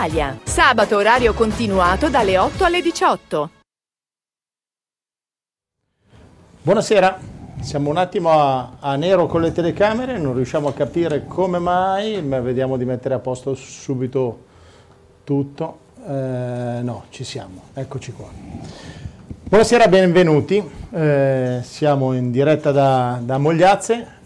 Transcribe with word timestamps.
Sabato 0.00 0.96
orario 0.96 1.34
continuato 1.34 2.08
dalle 2.08 2.38
8 2.38 2.64
alle 2.64 2.80
18. 2.80 3.50
Buonasera, 6.62 7.18
siamo 7.60 7.90
un 7.90 7.98
attimo 7.98 8.30
a, 8.30 8.76
a, 8.80 8.96
nero 8.96 9.26
con 9.26 9.42
le 9.42 9.52
telecamere, 9.52 10.16
non 10.16 10.32
riusciamo 10.32 10.68
a 10.68 10.72
capire 10.72 11.26
come 11.26 11.58
mai, 11.58 12.22
ma 12.22 12.40
vediamo 12.40 12.78
di 12.78 12.86
mettere 12.86 13.12
a 13.12 13.18
posto 13.18 13.54
subito 13.54 14.44
tutto. 15.22 15.80
Eh, 16.08 16.80
no, 16.82 17.04
ci 17.10 17.22
siamo, 17.22 17.64
eccoci 17.74 18.12
qua. 18.12 18.28
Buonasera, 19.50 19.86
benvenuti, 19.86 20.66
eh, 20.92 21.60
siamo 21.62 22.14
in 22.14 22.30
diretta 22.30 22.72
da, 22.72 23.20
da 23.22 23.36
Mogliazze, 23.36 24.19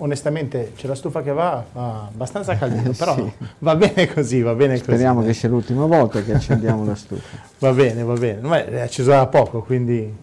onestamente 0.00 0.72
c'è 0.76 0.86
la 0.86 0.94
stufa 0.94 1.22
che 1.22 1.32
va, 1.32 1.64
fa 1.70 2.08
abbastanza 2.08 2.56
caldino, 2.56 2.92
però 2.96 3.14
sì. 3.14 3.32
va 3.58 3.76
bene 3.76 4.12
così, 4.12 4.42
va 4.42 4.54
bene 4.54 4.76
Speriamo 4.76 5.20
così. 5.20 5.28
che 5.28 5.34
sia 5.34 5.48
l'ultima 5.48 5.86
volta 5.86 6.22
che 6.22 6.34
accendiamo 6.34 6.84
la 6.84 6.94
stufa. 6.94 7.48
Va 7.60 7.72
bene, 7.72 8.02
va 8.02 8.14
bene, 8.14 8.40
ma 8.40 8.64
è 8.64 8.80
acceso 8.80 9.10
da 9.10 9.26
poco, 9.26 9.60
quindi... 9.60 10.16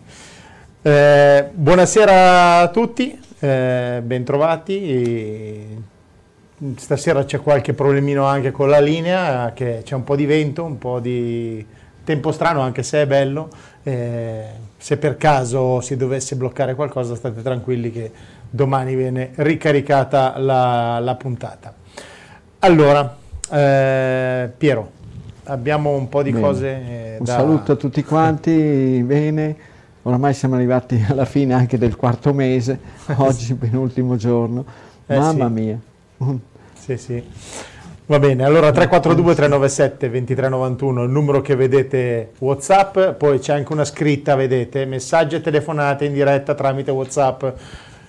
Eh, 0.81 1.49
buonasera 1.53 2.61
a 2.61 2.67
tutti, 2.69 3.19
eh, 3.39 4.01
bentrovati. 4.03 5.85
Stasera 6.77 7.25
c'è 7.25 7.39
qualche 7.41 7.73
problemino 7.73 8.25
anche 8.25 8.49
con 8.49 8.69
la 8.69 8.79
linea, 8.79 9.51
che 9.53 9.81
c'è 9.83 9.93
un 9.93 10.03
po' 10.03 10.15
di 10.15 10.25
vento, 10.25 10.63
un 10.63 10.79
po' 10.79 10.99
di 10.99 11.63
tempo 12.03 12.31
strano 12.31 12.61
anche 12.61 12.81
se 12.81 13.03
è 13.03 13.05
bello. 13.05 13.49
Eh, 13.83 14.45
se 14.77 14.97
per 14.97 15.17
caso 15.17 15.81
si 15.81 15.97
dovesse 15.97 16.35
bloccare 16.35 16.73
qualcosa 16.73 17.15
state 17.15 17.41
tranquilli 17.41 17.91
che 17.91 18.11
domani 18.49 18.95
viene 18.95 19.31
ricaricata 19.35 20.37
la, 20.37 20.99
la 20.99 21.15
puntata. 21.15 21.73
Allora, 22.59 23.15
eh, 23.51 24.49
Piero, 24.57 24.91
abbiamo 25.45 25.91
un 25.95 26.09
po' 26.09 26.23
di 26.23 26.31
bene. 26.31 26.43
cose 26.43 26.67
eh, 26.67 27.15
Un 27.19 27.25
da... 27.25 27.33
saluto 27.33 27.71
a 27.73 27.75
tutti 27.75 28.03
quanti, 28.03 29.01
bene, 29.05 29.55
oramai 30.03 30.33
siamo 30.33 30.55
arrivati 30.55 31.03
alla 31.07 31.25
fine 31.25 31.53
anche 31.53 31.77
del 31.77 31.95
quarto 31.95 32.33
mese, 32.33 32.79
oggi 33.17 33.53
penultimo 33.55 34.15
giorno, 34.15 34.65
Eh, 35.05 35.17
mamma 35.17 35.47
sì. 35.47 35.53
mia. 35.53 35.79
Sì, 36.73 36.97
sì. 36.97 37.23
Va 38.09 38.19
bene, 38.19 38.45
allora 38.45 38.71
342 38.71 39.35
397 39.35 40.09
2391 40.09 41.03
il 41.03 41.09
numero 41.09 41.41
che 41.41 41.55
vedete 41.55 42.31
Whatsapp, 42.39 42.97
poi 43.17 43.37
c'è 43.39 43.53
anche 43.53 43.73
una 43.73 43.83
scritta, 43.83 44.35
vedete, 44.35 44.85
messaggi 44.85 45.35
e 45.35 45.41
telefonate 45.41 46.05
in 46.05 46.13
diretta 46.13 46.55
tramite 46.55 46.89
Whatsapp. 46.91 47.45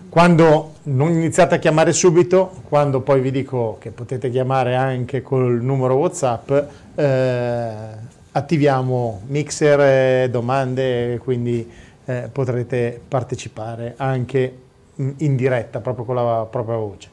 Quando 0.09 0.77
non 0.85 1.11
iniziate 1.13 1.57
a 1.57 1.59
chiamare 1.59 1.93
subito, 1.93 2.63
quando 2.69 3.03
poi 3.03 3.21
vi 3.21 3.31
dico 3.31 3.77
che 3.79 3.91
potete 3.91 4.31
chiamare 4.31 4.75
anche 4.75 5.21
col 5.21 5.63
numero 5.63 5.97
Whatsapp, 5.97 6.51
eh, 6.95 7.73
attiviamo 8.33 9.21
mixer, 9.27 9.81
eh, 9.81 10.31
domande, 10.31 11.21
quindi 11.23 11.71
eh, 12.07 12.31
potrete 12.33 12.99
partecipare 13.07 13.95
anche 13.99 14.59
in 14.95 15.37
diretta, 15.37 15.81
proprio 15.81 16.07
con 16.07 16.15
la 16.15 16.47
propria 16.51 16.77
voce. 16.77 17.11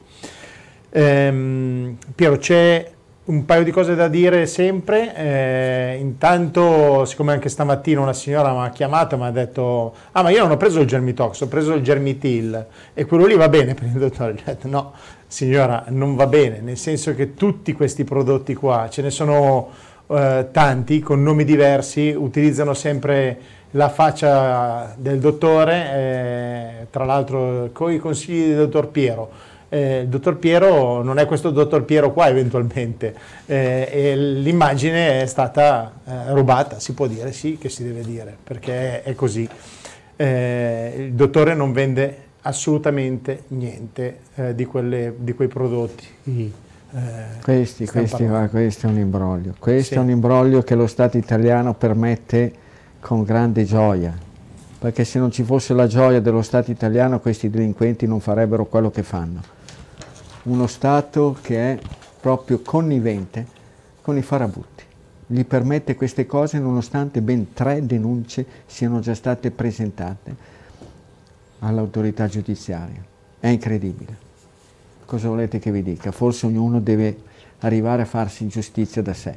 Ehm, 0.88 1.98
Piero, 2.14 2.38
c'è 2.38 2.92
un 3.26 3.44
paio 3.44 3.64
di 3.64 3.70
cose 3.70 3.94
da 3.94 4.08
dire 4.08 4.46
sempre. 4.46 5.14
Eh, 5.14 5.96
intanto, 6.00 7.04
siccome 7.04 7.32
anche 7.32 7.48
stamattina 7.48 8.00
una 8.00 8.12
signora 8.12 8.52
mi 8.52 8.64
ha 8.64 8.70
chiamato 8.70 9.14
e 9.14 9.18
mi 9.18 9.24
ha 9.24 9.30
detto: 9.30 9.94
Ah, 10.12 10.22
ma 10.22 10.30
io 10.30 10.42
non 10.42 10.52
ho 10.52 10.56
preso 10.56 10.80
il 10.80 10.86
Germitox, 10.86 11.40
ho 11.40 11.48
preso 11.48 11.74
il 11.74 11.82
Germitil 11.82 12.66
e 12.94 13.04
quello 13.04 13.26
lì 13.26 13.34
va 13.34 13.48
bene 13.48 13.74
per 13.74 13.84
il 13.84 13.98
dottore. 13.98 14.32
Ho 14.32 14.42
detto: 14.44 14.68
No, 14.68 14.92
signora, 15.26 15.84
non 15.88 16.14
va 16.14 16.26
bene, 16.26 16.60
nel 16.60 16.76
senso 16.76 17.14
che 17.14 17.34
tutti 17.34 17.72
questi 17.72 18.04
prodotti 18.04 18.54
qua 18.54 18.88
ce 18.90 19.02
ne 19.02 19.10
sono 19.10 19.68
eh, 20.08 20.48
tanti 20.52 21.00
con 21.00 21.22
nomi 21.22 21.44
diversi, 21.44 22.14
utilizzano 22.16 22.74
sempre 22.74 23.54
la 23.72 23.88
faccia 23.88 24.94
del 24.96 25.18
dottore, 25.18 25.92
eh, 25.92 26.86
tra 26.90 27.04
l'altro 27.04 27.70
con 27.72 27.92
i 27.92 27.98
consigli 27.98 28.48
del 28.48 28.56
dottor 28.56 28.88
Piero. 28.88 29.54
Eh, 29.68 30.02
il 30.02 30.08
dottor 30.08 30.36
Piero 30.36 31.02
non 31.02 31.18
è 31.18 31.26
questo 31.26 31.50
dottor 31.50 31.82
Piero 31.84 32.12
qua 32.12 32.28
eventualmente 32.28 33.14
eh, 33.46 34.14
l'immagine 34.14 35.22
è 35.22 35.26
stata 35.26 35.92
eh, 36.04 36.32
rubata, 36.34 36.78
si 36.78 36.94
può 36.94 37.08
dire, 37.08 37.32
sì 37.32 37.58
che 37.58 37.68
si 37.68 37.82
deve 37.82 38.02
dire, 38.02 38.36
perché 38.42 39.02
è, 39.02 39.14
così. 39.16 39.48
Eh, 40.14 40.94
il 41.08 41.12
dottore 41.14 41.54
non 41.54 41.72
vende 41.72 42.16
assolutamente 42.42 43.42
niente 43.48 44.18
eh, 44.36 44.54
di, 44.54 44.64
quelle, 44.66 45.14
di 45.18 45.34
quei 45.34 45.48
prodotti. 45.48 46.06
eh, 46.94 47.42
Questi, 47.42 47.86
questi, 47.86 48.24
va, 48.24 48.46
questo 48.46 48.86
è 48.86 48.90
un 48.90 48.98
imbroglio, 48.98 49.54
questo 49.58 49.94
Sì. 49.94 49.98
è 49.98 50.02
un 50.02 50.10
imbroglio 50.10 50.62
che 50.62 50.76
lo 50.76 50.86
Stato 50.86 51.16
italiano 51.16 51.74
permette 51.74 52.52
con 53.00 53.24
grande 53.24 53.64
gioia, 53.64 54.16
perché 54.78 55.04
se 55.04 55.18
non 55.18 55.32
ci 55.32 55.42
fosse 55.42 55.74
la 55.74 55.88
gioia 55.88 56.20
dello 56.20 56.42
Stato 56.42 56.70
italiano 56.70 57.18
questi 57.18 57.50
delinquenti 57.50 58.06
non 58.06 58.20
farebbero 58.20 58.64
quello 58.66 58.90
che 58.92 59.02
fanno. 59.02 59.54
Uno 60.46 60.68
Stato 60.68 61.36
che 61.40 61.72
è 61.72 61.78
proprio 62.20 62.60
connivente 62.60 63.46
con 64.00 64.16
i 64.16 64.22
farabutti, 64.22 64.84
gli 65.26 65.44
permette 65.44 65.96
queste 65.96 66.24
cose 66.24 66.60
nonostante 66.60 67.20
ben 67.20 67.52
tre 67.52 67.84
denunce 67.84 68.46
siano 68.66 69.00
già 69.00 69.14
state 69.14 69.50
presentate 69.50 70.36
all'autorità 71.60 72.28
giudiziaria. 72.28 73.04
È 73.40 73.48
incredibile. 73.48 74.24
Cosa 75.04 75.28
volete 75.28 75.58
che 75.58 75.72
vi 75.72 75.82
dica? 75.82 76.12
Forse 76.12 76.46
ognuno 76.46 76.78
deve 76.78 77.16
arrivare 77.60 78.02
a 78.02 78.06
farsi 78.06 78.46
giustizia 78.46 79.02
da 79.02 79.14
sé. 79.14 79.36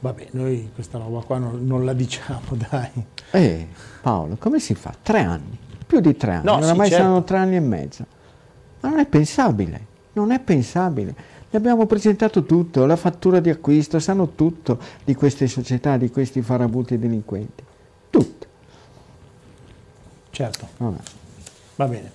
Vabbè, 0.00 0.28
noi 0.32 0.70
questa 0.74 0.98
roba 0.98 1.22
qua 1.22 1.38
non, 1.38 1.64
non 1.66 1.86
la 1.86 1.94
diciamo, 1.94 2.40
dai. 2.68 2.90
Eh, 3.30 3.66
Paolo, 4.02 4.36
come 4.38 4.60
si 4.60 4.74
fa? 4.74 4.94
Tre 5.00 5.20
anni, 5.20 5.56
più 5.86 6.00
di 6.00 6.14
tre 6.18 6.32
anni, 6.34 6.44
No, 6.44 6.58
sì, 6.58 6.64
oramai 6.64 6.88
certo. 6.88 7.02
saranno 7.02 7.24
tre 7.24 7.36
anni 7.38 7.56
e 7.56 7.60
mezzo. 7.60 8.20
Ma 8.82 8.90
non 8.90 8.98
è 8.98 9.06
pensabile, 9.06 9.80
non 10.12 10.30
è 10.30 10.38
pensabile. 10.38 11.14
Gli 11.50 11.56
abbiamo 11.56 11.86
presentato 11.86 12.44
tutto, 12.44 12.86
la 12.86 12.96
fattura 12.96 13.40
di 13.40 13.50
acquisto, 13.50 13.98
sanno 13.98 14.30
tutto 14.34 14.78
di 15.04 15.14
queste 15.14 15.46
società, 15.48 15.96
di 15.96 16.10
questi 16.10 16.40
farabutti 16.42 16.94
e 16.94 16.98
delinquenti. 16.98 17.62
Tutto. 18.10 18.46
Certo, 20.30 20.68
Vabbè. 20.78 20.98
va 21.76 21.86
bene. 21.86 22.10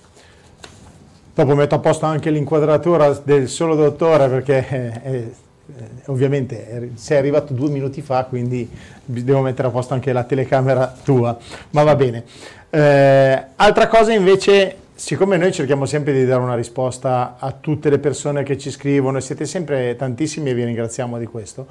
Dopo 1.34 1.54
metto 1.54 1.76
a 1.76 1.78
posto 1.78 2.04
anche 2.04 2.30
l'inquadratura 2.30 3.10
del 3.22 3.48
solo 3.48 3.76
dottore 3.76 4.28
perché 4.28 5.00
eh, 5.04 5.34
eh, 5.76 5.90
ovviamente 6.06 6.68
eh, 6.68 6.90
sei 6.94 7.18
arrivato 7.18 7.52
due 7.52 7.68
minuti 7.70 8.02
fa, 8.02 8.24
quindi 8.24 8.68
devo 9.04 9.42
mettere 9.42 9.68
a 9.68 9.70
posto 9.70 9.94
anche 9.94 10.12
la 10.12 10.24
telecamera 10.24 10.92
tua, 11.04 11.38
ma 11.70 11.82
va 11.84 11.94
bene. 11.94 12.24
Eh, 12.70 13.44
altra 13.54 13.86
cosa 13.86 14.12
invece, 14.12 14.76
siccome 14.98 15.36
noi 15.36 15.52
cerchiamo 15.52 15.86
sempre 15.86 16.12
di 16.12 16.24
dare 16.24 16.42
una 16.42 16.56
risposta 16.56 17.36
a 17.38 17.52
tutte 17.52 17.88
le 17.88 18.00
persone 18.00 18.42
che 18.42 18.58
ci 18.58 18.68
scrivono 18.68 19.18
e 19.18 19.20
siete 19.20 19.46
sempre 19.46 19.94
tantissimi 19.94 20.50
e 20.50 20.54
vi 20.54 20.64
ringraziamo 20.64 21.18
di 21.18 21.26
questo, 21.26 21.68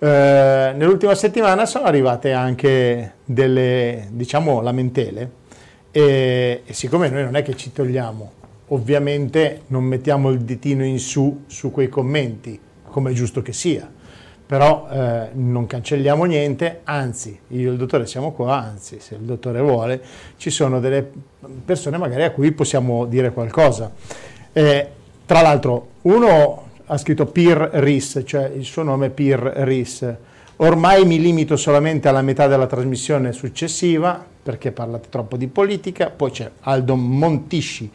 eh, 0.00 0.72
nell'ultima 0.74 1.14
settimana 1.14 1.66
sono 1.66 1.84
arrivate 1.84 2.32
anche 2.32 3.12
delle, 3.24 4.08
diciamo, 4.10 4.60
lamentele. 4.60 5.30
E, 5.92 6.62
e 6.66 6.72
siccome 6.72 7.08
noi 7.10 7.22
non 7.22 7.36
è 7.36 7.42
che 7.42 7.56
ci 7.56 7.70
togliamo, 7.70 8.32
ovviamente 8.68 9.62
non 9.68 9.84
mettiamo 9.84 10.30
il 10.30 10.40
ditino 10.40 10.84
in 10.84 10.98
su 10.98 11.44
su 11.46 11.70
quei 11.70 11.88
commenti, 11.88 12.58
come 12.88 13.12
è 13.12 13.14
giusto 13.14 13.40
che 13.40 13.52
sia, 13.52 13.88
però 14.48 14.88
eh, 14.90 15.28
non 15.34 15.66
cancelliamo 15.66 16.24
niente, 16.24 16.80
anzi, 16.84 17.38
io 17.48 17.68
e 17.68 17.72
il 17.72 17.76
dottore 17.76 18.06
siamo 18.06 18.32
qua, 18.32 18.56
anzi, 18.62 18.98
se 18.98 19.16
il 19.16 19.20
dottore 19.20 19.60
vuole, 19.60 20.00
ci 20.38 20.48
sono 20.48 20.80
delle 20.80 21.06
persone 21.66 21.98
magari 21.98 22.22
a 22.22 22.30
cui 22.30 22.50
possiamo 22.52 23.04
dire 23.04 23.30
qualcosa. 23.30 23.92
Eh, 24.50 24.88
tra 25.26 25.42
l'altro, 25.42 25.88
uno 26.02 26.68
ha 26.86 26.96
scritto 26.96 27.26
Pir 27.26 27.58
Ris, 27.74 28.22
cioè 28.24 28.50
il 28.56 28.64
suo 28.64 28.82
nome 28.82 29.08
è 29.08 29.10
Pir 29.10 29.38
Ris. 29.38 30.14
Ormai 30.56 31.04
mi 31.04 31.20
limito 31.20 31.58
solamente 31.58 32.08
alla 32.08 32.22
metà 32.22 32.46
della 32.46 32.66
trasmissione 32.66 33.32
successiva, 33.32 34.24
perché 34.42 34.72
parlate 34.72 35.08
troppo 35.10 35.36
di 35.36 35.48
politica. 35.48 36.08
Poi 36.08 36.30
c'è 36.30 36.50
Aldo 36.60 36.96
Montisci 36.96 37.90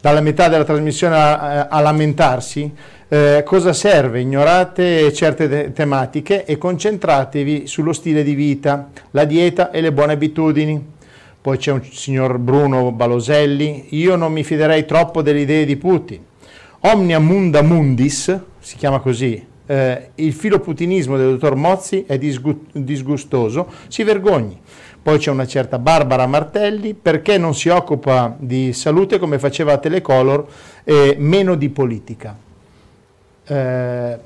dalla 0.00 0.20
metà 0.20 0.48
della 0.48 0.64
trasmissione 0.64 1.16
a, 1.16 1.66
a 1.66 1.80
lamentarsi, 1.80 2.72
eh, 3.08 3.42
cosa 3.44 3.72
serve? 3.72 4.20
Ignorate 4.20 5.12
certe 5.12 5.48
te- 5.48 5.72
tematiche 5.72 6.44
e 6.44 6.58
concentratevi 6.58 7.66
sullo 7.66 7.92
stile 7.92 8.22
di 8.22 8.34
vita, 8.34 8.90
la 9.12 9.24
dieta 9.24 9.70
e 9.70 9.80
le 9.80 9.92
buone 9.92 10.12
abitudini. 10.12 10.96
Poi 11.40 11.56
c'è 11.56 11.72
un 11.72 11.82
signor 11.82 12.36
Bruno 12.38 12.92
Baloselli, 12.92 13.86
io 13.90 14.16
non 14.16 14.32
mi 14.32 14.44
fiderei 14.44 14.84
troppo 14.84 15.22
delle 15.22 15.40
idee 15.40 15.64
di 15.64 15.76
Putin. 15.76 16.20
Omnia 16.80 17.18
munda 17.18 17.62
mundis, 17.62 18.38
si 18.58 18.76
chiama 18.76 18.98
così, 18.98 19.42
eh, 19.66 20.10
il 20.16 20.32
filoputinismo 20.32 21.16
del 21.16 21.30
dottor 21.30 21.54
Mozzi 21.54 22.04
è 22.06 22.18
disgu- 22.18 22.66
disgustoso, 22.72 23.68
si 23.88 24.02
vergogni. 24.02 24.60
Poi 25.00 25.18
c'è 25.18 25.30
una 25.30 25.46
certa 25.46 25.78
Barbara 25.78 26.26
Martelli, 26.26 26.92
perché 26.92 27.38
non 27.38 27.54
si 27.54 27.68
occupa 27.68 28.36
di 28.38 28.72
salute 28.74 29.18
come 29.18 29.38
faceva 29.38 29.78
Telecolor 29.78 30.46
e 30.84 31.16
meno 31.18 31.54
di 31.54 31.70
politica. 31.70 32.46
Eh, 33.48 34.18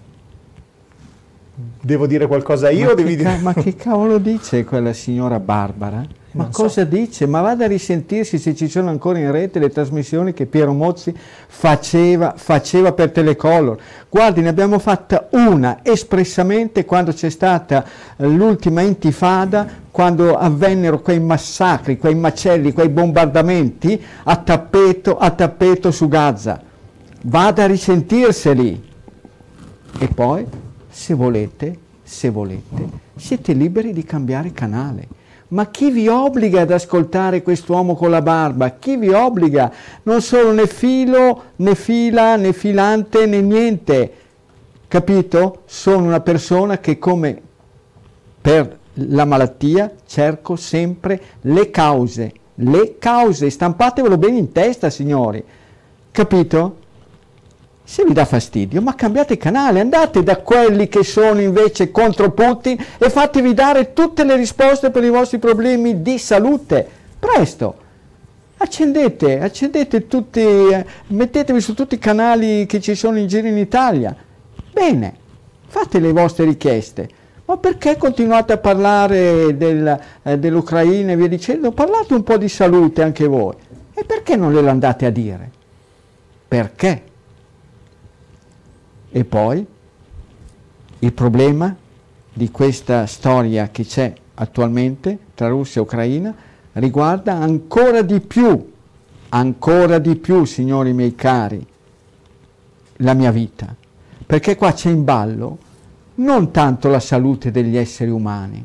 devo 1.80 2.06
dire 2.06 2.26
qualcosa 2.26 2.70
io? 2.70 2.88
Ma, 2.88 2.94
devi 2.94 3.10
che, 3.10 3.16
dire... 3.16 3.38
ma 3.38 3.54
che 3.54 3.74
cavolo 3.76 4.18
dice 4.18 4.64
quella 4.64 4.92
signora 4.92 5.38
Barbara? 5.38 6.04
Ma 6.34 6.44
Non 6.44 6.52
cosa 6.52 6.82
so. 6.82 6.88
dice? 6.88 7.26
Ma 7.26 7.42
vada 7.42 7.66
a 7.66 7.68
risentirsi 7.68 8.38
se 8.38 8.54
ci 8.54 8.66
sono 8.66 8.88
ancora 8.88 9.18
in 9.18 9.30
rete 9.30 9.58
le 9.58 9.68
trasmissioni 9.68 10.32
che 10.32 10.46
Piero 10.46 10.72
Mozzi 10.72 11.14
faceva, 11.46 12.32
faceva 12.36 12.92
per 12.92 13.10
Telecolor. 13.10 13.78
Guardi, 14.08 14.40
ne 14.40 14.48
abbiamo 14.48 14.78
fatta 14.78 15.28
una 15.32 15.80
espressamente 15.82 16.86
quando 16.86 17.12
c'è 17.12 17.28
stata 17.28 17.84
l'ultima 18.16 18.80
intifada, 18.80 19.68
quando 19.90 20.34
avvennero 20.38 21.00
quei 21.00 21.20
massacri, 21.20 21.98
quei 21.98 22.14
macelli, 22.14 22.72
quei 22.72 22.88
bombardamenti 22.88 24.02
a 24.24 24.36
tappeto, 24.36 25.18
a 25.18 25.30
tappeto 25.30 25.90
su 25.90 26.08
Gaza. 26.08 26.60
Vada 27.24 27.64
a 27.64 27.66
risentirseli. 27.66 28.90
E 29.98 30.08
poi, 30.08 30.46
se 30.88 31.14
volete, 31.14 31.78
se 32.02 32.30
volete, 32.30 32.88
siete 33.16 33.52
liberi 33.52 33.92
di 33.92 34.04
cambiare 34.04 34.52
canale. 34.52 35.20
Ma 35.48 35.66
chi 35.66 35.90
vi 35.90 36.08
obbliga 36.08 36.62
ad 36.62 36.70
ascoltare 36.70 37.42
quest'uomo 37.42 37.94
con 37.94 38.10
la 38.10 38.22
barba? 38.22 38.70
Chi 38.70 38.96
vi 38.96 39.10
obbliga? 39.10 39.70
Non 40.04 40.22
sono 40.22 40.52
né 40.52 40.66
filo, 40.66 41.42
né 41.56 41.74
fila, 41.74 42.36
né 42.36 42.52
filante, 42.52 43.26
né 43.26 43.40
niente. 43.42 44.12
Capito? 44.88 45.62
Sono 45.66 46.06
una 46.06 46.20
persona 46.20 46.78
che 46.78 46.98
come 46.98 47.40
per 48.40 48.78
la 48.94 49.24
malattia 49.24 49.92
cerco 50.06 50.56
sempre 50.56 51.20
le 51.42 51.70
cause. 51.70 52.32
Le 52.56 52.96
cause, 52.98 53.48
stampatevelo 53.48 54.18
bene 54.18 54.38
in 54.38 54.52
testa, 54.52 54.90
signori. 54.90 55.42
Capito? 56.10 56.76
Se 57.84 58.04
vi 58.04 58.12
dà 58.12 58.24
fastidio, 58.24 58.80
ma 58.80 58.94
cambiate 58.94 59.36
canale, 59.36 59.80
andate 59.80 60.22
da 60.22 60.38
quelli 60.38 60.88
che 60.88 61.02
sono 61.02 61.40
invece 61.40 61.90
contro 61.90 62.30
Putin 62.30 62.76
e 62.98 63.10
fatevi 63.10 63.52
dare 63.54 63.92
tutte 63.92 64.24
le 64.24 64.36
risposte 64.36 64.90
per 64.90 65.02
i 65.02 65.10
vostri 65.10 65.38
problemi 65.38 66.00
di 66.00 66.18
salute. 66.18 66.88
Presto! 67.18 67.80
Accendete, 68.58 69.40
accendete 69.40 70.06
tutti, 70.06 70.40
eh, 70.40 70.86
mettetevi 71.08 71.60
su 71.60 71.74
tutti 71.74 71.96
i 71.96 71.98
canali 71.98 72.64
che 72.66 72.80
ci 72.80 72.94
sono 72.94 73.18
in 73.18 73.26
giro 73.26 73.48
in 73.48 73.58
Italia. 73.58 74.14
Bene, 74.72 75.14
fate 75.66 75.98
le 75.98 76.12
vostre 76.12 76.44
richieste. 76.44 77.08
Ma 77.44 77.56
perché 77.56 77.96
continuate 77.96 78.52
a 78.52 78.58
parlare 78.58 79.56
del, 79.56 80.00
eh, 80.22 80.38
dell'Ucraina 80.38 81.12
e 81.12 81.16
via 81.16 81.26
dicendo? 81.26 81.72
Parlate 81.72 82.14
un 82.14 82.22
po' 82.22 82.38
di 82.38 82.48
salute 82.48 83.02
anche 83.02 83.26
voi. 83.26 83.54
E 83.92 84.04
perché 84.04 84.36
non 84.36 84.52
glielo 84.52 84.70
andate 84.70 85.06
a 85.06 85.10
dire? 85.10 85.50
Perché? 86.46 87.02
E 89.12 89.24
poi 89.24 89.64
il 90.98 91.12
problema 91.12 91.76
di 92.32 92.50
questa 92.50 93.04
storia 93.06 93.68
che 93.68 93.84
c'è 93.84 94.12
attualmente 94.34 95.18
tra 95.34 95.48
Russia 95.48 95.80
e 95.82 95.84
Ucraina 95.84 96.34
riguarda 96.72 97.34
ancora 97.34 98.00
di 98.00 98.20
più, 98.20 98.72
ancora 99.28 99.98
di 99.98 100.16
più, 100.16 100.44
signori 100.44 100.94
miei 100.94 101.14
cari, 101.14 101.64
la 102.96 103.12
mia 103.12 103.30
vita. 103.30 103.74
Perché 104.24 104.56
qua 104.56 104.72
c'è 104.72 104.88
in 104.88 105.04
ballo 105.04 105.58
non 106.14 106.50
tanto 106.50 106.88
la 106.88 107.00
salute 107.00 107.50
degli 107.50 107.76
esseri 107.76 108.10
umani, 108.10 108.64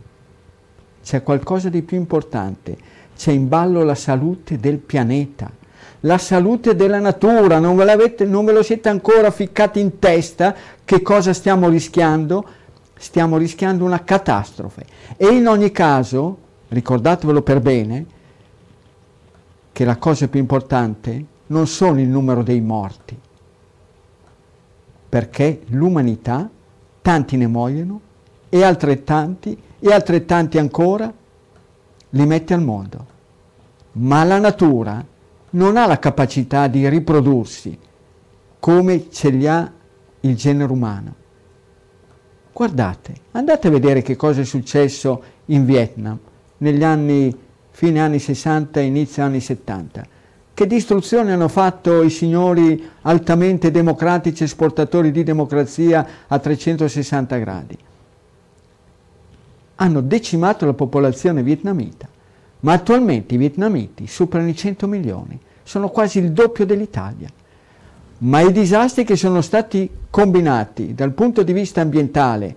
c'è 1.03 1.23
qualcosa 1.23 1.67
di 1.67 1.81
più 1.81 1.97
importante, 1.97 2.77
c'è 3.17 3.31
in 3.31 3.49
ballo 3.49 3.83
la 3.83 3.95
salute 3.95 4.57
del 4.57 4.77
pianeta, 4.77 5.51
la 6.01 6.17
salute 6.17 6.75
della 6.75 6.99
natura, 6.99 7.59
non 7.59 7.75
ve, 7.75 7.85
l'avete, 7.85 8.25
non 8.25 8.45
ve 8.45 8.51
lo 8.51 8.63
siete 8.63 8.89
ancora 8.89 9.31
ficcati 9.31 9.79
in 9.79 9.99
testa 9.99 10.55
che 10.85 11.01
cosa 11.01 11.33
stiamo 11.33 11.69
rischiando? 11.69 12.45
Stiamo 12.97 13.37
rischiando 13.37 13.83
una 13.83 14.03
catastrofe. 14.03 14.85
E 15.17 15.27
in 15.27 15.47
ogni 15.47 15.71
caso, 15.71 16.37
ricordatevelo 16.69 17.41
per 17.41 17.59
bene, 17.61 18.05
che 19.71 19.85
la 19.85 19.97
cosa 19.97 20.27
più 20.27 20.39
importante 20.39 21.25
non 21.47 21.67
sono 21.67 21.99
il 21.99 22.07
numero 22.07 22.43
dei 22.43 22.61
morti, 22.61 23.17
perché 25.09 25.61
l'umanità, 25.67 26.49
tanti 27.01 27.37
ne 27.37 27.47
muoiono, 27.47 28.01
e 28.49 28.63
altrettanti, 28.63 29.61
e 29.79 29.93
altrettanti 29.93 30.57
ancora, 30.57 31.11
li 32.09 32.25
mette 32.25 32.53
al 32.53 32.61
mondo. 32.61 33.05
Ma 33.93 34.23
la 34.23 34.39
natura 34.39 35.03
non 35.51 35.77
ha 35.77 35.85
la 35.85 35.99
capacità 35.99 36.67
di 36.67 36.87
riprodursi 36.89 37.77
come 38.59 39.09
ce 39.11 39.29
li 39.29 39.47
ha 39.47 39.71
il 40.21 40.35
genere 40.35 40.71
umano. 40.71 41.15
Guardate, 42.51 43.13
andate 43.31 43.67
a 43.67 43.71
vedere 43.71 44.01
che 44.01 44.15
cosa 44.15 44.41
è 44.41 44.45
successo 44.45 45.23
in 45.45 45.63
Vietnam 45.65 46.17
negli 46.57 46.83
anni, 46.83 47.35
fine 47.69 47.99
anni 47.99 48.19
60 48.19 48.79
e 48.79 48.83
inizio 48.83 49.23
anni 49.23 49.39
70. 49.39 50.05
Che 50.53 50.65
distruzione 50.65 51.33
hanno 51.33 51.49
fatto 51.49 52.01
i 52.01 52.09
signori 52.09 52.89
altamente 53.01 53.69
democratici 53.69 54.43
esportatori 54.43 55.11
di 55.11 55.23
democrazia 55.23 56.07
a 56.27 56.39
360 56.39 57.37
gradi? 57.37 57.77
Hanno 59.75 60.01
decimato 60.01 60.65
la 60.65 60.73
popolazione 60.73 61.43
vietnamita, 61.43 62.09
ma 62.61 62.73
attualmente 62.73 63.35
i 63.35 63.37
vietnamiti 63.37 64.07
superano 64.07 64.49
i 64.49 64.55
100 64.55 64.87
milioni, 64.87 65.39
sono 65.63 65.89
quasi 65.89 66.19
il 66.19 66.31
doppio 66.31 66.65
dell'Italia. 66.65 67.29
Ma 68.19 68.41
i 68.41 68.51
disastri 68.51 69.03
che 69.03 69.15
sono 69.15 69.41
stati 69.41 69.89
combinati 70.09 70.95
dal 70.95 71.11
punto 71.11 71.43
di 71.43 71.53
vista 71.53 71.81
ambientale 71.81 72.55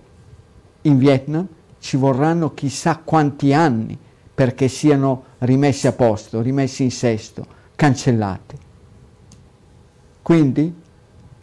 in 0.83 0.97
Vietnam 0.97 1.47
ci 1.79 1.97
vorranno 1.97 2.53
chissà 2.53 2.99
quanti 3.03 3.53
anni 3.53 3.97
perché 4.33 4.67
siano 4.67 5.23
rimessi 5.39 5.87
a 5.87 5.91
posto, 5.91 6.41
rimessi 6.41 6.83
in 6.83 6.91
sesto, 6.91 7.45
cancellati. 7.75 8.55
Quindi, 10.21 10.73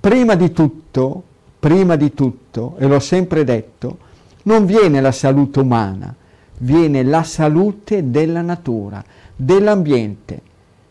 prima 0.00 0.34
di 0.34 0.52
tutto, 0.52 1.22
prima 1.60 1.96
di 1.96 2.14
tutto, 2.14 2.74
e 2.78 2.86
l'ho 2.86 3.00
sempre 3.00 3.44
detto, 3.44 3.98
non 4.44 4.64
viene 4.64 5.00
la 5.00 5.12
salute 5.12 5.60
umana, 5.60 6.14
viene 6.60 7.02
la 7.02 7.22
salute 7.22 8.10
della 8.10 8.42
natura, 8.42 9.02
dell'ambiente, 9.34 10.42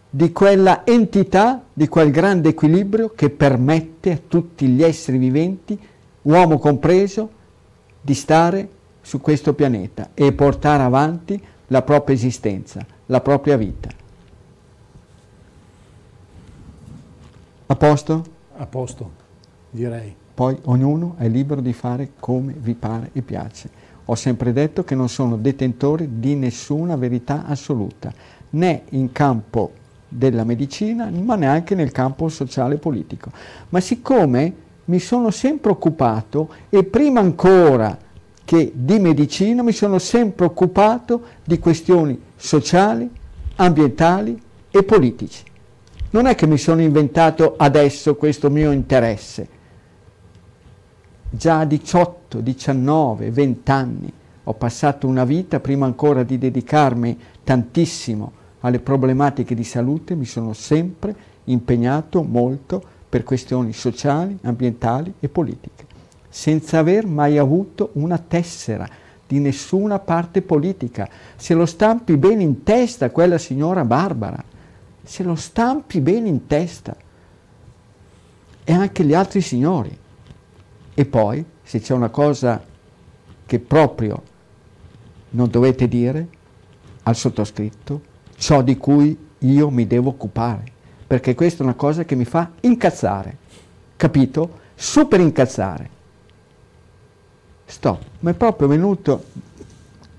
di 0.09 0.31
quella 0.31 0.85
entità, 0.85 1.61
di 1.73 1.87
quel 1.87 2.11
grande 2.11 2.49
equilibrio 2.49 3.11
che 3.13 3.29
permette 3.29 4.11
a 4.11 4.19
tutti 4.27 4.67
gli 4.67 4.83
esseri 4.83 5.17
viventi, 5.17 5.77
uomo 6.23 6.57
compreso, 6.57 7.29
di 8.01 8.13
stare 8.13 8.69
su 9.01 9.19
questo 9.19 9.53
pianeta 9.53 10.11
e 10.13 10.31
portare 10.33 10.83
avanti 10.83 11.41
la 11.67 11.81
propria 11.81 12.15
esistenza, 12.15 12.85
la 13.07 13.21
propria 13.21 13.57
vita. 13.57 13.89
A 17.69 17.75
posto? 17.75 18.25
A 18.55 18.65
posto, 18.65 19.11
direi. 19.69 20.15
Poi 20.33 20.57
ognuno 20.65 21.15
è 21.17 21.27
libero 21.27 21.61
di 21.61 21.73
fare 21.73 22.11
come 22.19 22.53
vi 22.57 22.75
pare 22.75 23.09
e 23.11 23.21
piace. 23.21 23.69
Ho 24.09 24.15
sempre 24.15 24.53
detto 24.53 24.83
che 24.83 24.95
non 24.95 25.09
sono 25.09 25.35
detentori 25.35 26.19
di 26.19 26.35
nessuna 26.35 26.95
verità 26.95 27.45
assoluta, 27.45 28.13
né 28.51 28.83
in 28.91 29.11
campo 29.11 29.71
della 30.07 30.45
medicina, 30.45 31.09
ma 31.09 31.35
neanche 31.35 31.75
nel 31.75 31.91
campo 31.91 32.29
sociale 32.29 32.75
e 32.75 32.77
politico. 32.77 33.31
Ma 33.69 33.81
siccome 33.81 34.53
mi 34.85 34.99
sono 34.99 35.29
sempre 35.29 35.71
occupato, 35.71 36.49
e 36.69 36.85
prima 36.85 37.19
ancora 37.19 37.97
che 38.45 38.71
di 38.73 38.97
medicina, 38.99 39.61
mi 39.61 39.73
sono 39.73 39.99
sempre 39.99 40.45
occupato 40.45 41.21
di 41.43 41.59
questioni 41.59 42.17
sociali, 42.37 43.09
ambientali 43.57 44.41
e 44.71 44.83
politici. 44.83 45.43
Non 46.11 46.27
è 46.27 46.35
che 46.35 46.47
mi 46.47 46.57
sono 46.57 46.81
inventato 46.81 47.55
adesso 47.57 48.15
questo 48.15 48.49
mio 48.49 48.71
interesse. 48.71 49.55
Già 51.29 51.59
a 51.59 51.65
18, 51.65 52.39
19, 52.39 53.31
20 53.31 53.71
anni 53.71 54.13
ho 54.45 54.53
passato 54.53 55.07
una 55.07 55.25
vita, 55.25 55.59
prima 55.59 55.85
ancora 55.85 56.23
di 56.23 56.37
dedicarmi 56.37 57.19
tantissimo 57.43 58.31
alle 58.61 58.79
problematiche 58.79 59.53
di 59.53 59.65
salute, 59.65 60.15
mi 60.15 60.23
sono 60.23 60.53
sempre 60.53 61.13
impegnato 61.45 62.23
molto 62.23 62.81
per 63.09 63.23
questioni 63.23 63.73
sociali, 63.73 64.37
ambientali 64.43 65.13
e 65.19 65.27
politiche, 65.27 65.85
senza 66.29 66.79
aver 66.79 67.05
mai 67.05 67.37
avuto 67.37 67.89
una 67.93 68.17
tessera 68.17 68.87
di 69.27 69.39
nessuna 69.39 69.99
parte 69.99 70.41
politica. 70.41 71.09
Se 71.35 71.53
lo 71.53 71.65
stampi 71.65 72.15
bene 72.15 72.43
in 72.43 72.63
testa 72.63 73.09
quella 73.09 73.37
signora 73.37 73.83
Barbara, 73.83 74.41
se 75.03 75.23
lo 75.23 75.35
stampi 75.35 75.99
bene 75.99 76.29
in 76.29 76.47
testa. 76.47 76.95
E 78.63 78.73
anche 78.73 79.03
gli 79.03 79.13
altri 79.13 79.41
signori. 79.41 80.05
E 80.99 81.05
poi, 81.05 81.45
se 81.61 81.79
c'è 81.79 81.93
una 81.93 82.09
cosa 82.09 82.59
che 83.45 83.59
proprio 83.59 84.23
non 85.29 85.47
dovete 85.47 85.87
dire 85.87 86.27
al 87.03 87.15
sottoscritto, 87.15 88.01
ciò 88.35 88.63
di 88.63 88.77
cui 88.77 89.15
io 89.37 89.69
mi 89.69 89.85
devo 89.85 90.09
occupare, 90.09 90.63
perché 91.05 91.35
questa 91.35 91.61
è 91.61 91.67
una 91.67 91.75
cosa 91.75 92.03
che 92.03 92.15
mi 92.15 92.25
fa 92.25 92.49
incazzare, 92.61 93.37
capito? 93.95 94.57
Super 94.73 95.19
incazzare. 95.19 95.89
Stop, 97.65 98.03
mi 98.21 98.31
è 98.31 98.33
proprio 98.33 98.67
venuto, 98.67 99.23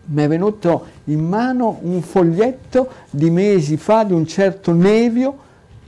mi 0.04 0.22
è 0.22 0.28
venuto 0.28 0.86
in 1.06 1.26
mano 1.26 1.80
un 1.82 2.00
foglietto 2.02 2.88
di 3.10 3.30
mesi 3.30 3.76
fa 3.76 4.04
di 4.04 4.12
un 4.12 4.28
certo 4.28 4.72
Nevio 4.72 5.38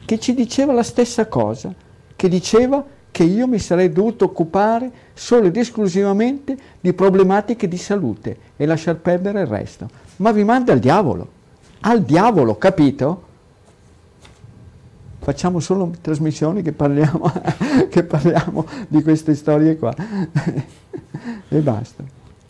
che 0.05 0.19
ci 0.19 0.35
diceva 0.35 0.73
la 0.73 0.83
stessa 0.83 1.29
cosa, 1.29 1.73
che 2.17 2.29
diceva 2.29 2.85
che 3.11 3.25
io 3.25 3.47
mi 3.47 3.59
sarei 3.59 3.91
dovuto 3.91 4.25
occupare 4.25 4.91
solo 5.15 5.47
ed 5.47 5.57
esclusivamente 5.57 6.57
di 6.81 6.93
problematiche 6.93 7.69
di 7.69 7.77
salute 7.77 8.37
e 8.57 8.67
lasciar 8.67 8.97
perdere 8.97 9.41
il 9.41 9.47
resto. 9.47 9.89
Ma 10.17 10.33
vi 10.33 10.45
manda 10.45 10.73
al 10.73 10.79
diavolo, 10.79 11.29
al 11.81 12.03
diavolo, 12.03 12.57
capito? 12.57 13.29
Facciamo 15.19 15.61
solo 15.61 15.93
trasmissioni 16.01 16.63
che 16.63 16.73
parliamo, 16.73 17.31
che 17.91 18.05
parliamo 18.05 18.67
di 18.89 19.03
queste 19.03 19.35
storie 19.35 19.77
qua. 19.77 19.95
e 21.49 21.59
basta. 21.59 22.03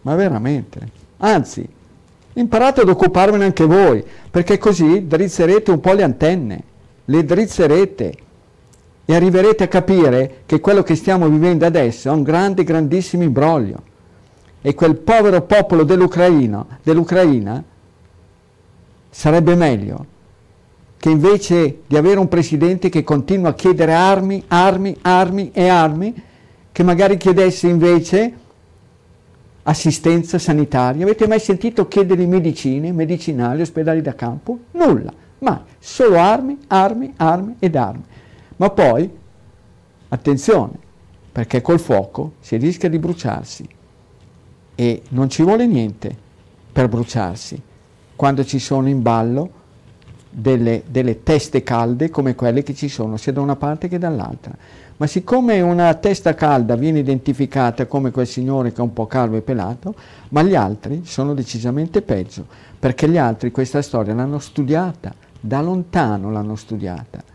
Ma 0.03 0.15
veramente. 0.15 0.99
Anzi, 1.19 1.67
imparate 2.35 2.83
ad 2.83 2.89
occuparvene 2.89 3.45
anche 3.45 3.65
voi, 3.65 4.05
perché 4.31 4.59
così 4.59 5.07
drizzerete 5.07 5.71
un 5.71 5.81
po' 5.81 5.93
le 5.93 6.03
antenne, 6.03 6.63
le 7.07 7.25
drizzerete 7.25 8.15
e 9.11 9.15
arriverete 9.17 9.65
a 9.65 9.67
capire 9.67 10.43
che 10.47 10.61
quello 10.61 10.85
che 10.85 10.95
stiamo 10.95 11.29
vivendo 11.29 11.67
adesso 11.67 12.09
è 12.09 12.13
un 12.13 12.23
grande, 12.23 12.63
grandissimo 12.63 13.25
imbroglio. 13.25 13.83
E 14.63 14.73
quel 14.75 14.99
povero 14.99 15.43
popolo 15.43 15.83
dell'Ucraina, 15.83 16.65
dell'Ucraina 16.81 17.61
sarebbe 19.11 19.57
meglio 19.57 20.07
che 20.97 21.11
invece 21.11 21.81
di 21.89 21.97
avere 21.97 22.21
un 22.21 22.29
presidente 22.29 22.89
che 22.89 23.03
continua 23.03 23.49
a 23.49 23.55
chiedere 23.55 23.95
armi, 23.95 24.45
armi, 24.47 24.97
armi 25.03 25.51
e 25.53 25.67
armi, 25.67 26.23
che 26.71 26.83
magari 26.85 27.17
chiedesse 27.17 27.67
invece 27.67 28.33
assistenza 29.65 30.39
sanitaria. 30.39 31.03
Avete 31.03 31.27
mai 31.27 31.41
sentito 31.41 31.89
chiedere 31.89 32.25
medicine, 32.27 32.93
medicinali, 32.93 33.63
ospedali 33.63 34.03
da 34.03 34.15
campo? 34.15 34.57
Nulla, 34.71 35.13
mai, 35.39 35.59
solo 35.81 36.17
armi, 36.17 36.59
armi, 36.69 37.13
armi 37.17 37.57
ed 37.59 37.75
armi. 37.75 38.05
Ma 38.61 38.69
poi, 38.69 39.11
attenzione, 40.09 40.75
perché 41.33 41.63
col 41.63 41.81
fuoco 41.81 42.35
si 42.41 42.59
rischia 42.59 42.91
di 42.91 42.99
bruciarsi 42.99 43.67
e 44.75 45.03
non 45.09 45.31
ci 45.31 45.43
vuole 45.43 45.67
niente 45.67 46.15
per 46.71 46.87
bruciarsi 46.89 47.61
quando 48.15 48.45
ci 48.45 48.59
sono 48.59 48.91
in 48.91 49.01
ballo 49.01 49.51
delle, 50.29 50.83
delle, 50.87 51.23
teste 51.23 51.63
calde 51.63 52.11
come 52.11 52.35
quelle 52.35 52.63
che 52.63 52.75
ci 52.75 52.91
sono 52.91 53.17
sia 53.17 53.33
da 53.33 53.41
una 53.41 53.57
parte 53.57 53.89
che 53.89 53.97
dall'altra. 53.97 54.55
Ma 54.99 55.07
siccome 55.07 55.63
una 55.63 55.95
testa 55.95 56.35
calda 56.35 56.77
viene 56.77 56.99
identificata 56.99 57.87
come 57.87 58.11
quel 58.11 58.27
signore 58.27 58.73
che 58.73 58.81
è 58.81 58.85
un 58.85 58.93
po' 58.93 59.07
calvo 59.07 59.39
e 59.39 59.41
pelato, 59.41 59.95
ma 60.29 60.43
gli 60.43 60.55
altri 60.55 61.01
sono 61.07 61.33
decisamente 61.33 62.03
peggio, 62.03 62.45
perché 62.79 63.09
gli 63.09 63.17
altri 63.17 63.53
questa 63.53 63.81
storia 63.81 64.13
l'hanno 64.13 64.39
studiata, 64.39 65.15
da 65.41 65.63
lontano 65.63 66.31
l'hanno 66.31 66.57
studiata. 66.57 67.30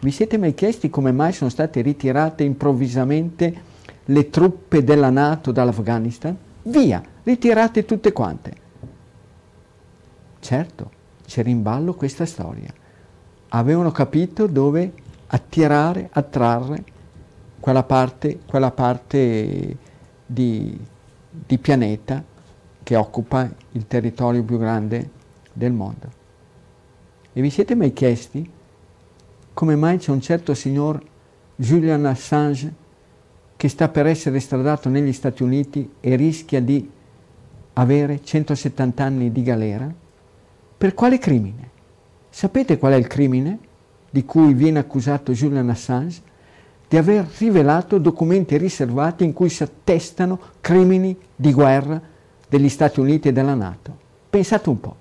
Vi 0.00 0.10
siete 0.12 0.38
mai 0.38 0.54
chiesti 0.54 0.90
come 0.90 1.10
mai 1.10 1.32
sono 1.32 1.50
state 1.50 1.80
ritirate 1.80 2.44
improvvisamente 2.44 3.62
le 4.04 4.30
truppe 4.30 4.84
della 4.84 5.10
Nato 5.10 5.50
dall'Afghanistan? 5.50 6.36
Via, 6.62 7.02
ritirate 7.24 7.84
tutte 7.84 8.12
quante. 8.12 8.52
Certo, 10.38 10.90
c'era 11.26 11.48
in 11.48 11.62
ballo 11.62 11.94
questa 11.94 12.26
storia. 12.26 12.72
Avevano 13.48 13.90
capito 13.90 14.46
dove 14.46 14.92
attirare, 15.26 16.08
attrarre 16.12 16.84
quella 17.58 17.82
parte, 17.82 18.38
quella 18.46 18.70
parte 18.70 19.76
di, 20.24 20.78
di 21.28 21.58
pianeta 21.58 22.22
che 22.84 22.94
occupa 22.94 23.50
il 23.72 23.86
territorio 23.88 24.44
più 24.44 24.58
grande 24.58 25.10
del 25.52 25.72
mondo. 25.72 26.08
E 27.32 27.40
vi 27.40 27.50
siete 27.50 27.74
mai 27.74 27.92
chiesti 27.92 28.48
come 29.58 29.74
mai 29.74 29.98
c'è 29.98 30.12
un 30.12 30.20
certo 30.20 30.54
signor 30.54 31.02
Julian 31.56 32.06
Assange 32.06 32.72
che 33.56 33.68
sta 33.68 33.88
per 33.88 34.06
essere 34.06 34.36
estradato 34.36 34.88
negli 34.88 35.12
Stati 35.12 35.42
Uniti 35.42 35.94
e 35.98 36.14
rischia 36.14 36.62
di 36.62 36.88
avere 37.72 38.22
170 38.22 39.02
anni 39.02 39.32
di 39.32 39.42
galera? 39.42 39.92
Per 40.78 40.94
quale 40.94 41.18
crimine? 41.18 41.70
Sapete 42.30 42.78
qual 42.78 42.92
è 42.92 42.96
il 42.96 43.08
crimine 43.08 43.58
di 44.08 44.24
cui 44.24 44.54
viene 44.54 44.78
accusato 44.78 45.32
Julian 45.32 45.70
Assange? 45.70 46.22
Di 46.86 46.96
aver 46.96 47.26
rivelato 47.38 47.98
documenti 47.98 48.56
riservati 48.58 49.24
in 49.24 49.32
cui 49.32 49.48
si 49.48 49.64
attestano 49.64 50.38
crimini 50.60 51.18
di 51.34 51.52
guerra 51.52 52.00
degli 52.48 52.68
Stati 52.68 53.00
Uniti 53.00 53.26
e 53.26 53.32
della 53.32 53.54
Nato. 53.54 53.92
Pensate 54.30 54.68
un 54.68 54.78
po'. 54.78 54.96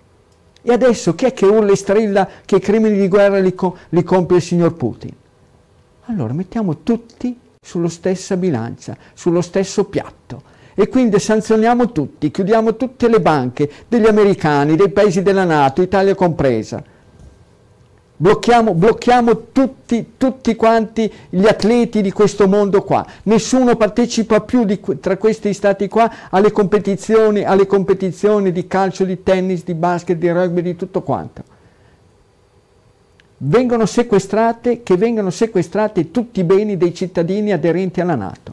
E 0.69 0.73
adesso 0.73 1.15
chi 1.15 1.23
è 1.23 1.31
che 1.31 1.45
urla 1.45 1.71
e 1.71 1.77
strilla 1.77 2.27
che 2.43 2.57
i 2.57 2.59
crimini 2.59 2.97
di 2.99 3.07
guerra 3.07 3.39
li, 3.39 3.55
co- 3.55 3.77
li 3.87 4.03
compie 4.03 4.35
il 4.35 4.43
signor 4.43 4.73
Putin? 4.73 5.13
Allora 6.07 6.33
mettiamo 6.33 6.79
tutti 6.83 7.39
sulla 7.61 7.87
stessa 7.87 8.35
bilancia, 8.35 8.97
sullo 9.13 9.39
stesso 9.39 9.85
piatto 9.85 10.41
e 10.75 10.89
quindi 10.89 11.19
sanzioniamo 11.19 11.93
tutti, 11.93 12.31
chiudiamo 12.31 12.75
tutte 12.75 13.07
le 13.07 13.21
banche 13.21 13.71
degli 13.87 14.07
americani, 14.07 14.75
dei 14.75 14.89
paesi 14.89 15.21
della 15.21 15.45
Nato, 15.45 15.81
Italia 15.81 16.15
compresa 16.15 16.83
Blocchiamo, 18.19 18.73
blocchiamo 18.73 19.51
tutti, 19.51 20.13
tutti, 20.17 20.55
quanti 20.55 21.11
gli 21.29 21.45
atleti 21.45 22.01
di 22.01 22.11
questo 22.11 22.47
mondo 22.47 22.81
qua. 22.81 23.05
Nessuno 23.23 23.75
partecipa 23.75 24.41
più 24.41 24.65
di, 24.65 24.81
tra 24.99 25.17
questi 25.17 25.53
stati 25.53 25.87
qua 25.87 26.11
alle 26.31 26.51
competizioni, 26.51 27.43
alle 27.43 27.67
competizioni 27.67 28.51
di 28.51 28.65
calcio, 28.65 29.05
di 29.05 29.21
tennis, 29.21 29.63
di 29.63 29.75
basket, 29.75 30.17
di 30.17 30.31
rugby, 30.31 30.63
di 30.63 30.75
tutto 30.75 31.03
quanto. 31.03 31.43
Vengono 33.37 33.85
sequestrate, 33.85 34.81
che 34.81 34.97
vengano 34.97 35.29
sequestrati 35.29 36.09
tutti 36.09 36.39
i 36.39 36.43
beni 36.43 36.75
dei 36.75 36.95
cittadini 36.95 37.51
aderenti 37.51 38.01
alla 38.01 38.15
Nato. 38.15 38.51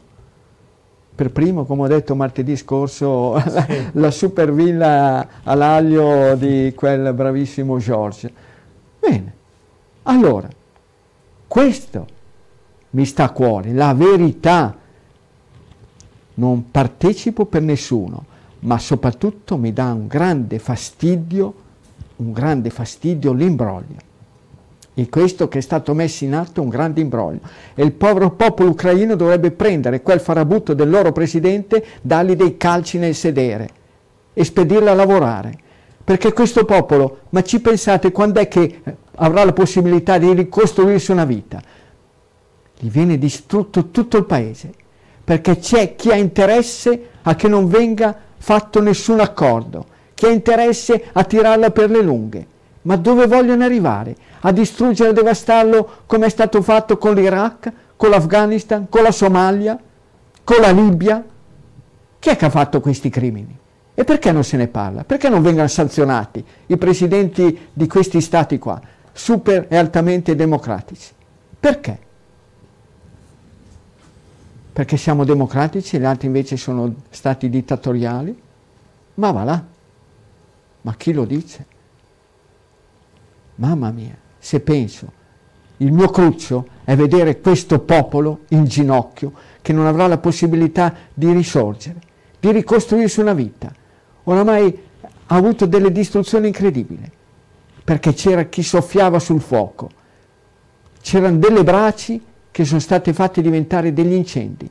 Per 1.15 1.31
primo, 1.31 1.65
come 1.65 1.81
ho 1.83 1.87
detto 1.87 2.13
martedì 2.13 2.55
scorso, 2.55 3.39
sì. 3.39 3.51
la, 3.51 3.67
la 3.93 4.11
super 4.11 4.53
villa 4.53 5.27
all'aglio 5.41 6.35
di 6.35 6.71
quel 6.75 7.13
bravissimo 7.13 7.79
George. 7.79 8.31
Bene, 8.99 9.33
allora, 10.07 10.47
questo 11.47 12.07
mi 12.91 13.05
sta 13.05 13.25
a 13.25 13.29
cuore, 13.31 13.73
la 13.73 13.93
verità. 13.93 14.75
Non 16.37 16.69
partecipo 16.69 17.45
per 17.45 17.61
nessuno, 17.61 18.25
ma 18.59 18.77
soprattutto 18.77 19.57
mi 19.57 19.71
dà 19.71 19.93
un 19.93 20.07
grande 20.07 20.59
fastidio, 20.59 21.53
un 22.17 22.31
grande 22.33 22.69
fastidio 22.69 23.31
l'imbroglio. 23.31 24.13
E 24.93 25.09
questo 25.09 25.47
che 25.47 25.57
è 25.57 25.61
stato 25.61 25.93
messo 25.93 26.23
in 26.23 26.35
atto 26.35 26.61
è 26.61 26.63
un 26.63 26.69
grande 26.69 27.01
imbroglio. 27.01 27.39
E 27.73 27.83
il 27.83 27.91
povero 27.91 28.31
popolo 28.31 28.69
ucraino 28.69 29.15
dovrebbe 29.15 29.51
prendere 29.51 30.01
quel 30.01 30.19
farabutto 30.19 30.73
del 30.73 30.89
loro 30.89 31.11
presidente, 31.11 31.83
dargli 32.01 32.35
dei 32.35 32.57
calci 32.57 32.97
nel 32.97 33.15
sedere 33.15 33.69
e 34.33 34.43
spedirlo 34.43 34.89
a 34.89 34.93
lavorare. 34.93 35.63
Perché 36.05 36.33
questo 36.33 36.65
popolo, 36.65 37.21
ma 37.29 37.41
ci 37.41 37.59
pensate 37.59 38.11
quando 38.11 38.39
è 38.39 38.47
che 38.47 38.81
avrà 39.15 39.43
la 39.43 39.53
possibilità 39.53 40.19
di 40.19 40.31
ricostruirsi 40.33 41.09
una 41.09 41.25
vita. 41.25 41.59
Gli 42.77 42.89
viene 42.89 43.17
distrutto 43.17 43.89
tutto 43.89 44.17
il 44.17 44.25
paese, 44.25 44.71
perché 45.23 45.57
c'è 45.57 45.95
chi 45.95 46.11
ha 46.11 46.15
interesse 46.15 47.09
a 47.23 47.33
che 47.33 47.47
non 47.47 47.67
venga 47.67 48.15
fatto 48.37 48.81
nessun 48.81 49.19
accordo, 49.19 49.83
chi 50.13 50.27
ha 50.27 50.29
interesse 50.29 51.05
a 51.11 51.23
tirarla 51.23 51.71
per 51.71 51.89
le 51.89 52.03
lunghe. 52.03 52.47
Ma 52.83 52.97
dove 52.97 53.25
vogliono 53.25 53.63
arrivare? 53.63 54.15
A 54.41 54.51
distruggere 54.51 55.09
e 55.09 55.13
devastarlo 55.13 55.89
come 56.05 56.27
è 56.27 56.29
stato 56.29 56.61
fatto 56.61 56.99
con 56.99 57.15
l'Iraq, 57.15 57.71
con 57.95 58.11
l'Afghanistan, 58.11 58.87
con 58.89 59.01
la 59.01 59.11
Somalia, 59.11 59.79
con 60.43 60.57
la 60.61 60.69
Libia? 60.69 61.25
Chi 62.19 62.29
è 62.29 62.35
che 62.35 62.45
ha 62.45 62.51
fatto 62.51 62.79
questi 62.79 63.09
crimini? 63.09 63.57
E 63.95 64.03
perché 64.03 64.31
non 64.31 64.43
se 64.43 64.57
ne 64.57 64.67
parla? 64.67 65.03
Perché 65.03 65.29
non 65.29 65.41
vengono 65.41 65.67
sanzionati 65.67 66.43
i 66.67 66.77
presidenti 66.77 67.69
di 67.73 67.87
questi 67.87 68.21
stati 68.21 68.59
qua? 68.59 68.79
super 69.15 69.67
e 69.69 69.77
altamente 69.77 70.35
democratici. 70.35 71.13
Perché? 71.57 71.99
Perché 74.73 74.97
siamo 74.97 75.23
democratici 75.23 75.95
e 75.95 75.99
gli 75.99 76.03
altri 76.03 76.27
invece 76.27 76.57
sono 76.57 76.93
stati 77.09 77.49
dittatoriali? 77.49 78.37
Ma 79.15 79.31
va 79.31 79.43
là. 79.45 79.63
Ma 80.81 80.95
chi 80.95 81.13
lo 81.13 81.23
dice? 81.23 81.65
Mamma 83.55 83.89
mia, 83.91 84.15
se 84.37 84.59
penso, 84.59 85.23
il 85.77 85.93
mio 85.93 86.09
cruccio 86.09 86.67
è 86.83 86.93
vedere 86.97 87.39
questo 87.39 87.79
popolo 87.79 88.41
in 88.49 88.65
ginocchio 88.65 89.31
che 89.61 89.71
non 89.71 89.85
avrà 89.85 90.07
la 90.07 90.17
possibilità 90.17 90.93
di 91.13 91.31
risorgere, 91.31 92.01
di 92.37 92.51
ricostruirsi 92.51 93.21
una 93.21 93.33
vita. 93.33 93.73
Oramai 94.25 94.79
ha 95.27 95.35
avuto 95.35 95.65
delle 95.65 95.91
distruzioni 95.91 96.47
incredibili, 96.47 97.09
perché 97.83 98.13
c'era 98.13 98.43
chi 98.43 98.63
soffiava 98.63 99.19
sul 99.19 99.41
fuoco, 99.41 99.89
c'erano 101.01 101.37
delle 101.37 101.63
braci 101.63 102.21
che 102.51 102.65
sono 102.65 102.79
state 102.79 103.13
fatte 103.13 103.41
diventare 103.41 103.93
degli 103.93 104.13
incendi. 104.13 104.69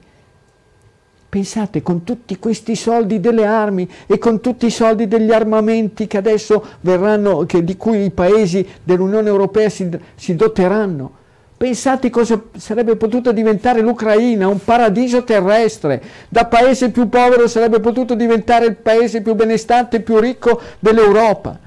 Pensate, 1.29 1.83
con 1.83 2.05
tutti 2.05 2.39
questi 2.39 2.77
soldi 2.77 3.19
delle 3.19 3.45
armi 3.45 3.89
e 4.07 4.19
con 4.19 4.41
tutti 4.41 4.67
i 4.67 4.71
soldi 4.71 5.09
degli 5.09 5.33
armamenti 5.33 6.07
che 6.07 6.17
adesso 6.17 6.65
verranno, 6.81 7.45
che, 7.45 7.65
di 7.65 7.77
cui 7.77 8.05
i 8.05 8.11
paesi 8.11 8.67
dell'Unione 8.83 9.29
Europea 9.29 9.69
si, 9.69 9.89
si 10.15 10.37
doteranno, 10.37 11.23
pensate 11.57 12.11
cosa 12.11 12.43
sarebbe 12.57 12.97
potuta 12.97 13.33
diventare 13.33 13.81
l'Ucraina, 13.81 14.49
un 14.49 14.63
paradiso 14.63 15.25
terrestre. 15.25 16.03
Da 16.29 16.47
paese 16.47 16.91
più 16.91 17.09
povero 17.09 17.47
sarebbe 17.47 17.81
potuto 17.81 18.15
diventare 18.15 18.67
il 18.67 18.77
paese 18.77 19.23
più 19.23 19.35
benestante 19.35 19.97
e 19.97 20.01
più 20.01 20.19
ricco 20.19 20.61
dell'Europa. 20.79 21.59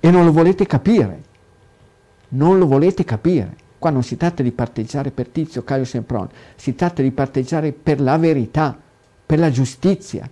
E 0.00 0.10
non 0.10 0.24
lo 0.24 0.32
volete 0.32 0.66
capire. 0.66 1.22
Non 2.28 2.58
lo 2.58 2.66
volete 2.66 3.04
capire. 3.04 3.62
Qua 3.78 3.90
non 3.90 4.02
si 4.02 4.16
tratta 4.16 4.42
di 4.42 4.50
parteggiare 4.50 5.10
per 5.10 5.28
Tizio, 5.28 5.62
Caio 5.62 5.84
Semproni, 5.84 6.30
si 6.56 6.74
tratta 6.74 7.02
di 7.02 7.10
parteggiare 7.10 7.72
per 7.72 8.00
la 8.00 8.16
verità, 8.16 8.76
per 9.26 9.38
la 9.38 9.50
giustizia, 9.50 10.28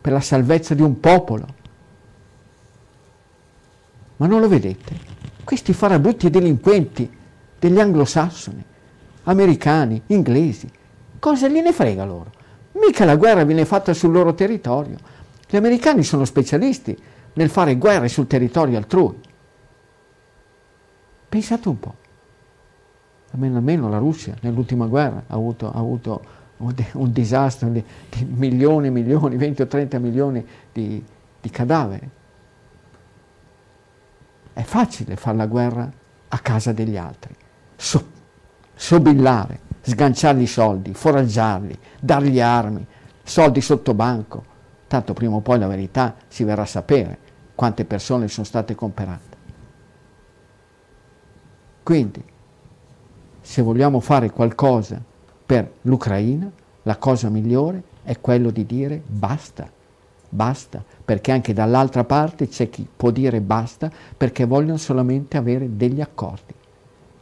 per 0.00 0.12
la 0.12 0.20
salvezza 0.20 0.74
di 0.74 0.82
un 0.82 0.98
popolo. 0.98 1.46
Ma 4.16 4.26
non 4.26 4.40
lo 4.40 4.48
vedete? 4.48 5.10
Questi 5.44 5.72
farabutti 5.72 6.26
e 6.26 6.30
delinquenti 6.30 7.20
degli 7.62 7.78
anglosassoni, 7.78 8.64
americani, 9.22 10.02
inglesi, 10.06 10.68
cosa 11.20 11.46
gliene 11.46 11.72
frega 11.72 12.04
loro? 12.04 12.32
Mica 12.72 13.04
la 13.04 13.14
guerra 13.14 13.44
viene 13.44 13.64
fatta 13.64 13.94
sul 13.94 14.10
loro 14.10 14.34
territorio. 14.34 14.96
Gli 15.48 15.54
americani 15.54 16.02
sono 16.02 16.24
specialisti 16.24 17.00
nel 17.34 17.48
fare 17.48 17.76
guerre 17.76 18.08
sul 18.08 18.26
territorio 18.26 18.78
altrui. 18.78 19.14
Pensate 21.28 21.68
un 21.68 21.78
po' 21.78 21.94
almeno, 23.30 23.58
almeno 23.58 23.88
la 23.88 23.98
Russia 23.98 24.34
nell'ultima 24.40 24.86
guerra 24.86 25.22
ha 25.28 25.34
avuto, 25.34 25.70
ha 25.70 25.78
avuto 25.78 26.24
un, 26.56 26.74
un, 26.94 27.12
disastro 27.12 27.68
di, 27.68 27.84
di, 28.10 28.24
milioni 28.24 28.88
e 28.88 28.90
milioni, 28.90 29.36
20 29.36 29.62
o 29.62 29.66
30 29.68 29.98
milioni 30.00 30.44
di, 30.72 31.00
di 31.40 31.48
cadaveri. 31.48 32.10
È 34.52 34.62
facile 34.62 35.14
fare 35.14 35.36
la 35.36 35.46
guerra 35.46 35.88
a 36.28 36.38
casa 36.40 36.72
degli 36.72 36.96
altri, 36.96 37.34
so, 37.82 38.06
sobillare, 38.74 39.58
sganciargli 39.80 40.42
i 40.42 40.46
soldi, 40.46 40.94
foraggiarli, 40.94 41.76
dargli 42.00 42.40
armi, 42.40 42.86
soldi 43.24 43.60
sotto 43.60 43.92
banco. 43.92 44.50
Tanto 44.86 45.12
prima 45.14 45.34
o 45.34 45.40
poi 45.40 45.58
la 45.58 45.66
verità 45.66 46.14
si 46.28 46.44
verrà 46.44 46.62
a 46.62 46.66
sapere 46.66 47.18
quante 47.56 47.84
persone 47.84 48.28
sono 48.28 48.46
state 48.46 48.76
comperate. 48.76 49.36
Quindi 51.82 52.22
se 53.40 53.62
vogliamo 53.62 53.98
fare 53.98 54.30
qualcosa 54.30 55.02
per 55.44 55.72
l'Ucraina, 55.82 56.48
la 56.84 56.96
cosa 56.98 57.28
migliore 57.30 57.82
è 58.04 58.20
quello 58.20 58.50
di 58.50 58.64
dire 58.64 59.02
basta, 59.04 59.68
basta, 60.28 60.84
perché 61.04 61.32
anche 61.32 61.52
dall'altra 61.52 62.04
parte 62.04 62.46
c'è 62.46 62.70
chi 62.70 62.86
può 62.94 63.10
dire 63.10 63.40
basta 63.40 63.90
perché 64.16 64.44
vogliono 64.44 64.76
solamente 64.76 65.36
avere 65.36 65.76
degli 65.76 66.00
accordi, 66.00 66.54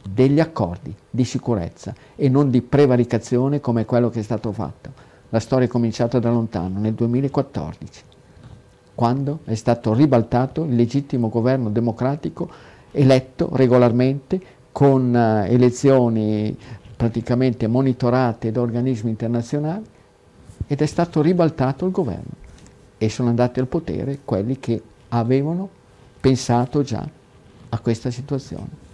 degli 0.09 0.39
accordi 0.39 0.93
di 1.09 1.23
sicurezza 1.23 1.93
e 2.15 2.29
non 2.29 2.49
di 2.49 2.61
prevaricazione 2.61 3.59
come 3.59 3.85
quello 3.85 4.09
che 4.09 4.19
è 4.19 4.23
stato 4.23 4.51
fatto. 4.51 5.09
La 5.29 5.39
storia 5.39 5.67
è 5.67 5.69
cominciata 5.69 6.19
da 6.19 6.29
lontano, 6.29 6.79
nel 6.79 6.93
2014, 6.93 8.03
quando 8.95 9.39
è 9.45 9.55
stato 9.55 9.93
ribaltato 9.93 10.63
il 10.63 10.75
legittimo 10.75 11.29
governo 11.29 11.69
democratico 11.69 12.49
eletto 12.91 13.49
regolarmente 13.53 14.41
con 14.71 15.13
uh, 15.13 15.49
elezioni 15.49 16.57
praticamente 16.95 17.67
monitorate 17.67 18.51
da 18.51 18.61
organismi 18.61 19.09
internazionali 19.09 19.85
ed 20.67 20.81
è 20.81 20.85
stato 20.85 21.21
ribaltato 21.21 21.85
il 21.85 21.91
governo 21.91 22.39
e 22.97 23.09
sono 23.09 23.29
andati 23.29 23.59
al 23.59 23.67
potere 23.67 24.19
quelli 24.23 24.59
che 24.59 24.81
avevano 25.09 25.67
pensato 26.19 26.83
già 26.83 27.07
a 27.69 27.79
questa 27.79 28.11
situazione. 28.11 28.89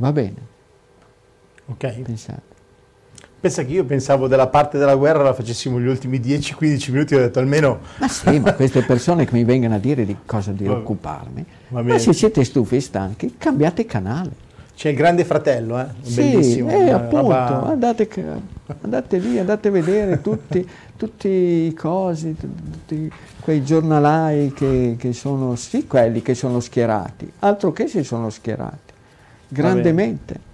Va 0.00 0.12
bene. 0.12 0.48
Ok. 1.66 2.00
Pensate. 2.00 2.48
Pensa 3.38 3.64
che 3.64 3.72
io 3.72 3.84
pensavo 3.84 4.28
della 4.28 4.48
parte 4.48 4.76
della 4.76 4.96
guerra 4.96 5.22
la 5.22 5.32
facessimo 5.32 5.80
gli 5.80 5.86
ultimi 5.86 6.18
10-15 6.18 6.92
minuti, 6.92 7.14
ho 7.14 7.18
detto 7.18 7.38
almeno... 7.38 7.80
Ma 7.98 8.08
sì, 8.08 8.38
ma 8.38 8.52
queste 8.52 8.82
persone 8.84 9.24
che 9.24 9.32
mi 9.32 9.44
vengono 9.44 9.76
a 9.76 9.78
dire 9.78 10.04
di 10.04 10.14
cosa 10.26 10.52
di 10.52 10.66
occuparmi, 10.66 11.46
ma 11.68 11.98
se 11.98 12.12
siete 12.12 12.44
stufi 12.44 12.76
e 12.76 12.80
stanchi, 12.80 13.36
cambiate 13.38 13.86
canale. 13.86 14.48
C'è 14.74 14.90
il 14.90 14.96
grande 14.96 15.24
fratello, 15.24 15.78
eh? 15.78 15.86
Sì, 16.02 16.20
bellissimo. 16.20 16.70
Eh, 16.70 16.90
appunto, 16.90 17.16
roba... 17.16 17.62
andate, 17.64 18.08
andate, 18.82 19.18
lì, 19.18 19.38
andate 19.38 19.68
a 19.68 19.70
vedere 19.70 20.20
tutti, 20.20 20.66
tutti 20.96 21.28
i 21.28 21.74
cosi, 21.74 22.34
tutti 22.36 23.10
quei 23.40 23.64
giornalai 23.64 24.52
che, 24.52 24.96
che, 24.98 25.12
sono, 25.14 25.56
sì, 25.56 25.86
quelli 25.86 26.20
che 26.20 26.34
sono 26.34 26.60
schierati, 26.60 27.30
altro 27.40 27.72
che 27.72 27.88
si 27.88 28.04
sono 28.04 28.28
schierati, 28.28 28.89
grandemente. 29.50 30.48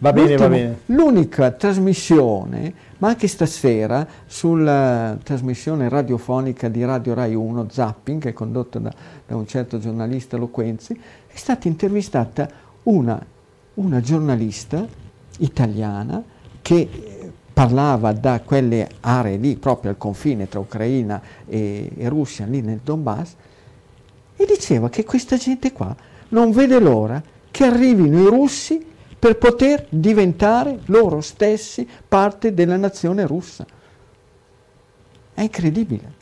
Va 0.00 0.12
bene, 0.12 0.36
va 0.36 0.48
bene. 0.48 0.78
L'unica 0.86 1.50
trasmissione, 1.52 2.72
ma 2.98 3.08
anche 3.08 3.26
stasera, 3.26 4.06
sulla 4.26 5.16
trasmissione 5.22 5.88
radiofonica 5.88 6.68
di 6.68 6.84
Radio 6.84 7.14
Rai 7.14 7.34
1, 7.34 7.66
Zapping, 7.70 8.20
che 8.20 8.30
è 8.30 8.32
condotta 8.32 8.78
da, 8.78 8.92
da 9.26 9.36
un 9.36 9.46
certo 9.46 9.78
giornalista 9.78 10.36
Loquenzi, 10.36 10.98
è 11.26 11.36
stata 11.36 11.68
intervistata 11.68 12.48
una, 12.84 13.24
una 13.74 14.00
giornalista 14.00 14.86
italiana 15.38 16.22
che 16.60 16.74
eh, 16.74 17.32
parlava 17.52 18.12
da 18.12 18.40
quelle 18.40 18.88
aree 19.00 19.36
lì, 19.36 19.56
proprio 19.56 19.90
al 19.90 19.96
confine 19.96 20.48
tra 20.48 20.58
Ucraina 20.58 21.20
e, 21.46 21.90
e 21.96 22.08
Russia, 22.08 22.46
lì 22.46 22.60
nel 22.60 22.80
Donbass, 22.82 23.34
e 24.36 24.44
diceva 24.44 24.88
che 24.88 25.04
questa 25.04 25.36
gente 25.36 25.72
qua 25.72 25.94
non 26.28 26.50
vede 26.50 26.80
l'ora 26.80 27.22
che 27.54 27.62
arrivino 27.62 28.20
i 28.20 28.26
russi 28.26 28.84
per 29.16 29.38
poter 29.38 29.86
diventare 29.88 30.80
loro 30.86 31.20
stessi 31.20 31.88
parte 32.08 32.52
della 32.52 32.76
nazione 32.76 33.24
russa. 33.28 33.64
È 35.32 35.40
incredibile. 35.40 36.12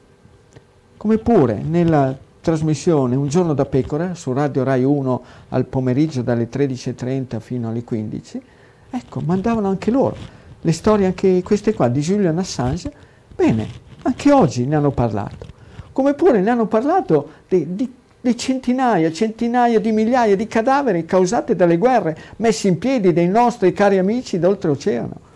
Come 0.98 1.16
pure 1.16 1.62
nella 1.62 2.14
trasmissione 2.42 3.16
Un 3.16 3.28
giorno 3.28 3.54
da 3.54 3.64
pecora 3.64 4.14
su 4.14 4.34
Radio 4.34 4.62
Rai 4.62 4.84
1 4.84 5.22
al 5.48 5.64
pomeriggio 5.64 6.20
dalle 6.20 6.50
13.30 6.50 7.40
fino 7.40 7.70
alle 7.70 7.82
15, 7.82 8.42
ecco, 8.90 9.20
mandavano 9.20 9.68
anche 9.68 9.90
loro 9.90 10.16
le 10.60 10.72
storie, 10.72 11.06
anche 11.06 11.42
queste 11.42 11.72
qua, 11.72 11.88
di 11.88 12.00
Julian 12.00 12.36
Assange. 12.36 12.92
Bene, 13.34 13.66
anche 14.02 14.30
oggi 14.30 14.66
ne 14.66 14.76
hanno 14.76 14.90
parlato. 14.90 15.46
Come 15.92 16.12
pure 16.12 16.42
ne 16.42 16.50
hanno 16.50 16.66
parlato 16.66 17.28
di, 17.48 17.74
di 17.74 17.90
le 18.24 18.36
centinaia, 18.36 19.10
centinaia 19.10 19.80
di 19.80 19.90
migliaia 19.90 20.36
di 20.36 20.46
cadaveri 20.46 21.04
causati 21.04 21.56
dalle 21.56 21.76
guerre 21.76 22.16
messi 22.36 22.68
in 22.68 22.78
piedi 22.78 23.12
dai 23.12 23.28
nostri 23.28 23.72
cari 23.72 23.98
amici 23.98 24.38
d'oltreoceano. 24.38 25.30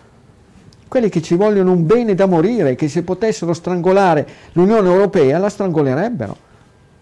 Quelli 0.86 1.08
che 1.08 1.20
ci 1.20 1.34
vogliono 1.34 1.72
un 1.72 1.84
bene 1.84 2.14
da 2.14 2.26
morire, 2.26 2.76
che 2.76 2.88
se 2.88 3.02
potessero 3.02 3.52
strangolare 3.52 4.26
l'Unione 4.52 4.88
Europea 4.88 5.38
la 5.38 5.48
strangolerebbero. 5.48 6.36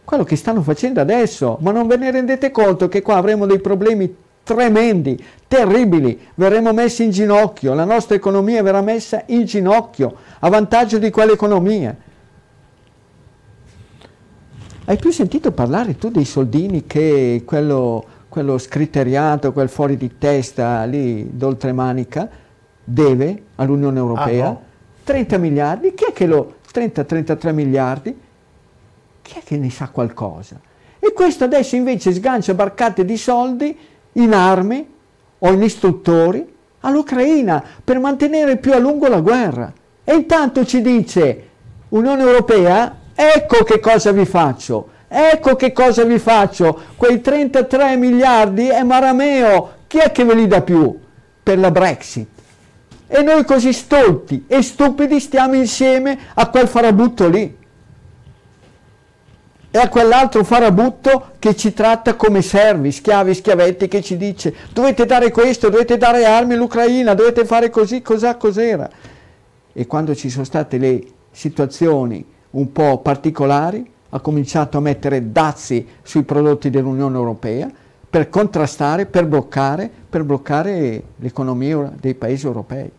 Quello 0.04 0.24
che 0.24 0.36
stanno 0.36 0.62
facendo 0.62 1.02
adesso, 1.02 1.58
ma 1.60 1.70
non 1.70 1.86
ve 1.86 1.98
ne 1.98 2.10
rendete 2.10 2.50
conto 2.50 2.88
che 2.88 3.02
qua 3.02 3.16
avremo 3.16 3.44
dei 3.44 3.60
problemi 3.60 4.16
tremendi, 4.42 5.22
terribili, 5.46 6.18
verremo 6.34 6.72
messi 6.72 7.04
in 7.04 7.10
ginocchio, 7.10 7.74
la 7.74 7.84
nostra 7.84 8.14
economia 8.14 8.62
verrà 8.62 8.80
messa 8.80 9.22
in 9.26 9.44
ginocchio 9.44 10.14
a 10.38 10.48
vantaggio 10.48 10.96
di 10.98 11.10
quell'economia. 11.10 11.94
Hai 14.86 14.98
più 14.98 15.10
sentito 15.10 15.50
parlare 15.50 15.96
tu 15.96 16.10
dei 16.10 16.26
soldini 16.26 16.84
che 16.86 17.42
quello, 17.46 18.04
quello 18.28 18.58
scritteriato, 18.58 19.54
quel 19.54 19.70
fuori 19.70 19.96
di 19.96 20.18
testa 20.18 20.84
lì 20.84 21.26
d'oltremanica 21.34 22.28
deve 22.84 23.44
all'Unione 23.54 23.98
Europea? 23.98 24.46
Ah, 24.46 24.50
no. 24.50 24.62
30 25.04 25.38
miliardi? 25.38 25.94
Chi 25.94 26.04
è 26.10 26.12
che 26.12 26.26
lo... 26.26 26.56
30-33 26.70 27.54
miliardi? 27.54 28.20
Chi 29.22 29.38
è 29.38 29.42
che 29.42 29.56
ne 29.56 29.70
sa 29.70 29.88
qualcosa? 29.88 30.60
E 30.98 31.14
questo 31.14 31.44
adesso 31.44 31.76
invece 31.76 32.12
sgancia 32.12 32.52
barcate 32.52 33.06
di 33.06 33.16
soldi 33.16 33.74
in 34.12 34.34
armi 34.34 34.86
o 35.38 35.50
in 35.50 35.62
istruttori 35.62 36.46
all'Ucraina 36.80 37.64
per 37.82 37.98
mantenere 37.98 38.58
più 38.58 38.74
a 38.74 38.78
lungo 38.78 39.08
la 39.08 39.20
guerra. 39.20 39.72
E 40.04 40.14
intanto 40.14 40.66
ci 40.66 40.82
dice 40.82 41.48
Unione 41.88 42.20
Europea, 42.20 42.98
ecco 43.14 43.64
che 43.64 43.80
cosa 43.80 44.12
vi 44.12 44.24
faccio, 44.24 44.88
ecco 45.08 45.54
che 45.56 45.72
cosa 45.72 46.04
vi 46.04 46.18
faccio, 46.18 46.80
quei 46.96 47.20
33 47.20 47.96
miliardi 47.96 48.68
è 48.68 48.82
marameo, 48.82 49.72
chi 49.86 49.98
è 49.98 50.10
che 50.10 50.24
ve 50.24 50.34
li 50.34 50.46
dà 50.46 50.60
più 50.62 50.98
per 51.42 51.58
la 51.58 51.70
Brexit? 51.70 52.28
E 53.06 53.22
noi 53.22 53.44
così 53.44 53.72
stolti 53.72 54.44
e 54.48 54.62
stupidi 54.62 55.20
stiamo 55.20 55.54
insieme 55.54 56.18
a 56.34 56.48
quel 56.48 56.66
farabutto 56.66 57.28
lì 57.28 57.56
e 59.70 59.78
a 59.78 59.88
quell'altro 59.88 60.42
farabutto 60.42 61.32
che 61.38 61.54
ci 61.54 61.72
tratta 61.72 62.14
come 62.14 62.42
servi, 62.42 62.92
schiavi, 62.92 63.34
schiavetti, 63.34 63.88
che 63.88 64.02
ci 64.02 64.16
dice 64.16 64.54
dovete 64.72 65.04
dare 65.04 65.30
questo, 65.30 65.68
dovete 65.68 65.96
dare 65.96 66.24
armi 66.24 66.54
all'Ucraina, 66.54 67.14
dovete 67.14 67.44
fare 67.44 67.70
così, 67.70 68.00
cos'era. 68.00 68.88
E 69.72 69.86
quando 69.86 70.14
ci 70.14 70.30
sono 70.30 70.44
state 70.44 70.78
le 70.78 71.04
situazioni 71.30 72.24
un 72.54 72.72
po' 72.72 72.98
particolari, 72.98 73.90
ha 74.10 74.20
cominciato 74.20 74.78
a 74.78 74.80
mettere 74.80 75.32
dazi 75.32 75.86
sui 76.02 76.22
prodotti 76.22 76.70
dell'Unione 76.70 77.16
Europea 77.16 77.70
per 78.08 78.28
contrastare, 78.28 79.06
per 79.06 79.26
bloccare, 79.26 79.90
per 80.08 80.22
bloccare 80.22 81.02
l'economia 81.16 81.92
dei 81.98 82.14
paesi 82.14 82.46
europei. 82.46 82.90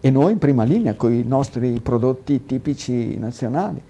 E 0.00 0.10
noi 0.10 0.32
in 0.32 0.38
prima 0.38 0.64
linea 0.64 0.94
con 0.94 1.12
i 1.12 1.22
nostri 1.22 1.80
prodotti 1.80 2.44
tipici 2.44 3.16
nazionali. 3.18 3.80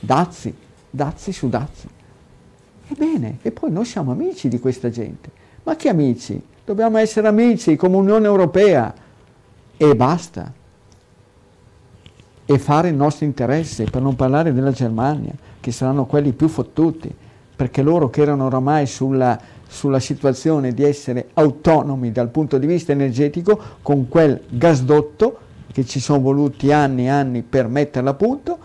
Dazi, 0.00 0.52
dazi 0.90 1.32
su 1.32 1.48
dazi. 1.48 1.88
Ebbene, 2.88 3.38
e 3.42 3.52
poi 3.52 3.70
noi 3.70 3.84
siamo 3.84 4.10
amici 4.10 4.48
di 4.48 4.58
questa 4.58 4.90
gente. 4.90 5.30
Ma 5.62 5.76
che 5.76 5.88
amici? 5.88 6.40
Dobbiamo 6.64 6.98
essere 6.98 7.28
amici 7.28 7.76
come 7.76 7.96
Unione 7.96 8.26
Europea 8.26 8.92
e 9.76 9.94
basta. 9.94 10.52
E 12.44 12.58
fare 12.58 12.88
il 12.88 12.94
nostro 12.94 13.24
interesse, 13.24 13.84
per 13.84 14.02
non 14.02 14.16
parlare 14.16 14.52
della 14.52 14.72
Germania, 14.72 15.32
che 15.60 15.70
saranno 15.72 16.06
quelli 16.06 16.32
più 16.32 16.48
fottuti, 16.48 17.14
perché 17.54 17.82
loro 17.82 18.10
che 18.10 18.22
erano 18.22 18.46
oramai 18.46 18.86
sulla, 18.86 19.38
sulla 19.66 20.00
situazione 20.00 20.72
di 20.72 20.82
essere 20.82 21.28
autonomi 21.34 22.10
dal 22.10 22.28
punto 22.28 22.58
di 22.58 22.66
vista 22.66 22.92
energetico, 22.92 23.58
con 23.82 24.08
quel 24.08 24.40
gasdotto 24.48 25.38
che 25.72 25.86
ci 25.86 26.00
sono 26.00 26.20
voluti 26.20 26.72
anni 26.72 27.04
e 27.04 27.08
anni 27.08 27.42
per 27.42 27.68
metterlo 27.68 28.10
a 28.10 28.14
punto, 28.14 28.58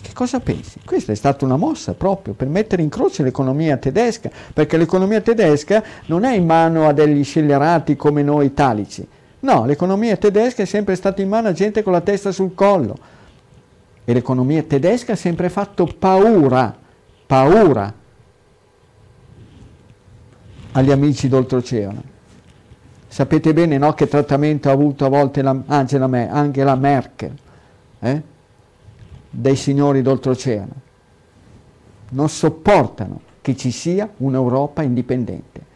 che 0.00 0.12
cosa 0.12 0.40
pensi? 0.40 0.80
Questa 0.84 1.12
è 1.12 1.14
stata 1.14 1.44
una 1.44 1.56
mossa 1.56 1.92
proprio 1.92 2.34
per 2.34 2.48
mettere 2.48 2.82
in 2.82 2.88
croce 2.88 3.22
l'economia 3.22 3.76
tedesca, 3.76 4.30
perché 4.52 4.76
l'economia 4.76 5.20
tedesca 5.20 5.82
non 6.06 6.24
è 6.24 6.34
in 6.34 6.46
mano 6.46 6.86
a 6.86 6.92
degli 6.92 7.24
scellerati 7.24 7.96
come 7.96 8.22
noi 8.22 8.46
italici. 8.46 9.06
No, 9.40 9.64
l'economia 9.66 10.16
tedesca 10.16 10.62
è 10.62 10.66
sempre 10.66 10.94
stata 10.94 11.20
in 11.20 11.28
mano 11.28 11.48
a 11.48 11.52
gente 11.52 11.82
con 11.82 11.92
la 11.92 12.00
testa 12.00 12.32
sul 12.32 12.54
collo. 12.54 12.96
E 14.08 14.12
l'economia 14.14 14.62
tedesca 14.62 15.12
ha 15.12 15.16
sempre 15.16 15.50
fatto 15.50 15.84
paura, 15.84 16.74
paura 17.26 17.92
agli 20.72 20.90
amici 20.90 21.28
d'oltreoceano. 21.28 22.02
Sapete 23.06 23.52
bene 23.52 23.76
no, 23.76 23.92
che 23.92 24.08
trattamento 24.08 24.70
ha 24.70 24.72
avuto 24.72 25.04
a 25.04 25.10
volte 25.10 25.42
la, 25.42 25.62
Angela, 25.66 26.74
Merkel? 26.74 27.34
Eh? 27.98 28.22
dei 29.28 29.56
signori 29.56 30.00
d'oltreoceano. 30.00 30.72
Non 32.12 32.30
sopportano 32.30 33.20
che 33.42 33.54
ci 33.56 33.70
sia 33.70 34.08
un'Europa 34.16 34.80
indipendente. 34.80 35.66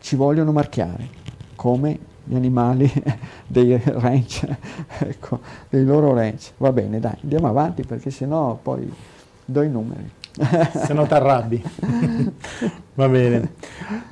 Ci 0.00 0.16
vogliono 0.16 0.50
marchiare 0.50 1.08
come 1.54 2.10
gli 2.24 2.34
animali 2.34 2.90
dei 3.46 3.80
ranch, 3.84 4.46
ecco, 4.98 5.40
dei 5.68 5.84
loro 5.84 6.14
ranch. 6.14 6.52
Va 6.58 6.72
bene, 6.72 7.00
dai, 7.00 7.16
andiamo 7.22 7.48
avanti 7.48 7.84
perché 7.84 8.10
sennò 8.10 8.58
poi 8.60 8.90
do 9.44 9.62
i 9.62 9.68
numeri. 9.68 10.10
Se 10.86 10.94
no 10.94 11.06
ti 11.06 11.12
arrabbi. 11.12 11.62
Va 12.94 13.08
bene. 13.08 13.52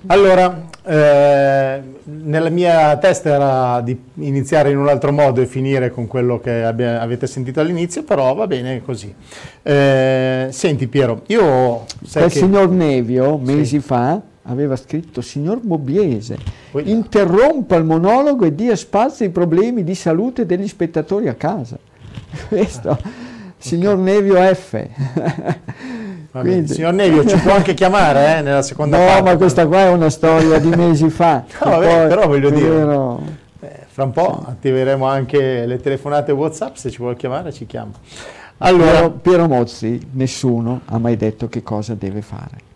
Allora, 0.07 0.69
eh, 0.85 1.83
nella 2.05 2.49
mia 2.51 2.97
testa 2.99 3.31
era 3.31 3.81
di 3.81 3.99
iniziare 4.15 4.71
in 4.71 4.79
un 4.79 4.89
altro 4.89 5.13
modo 5.13 5.41
e 5.41 5.47
finire 5.47 5.91
con 5.91 6.07
quello 6.07 6.39
che 6.39 6.63
abbia, 6.63 7.01
avete 7.01 7.27
sentito 7.27 7.61
all'inizio, 7.61 8.03
però 8.05 8.35
va 8.35 8.47
bene 8.47 8.83
così. 8.83 9.15
Eh, 9.63 10.49
senti 10.51 10.87
Piero, 10.89 11.23
io... 11.29 11.85
Sai 12.05 12.25
Il 12.25 12.33
che... 12.33 12.39
signor 12.39 12.69
Nevio, 12.69 13.39
mesi 13.39 13.65
sì. 13.65 13.81
fa, 13.81 14.21
aveva 14.45 14.77
scritto, 14.77 15.21
signor 15.21 15.61
Bobbiese, 15.61 16.39
interrompa 16.85 17.77
il 17.77 17.85
monologo 17.85 18.45
e 18.45 18.55
dia 18.55 18.75
spazio 18.77 19.25
ai 19.25 19.31
problemi 19.31 19.85
di 19.85 19.95
salute 19.95 20.47
degli 20.47 20.67
spettatori 20.67 21.29
a 21.29 21.35
casa. 21.35 21.79
Questo, 22.49 22.91
ah, 22.91 22.99
signor 23.59 23.99
okay. 23.99 24.05
Nevio 24.05 24.55
F. 24.55 24.87
Quindi... 26.31 26.73
Signor 26.73 26.93
Nevio, 26.93 27.27
ci 27.27 27.37
può 27.39 27.53
anche 27.53 27.75
chiamare 27.75 28.39
eh, 28.39 28.43
nella 28.43 28.63
seconda 28.63 28.97
no, 28.97 29.05
parte. 29.05 29.23
No, 29.23 29.31
ma 29.31 29.37
questa 29.37 29.67
qua 29.67 29.81
è 29.81 29.89
una 29.89 30.11
storia 30.11 30.59
di 30.59 30.69
mesi 30.69 31.11
fa. 31.11 31.45
no, 31.65 31.71
vabbè, 31.71 31.99
poi, 31.99 32.09
però 32.09 32.27
voglio 32.29 32.51
dire, 32.51 32.69
vero... 32.69 33.21
eh, 33.61 33.81
fra 33.89 34.05
un 34.05 34.13
po' 34.13 34.43
sì. 34.45 34.51
attiveremo 34.51 35.07
anche 35.07 35.67
le 35.67 35.81
telefonate 35.81 36.31
WhatsApp, 36.31 36.77
se 36.77 36.91
ci 36.91 36.99
vuole 36.99 37.17
chiamare 37.17 37.53
ci 37.53 37.67
chiama. 37.67 37.93
Allora, 38.59 38.93
Piero, 38.93 39.11
Piero 39.11 39.49
Mozzi, 39.49 40.01
nessuno 40.13 40.83
ha 40.85 40.99
mai 40.99 41.17
detto 41.17 41.49
che 41.49 41.63
cosa 41.63 41.95
deve 41.95 42.23
fare. 42.23 42.70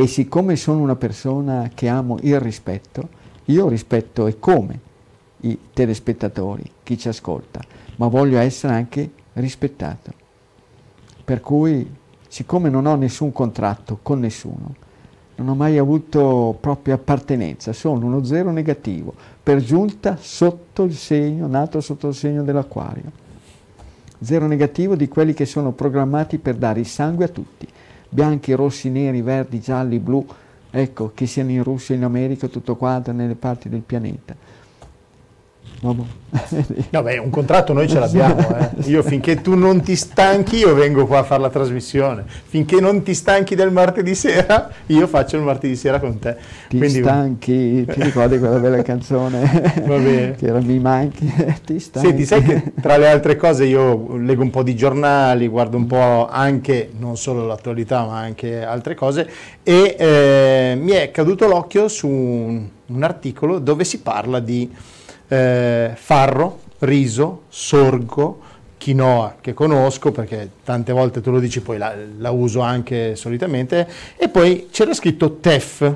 E 0.00 0.06
siccome 0.06 0.54
sono 0.54 0.80
una 0.80 0.94
persona 0.94 1.72
che 1.74 1.88
amo 1.88 2.18
il 2.20 2.38
rispetto, 2.38 3.08
io 3.46 3.66
rispetto 3.66 4.28
e 4.28 4.38
come 4.38 4.78
i 5.40 5.58
telespettatori, 5.72 6.70
chi 6.84 6.96
ci 6.96 7.08
ascolta, 7.08 7.60
ma 7.96 8.06
voglio 8.06 8.38
essere 8.38 8.74
anche 8.74 9.10
rispettato. 9.32 10.12
Per 11.24 11.40
cui 11.40 11.92
siccome 12.28 12.70
non 12.70 12.86
ho 12.86 12.94
nessun 12.94 13.32
contratto 13.32 13.98
con 14.00 14.20
nessuno, 14.20 14.76
non 15.34 15.48
ho 15.48 15.56
mai 15.56 15.78
avuto 15.78 16.56
propria 16.60 16.94
appartenenza, 16.94 17.72
sono 17.72 18.06
uno 18.06 18.22
zero 18.22 18.52
negativo, 18.52 19.12
per 19.42 19.60
giunta 19.60 20.16
sotto 20.16 20.84
il 20.84 20.94
segno, 20.94 21.48
nato 21.48 21.80
sotto 21.80 22.06
il 22.06 22.14
segno 22.14 22.44
dell'acquario. 22.44 23.10
Zero 24.20 24.46
negativo 24.46 24.94
di 24.94 25.08
quelli 25.08 25.34
che 25.34 25.44
sono 25.44 25.72
programmati 25.72 26.38
per 26.38 26.54
dare 26.54 26.78
il 26.78 26.86
sangue 26.86 27.24
a 27.24 27.28
tutti, 27.28 27.66
bianchi, 28.08 28.52
rossi, 28.52 28.88
neri, 28.88 29.22
verdi, 29.22 29.60
gialli, 29.60 29.98
blu, 29.98 30.26
ecco, 30.70 31.12
che 31.14 31.26
siano 31.26 31.50
in 31.50 31.62
Russia, 31.62 31.94
in 31.94 32.04
America, 32.04 32.48
tutto 32.48 32.76
quanto, 32.76 33.12
nelle 33.12 33.34
parti 33.34 33.68
del 33.68 33.80
pianeta. 33.80 34.34
No, 36.90 37.02
beh, 37.02 37.18
un 37.18 37.30
contratto 37.30 37.72
noi 37.72 37.88
ce 37.88 37.98
l'abbiamo. 37.98 38.38
Eh. 38.56 38.68
Io 38.90 39.02
finché 39.02 39.40
tu 39.40 39.54
non 39.54 39.80
ti 39.80 39.96
stanchi, 39.96 40.56
io 40.56 40.74
vengo 40.74 41.06
qua 41.06 41.18
a 41.18 41.22
fare 41.22 41.42
la 41.42 41.50
trasmissione. 41.50 42.24
Finché 42.26 42.80
non 42.80 43.02
ti 43.02 43.14
stanchi 43.14 43.54
del 43.54 43.70
martedì 43.70 44.14
sera, 44.14 44.70
io 44.86 45.06
faccio 45.06 45.36
il 45.36 45.42
martedì 45.42 45.76
sera 45.76 46.00
con 46.00 46.18
te. 46.18 46.36
Ti 46.68 46.78
Quindi... 46.78 47.00
stanchi, 47.00 47.84
ti 47.84 48.02
ricordi 48.02 48.38
quella 48.38 48.58
bella 48.58 48.82
canzone? 48.82 49.76
Che 50.38 50.46
era 50.46 50.60
Mi 50.60 50.78
manchi, 50.78 51.32
ti 51.64 51.78
stanchi. 51.78 52.08
Senti, 52.08 52.24
sai 52.24 52.42
che 52.42 52.72
tra 52.80 52.96
le 52.96 53.08
altre 53.08 53.36
cose 53.36 53.64
io 53.64 54.16
leggo 54.16 54.42
un 54.42 54.50
po' 54.50 54.62
di 54.62 54.74
giornali, 54.74 55.48
guardo 55.48 55.76
un 55.76 55.86
po' 55.86 56.28
anche, 56.28 56.90
non 56.98 57.16
solo 57.16 57.46
l'attualità, 57.46 58.04
ma 58.04 58.18
anche 58.18 58.64
altre 58.64 58.94
cose, 58.94 59.28
e 59.62 59.96
eh, 59.98 60.78
mi 60.80 60.92
è 60.92 61.10
caduto 61.10 61.46
l'occhio 61.46 61.88
su 61.88 62.06
un, 62.08 62.66
un 62.86 63.02
articolo 63.02 63.58
dove 63.58 63.84
si 63.84 64.00
parla 64.00 64.40
di 64.40 64.70
eh, 65.28 65.92
farro, 65.94 66.60
riso, 66.80 67.42
sorgo, 67.48 68.40
quinoa 68.88 69.36
che 69.40 69.52
conosco 69.52 70.12
perché 70.12 70.48
tante 70.64 70.92
volte 70.92 71.20
tu 71.20 71.30
lo 71.30 71.40
dici 71.40 71.60
poi 71.60 71.76
la, 71.76 71.94
la 72.18 72.30
uso 72.30 72.60
anche 72.60 73.16
solitamente 73.16 73.86
e 74.16 74.28
poi 74.28 74.68
c'era 74.70 74.94
scritto 74.94 75.36
TEF 75.36 75.94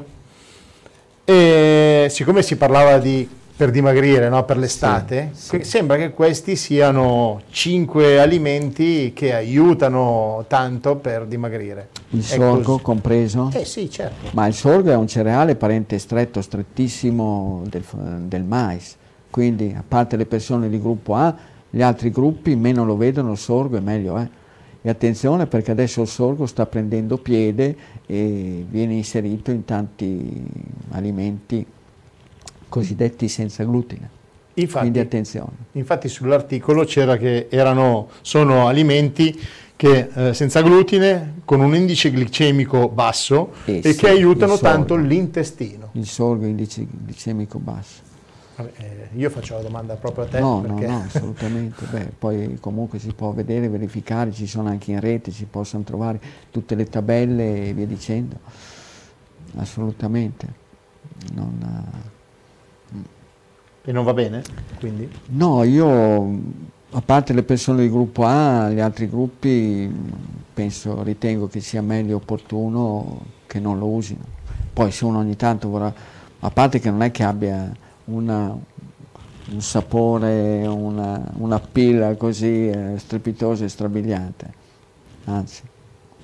e 1.25 2.07
siccome 2.11 2.43
si 2.43 2.57
parlava 2.57 2.99
di 2.99 3.27
per 3.55 3.71
dimagrire 3.71 4.29
no? 4.29 4.45
per 4.45 4.57
l'estate 4.57 5.31
sì, 5.33 5.59
sì. 5.59 5.65
sembra 5.65 5.97
che 5.97 6.11
questi 6.11 6.57
siano 6.57 7.43
cinque 7.51 8.19
alimenti 8.19 9.13
che 9.15 9.33
aiutano 9.33 10.45
tanto 10.49 10.97
per 10.97 11.27
dimagrire 11.27 11.91
il 12.11 12.25
sorgo 12.25 12.79
compreso? 12.79 13.51
Eh 13.55 13.65
sì 13.65 13.89
certo 13.89 14.31
ma 14.33 14.47
il 14.47 14.55
sorgo 14.55 14.91
è 14.91 14.97
un 14.97 15.07
cereale 15.07 15.55
parente 15.55 15.99
stretto 15.99 16.43
strettissimo 16.43 17.63
del, 17.69 17.85
del 18.27 18.43
mais 18.43 18.97
quindi 19.33 19.75
a 19.75 19.83
parte 19.87 20.19
le 20.19 20.27
persone 20.27 20.69
di 20.69 20.79
gruppo 20.79 21.15
A, 21.15 21.35
gli 21.71 21.81
altri 21.81 22.11
gruppi 22.11 22.55
meno 22.55 22.85
lo 22.85 22.99
vedono 22.99 23.33
il 23.33 23.39
sorgo 23.39 23.79
e 23.79 23.81
meglio 23.81 24.19
è. 24.19 24.29
E 24.83 24.89
attenzione 24.91 25.47
perché 25.47 25.71
adesso 25.71 26.03
il 26.03 26.09
sorgo 26.09 26.45
sta 26.45 26.67
prendendo 26.67 27.17
piede 27.17 27.75
e 28.05 28.67
viene 28.69 28.93
inserito 28.93 29.51
in 29.51 29.65
tanti 29.65 30.45
alimenti 30.91 31.65
cosiddetti 32.69 33.27
senza 33.29 33.65
glutine. 33.65 34.21
Infatti, 34.55 34.81
Quindi 34.81 34.99
attenzione. 34.99 35.53
Infatti 35.73 36.09
sull'articolo 36.09 36.85
c'era 36.85 37.17
che 37.17 37.47
erano, 37.49 38.11
sono 38.21 38.67
alimenti 38.67 39.41
che, 39.77 40.11
eh, 40.13 40.35
senza 40.35 40.61
glutine, 40.61 41.37
con 41.47 41.63
un 41.63 41.75
indice 41.75 42.11
glicemico 42.11 42.91
basso 42.91 43.53
eh 43.65 43.81
e 43.83 43.93
sì, 43.95 43.99
che 43.99 44.11
aiutano 44.11 44.59
tanto 44.59 44.95
l'intestino. 44.95 45.89
Il 45.93 46.07
sorgo 46.07 46.45
indice 46.45 46.87
glicemico 46.87 47.59
basso. 47.59 48.12
Eh, 48.57 49.09
io 49.15 49.31
faccio 49.31 49.55
la 49.55 49.63
domanda 49.63 49.95
proprio 49.95 50.25
a 50.25 50.29
te. 50.29 50.41
No, 50.41 50.61
perché... 50.61 50.87
no, 50.87 50.99
no, 50.99 51.05
assolutamente. 51.05 51.85
Beh, 51.87 52.13
poi 52.19 52.59
comunque 52.61 52.99
si 52.99 53.13
può 53.13 53.33
vedere, 53.33 53.69
verificare, 53.69 54.33
ci 54.33 54.47
sono 54.47 54.69
anche 54.69 54.93
in 54.93 55.01
rete, 55.01 55.31
si 55.31 55.47
possono 55.47 55.83
trovare 55.83 56.21
tutte 56.51 56.75
le 56.75 56.85
tabelle 56.85 57.69
e 57.69 57.73
via 57.73 57.87
dicendo. 57.87 58.39
Assolutamente. 59.57 60.61
Non, 61.35 62.11
e 63.85 63.91
non 63.91 64.05
va 64.05 64.13
bene? 64.13 64.43
Quindi? 64.79 65.11
No, 65.31 65.65
io, 65.65 66.23
a 66.91 67.01
parte 67.05 67.33
le 67.33 67.43
persone 67.43 67.83
di 67.83 67.91
gruppo 67.91 68.25
A, 68.25 68.71
gli 68.71 68.79
altri 68.79 69.09
gruppi, 69.09 69.93
penso, 70.55 71.03
ritengo 71.03 71.49
che 71.49 71.59
sia 71.59 71.83
meglio 71.83 72.17
opportuno 72.17 73.25
che 73.47 73.59
non 73.59 73.81
lo 73.81 73.87
usino. 73.87 74.25
Poi 74.73 74.93
se 74.93 75.05
uno 75.05 75.19
ogni 75.19 75.35
tanto 75.35 75.69
vorrà, 75.69 75.93
a 76.39 76.51
parte 76.51 76.79
che 76.79 76.91
non 76.91 77.03
è 77.03 77.11
che 77.11 77.25
abbia 77.25 77.73
una, 78.05 78.57
un 79.51 79.61
sapore, 79.61 80.67
una, 80.67 81.23
una 81.35 81.61
pilla 81.61 82.15
così 82.17 82.69
eh, 82.69 82.95
strepitosa 82.97 83.65
e 83.65 83.69
strabiliante, 83.69 84.53
anzi. 85.25 85.63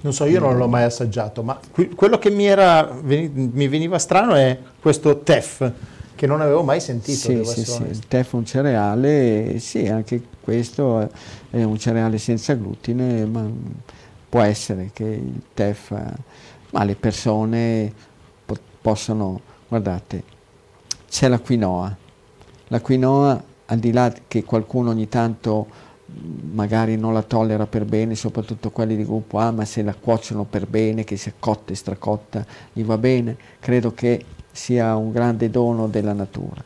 Non 0.01 0.13
so, 0.13 0.27
io 0.27 0.39
non 0.39 0.57
l'ho 0.57 0.69
mai 0.69 0.85
assaggiato, 0.85 1.43
ma 1.43 1.59
quello 1.97 2.19
che 2.19 2.31
mi, 2.31 2.47
era, 2.47 2.89
mi 3.03 3.67
veniva 3.67 3.99
strano 3.99 4.35
è 4.35 4.57
questo 4.81 5.19
TEF, 5.21 5.73
che 6.15 6.27
non 6.27 6.41
avevo 6.41 6.63
mai 6.63 6.81
sentito. 6.81 7.19
Sì, 7.19 7.45
sì, 7.45 7.65
sì. 7.65 7.83
il 7.83 8.07
TEF 8.07 8.33
è 8.33 8.37
un 8.37 8.45
cereale, 8.45 9.59
sì, 9.59 9.87
anche 9.89 10.23
questo 10.41 11.09
è 11.51 11.63
un 11.63 11.79
cereale 11.79 12.19
senza 12.19 12.55
glutine, 12.55 13.25
ma 13.25 13.49
può 14.29 14.41
essere 14.43 14.91
che 14.93 15.05
il 15.05 15.43
TEF, 15.55 16.01
ma 16.71 16.85
le 16.85 16.95
persone 16.95 17.93
po 18.45 18.57
possono, 18.81 19.41
guardate, 19.69 20.23
c'è 21.09 21.29
la 21.29 21.39
quinoa. 21.39 21.97
La 22.69 22.81
quinoa, 22.81 23.43
al 23.67 23.79
di 23.79 23.93
là 23.93 24.13
che 24.27 24.45
qualcuno 24.45 24.91
ogni 24.91 25.09
tanto 25.09 25.87
magari 26.53 26.97
non 26.97 27.13
la 27.13 27.23
tollera 27.23 27.67
per 27.67 27.85
bene, 27.85 28.15
soprattutto 28.15 28.71
quelli 28.71 28.97
di 28.97 29.05
gruppo 29.05 29.39
A, 29.39 29.51
ma 29.51 29.65
se 29.65 29.83
la 29.83 29.95
cuociono 29.95 30.45
per 30.45 30.67
bene, 30.67 31.05
che 31.05 31.17
sia 31.17 31.33
cotta 31.39 31.73
e 31.73 31.77
stracotta, 31.77 32.45
gli 32.73 32.83
va 32.83 32.97
bene, 32.99 33.37
credo 33.61 33.93
che 33.93 34.25
sia 34.51 34.97
un 34.97 35.13
grande 35.13 35.51
dono 35.51 35.87
della 35.87 36.13
natura. 36.13 36.65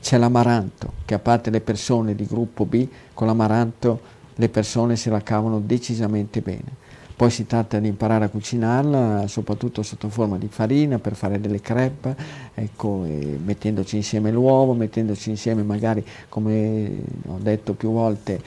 C'è 0.00 0.18
l'amaranto, 0.18 0.94
che 1.04 1.14
a 1.14 1.18
parte 1.18 1.50
le 1.50 1.60
persone 1.60 2.14
di 2.14 2.26
gruppo 2.26 2.64
B, 2.64 2.86
con 3.14 3.26
l'amaranto 3.26 4.00
le 4.34 4.48
persone 4.48 4.96
se 4.96 5.10
la 5.10 5.20
cavano 5.20 5.60
decisamente 5.60 6.40
bene. 6.40 6.80
Poi 7.14 7.30
si 7.30 7.46
tratta 7.46 7.78
di 7.78 7.88
imparare 7.88 8.24
a 8.24 8.28
cucinarla, 8.28 9.26
soprattutto 9.28 9.82
sotto 9.82 10.08
forma 10.08 10.38
di 10.38 10.48
farina 10.48 10.98
per 10.98 11.14
fare 11.14 11.40
delle 11.40 11.60
crepe, 11.60 12.16
ecco, 12.54 13.06
mettendoci 13.44 13.96
insieme 13.96 14.30
l'uovo, 14.30 14.72
mettendoci 14.72 15.30
insieme 15.30 15.62
magari, 15.62 16.04
come 16.28 16.90
ho 17.26 17.38
detto 17.38 17.74
più 17.74 17.92
volte, 17.92 18.40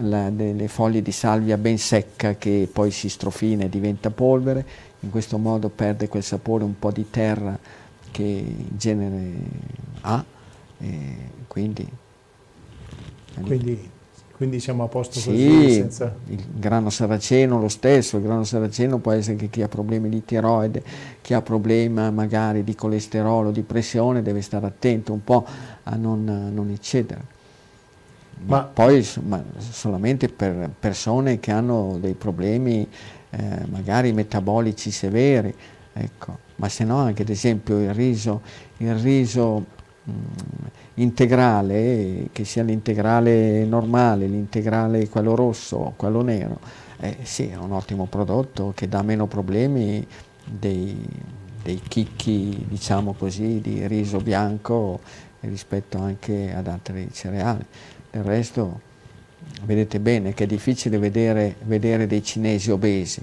la, 0.00 0.30
delle 0.30 0.68
foglie 0.68 1.02
di 1.02 1.12
salvia 1.12 1.56
ben 1.58 1.78
secca 1.78 2.36
che 2.36 2.68
poi 2.72 2.90
si 2.90 3.08
strofina 3.08 3.64
e 3.64 3.68
diventa 3.68 4.10
polvere, 4.10 4.64
in 5.00 5.10
questo 5.10 5.38
modo 5.38 5.68
perde 5.68 6.08
quel 6.08 6.22
sapore 6.22 6.64
un 6.64 6.78
po' 6.78 6.92
di 6.92 7.10
terra 7.10 7.58
che 8.10 8.22
in 8.22 8.76
genere 8.76 9.32
ha, 10.02 10.24
quindi, 11.48 11.88
quindi, 13.42 13.90
quindi, 14.42 14.58
siamo 14.58 14.82
a 14.82 14.88
posto 14.88 15.20
sì, 15.20 15.30
così? 15.30 15.72
Senza... 15.72 16.12
il 16.26 16.44
grano 16.52 16.90
saraceno 16.90 17.60
lo 17.60 17.68
stesso, 17.68 18.16
il 18.16 18.24
grano 18.24 18.42
saraceno 18.42 18.98
può 18.98 19.12
essere 19.12 19.36
che 19.36 19.48
chi 19.48 19.62
ha 19.62 19.68
problemi 19.68 20.08
di 20.08 20.24
tiroide, 20.24 20.82
chi 21.20 21.32
ha 21.32 21.40
problemi 21.40 22.10
magari 22.10 22.64
di 22.64 22.74
colesterolo, 22.74 23.52
di 23.52 23.62
pressione, 23.62 24.20
deve 24.20 24.42
stare 24.42 24.66
attento 24.66 25.12
un 25.12 25.22
po' 25.22 25.46
a 25.84 25.94
non, 25.94 26.28
a 26.28 26.50
non 26.50 26.70
eccedere. 26.70 27.20
Ma, 28.46 28.56
ma 28.56 28.62
poi 28.64 29.06
ma 29.22 29.44
solamente 29.58 30.28
per 30.28 30.70
persone 30.76 31.38
che 31.38 31.52
hanno 31.52 31.98
dei 32.00 32.14
problemi 32.14 32.84
eh, 33.30 33.58
magari 33.70 34.12
metabolici 34.12 34.90
severi, 34.90 35.54
ecco 35.92 36.38
ma 36.56 36.68
se 36.68 36.82
no 36.82 36.96
anche 36.96 37.22
ad 37.22 37.28
esempio 37.28 37.78
il 37.78 37.94
riso, 37.94 38.40
il 38.78 38.94
riso 38.96 39.64
mh, 40.02 40.12
integrale, 41.02 42.28
che 42.32 42.44
sia 42.44 42.62
l'integrale 42.62 43.64
normale, 43.64 44.26
l'integrale 44.26 45.08
quello 45.08 45.34
rosso 45.34 45.92
quello 45.96 46.22
nero, 46.22 46.58
eh, 47.00 47.18
sì, 47.22 47.48
è 47.48 47.56
un 47.56 47.72
ottimo 47.72 48.06
prodotto 48.06 48.72
che 48.74 48.88
dà 48.88 49.02
meno 49.02 49.26
problemi 49.26 50.06
dei, 50.44 51.04
dei 51.62 51.80
chicchi, 51.86 52.64
diciamo 52.68 53.14
così, 53.14 53.60
di 53.60 53.86
riso 53.86 54.18
bianco 54.18 55.00
rispetto 55.40 55.98
anche 55.98 56.54
ad 56.54 56.68
altri 56.68 57.08
cereali. 57.12 57.64
Del 58.10 58.22
resto 58.22 58.90
vedete 59.64 59.98
bene 59.98 60.34
che 60.34 60.44
è 60.44 60.46
difficile 60.46 60.98
vedere, 60.98 61.56
vedere 61.64 62.06
dei 62.06 62.22
cinesi 62.22 62.70
obesi, 62.70 63.20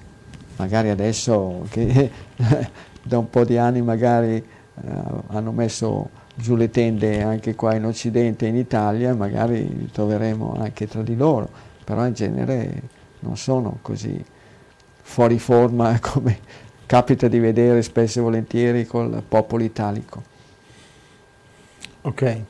magari 0.57 0.89
adesso 0.89 1.65
che 1.69 2.11
da 3.01 3.17
un 3.17 3.29
po' 3.29 3.45
di 3.45 3.57
anni 3.57 3.81
magari 3.81 4.35
eh, 4.35 4.43
hanno 5.27 5.51
messo 5.51 6.09
giù 6.39 6.55
le 6.55 6.69
tende 6.69 7.21
anche 7.21 7.55
qua 7.55 7.75
in 7.75 7.85
Occidente 7.85 8.45
e 8.45 8.49
in 8.49 8.55
Italia, 8.55 9.13
magari 9.13 9.67
li 9.67 9.91
troveremo 9.91 10.55
anche 10.59 10.87
tra 10.87 11.01
di 11.01 11.15
loro, 11.15 11.49
però 11.83 12.05
in 12.05 12.13
genere 12.13 12.81
non 13.19 13.37
sono 13.37 13.79
così 13.81 14.23
fuori 15.01 15.39
forma 15.39 15.99
come 16.01 16.37
capita 16.85 17.27
di 17.27 17.39
vedere 17.39 17.81
spesso 17.81 18.19
e 18.19 18.21
volentieri 18.21 18.85
col 18.85 19.21
popolo 19.27 19.63
italico. 19.63 20.23
Ok. 22.01 22.41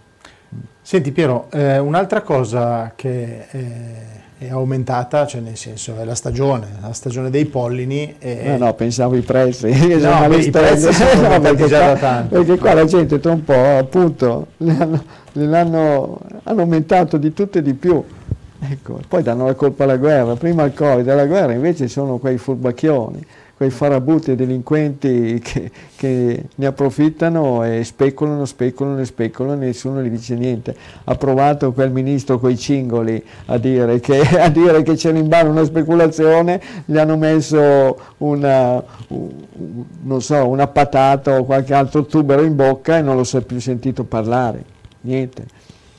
Senti 0.82 1.12
Piero, 1.12 1.49
eh, 1.52 1.78
un'altra 1.78 2.21
cosa 2.21 2.93
che 2.95 3.47
eh, 3.52 4.28
è 4.39 4.47
aumentata, 4.49 5.28
cioè 5.28 5.41
nel 5.41 5.58
senso 5.58 5.99
è 5.99 6.06
la 6.06 6.15
stagione, 6.15 6.67
la 6.82 6.93
stagione 6.93 7.30
dei 7.30 7.45
pollini. 7.45 8.15
E... 8.19 8.56
No, 8.58 8.65
no, 8.65 8.73
pensavo 8.73 9.15
i 9.15 9.21
prezzi. 9.21 9.67
No, 9.99 10.28
beh, 10.30 10.38
i 10.38 10.49
prezzi 10.49 10.93
sono 10.93 11.28
no, 11.28 11.41
perché 11.41 11.67
già 11.67 11.80
qua, 11.80 11.88
da 11.88 11.99
tanto. 11.99 12.36
Perché 12.36 12.58
qua 12.58 12.73
la 12.73 12.86
gente 12.86 13.19
tra 13.19 13.34
un 13.34 13.43
po', 13.43 13.78
appunto, 13.78 14.47
le 14.58 14.78
hanno, 14.80 15.04
le 15.34 15.58
hanno, 15.58 16.19
hanno 16.43 16.62
aumentato 16.62 17.17
di 17.17 17.34
tutto 17.34 17.58
e 17.58 17.62
di 17.62 17.73
più. 17.73 18.02
Ecco, 18.62 19.02
poi 19.08 19.23
danno 19.23 19.45
la 19.45 19.56
colpa 19.56 19.84
alla 19.84 19.97
guerra, 19.97 20.36
prima 20.36 20.63
al 20.63 20.73
Covid, 20.73 21.08
alla 21.08 21.25
guerra 21.25 21.52
invece 21.52 21.89
sono 21.89 22.17
quei 22.17 22.38
furbacchioni 22.38 23.25
quei 23.60 23.72
farabutti 23.72 24.32
e 24.32 24.36
delinquenti 24.38 25.38
che, 25.43 25.69
che, 25.98 26.43
ne 26.56 26.65
approfittano 26.65 27.65
e 27.65 27.84
speculano, 27.84 28.45
speculano 28.45 29.04
speculano 29.04 29.63
e 29.63 29.65
nessuno 29.65 30.02
gli 30.02 30.08
dice 30.08 30.36
niente. 30.36 30.74
Ha 31.04 31.15
provato 31.15 31.74
quel 31.74 31.91
ministro 31.91 32.39
coi 32.39 32.58
cingoli 32.58 33.22
a 33.48 33.58
dire 33.58 34.00
che, 34.00 34.22
che 34.24 34.93
c'era 34.95 35.17
in 35.17 35.28
ballo 35.28 35.50
una 35.50 35.65
speculazione, 35.65 36.62
gli 36.86 36.98
hanno 36.98 37.17
messo 37.17 38.00
una, 38.19 38.82
un, 39.08 40.22
so, 40.22 40.48
una 40.48 40.67
patata 40.67 41.38
o 41.38 41.43
qualche 41.43 41.74
altro 41.74 42.06
tubero 42.06 42.43
in 42.43 42.56
bocca 42.56 43.00
e 43.00 43.02
non 43.02 43.17
lo 43.17 43.26
si 43.26 43.36
è 43.36 43.41
più 43.41 43.60
sentito 43.60 44.06
parlare, 44.06 44.63
niente. 45.02 45.45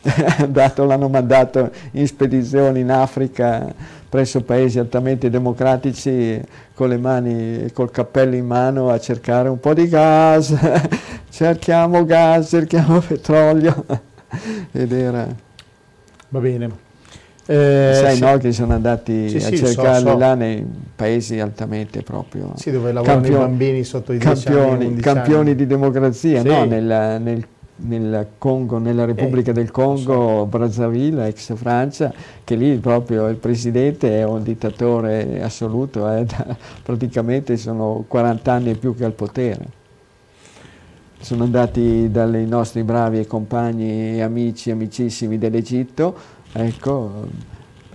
l'hanno 0.87 1.11
mandato 1.11 1.71
in 1.91 2.07
spedizioni 2.07 2.81
in 2.81 2.91
Africa 2.91 3.99
presso 4.11 4.43
paesi 4.43 4.81
altamente 4.81 5.31
democratici 5.31 6.39
con 6.75 6.89
le 6.89 6.99
mani 6.99 7.63
e 7.63 7.73
col 7.73 7.93
cappello 7.93 8.35
in 8.35 8.45
mano 8.45 8.91
a 8.91 8.99
cercare 8.99 9.49
un 9.49 9.61
po' 9.61 9.73
di 9.73 9.89
gas, 9.89 10.53
cerchiamo 11.31 12.05
gas, 12.05 12.49
cerchiamo 12.49 12.99
petrolio 13.07 13.85
ed 14.73 14.93
era... 14.93 15.27
Va 16.29 16.39
bene. 16.41 16.89
Eh, 17.47 17.93
Sai 17.95 18.17
sì. 18.17 18.21
no 18.21 18.37
che 18.39 18.53
sono 18.53 18.75
andati 18.75 19.29
sì, 19.29 19.37
a 19.37 19.41
sì, 19.41 19.57
cercarli 19.57 20.05
so, 20.05 20.11
so. 20.11 20.19
là 20.19 20.35
nei 20.35 20.65
paesi 20.95 21.39
altamente 21.39 22.03
proprio... 22.03 22.53
Sì, 22.57 22.73
dove 22.73 22.93
lavorano 22.93 23.21
campioni, 23.21 23.45
i 23.45 23.47
bambini 23.47 23.85
sotto 23.85 24.13
i 24.13 24.19
campioni, 24.19 24.87
anni, 24.87 25.01
campioni 25.01 25.55
di 25.55 25.67
democrazia, 25.67 26.43
no? 26.43 26.65
nel, 26.65 27.21
nel 27.21 27.47
nel 27.83 28.29
Congo, 28.39 28.79
nella 28.79 29.05
Repubblica 29.05 29.51
eh, 29.51 29.55
del 29.55 29.71
Congo, 29.71 30.47
Brazzaville, 30.47 31.27
ex 31.27 31.55
Francia, 31.57 32.13
che 32.45 32.55
lì 32.55 32.77
proprio 32.79 33.29
il 33.29 33.37
presidente 33.37 34.19
è 34.19 34.25
un 34.25 34.43
dittatore 34.43 35.43
assoluto, 35.43 36.11
eh, 36.11 36.25
da, 36.27 36.57
praticamente 36.83 37.57
sono 37.57 38.05
40 38.07 38.53
anni 38.53 38.71
e 38.71 38.75
più 38.75 38.95
che 38.95 39.05
al 39.05 39.13
potere. 39.13 39.79
Sono 41.21 41.45
andati 41.45 42.11
dai 42.11 42.47
nostri 42.47 42.83
bravi 42.83 43.27
compagni 43.27 44.23
amici, 44.23 44.71
amicissimi 44.71 45.37
dell'Egitto, 45.37 46.17
ecco, 46.53 47.27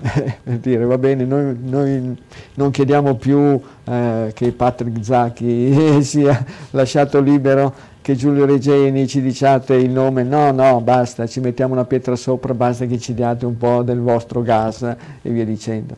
per 0.02 0.58
dire 0.60 0.84
va 0.84 0.98
bene, 0.98 1.24
noi, 1.24 1.58
noi 1.62 2.24
non 2.56 2.72
chiediamo 2.72 3.16
più 3.16 3.60
eh, 3.86 4.32
che 4.34 4.52
Patrick 4.52 5.04
Zacchi 5.04 6.02
sia 6.04 6.46
lasciato 6.72 7.22
libero 7.22 7.94
che 8.02 8.16
Giulio 8.16 8.46
Regeni 8.46 9.08
ci 9.08 9.20
diciate 9.20 9.74
il 9.74 9.90
nome, 9.90 10.22
no, 10.22 10.52
no, 10.52 10.80
basta, 10.80 11.26
ci 11.26 11.40
mettiamo 11.40 11.74
una 11.74 11.86
pietra 11.86 12.16
sopra, 12.16 12.54
basta 12.54 12.86
che 12.86 13.00
ci 13.00 13.16
diate 13.16 13.48
un 13.48 13.58
po' 13.58 13.82
del 13.82 14.00
vostro 14.00 14.44
gas 14.44 14.84
e 14.84 15.30
via 15.32 15.44
dicendo. 15.44 15.98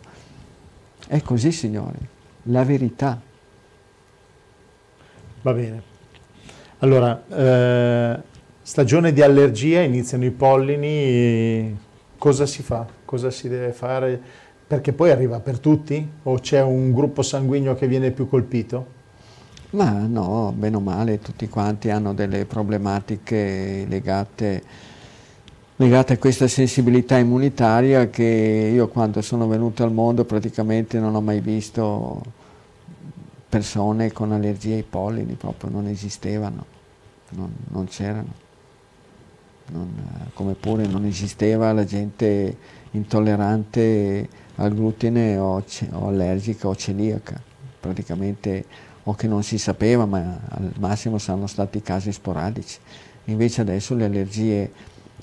È 1.06 1.22
così, 1.22 1.52
signori, 1.52 1.98
la 2.44 2.64
verità. 2.64 3.20
Va 5.42 5.54
bene. 5.54 5.82
Allora, 6.80 7.22
eh, 7.28 8.22
stagione 8.62 9.12
di 9.12 9.22
allergia, 9.22 9.82
iniziano 9.82 10.24
i 10.24 10.32
pollini, 10.32 11.78
cosa 12.18 12.46
si 12.46 12.64
fa? 12.64 12.97
Cosa 13.08 13.32
si 13.32 13.48
deve 13.48 13.72
fare? 13.72 14.20
Perché 14.68 14.92
poi 14.92 15.12
arriva 15.12 15.40
per 15.40 15.60
tutti? 15.60 16.06
O 16.24 16.40
c'è 16.40 16.62
un 16.62 16.92
gruppo 16.92 17.22
sanguigno 17.22 17.74
che 17.74 17.88
viene 17.88 18.12
più 18.12 18.28
colpito? 18.28 18.86
Ma 19.70 19.92
no, 19.92 20.54
bene 20.54 20.76
o 20.76 20.82
male, 20.82 21.20
tutti 21.20 21.48
quanti 21.48 21.90
hanno 21.90 22.14
delle 22.14 22.44
problematiche 22.44 23.86
legate, 23.88 24.62
legate, 25.78 26.14
a 26.14 26.18
questa 26.18 26.50
sensibilità 26.50 27.18
immunitaria 27.18 28.10
che 28.10 28.72
io 28.74 28.90
quando 28.90 29.22
sono 29.22 29.48
venuto 29.48 29.86
al 29.86 29.94
mondo 29.94 30.26
praticamente 30.26 31.00
non 31.00 31.16
ho 31.16 31.22
mai 31.22 31.40
visto 31.40 32.22
persone 33.48 34.12
con 34.12 34.34
allergie 34.34 34.74
ai 34.74 34.84
pollini, 34.84 35.36
proprio 35.36 35.70
non 35.70 35.88
esistevano, 35.88 36.66
non, 37.30 37.54
non 37.70 37.86
c'erano. 37.88 38.46
Come 40.34 40.56
pure 40.56 40.88
non 40.88 41.06
esisteva 41.06 41.72
la 41.72 41.86
gente 41.86 42.56
intollerante 42.92 44.28
al 44.56 44.74
glutine 44.74 45.38
o, 45.38 45.64
o 45.92 46.08
allergica 46.08 46.68
o 46.68 46.76
celiaca, 46.76 47.42
praticamente 47.80 48.66
o 49.04 49.14
che 49.14 49.28
non 49.28 49.44
si 49.44 49.58
sapeva, 49.58 50.06
ma 50.06 50.38
al 50.50 50.72
massimo 50.80 51.18
saranno 51.18 51.48
stati 51.48 51.82
casi 51.82 52.12
sporadici. 52.12 52.78
Invece 53.26 53.62
adesso 53.62 53.96
le 53.96 54.06
allergie 54.06 54.72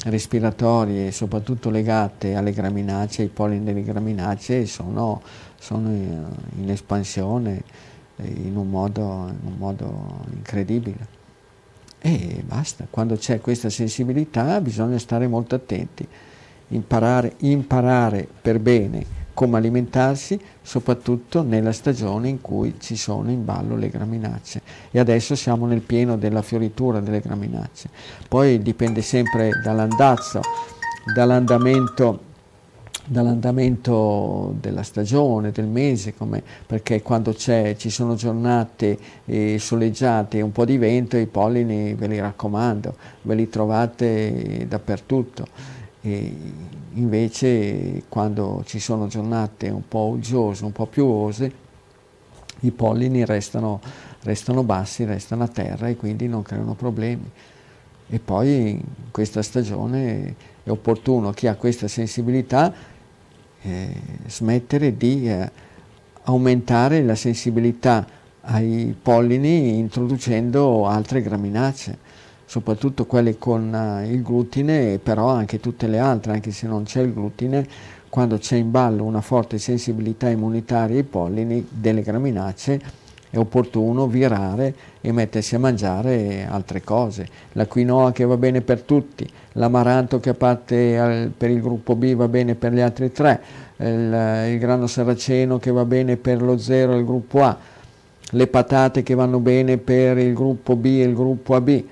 respiratorie, 0.05 1.13
soprattutto 1.13 1.71
legate 1.71 2.35
alle 2.35 2.53
graminacee, 2.53 3.25
ai 3.25 3.31
polline 3.31 3.65
delle 3.65 3.83
graminacee, 3.83 4.67
sono, 4.67 5.23
sono 5.59 5.89
in 5.91 6.71
espansione 6.71 7.63
in 8.17 8.57
un, 8.57 8.69
modo, 8.69 9.03
in 9.29 9.47
un 9.47 9.57
modo 9.59 10.25
incredibile. 10.33 11.23
E 12.01 12.43
basta, 12.47 12.87
quando 12.91 13.17
c'è 13.17 13.41
questa 13.41 13.71
sensibilità 13.71 14.61
bisogna 14.61 14.99
stare 14.99 15.27
molto 15.27 15.55
attenti, 15.55 16.07
imparare, 16.69 17.35
imparare 17.39 18.27
per 18.41 18.59
bene 18.59 19.23
come 19.35 19.59
alimentarsi, 19.59 20.41
soprattutto 20.63 21.43
nella 21.43 21.73
stagione 21.73 22.29
in 22.29 22.41
cui 22.41 22.77
ci 22.79 22.97
sono 22.97 23.31
in 23.31 23.45
ballo 23.45 23.77
le 23.77 23.91
graminacce. 23.91 24.63
E 24.91 24.99
adesso 24.99 25.35
siamo 25.35 25.67
nel 25.67 25.81
pieno 25.81 26.17
della 26.17 26.41
fioritura 26.41 27.01
delle 27.01 27.21
graminacce. 27.21 27.91
Poi 28.29 28.63
dipende 28.63 29.03
sempre 29.03 29.51
dall'andazzo, 29.63 30.41
dall'andamento 31.15 32.33
dall'andamento 33.07 34.55
della 34.59 34.83
stagione, 34.83 35.51
del 35.51 35.67
mese, 35.67 36.15
come, 36.15 36.43
perché 36.67 37.03
quando 37.03 37.35
ci 37.35 37.91
sono 37.91 38.15
giornate 38.15 38.99
eh, 39.27 39.59
soleggiate 39.59 40.39
e 40.39 40.41
un 40.41 40.53
po' 40.53 40.65
di 40.65 40.79
vento, 40.79 41.19
i 41.19 41.27
pollini 41.27 41.95
ve 41.95 42.07
li 42.07 42.19
raccomando, 42.19 42.97
ve 43.23 43.35
li 43.35 43.49
trovate 43.49 44.65
dappertutto. 44.67 45.47
E 46.07 46.37
invece 46.93 48.03
quando 48.11 48.63
ci 48.67 48.79
sono 48.79 49.07
giornate 49.07 49.71
un 49.71 49.89
po' 49.89 50.09
uggiose, 50.09 50.63
un 50.65 50.73
po' 50.73 50.85
piovose, 50.85 51.51
i 52.61 52.71
pollini 52.73 53.25
restano, 53.25 53.81
restano 54.23 54.63
bassi, 54.65 55.05
restano 55.05 55.45
a 55.45 55.49
terra 55.49 55.89
e 55.89 55.97
quindi 55.97 56.29
non 56.29 56.43
creano 56.43 56.75
problemi. 56.75 57.31
E 58.07 58.19
poi 58.19 58.71
in 58.73 58.83
questa 59.11 59.41
stagione 59.41 60.35
è 60.63 60.69
opportuno 60.69 61.31
chi 61.31 61.47
ha 61.47 61.55
questa 61.55 61.89
sensibilità 61.89 62.71
eh, 63.63 63.89
smettere 64.27 64.99
di 64.99 65.27
eh, 65.27 65.51
aumentare 66.25 67.03
la 67.03 67.15
sensibilità 67.15 68.07
ai 68.43 68.95
pollini 69.01 69.79
introducendo 69.79 70.87
altre 70.87 71.23
graminacee 71.23 72.04
soprattutto 72.47 73.07
quelle 73.07 73.39
con 73.39 73.73
uh, 73.73 74.11
il 74.11 74.23
glutine, 74.23 74.99
però 75.03 75.29
anche 75.29 75.61
tutte 75.61 75.87
le 75.87 75.99
altre, 75.99 76.33
anche 76.33 76.51
se 76.51 76.67
non 76.67 76.85
c'è 76.85 77.03
il 77.03 77.13
glutine, 77.13 77.67
quando 78.09 78.39
c'è 78.39 78.57
in 78.57 78.71
ballo 78.71 79.05
una 79.05 79.21
forte 79.21 79.59
sensibilità 79.59 80.29
immunitaria 80.29 80.97
ai 80.97 81.03
pollini 81.03 81.67
delle 81.69 82.03
graminacee, 82.03 83.03
è 83.31 83.39
opportuno 83.39 84.07
virare 84.07 84.73
e 85.01 85.11
mettersi 85.11 85.57
a 85.57 85.59
mangiare 85.59 86.47
altre 86.49 86.85
cose. 86.85 87.27
La 87.53 87.67
quinoa 87.67 88.13
che 88.13 88.25
va 88.25 88.37
bene 88.37 88.61
per 88.61 88.83
tutti, 88.83 89.29
l'amaranto 89.55 90.21
che 90.21 90.31
a 90.31 90.35
parte 90.35 90.97
al, 90.97 91.33
per 91.37 91.51
il 91.51 91.61
gruppo 91.61 91.97
B 91.97 92.15
va 92.15 92.29
bene 92.29 92.55
per 92.55 92.73
gli 92.73 92.81
altri 92.81 93.11
tre, 93.11 93.41
il, 93.79 94.51
il 94.53 94.59
grano 94.59 94.87
saraceno 94.87 95.59
che 95.59 95.73
va 95.73 95.85
bene 95.85 96.17
per 96.17 96.41
lo 96.41 96.57
zero 96.59 96.93
e 96.93 96.99
il 96.99 97.05
gruppo 97.05 97.43
A, 97.43 97.59
le 98.31 98.47
patate 98.47 99.03
che 99.03 99.15
vanno 99.15 99.41
bene 99.41 99.79
per 99.79 100.19
il 100.19 100.33
gruppo 100.33 100.77
B 100.77 100.85
e 100.85 101.03
il 101.03 101.15
gruppo 101.15 101.57
AB 101.57 101.83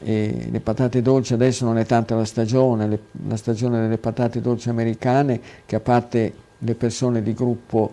e 0.00 0.48
le 0.50 0.60
patate 0.60 1.02
dolci 1.02 1.32
adesso 1.32 1.64
non 1.64 1.76
è 1.78 1.84
tanto 1.84 2.14
la 2.14 2.24
stagione, 2.24 2.86
le, 2.86 2.98
la 3.26 3.36
stagione 3.36 3.80
delle 3.80 3.98
patate 3.98 4.40
dolci 4.40 4.68
americane 4.68 5.40
che 5.66 5.76
a 5.76 5.80
parte 5.80 6.32
le 6.58 6.74
persone 6.74 7.22
di 7.22 7.34
gruppo 7.34 7.92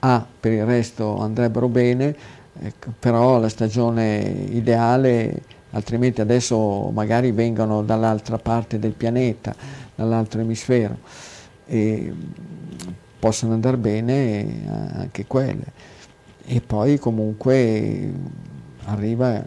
A 0.00 0.24
per 0.40 0.52
il 0.52 0.64
resto 0.64 1.18
andrebbero 1.18 1.68
bene, 1.68 2.14
ecco, 2.60 2.92
però 2.98 3.38
la 3.38 3.48
stagione 3.48 4.18
ideale, 4.50 5.42
altrimenti 5.70 6.20
adesso 6.20 6.90
magari 6.92 7.32
vengono 7.32 7.82
dall'altra 7.82 8.38
parte 8.38 8.78
del 8.78 8.92
pianeta, 8.92 9.54
dall'altro 9.94 10.40
emisfero, 10.40 10.98
e 11.66 12.12
possono 13.18 13.54
andare 13.54 13.76
bene 13.76 14.64
anche 14.94 15.26
quelle. 15.26 15.94
E 16.44 16.60
poi 16.60 16.98
comunque 16.98 18.12
arriva 18.84 19.42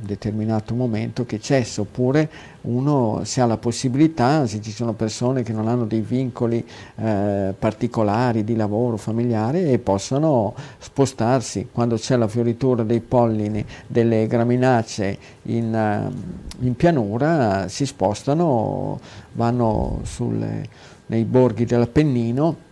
determinato 0.00 0.74
momento 0.74 1.24
che 1.24 1.40
cessa, 1.40 1.80
oppure 1.80 2.30
uno 2.62 3.22
se 3.24 3.40
ha 3.40 3.46
la 3.46 3.56
possibilità, 3.56 4.46
se 4.46 4.60
ci 4.60 4.70
sono 4.70 4.92
persone 4.92 5.42
che 5.42 5.52
non 5.52 5.66
hanno 5.68 5.84
dei 5.84 6.00
vincoli 6.00 6.64
eh, 6.96 7.54
particolari 7.58 8.44
di 8.44 8.54
lavoro 8.54 8.96
familiare 8.96 9.70
e 9.70 9.78
possono 9.78 10.54
spostarsi. 10.78 11.68
Quando 11.72 11.96
c'è 11.96 12.16
la 12.16 12.28
fioritura 12.28 12.82
dei 12.82 13.00
pollini 13.00 13.64
delle 13.86 14.26
graminacee 14.26 15.18
in, 15.42 15.72
uh, 15.72 16.64
in 16.64 16.76
pianura, 16.76 17.68
si 17.68 17.86
spostano, 17.86 19.00
vanno 19.32 20.00
sulle, 20.04 20.68
nei 21.06 21.24
borghi 21.24 21.64
dell'Appennino 21.64 22.66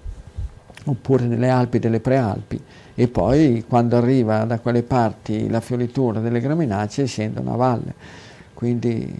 oppure 0.84 1.24
nelle 1.24 1.48
Alpi 1.48 1.78
delle 1.78 2.00
Prealpi 2.00 2.60
e 2.98 3.08
poi 3.08 3.62
quando 3.68 3.98
arriva 3.98 4.44
da 4.44 4.58
quelle 4.58 4.82
parti 4.82 5.50
la 5.50 5.60
fioritura 5.60 6.18
delle 6.18 6.40
graminacee 6.40 7.04
scendono 7.04 7.52
a 7.52 7.56
valle. 7.56 7.94
Quindi 8.54 9.14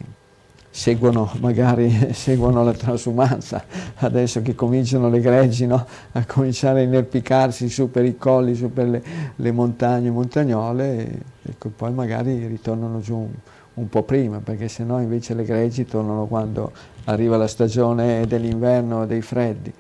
seguono, 0.71 1.31
magari 1.41 2.15
seguono 2.15 2.65
la 2.65 2.73
transumanza, 2.73 3.62
adesso 3.97 4.41
che 4.41 4.55
cominciano 4.55 5.11
le 5.11 5.21
greggi 5.21 5.67
no? 5.67 5.87
a 6.12 6.25
cominciare 6.25 6.81
a 6.81 6.83
inerpicarsi 6.85 7.69
su 7.69 7.91
per 7.91 8.07
i 8.07 8.17
colli, 8.17 8.55
su 8.55 8.73
per 8.73 8.89
le, 8.89 9.03
le 9.37 9.53
montagne 9.53 10.11
montagnole, 10.11 10.97
e, 10.97 11.21
ecco, 11.51 11.68
poi 11.68 11.93
magari 11.93 12.47
ritornano 12.47 13.01
giù 13.01 13.14
un, 13.14 13.29
un 13.74 13.89
po' 13.91 14.05
prima, 14.05 14.39
perché 14.39 14.68
se 14.68 14.85
no 14.85 15.03
invece 15.03 15.35
le 15.35 15.45
greggi 15.45 15.85
tornano 15.85 16.24
quando 16.24 16.72
arriva 17.05 17.37
la 17.37 17.47
stagione 17.47 18.27
dell'inverno, 18.27 19.05
dei 19.05 19.20
freddi 19.20 19.70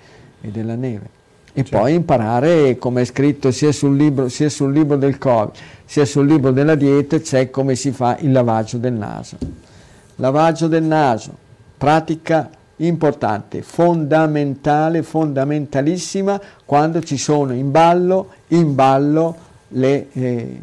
e 0.42 0.50
della 0.50 0.74
neve 0.74 1.24
e 1.58 1.64
certo. 1.64 1.78
poi 1.78 1.94
imparare, 1.94 2.76
come 2.76 3.00
è 3.00 3.04
scritto 3.06 3.50
sia 3.50 3.72
sul, 3.72 3.96
libro, 3.96 4.28
sia 4.28 4.50
sul 4.50 4.74
libro 4.74 4.98
del 4.98 5.16
Covid, 5.16 5.54
sia 5.86 6.04
sul 6.04 6.26
libro 6.26 6.50
della 6.50 6.74
dieta, 6.74 7.18
c'è 7.18 7.48
come 7.48 7.76
si 7.76 7.92
fa 7.92 8.18
il 8.20 8.30
lavaggio 8.30 8.76
del 8.76 8.92
naso. 8.92 9.38
Lavaggio 10.16 10.66
del 10.66 10.82
naso, 10.82 11.34
pratica 11.78 12.50
importante, 12.76 13.62
fondamentale, 13.62 15.02
fondamentalissima 15.02 16.38
quando 16.66 17.02
ci 17.02 17.16
sono 17.16 17.54
in 17.54 17.70
ballo, 17.70 18.32
in 18.48 18.74
ballo 18.74 19.36
le 19.68 20.08
eh, 20.12 20.60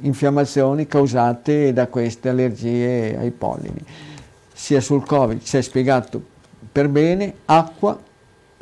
infiammazioni 0.00 0.88
causate 0.88 1.72
da 1.72 1.86
queste 1.86 2.30
allergie 2.30 3.16
ai 3.16 3.30
pollini. 3.30 3.84
Sia 4.52 4.80
sul 4.80 5.06
Covid 5.06 5.40
c'è 5.40 5.62
spiegato 5.62 6.20
per 6.72 6.88
bene, 6.88 7.34
acqua, 7.44 7.96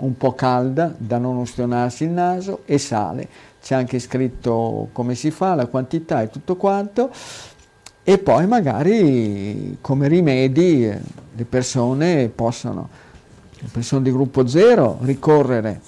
un 0.03 0.17
po' 0.17 0.35
calda 0.35 0.93
da 0.97 1.19
non 1.19 1.37
ustionarsi 1.37 2.05
il 2.05 2.11
naso 2.11 2.63
e 2.67 2.79
sale. 2.79 3.29
C'è 3.63 3.75
anche 3.75 3.99
scritto 3.99 4.89
come 4.93 5.15
si 5.15 5.31
fa, 5.31 5.55
la 5.55 5.67
quantità 5.67 6.23
e 6.23 6.31
tutto 6.31 6.57
quanto. 6.57 7.11
E 8.03 8.19
poi 8.19 8.47
magari 8.47 9.79
come 9.81 10.09
rimedi 10.09 10.85
le 10.85 11.45
persone 11.45 12.29
possono, 12.29 12.89
le 13.59 13.69
persone 13.71 14.03
di 14.03 14.11
gruppo 14.11 14.47
zero, 14.47 14.99
ricorrere 15.03 15.81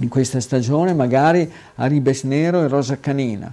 in 0.00 0.08
questa 0.08 0.38
stagione 0.38 0.94
magari 0.94 1.50
a 1.76 1.86
ribes 1.86 2.22
nero 2.22 2.62
e 2.62 2.68
rosa 2.68 3.00
canina, 3.00 3.52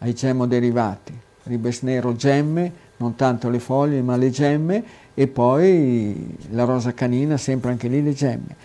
ai 0.00 0.14
gemoderivati, 0.14 1.18
ribes 1.44 1.80
nero 1.80 2.14
gemme, 2.14 2.72
non 3.00 3.14
tanto 3.16 3.48
le 3.48 3.58
foglie 3.58 4.02
ma 4.02 4.16
le 4.16 4.30
gemme 4.30 4.84
e 5.14 5.26
poi 5.26 6.36
la 6.50 6.64
rosa 6.64 6.92
canina 6.92 7.36
sempre 7.36 7.70
anche 7.70 7.88
lì 7.88 8.02
le 8.02 8.12
gemme. 8.12 8.56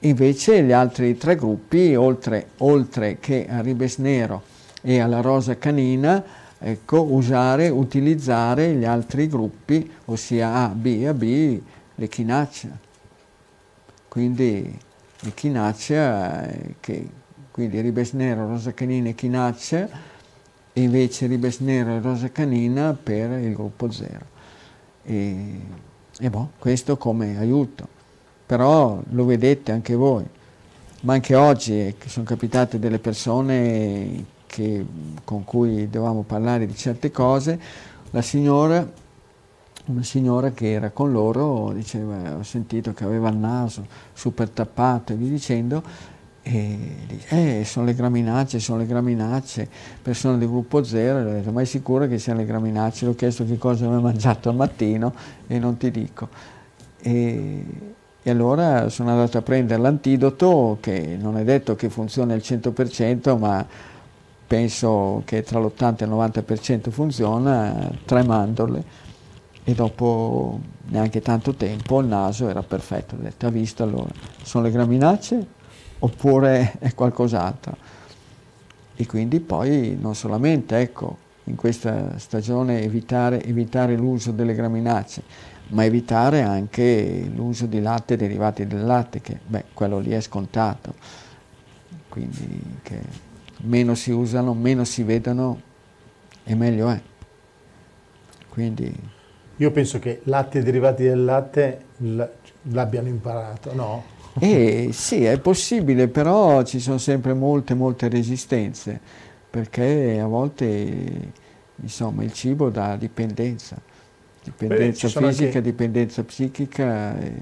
Invece 0.00 0.62
gli 0.62 0.72
altri 0.72 1.16
tre 1.18 1.36
gruppi, 1.36 1.94
oltre, 1.94 2.50
oltre 2.58 3.18
che 3.20 3.46
a 3.48 3.60
ribes 3.60 3.98
nero 3.98 4.42
e 4.80 4.98
alla 4.98 5.20
rosa 5.20 5.58
canina, 5.58 6.24
ecco, 6.58 7.02
usare, 7.02 7.68
utilizzare 7.68 8.72
gli 8.72 8.84
altri 8.84 9.28
gruppi, 9.28 9.90
ossia 10.06 10.54
A, 10.54 10.68
B 10.68 10.86
e 10.86 11.08
AB, 11.08 11.60
l'echinacea. 11.96 12.78
Quindi 14.08 14.78
l'echinacea, 15.20 16.48
eh, 16.48 16.74
che, 16.80 17.08
quindi 17.50 17.80
ribes 17.80 18.12
nero, 18.12 18.46
rosa 18.46 18.72
canina, 18.72 19.10
echinacea, 19.10 19.88
e 20.72 20.82
invece 20.82 21.26
ribes 21.26 21.58
nero 21.58 21.90
e 21.90 22.00
rosa 22.00 22.30
canina 22.30 22.96
per 23.00 23.30
il 23.32 23.54
gruppo 23.54 23.90
0. 23.90 24.18
E, 25.02 25.60
e 26.18 26.30
boh, 26.30 26.50
questo 26.58 26.96
come 26.96 27.38
aiuto. 27.38 27.98
Però 28.46 29.00
lo 29.10 29.24
vedete 29.24 29.72
anche 29.72 29.94
voi, 29.94 30.24
ma 31.02 31.14
anche 31.14 31.34
oggi 31.34 31.94
sono 32.06 32.24
capitate 32.24 32.78
delle 32.78 32.98
persone 32.98 34.24
che, 34.46 34.84
con 35.24 35.44
cui 35.44 35.88
dovevamo 35.88 36.22
parlare 36.22 36.66
di 36.66 36.74
certe 36.74 37.10
cose, 37.10 37.58
la 38.10 38.22
signora, 38.22 38.88
una 39.84 40.02
signora 40.02 40.50
che 40.50 40.72
era 40.72 40.90
con 40.90 41.12
loro, 41.12 41.72
diceva, 41.72 42.36
ho 42.36 42.42
sentito 42.42 42.92
che 42.92 43.04
aveva 43.04 43.28
il 43.28 43.36
naso 43.36 43.86
super 44.12 44.50
tappato 44.50 45.12
e 45.12 45.16
via 45.16 45.30
dicendo, 45.30 45.82
e 46.42 46.78
dice, 47.06 47.60
eh, 47.60 47.64
sono 47.64 47.86
le 47.86 47.94
graminacce, 47.94 48.60
sono 48.60 48.78
le 48.78 48.86
graminacce, 48.86 49.68
persone 50.00 50.38
del 50.38 50.48
gruppo 50.48 50.82
zero, 50.82 51.18
e 51.18 51.22
ho 51.22 51.32
detto, 51.32 51.52
ma 51.52 51.60
è 51.60 51.64
sicuro 51.64 52.06
che 52.06 52.18
siano 52.18 52.40
le 52.40 52.46
graminacce? 52.46 53.04
Le 53.04 53.10
ho 53.12 53.14
chiesto 53.14 53.44
che 53.44 53.58
cosa 53.58 53.84
aveva 53.84 54.00
mangiato 54.10 54.48
al 54.48 54.56
mattino 54.56 55.12
e 55.46 55.58
non 55.58 55.76
ti 55.76 55.90
dico. 55.90 56.28
E, 57.02 57.64
e 58.22 58.30
allora 58.30 58.88
sono 58.88 59.10
andato 59.10 59.38
a 59.38 59.42
prendere 59.42 59.80
l'antidoto, 59.80 60.78
che 60.80 61.16
non 61.20 61.36
è 61.36 61.44
detto 61.44 61.74
che 61.76 61.90
funzioni 61.90 62.32
al 62.32 62.40
100%, 62.42 63.38
ma 63.38 63.66
penso 64.46 65.22
che 65.26 65.42
tra 65.42 65.60
l'80 65.60 65.98
e 65.98 66.04
il 66.04 66.10
90% 66.10 66.90
funziona, 66.90 67.90
tre 68.04 68.24
mandorle. 68.24 69.08
E 69.62 69.74
dopo 69.74 70.58
neanche 70.86 71.20
tanto 71.20 71.54
tempo 71.54 72.00
il 72.00 72.06
naso 72.06 72.48
era 72.48 72.62
perfetto, 72.62 73.14
ho 73.14 73.18
detto, 73.18 73.46
ha 73.46 73.50
visto 73.50 73.82
allora, 73.82 74.08
sono 74.42 74.64
le 74.64 74.70
graminacce 74.70 75.58
oppure 76.00 76.74
è 76.78 76.94
qualcos'altro? 76.94 77.76
E 78.96 79.06
quindi 79.06 79.40
poi 79.40 79.96
non 79.98 80.14
solamente, 80.14 80.78
ecco, 80.78 81.16
in 81.44 81.56
questa 81.56 82.18
stagione 82.18 82.82
evitare, 82.82 83.42
evitare 83.42 83.96
l'uso 83.96 84.30
delle 84.30 84.54
graminacce, 84.54 85.22
ma 85.68 85.84
evitare 85.84 86.42
anche 86.42 87.30
l'uso 87.32 87.66
di 87.66 87.80
latte 87.80 88.16
derivati 88.16 88.66
dal 88.66 88.84
latte, 88.84 89.20
che 89.20 89.38
beh, 89.44 89.64
quello 89.72 89.98
lì 89.98 90.10
è 90.10 90.20
scontato. 90.20 90.94
Quindi 92.08 92.78
che 92.82 93.00
meno 93.62 93.94
si 93.94 94.10
usano, 94.10 94.52
meno 94.52 94.84
si 94.84 95.02
vedono 95.02 95.60
e 96.44 96.54
meglio 96.54 96.90
è. 96.90 97.00
Quindi... 98.48 98.92
Io 99.56 99.70
penso 99.70 99.98
che 99.98 100.20
latte 100.24 100.62
derivati 100.62 101.04
del 101.04 101.24
latte 101.24 101.84
l'abbiano 102.62 103.08
imparato, 103.08 103.74
no? 103.74 104.18
Eh, 104.50 104.88
sì, 104.92 105.24
è 105.24 105.38
possibile, 105.38 106.08
però 106.08 106.62
ci 106.62 106.80
sono 106.80 106.96
sempre 106.96 107.34
molte, 107.34 107.74
molte 107.74 108.08
resistenze, 108.08 108.98
perché 109.50 110.18
a 110.18 110.26
volte 110.26 111.32
insomma, 111.76 112.22
il 112.24 112.32
cibo 112.32 112.70
dà 112.70 112.96
dipendenza, 112.96 113.78
dipendenza 114.42 115.08
Beh, 115.08 115.26
fisica, 115.26 115.44
anche... 115.46 115.60
dipendenza 115.60 116.24
psichica 116.24 117.18
e, 117.18 117.32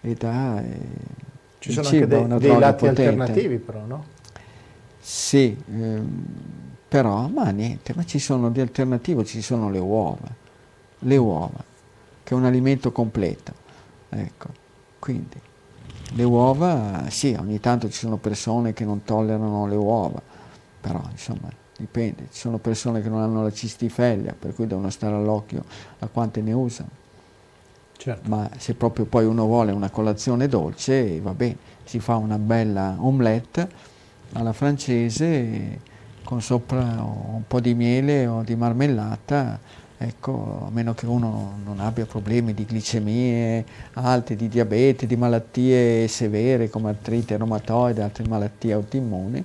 e 0.00 0.14
dà... 0.14 0.60
E 0.60 0.78
ci 1.60 1.72
sono 1.72 1.88
anche 1.88 2.06
dei, 2.06 2.26
dei 2.26 2.58
lati 2.58 2.86
potente. 2.86 3.06
alternativi 3.06 3.58
però, 3.58 3.84
no? 3.86 4.04
Sì, 5.00 5.56
ehm, 5.70 6.24
però, 6.88 7.28
ma 7.28 7.48
niente, 7.50 7.94
ma 7.94 8.04
ci 8.04 8.18
sono 8.18 8.50
di 8.50 8.60
alternativo, 8.60 9.24
ci 9.24 9.40
sono 9.40 9.70
le 9.70 9.78
uova, 9.78 10.28
le 10.98 11.16
uova, 11.16 11.64
che 12.22 12.34
è 12.34 12.36
un 12.36 12.44
alimento 12.44 12.92
completo, 12.92 13.52
ecco, 14.10 14.48
quindi 14.98 15.40
le 16.12 16.22
uova, 16.24 17.04
sì, 17.08 17.36
ogni 17.38 17.60
tanto 17.60 17.88
ci 17.88 17.98
sono 17.98 18.16
persone 18.16 18.72
che 18.72 18.84
non 18.84 19.02
tollerano 19.04 19.66
le 19.66 19.76
uova, 19.76 20.20
però 20.80 21.02
insomma 21.10 21.48
dipende, 21.76 22.28
ci 22.30 22.40
sono 22.40 22.58
persone 22.58 23.02
che 23.02 23.08
non 23.08 23.20
hanno 23.20 23.42
la 23.42 23.52
cistifeglia, 23.52 24.34
per 24.38 24.54
cui 24.54 24.66
devono 24.66 24.90
stare 24.90 25.14
all'occhio 25.14 25.64
a 25.98 26.06
quante 26.06 26.40
ne 26.40 26.52
usano. 26.52 27.02
Certo. 27.96 28.28
Ma 28.28 28.48
se 28.58 28.74
proprio 28.74 29.06
poi 29.06 29.24
uno 29.24 29.46
vuole 29.46 29.72
una 29.72 29.90
colazione 29.90 30.46
dolce, 30.46 31.20
va 31.20 31.32
bene, 31.32 31.56
si 31.84 32.00
fa 32.00 32.16
una 32.16 32.38
bella 32.38 32.96
omelette 32.98 33.68
alla 34.32 34.52
francese 34.52 35.80
con 36.24 36.40
sopra 36.40 36.82
un 36.82 37.42
po' 37.46 37.60
di 37.60 37.74
miele 37.74 38.26
o 38.26 38.42
di 38.42 38.56
marmellata, 38.56 39.58
ecco, 39.96 40.64
a 40.66 40.70
meno 40.70 40.94
che 40.94 41.06
uno 41.06 41.58
non 41.64 41.80
abbia 41.80 42.06
problemi 42.06 42.54
di 42.54 42.64
glicemie 42.64 43.64
alte, 43.94 44.36
di 44.36 44.48
diabete, 44.48 45.06
di 45.06 45.16
malattie 45.16 46.08
severe 46.08 46.68
come 46.68 46.90
artrite 46.90 47.36
reumatoide, 47.36 48.02
altre 48.02 48.26
malattie 48.26 48.72
autoimmuni, 48.72 49.44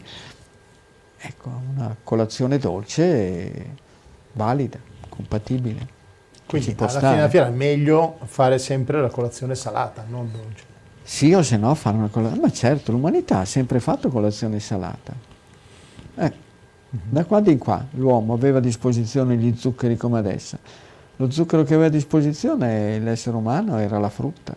ecco, 1.17 1.49
una 1.73 1.95
colazione 2.03 2.57
dolce 2.57 3.75
valida, 4.33 4.79
compatibile. 5.07 5.97
Quindi 6.45 6.75
alla 6.79 6.89
fine 6.89 7.15
della 7.15 7.29
fiera 7.29 7.47
è 7.47 7.51
meglio 7.51 8.17
fare 8.23 8.57
sempre 8.57 8.99
la 8.99 9.09
colazione 9.09 9.53
salata, 9.53 10.03
non 10.07 10.31
dolce. 10.31 10.63
Sì 11.03 11.33
o 11.33 11.43
se 11.43 11.57
no 11.57 11.73
fare 11.75 11.97
una 11.97 12.07
colazione. 12.07 12.41
Ma 12.41 12.51
certo, 12.51 12.91
l'umanità 12.91 13.39
ha 13.39 13.45
sempre 13.45 13.79
fatto 13.79 14.09
colazione 14.09 14.59
salata. 14.59 15.13
Eh, 16.15 16.33
da 16.89 17.25
quando 17.25 17.51
in 17.51 17.57
qua 17.57 17.85
l'uomo 17.91 18.33
aveva 18.33 18.57
a 18.57 18.61
disposizione 18.61 19.35
gli 19.37 19.55
zuccheri 19.55 19.95
come 19.95 20.17
adesso. 20.17 20.57
Lo 21.17 21.29
zucchero 21.29 21.63
che 21.63 21.73
aveva 21.73 21.87
a 21.87 21.91
disposizione 21.91 22.97
l'essere 22.99 23.35
umano 23.35 23.77
era 23.77 23.99
la 23.99 24.09
frutta, 24.09 24.55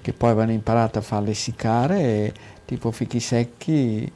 che 0.00 0.12
poi 0.12 0.30
avevano 0.30 0.52
imparato 0.52 0.98
a 0.98 1.02
farle 1.02 1.30
essiccare, 1.30 2.32
tipo 2.64 2.90
fichi 2.90 3.20
secchi, 3.20 4.10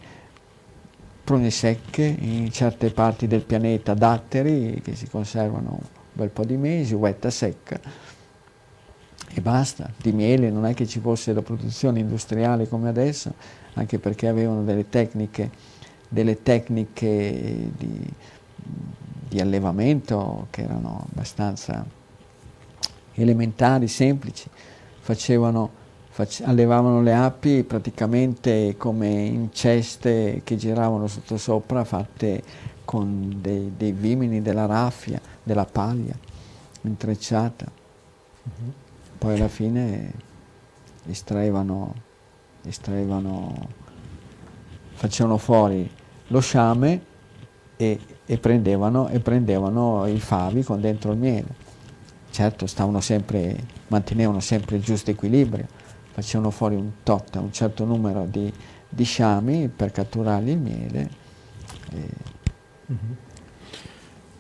prune 1.22 1.50
secche 1.50 2.02
in 2.04 2.50
certe 2.50 2.90
parti 2.90 3.26
del 3.26 3.42
pianeta, 3.42 3.94
datteri 3.94 4.80
che 4.82 4.94
si 4.94 5.08
conservano 5.08 5.70
un 5.70 5.86
bel 6.12 6.30
po' 6.30 6.44
di 6.44 6.56
mesi, 6.56 6.94
uetta 6.94 7.30
secca 7.30 7.78
e 9.36 9.40
basta, 9.40 9.90
di 10.00 10.12
miele 10.12 10.48
non 10.48 10.64
è 10.64 10.74
che 10.74 10.86
ci 10.86 11.00
fosse 11.00 11.32
la 11.32 11.42
produzione 11.42 11.98
industriale 11.98 12.68
come 12.68 12.88
adesso, 12.88 13.34
anche 13.74 13.98
perché 13.98 14.28
avevano 14.28 14.62
delle 14.62 14.88
tecniche, 14.88 15.50
delle 16.14 16.42
tecniche 16.42 17.70
di, 17.76 18.12
di 19.28 19.40
allevamento 19.40 20.46
che 20.50 20.62
erano 20.62 21.06
abbastanza 21.10 21.84
elementari, 23.14 23.88
semplici, 23.88 24.48
facevano, 25.00 25.70
face, 26.08 26.44
allevavano 26.44 27.02
le 27.02 27.14
api 27.14 27.64
praticamente 27.64 28.76
come 28.78 29.08
in 29.08 29.52
ceste 29.52 30.40
che 30.44 30.56
giravano 30.56 31.06
sotto 31.06 31.36
sopra 31.36 31.84
fatte 31.84 32.42
con 32.84 33.38
dei, 33.40 33.72
dei 33.76 33.92
vimini 33.92 34.40
della 34.40 34.66
raffia, 34.66 35.20
della 35.42 35.66
paglia 35.66 36.16
intrecciata. 36.82 37.70
Uh-huh 38.44 38.82
poi 39.24 39.36
alla 39.36 39.48
fine 39.48 40.12
estraevano, 41.06 41.94
estraevano 42.62 43.68
facevano 44.92 45.38
fuori 45.38 45.90
lo 46.28 46.40
sciame 46.40 47.00
e, 47.76 47.98
e, 48.24 48.38
prendevano, 48.38 49.08
e 49.08 49.20
prendevano 49.20 50.06
i 50.06 50.20
favi 50.20 50.62
con 50.62 50.80
dentro 50.80 51.12
il 51.12 51.18
miele. 51.18 51.62
Certo, 52.30 52.66
stavano 52.66 53.00
sempre, 53.00 53.56
mantenevano 53.88 54.40
sempre 54.40 54.76
il 54.76 54.82
giusto 54.82 55.10
equilibrio, 55.10 55.66
facevano 56.12 56.50
fuori 56.50 56.74
un 56.74 56.90
tot, 57.02 57.36
un 57.36 57.52
certo 57.52 57.84
numero 57.84 58.26
di, 58.28 58.52
di 58.88 59.04
sciami 59.04 59.68
per 59.68 59.92
catturargli 59.92 60.50
il 60.50 60.58
miele. 60.58 61.10
E... 61.92 62.08
Mm-hmm. 62.90 63.12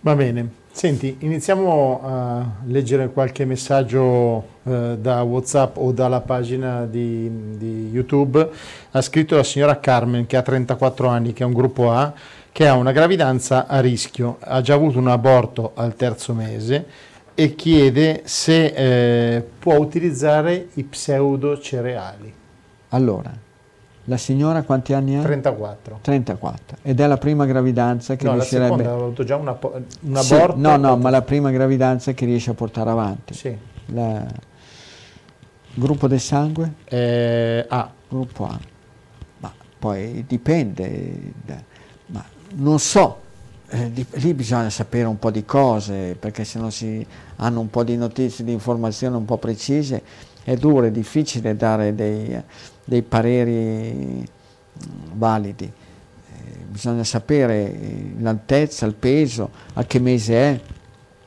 Va 0.00 0.14
bene. 0.14 0.62
Senti, 0.76 1.18
iniziamo 1.20 2.00
a 2.02 2.44
leggere 2.64 3.08
qualche 3.10 3.44
messaggio 3.44 4.44
eh, 4.64 4.98
da 5.00 5.22
Whatsapp 5.22 5.76
o 5.76 5.92
dalla 5.92 6.20
pagina 6.20 6.84
di, 6.84 7.56
di, 7.56 7.90
YouTube. 7.92 8.50
Ha 8.90 9.00
scritto 9.00 9.36
la 9.36 9.44
signora 9.44 9.78
Carmen 9.78 10.26
che 10.26 10.36
ha 10.36 10.42
34 10.42 11.06
anni, 11.06 11.32
che 11.32 11.44
è 11.44 11.46
un 11.46 11.52
gruppo 11.52 11.92
A, 11.92 12.12
che 12.50 12.66
ha 12.66 12.74
una 12.74 12.90
gravidanza 12.90 13.68
a 13.68 13.78
rischio, 13.78 14.38
ha 14.40 14.60
già 14.62 14.74
avuto 14.74 14.98
un 14.98 15.06
aborto 15.06 15.70
al 15.74 15.94
terzo 15.94 16.34
mese 16.34 16.86
e 17.36 17.54
chiede 17.54 18.22
se 18.24 18.64
eh, 18.66 19.44
può 19.56 19.76
utilizzare 19.76 20.70
i 20.74 20.82
pseudo 20.82 21.56
cereali. 21.56 22.34
Allora, 22.88 23.32
La 24.06 24.18
signora 24.18 24.62
quanti 24.62 24.92
anni 24.92 25.16
ha? 25.16 25.22
34. 25.22 25.98
34. 26.02 26.78
Ed 26.82 27.00
è 27.00 27.06
la 27.06 27.16
prima 27.16 27.46
gravidanza 27.46 28.16
che 28.16 28.26
no, 28.26 28.32
riuscirebbe... 28.32 28.68
la 28.68 28.76
seconda 28.76 28.90
ha 28.90 29.02
avuto 29.04 29.24
già 29.24 29.36
una, 29.36 29.58
un 29.62 30.16
sì, 30.16 30.34
aborto. 30.34 30.56
no, 30.58 30.76
no, 30.76 30.96
ma 30.96 31.08
la 31.08 31.22
prima 31.22 31.50
gravidanza 31.50 32.12
che 32.12 32.26
riesce 32.26 32.50
a 32.50 32.54
portare 32.54 32.90
avanti. 32.90 33.32
Sì. 33.32 33.56
La... 33.86 34.26
Gruppo 35.74 36.06
del 36.06 36.20
sangue? 36.20 36.74
Eh, 36.84 37.64
A. 37.66 37.90
Gruppo 38.08 38.44
A. 38.44 38.58
Ma 39.38 39.52
poi 39.78 40.24
dipende, 40.26 41.32
da, 41.42 41.62
ma 42.06 42.24
non 42.56 42.78
so, 42.78 43.20
eh, 43.68 43.90
di, 43.90 44.06
lì 44.10 44.34
bisogna 44.34 44.70
sapere 44.70 45.06
un 45.06 45.18
po' 45.18 45.30
di 45.30 45.44
cose, 45.44 46.14
perché 46.18 46.44
se 46.44 46.58
non 46.58 46.70
si 46.70 47.04
hanno 47.36 47.60
un 47.60 47.70
po' 47.70 47.82
di 47.82 47.96
notizie, 47.96 48.44
di 48.44 48.52
informazioni 48.52 49.16
un 49.16 49.24
po' 49.24 49.38
precise, 49.38 50.02
è 50.44 50.54
duro, 50.56 50.86
è 50.86 50.90
difficile 50.90 51.56
dare 51.56 51.94
dei 51.94 52.40
dei 52.84 53.02
pareri 53.02 53.92
mm, 53.92 54.22
validi. 55.14 55.64
Eh, 55.64 56.56
bisogna 56.68 57.04
sapere 57.04 57.54
eh, 57.54 58.14
l'altezza, 58.18 58.86
il 58.86 58.94
peso, 58.94 59.50
a 59.74 59.84
che 59.84 59.98
mese 59.98 60.34
è. 60.34 60.60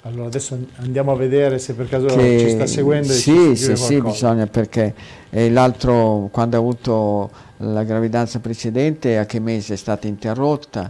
Allora 0.04 0.28
adesso 0.28 0.58
andiamo 0.78 1.12
a 1.12 1.16
vedere 1.16 1.60
se 1.60 1.74
per 1.74 1.90
caso 1.90 2.06
che, 2.06 2.40
ci 2.40 2.50
sta 2.52 2.66
seguendo. 2.66 3.12
Sì, 3.12 3.56
sì, 3.56 3.76
sì, 3.76 4.00
bisogna 4.00 4.48
perché 4.48 4.94
l'altro 5.32 6.30
quando 6.32 6.56
ha 6.56 6.60
avuto 6.60 7.30
la 7.58 7.84
gravidanza 7.84 8.40
precedente 8.40 9.18
a 9.18 9.26
che 9.26 9.40
mese 9.40 9.74
è 9.74 9.78
stata 9.78 10.08
interrotta. 10.08 10.90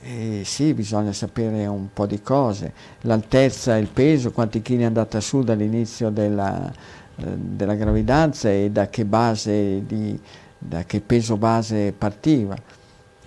Eh, 0.00 0.42
sì, 0.44 0.72
bisogna 0.72 1.12
sapere 1.12 1.66
un 1.66 1.88
po' 1.92 2.06
di 2.06 2.22
cose, 2.22 2.72
l'altezza, 3.02 3.76
il 3.76 3.88
peso, 3.88 4.30
quanti 4.30 4.62
chili 4.62 4.82
è 4.82 4.86
andata 4.86 5.20
su 5.20 5.42
dall'inizio 5.42 6.08
della, 6.08 6.72
della 7.18 7.74
gravidanza 7.74 8.50
e 8.50 8.70
da 8.70 8.88
che, 8.88 9.04
base 9.04 9.84
di, 9.84 10.18
da 10.58 10.84
che 10.84 11.00
peso 11.00 11.36
base 11.36 11.92
partiva. 11.92 12.56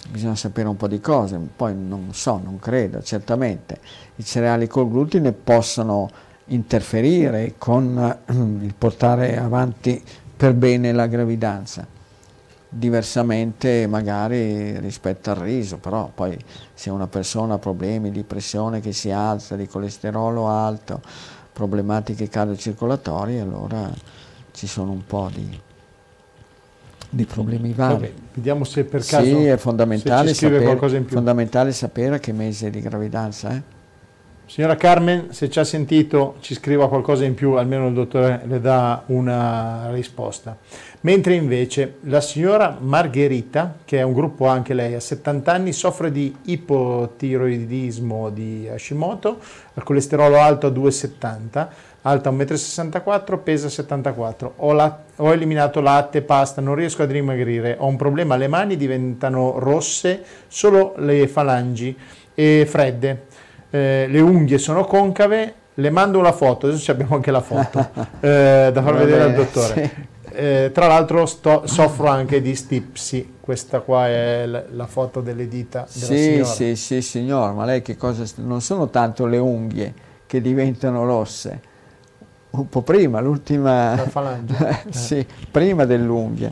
Bisogna 0.10 0.36
sapere 0.36 0.68
un 0.68 0.78
po' 0.78 0.88
di 0.88 1.00
cose, 1.00 1.40
poi 1.56 1.76
non 1.76 2.14
so, 2.14 2.40
non 2.44 2.58
credo, 2.58 3.02
certamente. 3.02 3.80
I 4.16 4.24
cereali 4.24 4.68
col 4.68 4.90
glutine 4.90 5.32
possono 5.32 6.10
interferire 6.46 7.56
con 7.58 7.98
eh, 7.98 8.34
il 8.66 8.74
portare 8.78 9.38
avanti 9.38 10.02
per 10.36 10.54
bene 10.54 10.92
la 10.92 11.08
gravidanza 11.08 12.00
diversamente 12.74 13.86
magari 13.86 14.80
rispetto 14.80 15.32
al 15.32 15.36
riso, 15.36 15.78
però 15.78 16.10
poi 16.16 16.38
se 16.74 16.90
una 16.90 17.08
persona 17.08 17.56
ha 17.56 17.60
problemi 17.60 18.12
di 18.12 18.24
pressione 18.24 18.80
che 18.80 18.94
si 18.94 19.12
alza, 19.12 19.58
di 19.58 19.68
colesterolo 19.68 20.48
alto, 20.48 21.02
problematiche 21.52 22.28
cardiocircolatorie, 22.28 23.40
allora 23.40 23.92
ci 24.52 24.68
sono 24.68 24.92
un 24.92 25.06
po' 25.06 25.30
di, 25.34 25.60
di 27.10 27.26
problemi 27.26 27.74
vari. 27.74 27.94
Vabbè, 27.94 28.14
vediamo 28.34 28.64
se 28.64 28.84
per 28.84 29.04
caso 29.04 29.26
sì, 29.26 29.46
è 29.46 29.58
fondamentale, 29.58 30.34
sapere, 30.34 31.04
fondamentale 31.06 31.72
sapere 31.72 32.16
a 32.16 32.20
che 32.20 32.32
mese 32.32 32.70
di 32.70 32.82
gravidanza 32.82 33.50
è. 33.50 33.56
Eh? 33.56 33.80
Signora 34.52 34.76
Carmen, 34.76 35.32
se 35.32 35.50
ci 35.50 35.60
ha 35.60 35.64
sentito 35.64 36.36
ci 36.42 36.54
scriva 36.56 36.90
qualcosa 36.90 37.24
in 37.24 37.36
più, 37.36 37.54
almeno 37.54 37.88
il 37.88 37.94
dottore 37.94 38.42
le 38.44 38.60
dà 38.60 39.02
una 39.06 39.88
risposta. 39.92 40.58
Mentre 41.02 41.36
invece 41.36 42.00
la 42.02 42.20
signora 42.20 42.76
Margherita, 42.78 43.76
che 43.86 44.00
è 44.00 44.02
un 44.02 44.12
gruppo 44.12 44.48
anche 44.48 44.74
lei, 44.74 44.94
a 44.94 45.00
70 45.00 45.54
anni, 45.54 45.72
soffre 45.72 46.12
di 46.12 46.36
ipotiroidismo 46.44 48.30
di 48.30 48.68
Hashimoto, 48.70 49.40
il 49.74 49.84
colesterolo 49.84 50.38
alto 50.38 50.68
a 50.68 50.72
2,70, 50.72 51.68
alta 52.02 52.30
1,64 52.30 53.34
m, 53.36 53.40
pesa 53.44 53.70
74. 53.70 54.54
Ho, 54.58 54.74
la, 54.74 55.04
ho 55.16 55.32
eliminato 55.32 55.80
latte, 55.80 56.24
pasta, 56.24 56.60
non 56.60 56.76
riesco 56.76 57.04
a 57.04 57.06
dimagrire, 57.06 57.78
ho 57.80 57.88
un 57.88 57.96
problema 57.96 58.36
alle 58.36 58.50
mani, 58.50 58.76
diventano 58.76 59.60
rosse 59.60 60.22
solo 60.50 60.94
le 60.98 61.30
falangi 61.30 61.98
e 62.34 62.66
fredde 62.70 63.30
eh, 63.72 64.06
le 64.08 64.20
unghie 64.20 64.58
sono 64.58 64.86
concave, 64.86 65.54
le 65.76 65.90
mando 65.90 66.20
una 66.20 66.34
foto, 66.34 66.68
adesso 66.68 66.92
abbiamo 66.92 67.16
anche 67.16 67.32
la 67.32 67.42
foto 67.42 67.80
eh, 68.20 68.70
da 68.72 68.82
far 68.84 68.96
vedere 68.96 69.24
al 69.24 69.34
dottore. 69.34 69.92
Sì. 69.94 70.10
Eh, 70.34 70.72
tra 70.74 70.88
l'altro 70.88 71.26
sto, 71.26 71.64
soffro 71.66 72.08
anche 72.08 72.42
di 72.42 72.56
stipsi, 72.56 73.36
questa 73.42 73.82
qua 73.82 74.08
è 74.08 74.46
la, 74.46 74.64
la 74.72 74.86
foto 74.86 75.20
delle 75.20 75.48
dita 75.48 75.86
della 75.92 76.06
sì, 76.06 76.18
signora. 76.18 76.46
Sì, 76.46 76.76
sì, 76.76 77.02
signor, 77.02 77.54
ma 77.54 77.66
lei 77.66 77.82
che 77.82 77.98
cosa... 77.98 78.24
Non 78.36 78.62
sono 78.62 78.90
tanto 78.90 79.26
le 79.26 79.38
unghie 79.38 79.94
che 80.28 80.40
diventano 80.40 81.04
rosse, 81.06 81.62
un 82.52 82.70
po' 82.70 82.82
prima, 82.82 83.20
l'ultima... 83.20 83.96
La 83.96 84.08
falange. 84.08 84.84
sì, 84.92 85.26
prima 85.50 85.84
dell'unghia 85.86 86.52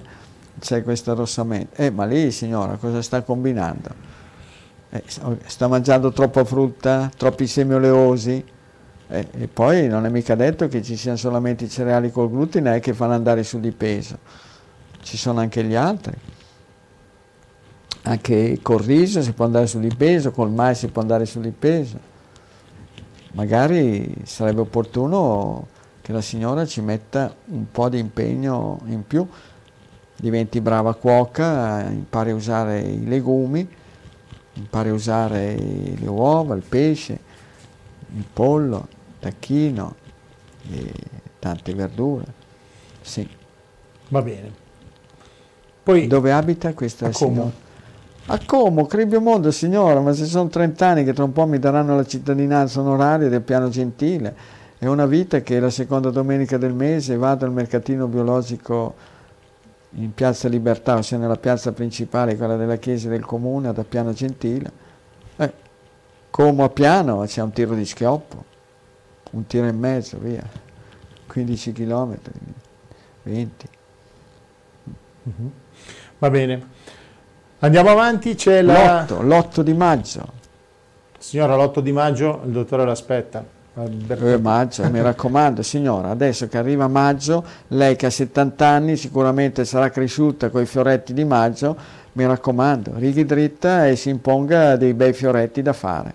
c'è 0.59 0.83
questo 0.83 1.11
arrossamento. 1.11 1.81
Eh, 1.81 1.89
ma 1.89 2.05
lì, 2.05 2.31
signora, 2.31 2.75
cosa 2.75 3.01
sta 3.01 3.21
combinando? 3.21 4.07
Eh, 4.91 5.03
sta 5.45 5.67
mangiando 5.67 6.11
troppa 6.11 6.43
frutta, 6.43 7.11
troppi 7.15 7.45
semi 7.45 7.75
oleosi 7.75 8.43
eh, 9.07 9.27
e 9.31 9.47
poi 9.47 9.87
non 9.87 10.05
è 10.05 10.09
mica 10.09 10.33
detto 10.33 10.67
che 10.67 10.81
ci 10.81 10.95
siano 10.95 11.17
solamente 11.17 11.65
i 11.65 11.69
cereali 11.69 12.11
col 12.11 12.29
glutine 12.29 12.75
eh, 12.75 12.79
che 12.79 12.93
fanno 12.93 13.13
andare 13.13 13.43
su 13.43 13.59
di 13.59 13.71
peso, 13.71 14.17
ci 15.01 15.17
sono 15.17 15.39
anche 15.39 15.63
gli 15.63 15.75
altri. 15.75 16.15
Anche 18.03 18.59
col 18.63 18.79
riso 18.79 19.21
si 19.21 19.33
può 19.33 19.45
andare 19.45 19.67
su 19.67 19.79
di 19.79 19.93
peso, 19.95 20.31
col 20.31 20.49
mais 20.49 20.79
si 20.79 20.87
può 20.87 21.01
andare 21.01 21.25
su 21.25 21.39
di 21.39 21.51
peso. 21.51 21.99
Magari 23.33 24.11
sarebbe 24.23 24.61
opportuno 24.61 25.67
che 26.01 26.11
la 26.11 26.21
signora 26.21 26.65
ci 26.65 26.81
metta 26.81 27.35
un 27.47 27.69
po' 27.69 27.89
di 27.89 27.99
impegno 27.99 28.79
in 28.85 29.05
più, 29.05 29.27
diventi 30.15 30.61
brava 30.61 30.95
cuoca, 30.95 31.87
impari 31.89 32.31
a 32.31 32.35
usare 32.35 32.79
i 32.79 33.05
legumi 33.05 33.67
impari 34.53 34.89
a 34.89 34.93
usare 34.93 35.55
le 35.55 36.07
uova, 36.07 36.55
il 36.55 36.63
pesce, 36.67 37.19
il 38.15 38.25
pollo, 38.31 38.87
il 38.89 39.13
tacchino 39.19 39.95
e 40.71 40.91
tante 41.39 41.73
verdure. 41.73 42.25
Sì. 43.01 43.27
Va 44.09 44.21
bene. 44.21 44.51
Poi, 45.83 46.07
Dove 46.07 46.31
abita 46.31 46.73
questa 46.73 47.11
signora? 47.11 47.39
Como. 47.39 47.67
A 48.31 48.39
Como, 48.45 48.85
Cribio 48.85 49.21
Mondo, 49.21 49.49
signora, 49.49 49.99
ma 50.01 50.13
se 50.13 50.25
sono 50.25 50.49
30 50.49 50.85
anni 50.85 51.03
che 51.03 51.13
tra 51.13 51.23
un 51.23 51.31
po' 51.31 51.47
mi 51.47 51.57
daranno 51.57 51.95
la 51.95 52.05
cittadinanza 52.05 52.79
onoraria 52.79 53.27
del 53.27 53.41
piano 53.41 53.69
gentile, 53.69 54.35
è 54.77 54.85
una 54.85 55.07
vita 55.07 55.41
che 55.41 55.59
la 55.59 55.71
seconda 55.71 56.11
domenica 56.11 56.57
del 56.57 56.73
mese 56.73 57.17
vado 57.17 57.45
al 57.45 57.51
mercatino 57.51 58.05
biologico 58.05 58.93
in 59.91 60.13
piazza 60.13 60.47
Libertà, 60.47 60.95
ossia 60.95 61.17
nella 61.17 61.37
piazza 61.37 61.71
principale, 61.71 62.35
quella 62.37 62.55
della 62.55 62.77
chiesa 62.77 63.09
del 63.09 63.25
comune, 63.25 63.73
da 63.73 63.83
Piano 63.83 64.13
Gentile, 64.13 64.71
eh, 65.37 65.53
come 66.29 66.63
a 66.63 66.69
Piano 66.69 67.21
c'è 67.25 67.41
un 67.41 67.51
tiro 67.51 67.73
di 67.73 67.85
schioppo, 67.85 68.45
un 69.31 69.47
tiro 69.47 69.65
e 69.65 69.71
mezzo, 69.71 70.17
via, 70.19 70.43
15 71.27 71.71
km, 71.71 72.17
20. 73.23 73.67
Uh-huh. 75.23 75.51
Va 76.19 76.29
bene. 76.29 76.67
Andiamo 77.59 77.89
avanti, 77.89 78.35
c'è 78.35 78.61
la... 78.61 79.05
L'8, 79.07 79.21
l'8 79.25 79.61
di 79.61 79.73
maggio. 79.73 80.37
Signora, 81.17 81.55
l'8 81.55 81.79
di 81.79 81.91
maggio 81.91 82.41
il 82.45 82.51
dottore 82.51 82.85
l'aspetta. 82.85 83.57
Eh, 83.85 84.37
maggio, 84.37 84.89
mi 84.89 85.01
raccomando, 85.01 85.61
signora, 85.61 86.09
adesso 86.09 86.47
che 86.47 86.57
arriva 86.57 86.87
maggio, 86.87 87.43
lei 87.69 87.95
che 87.95 88.07
ha 88.07 88.09
70 88.09 88.67
anni 88.67 88.97
sicuramente 88.97 89.63
sarà 89.63 89.89
cresciuta 89.89 90.49
con 90.49 90.61
i 90.61 90.65
fioretti 90.65 91.13
di 91.13 91.23
maggio, 91.23 91.77
mi 92.13 92.25
raccomando, 92.25 92.93
righi 92.95 93.23
dritta 93.25 93.87
e 93.87 93.95
si 93.95 94.09
imponga 94.09 94.75
dei 94.75 94.93
bei 94.93 95.13
fioretti 95.13 95.61
da 95.61 95.73
fare. 95.73 96.13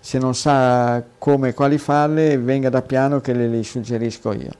Se 0.00 0.18
non 0.18 0.34
sa 0.34 1.02
come 1.18 1.48
e 1.48 1.54
quali 1.54 1.78
farli, 1.78 2.36
venga 2.36 2.68
da 2.68 2.82
piano 2.82 3.20
che 3.20 3.32
le 3.32 3.48
li 3.48 3.64
suggerisco 3.64 4.32
io, 4.32 4.52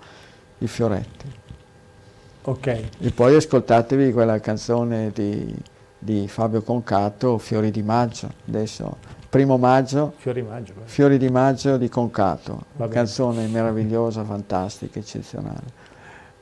i 0.58 0.66
fioretti. 0.66 1.32
Ok. 2.42 2.66
E 2.98 3.10
poi 3.12 3.36
ascoltatevi 3.36 4.12
quella 4.12 4.40
canzone 4.40 5.12
di, 5.14 5.54
di 5.98 6.26
Fabio 6.26 6.62
Concato, 6.62 7.38
Fiori 7.38 7.70
di 7.70 7.82
maggio, 7.82 8.32
adesso 8.48 8.96
primo 9.28 9.56
maggio, 9.58 10.14
Fiori, 10.16 10.42
maggio, 10.42 10.72
Fiori 10.84 11.18
di 11.18 11.28
maggio 11.28 11.76
di 11.76 11.88
Concato, 11.88 12.64
una 12.76 12.88
canzone 12.88 13.46
meravigliosa, 13.46 14.24
fantastica, 14.24 14.98
eccezionale. 14.98 15.84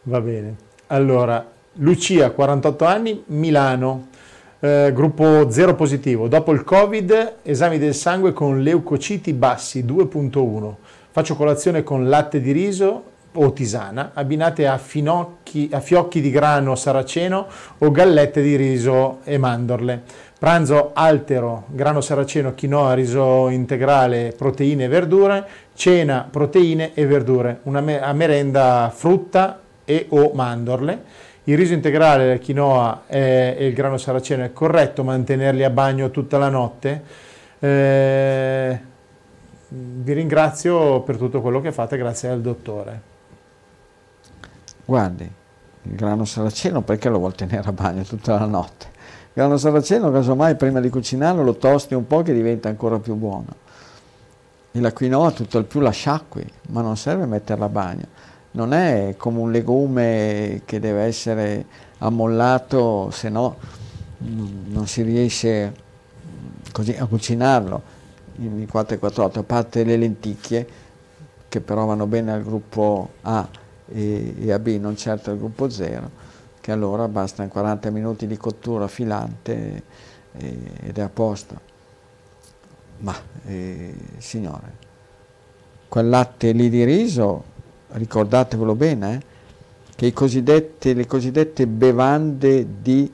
Va 0.02 0.20
bene. 0.20 0.54
Allora, 0.88 1.44
Lucia, 1.74 2.30
48 2.30 2.84
anni, 2.84 3.22
Milano, 3.26 4.08
eh, 4.60 4.90
gruppo 4.94 5.50
0 5.50 5.74
positivo. 5.74 6.28
Dopo 6.28 6.52
il 6.52 6.62
Covid, 6.62 7.36
esami 7.42 7.78
del 7.78 7.94
sangue 7.94 8.32
con 8.32 8.62
leucociti 8.62 9.32
bassi, 9.32 9.84
2.1. 9.84 10.74
Faccio 11.10 11.36
colazione 11.36 11.82
con 11.82 12.08
latte 12.08 12.40
di 12.40 12.52
riso 12.52 13.12
o 13.36 13.52
tisana, 13.52 14.12
abbinate 14.14 14.66
a, 14.66 14.78
finocchi, 14.78 15.68
a 15.72 15.80
fiocchi 15.80 16.20
di 16.20 16.30
grano 16.30 16.74
saraceno 16.76 17.46
o 17.78 17.90
gallette 17.90 18.42
di 18.42 18.56
riso 18.56 19.18
e 19.24 19.38
mandorle 19.38 20.02
Pranzo 20.44 20.90
altero, 20.92 21.64
grano 21.68 22.02
saraceno, 22.02 22.52
quinoa, 22.52 22.92
riso 22.92 23.48
integrale, 23.48 24.34
proteine 24.36 24.84
e 24.84 24.88
verdure. 24.88 25.46
Cena, 25.72 26.28
proteine 26.30 26.92
e 26.92 27.06
verdure. 27.06 27.60
Una 27.62 27.80
me- 27.80 27.98
a 27.98 28.12
merenda 28.12 28.92
frutta 28.94 29.60
e 29.86 30.04
o 30.10 30.32
mandorle. 30.34 31.02
Il 31.44 31.56
riso 31.56 31.72
integrale, 31.72 32.28
la 32.28 32.38
quinoa 32.38 33.04
e, 33.06 33.56
il 33.58 33.72
grano 33.72 33.96
saraceno 33.96 34.44
è 34.44 34.52
corretto 34.52 35.02
mantenerli 35.02 35.64
a 35.64 35.70
bagno 35.70 36.10
tutta 36.10 36.36
la 36.36 36.50
notte? 36.50 37.02
Eh, 37.58 38.80
vi 39.68 40.12
ringrazio 40.12 41.00
per 41.00 41.16
tutto 41.16 41.40
quello 41.40 41.62
che 41.62 41.72
fate, 41.72 41.96
grazie 41.96 42.28
al 42.28 42.42
dottore. 42.42 43.00
Guardi, 44.84 45.24
il 45.84 45.94
grano 45.94 46.26
saraceno 46.26 46.82
perché 46.82 47.08
lo 47.08 47.16
vuol 47.16 47.34
tenere 47.34 47.66
a 47.66 47.72
bagno 47.72 48.02
tutta 48.02 48.38
la 48.38 48.44
notte? 48.44 48.92
Grano 49.34 49.58
saraceno 49.58 50.10
casomai 50.10 50.54
prima 50.56 50.80
di 50.80 50.88
cucinarlo 50.88 51.42
lo 51.42 51.56
tosti 51.56 51.92
un 51.92 52.06
po' 52.06 52.22
che 52.22 52.32
diventa 52.32 52.70
ancora 52.70 52.98
più 52.98 53.14
buono. 53.16 53.62
E 54.72 54.80
la 54.80 54.92
quinoa 54.92 55.32
tutto 55.32 55.58
il 55.58 55.66
più 55.66 55.80
la 55.80 55.90
sciacqui, 55.90 56.46
ma 56.68 56.80
non 56.80 56.96
serve 56.96 57.26
metterla 57.26 57.66
a 57.66 57.68
bagno 57.68 58.06
non 58.54 58.72
è 58.72 59.14
come 59.16 59.40
un 59.40 59.50
legume 59.50 60.62
che 60.64 60.78
deve 60.80 61.02
essere 61.02 61.66
ammollato, 61.98 63.10
se 63.10 63.28
no 63.28 63.56
mm, 64.22 64.72
non 64.72 64.86
si 64.86 65.02
riesce 65.02 65.70
mm, 65.70 66.48
così 66.72 66.92
a 66.92 67.06
cucinarlo 67.06 67.82
in 68.36 68.66
448, 68.68 69.38
a 69.38 69.42
parte 69.42 69.84
le 69.84 69.96
lenticchie 69.96 70.66
che 71.48 71.60
però 71.60 71.84
vanno 71.84 72.06
bene 72.06 72.32
al 72.32 72.42
gruppo 72.42 73.10
A 73.22 73.48
e, 73.86 74.34
e 74.38 74.52
a 74.52 74.60
non 74.78 74.96
certo 74.96 75.30
al 75.30 75.38
gruppo 75.38 75.68
0, 75.68 76.10
che 76.64 76.72
allora 76.72 77.08
bastano 77.08 77.50
40 77.50 77.90
minuti 77.90 78.26
di 78.26 78.38
cottura 78.38 78.88
filante 78.88 79.82
ed 80.32 80.96
è 80.96 81.00
a 81.02 81.10
posto. 81.10 81.60
Ma, 83.00 83.14
eh, 83.44 83.94
signore, 84.16 84.72
quel 85.88 86.08
latte 86.08 86.52
lì 86.52 86.70
di 86.70 86.82
riso 86.84 87.44
ricordatevelo 87.88 88.74
bene, 88.74 89.22
eh, 89.94 90.12
che 90.14 90.94
le 90.94 91.06
cosiddette 91.06 91.66
bevande 91.66 92.66
di 92.80 93.12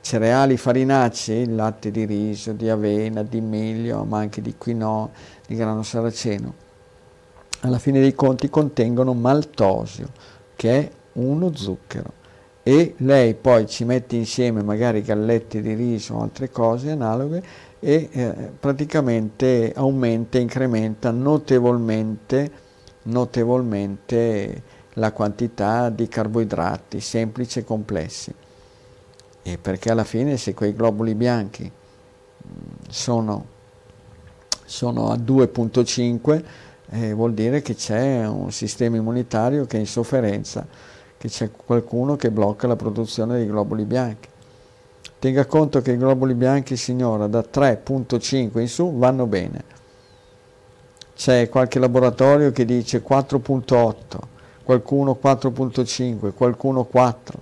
cereali 0.00 0.56
farinacei, 0.56 1.46
latte 1.46 1.90
di 1.90 2.06
riso, 2.06 2.52
di 2.52 2.70
avena, 2.70 3.22
di 3.22 3.42
miglio, 3.42 4.04
ma 4.04 4.16
anche 4.16 4.40
di 4.40 4.54
quinoa, 4.56 5.10
di 5.46 5.56
grano 5.56 5.82
saraceno, 5.82 6.54
alla 7.60 7.78
fine 7.78 8.00
dei 8.00 8.14
conti 8.14 8.48
contengono 8.48 9.12
maltosio, 9.12 10.08
che 10.56 10.78
è 10.78 10.90
uno 11.12 11.54
zucchero. 11.54 12.19
E 12.70 12.94
lei 12.98 13.34
poi 13.34 13.66
ci 13.66 13.84
mette 13.84 14.14
insieme 14.14 14.62
magari 14.62 15.02
gallette 15.02 15.60
di 15.60 15.74
riso 15.74 16.14
o 16.14 16.22
altre 16.22 16.50
cose 16.50 16.92
analoghe 16.92 17.42
e 17.80 18.08
eh, 18.12 18.32
praticamente 18.60 19.72
aumenta, 19.74 20.38
incrementa 20.38 21.10
notevolmente 21.10 22.68
notevolmente 23.02 24.62
la 24.92 25.10
quantità 25.10 25.90
di 25.90 26.06
carboidrati 26.06 27.00
semplici 27.00 27.58
e 27.58 27.64
complessi. 27.64 28.32
E 29.42 29.58
perché 29.58 29.90
alla 29.90 30.04
fine 30.04 30.36
se 30.36 30.54
quei 30.54 30.72
globuli 30.72 31.16
bianchi 31.16 31.64
mm, 31.64 32.88
sono, 32.88 33.46
sono 34.64 35.10
a 35.10 35.16
2.5 35.16 36.44
eh, 36.90 37.12
vuol 37.14 37.34
dire 37.34 37.62
che 37.62 37.74
c'è 37.74 38.24
un 38.28 38.52
sistema 38.52 38.96
immunitario 38.96 39.66
che 39.66 39.76
è 39.76 39.80
in 39.80 39.88
sofferenza, 39.88 40.64
che 41.20 41.28
c'è 41.28 41.50
qualcuno 41.52 42.16
che 42.16 42.30
blocca 42.30 42.66
la 42.66 42.76
produzione 42.76 43.36
dei 43.36 43.46
globuli 43.46 43.84
bianchi. 43.84 44.28
Tenga 45.18 45.44
conto 45.44 45.82
che 45.82 45.92
i 45.92 45.98
globuli 45.98 46.32
bianchi, 46.32 46.76
signora, 46.76 47.26
da 47.26 47.40
3.5 47.40 48.58
in 48.58 48.68
su 48.68 48.96
vanno 48.96 49.26
bene 49.26 49.78
c'è 51.20 51.50
qualche 51.50 51.78
laboratorio 51.78 52.50
che 52.50 52.64
dice 52.64 53.04
4.8, 53.06 54.18
qualcuno 54.62 55.18
4.5, 55.22 56.32
qualcuno 56.32 56.84
4, 56.84 57.38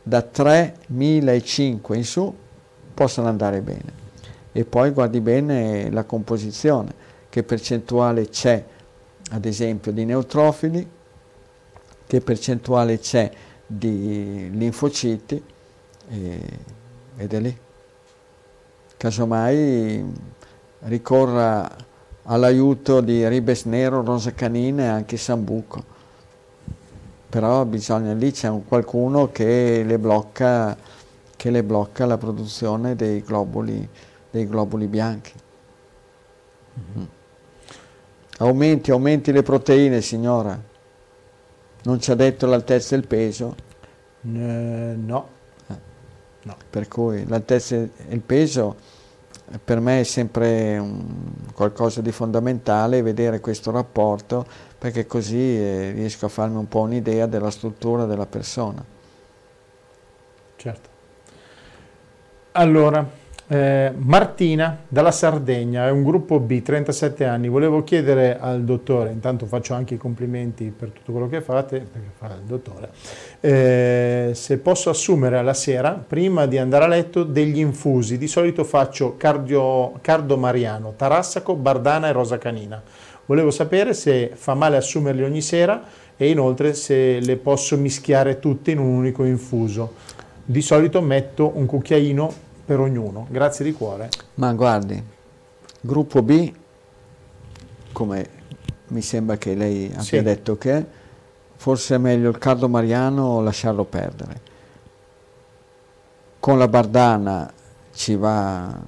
da 0.00 0.24
3.005 0.32 1.96
in 1.96 2.04
su 2.04 2.32
possono 2.94 3.26
andare 3.26 3.62
bene. 3.62 4.04
E 4.52 4.64
poi 4.64 4.90
guardi 4.92 5.20
bene 5.20 5.90
la 5.90 6.04
composizione, 6.04 6.94
che 7.28 7.42
percentuale 7.42 8.28
c'è 8.28 8.64
ad 9.32 9.44
esempio 9.44 9.90
di 9.90 10.04
neutrofili, 10.04 10.88
che 12.06 12.20
percentuale 12.20 12.98
c'è 12.98 13.30
di 13.66 14.48
linfociti 14.52 15.42
ed 16.08 17.32
è 17.32 17.40
lì. 17.40 17.58
Casomai 18.96 20.04
ricorra 20.80 21.68
all'aiuto 22.24 23.00
di 23.00 23.26
Ribes 23.26 23.64
Nero, 23.64 24.02
Rosa 24.02 24.32
Canina 24.32 24.84
e 24.84 24.86
anche 24.86 25.16
Sambuco. 25.16 25.94
Però 27.28 27.64
bisogna, 27.64 28.12
lì 28.14 28.30
c'è 28.30 28.48
un 28.48 28.64
qualcuno 28.64 29.30
che 29.30 29.82
le, 29.84 29.98
blocca, 29.98 30.76
che 31.36 31.50
le 31.50 31.62
blocca 31.62 32.06
la 32.06 32.16
produzione 32.16 32.94
dei 32.94 33.20
globuli, 33.22 33.86
dei 34.30 34.46
globuli 34.48 34.86
bianchi. 34.86 35.32
Mm. 36.78 37.04
Aumenti, 38.38 38.90
aumenti 38.90 39.32
le 39.32 39.42
proteine, 39.42 40.00
signora. 40.00 40.58
Non 41.86 42.00
ci 42.00 42.10
ha 42.10 42.16
detto 42.16 42.46
l'altezza 42.46 42.96
e 42.96 42.98
il 42.98 43.06
peso? 43.06 43.54
Eh, 44.22 44.28
no. 44.28 45.28
Eh. 45.68 45.74
no. 46.42 46.56
Per 46.68 46.88
cui 46.88 47.24
l'altezza 47.26 47.76
e 47.76 47.90
il 48.08 48.20
peso 48.20 48.76
per 49.62 49.78
me 49.78 50.00
è 50.00 50.02
sempre 50.02 50.82
qualcosa 51.54 52.00
di 52.00 52.10
fondamentale 52.10 53.02
vedere 53.02 53.38
questo 53.38 53.70
rapporto 53.70 54.44
perché 54.76 55.06
così 55.06 55.36
eh, 55.36 55.92
riesco 55.92 56.26
a 56.26 56.28
farmi 56.28 56.56
un 56.56 56.66
po' 56.66 56.80
un'idea 56.80 57.26
della 57.26 57.50
struttura 57.50 58.04
della 58.04 58.26
persona. 58.26 58.84
Certo. 60.56 60.88
Allora, 62.52 63.08
eh, 63.48 63.92
Martina 63.96 64.76
dalla 64.88 65.12
Sardegna, 65.12 65.86
è 65.86 65.90
un 65.90 66.02
gruppo 66.02 66.40
B, 66.40 66.62
37 66.62 67.24
anni. 67.24 67.48
Volevo 67.48 67.84
chiedere 67.84 68.38
al 68.40 68.64
dottore, 68.64 69.10
intanto 69.10 69.46
faccio 69.46 69.74
anche 69.74 69.94
i 69.94 69.98
complimenti 69.98 70.72
per 70.76 70.90
tutto 70.90 71.12
quello 71.12 71.28
che 71.28 71.40
fate, 71.40 71.78
perché 71.78 72.08
fa 72.16 72.26
il 72.26 72.44
dottore, 72.44 72.90
eh, 73.40 74.30
se 74.34 74.58
posso 74.58 74.90
assumere 74.90 75.38
alla 75.38 75.54
sera, 75.54 75.92
prima 75.92 76.46
di 76.46 76.58
andare 76.58 76.84
a 76.84 76.88
letto, 76.88 77.22
degli 77.22 77.58
infusi. 77.58 78.18
Di 78.18 78.26
solito 78.26 78.64
faccio 78.64 79.16
cardio, 79.16 79.92
cardo 80.00 80.36
mariano, 80.36 80.94
tarassaco, 80.96 81.54
bardana 81.54 82.08
e 82.08 82.12
rosa 82.12 82.38
canina. 82.38 82.82
Volevo 83.26 83.50
sapere 83.50 83.92
se 83.94 84.30
fa 84.34 84.54
male 84.54 84.76
assumerli 84.76 85.22
ogni 85.22 85.40
sera 85.40 85.82
e 86.16 86.30
inoltre 86.30 86.74
se 86.74 87.20
le 87.20 87.36
posso 87.36 87.76
mischiare 87.76 88.38
tutte 88.38 88.70
in 88.70 88.78
un 88.78 88.94
unico 88.94 89.24
infuso. 89.24 89.94
Di 90.44 90.62
solito 90.62 91.00
metto 91.00 91.52
un 91.54 91.66
cucchiaino 91.66 92.44
per 92.66 92.80
ognuno. 92.80 93.26
Grazie 93.30 93.64
di 93.64 93.72
cuore. 93.72 94.08
Ma 94.34 94.52
guardi, 94.52 95.02
gruppo 95.80 96.20
B, 96.20 96.52
come 97.92 98.28
mi 98.88 99.00
sembra 99.00 99.36
che 99.36 99.54
lei 99.54 99.86
abbia 99.86 100.02
sì. 100.02 100.22
detto 100.22 100.58
che 100.58 100.84
forse 101.56 101.94
è 101.94 101.98
meglio 101.98 102.28
il 102.28 102.38
cardo 102.38 102.68
mariano 102.68 103.40
lasciarlo 103.40 103.84
perdere. 103.84 104.40
Con 106.40 106.58
la 106.58 106.68
bardana 106.68 107.50
ci 107.94 108.16
va 108.16 108.78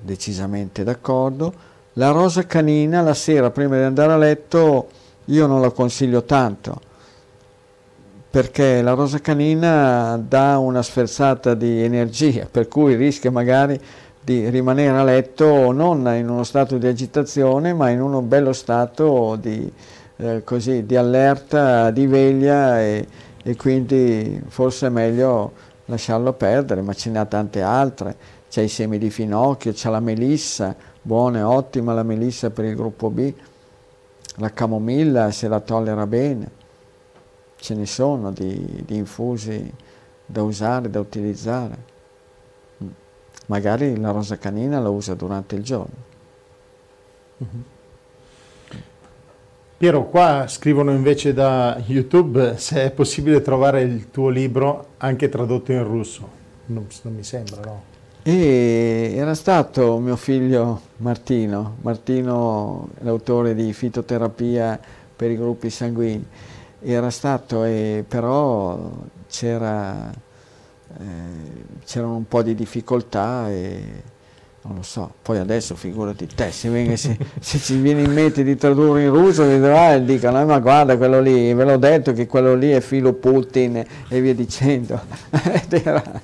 decisamente 0.00 0.82
d'accordo. 0.82 1.64
La 1.94 2.10
rosa 2.10 2.44
canina 2.46 3.02
la 3.02 3.14
sera 3.14 3.50
prima 3.50 3.76
di 3.76 3.82
andare 3.82 4.12
a 4.12 4.16
letto 4.16 4.88
io 5.26 5.46
non 5.46 5.60
la 5.60 5.70
consiglio 5.70 6.24
tanto 6.24 6.80
perché 8.36 8.82
la 8.82 8.92
rosa 8.92 9.18
canina 9.18 10.22
dà 10.22 10.58
una 10.58 10.82
sferzata 10.82 11.54
di 11.54 11.82
energia, 11.82 12.46
per 12.50 12.68
cui 12.68 12.94
rischia 12.94 13.30
magari 13.30 13.80
di 14.22 14.50
rimanere 14.50 14.94
a 14.94 15.02
letto 15.02 15.72
non 15.72 16.06
in 16.14 16.28
uno 16.28 16.44
stato 16.44 16.76
di 16.76 16.86
agitazione, 16.86 17.72
ma 17.72 17.88
in 17.88 18.02
uno 18.02 18.20
bello 18.20 18.52
stato 18.52 19.38
di, 19.40 19.72
eh, 20.18 20.44
così, 20.44 20.84
di 20.84 20.96
allerta, 20.96 21.90
di 21.90 22.06
veglia 22.06 22.78
e, 22.78 23.06
e, 23.42 23.56
quindi 23.56 24.38
forse 24.48 24.88
è 24.88 24.90
meglio 24.90 25.52
lasciarlo 25.86 26.34
perdere, 26.34 26.82
ma 26.82 26.92
ce 26.92 27.08
ne 27.08 27.20
ha 27.20 27.24
tante 27.24 27.62
altre. 27.62 28.14
C'è 28.50 28.60
i 28.60 28.68
semi 28.68 28.98
di 28.98 29.08
finocchio, 29.08 29.72
c'è 29.72 29.88
la 29.88 30.00
melissa, 30.00 30.76
buona 31.00 31.38
e 31.38 31.42
ottima 31.42 31.94
la 31.94 32.02
melissa 32.02 32.50
per 32.50 32.66
il 32.66 32.76
gruppo 32.76 33.08
B, 33.08 33.32
la 34.34 34.50
camomilla 34.50 35.30
se 35.30 35.48
la 35.48 35.60
tollera 35.60 36.06
bene 36.06 36.64
ce 37.58 37.74
ne 37.74 37.86
sono 37.86 38.30
di, 38.30 38.82
di 38.84 38.96
infusi 38.96 39.72
da 40.26 40.42
usare, 40.42 40.90
da 40.90 41.00
utilizzare. 41.00 41.76
Mm. 42.82 42.88
Magari 43.46 43.98
la 43.98 44.10
rosa 44.10 44.36
canina 44.36 44.80
la 44.80 44.90
usa 44.90 45.14
durante 45.14 45.54
il 45.54 45.62
giorno. 45.62 46.04
Mm-hmm. 47.42 47.62
Piero, 49.78 50.06
qua 50.06 50.46
scrivono 50.48 50.90
invece 50.90 51.34
da 51.34 51.78
YouTube 51.84 52.56
se 52.56 52.84
è 52.84 52.90
possibile 52.90 53.42
trovare 53.42 53.82
il 53.82 54.10
tuo 54.10 54.30
libro 54.30 54.86
anche 54.96 55.28
tradotto 55.28 55.70
in 55.70 55.84
russo. 55.84 56.28
Non, 56.66 56.86
non 57.02 57.14
mi 57.14 57.22
sembra, 57.22 57.60
no? 57.62 57.82
E 58.22 59.12
era 59.14 59.34
stato 59.34 59.98
mio 59.98 60.16
figlio 60.16 60.80
Martino, 60.96 61.76
Martino 61.82 62.88
l'autore 63.00 63.54
di 63.54 63.72
fitoterapia 63.72 64.80
per 65.14 65.30
i 65.30 65.36
gruppi 65.36 65.70
sanguigni 65.70 66.26
era 66.92 67.10
stato, 67.10 67.64
e 67.64 68.04
però 68.06 68.92
c'era, 69.28 70.10
eh, 70.10 71.04
c'erano 71.84 72.16
un 72.16 72.28
po' 72.28 72.42
di 72.42 72.54
difficoltà 72.54 73.50
e 73.50 74.02
non 74.66 74.76
lo 74.76 74.82
so, 74.82 75.12
poi 75.22 75.38
adesso 75.38 75.76
figurati 75.76 76.26
te, 76.26 76.50
se, 76.50 76.96
se, 76.96 77.16
se 77.38 77.58
ci 77.58 77.78
viene 77.78 78.02
in 78.02 78.12
mente 78.12 78.42
di 78.42 78.56
tradurre 78.56 79.04
in 79.04 79.10
russo, 79.10 79.44
vedrai 79.44 79.96
e 79.96 80.04
dicono, 80.04 80.44
ma 80.44 80.58
guarda 80.58 80.96
quello 80.96 81.20
lì, 81.20 81.54
ve 81.54 81.64
l'ho 81.64 81.76
detto 81.76 82.12
che 82.12 82.26
quello 82.26 82.54
lì 82.54 82.70
è 82.70 82.80
filo 82.80 83.12
Putin 83.12 83.84
e 84.08 84.20
via 84.20 84.34
dicendo. 84.34 85.00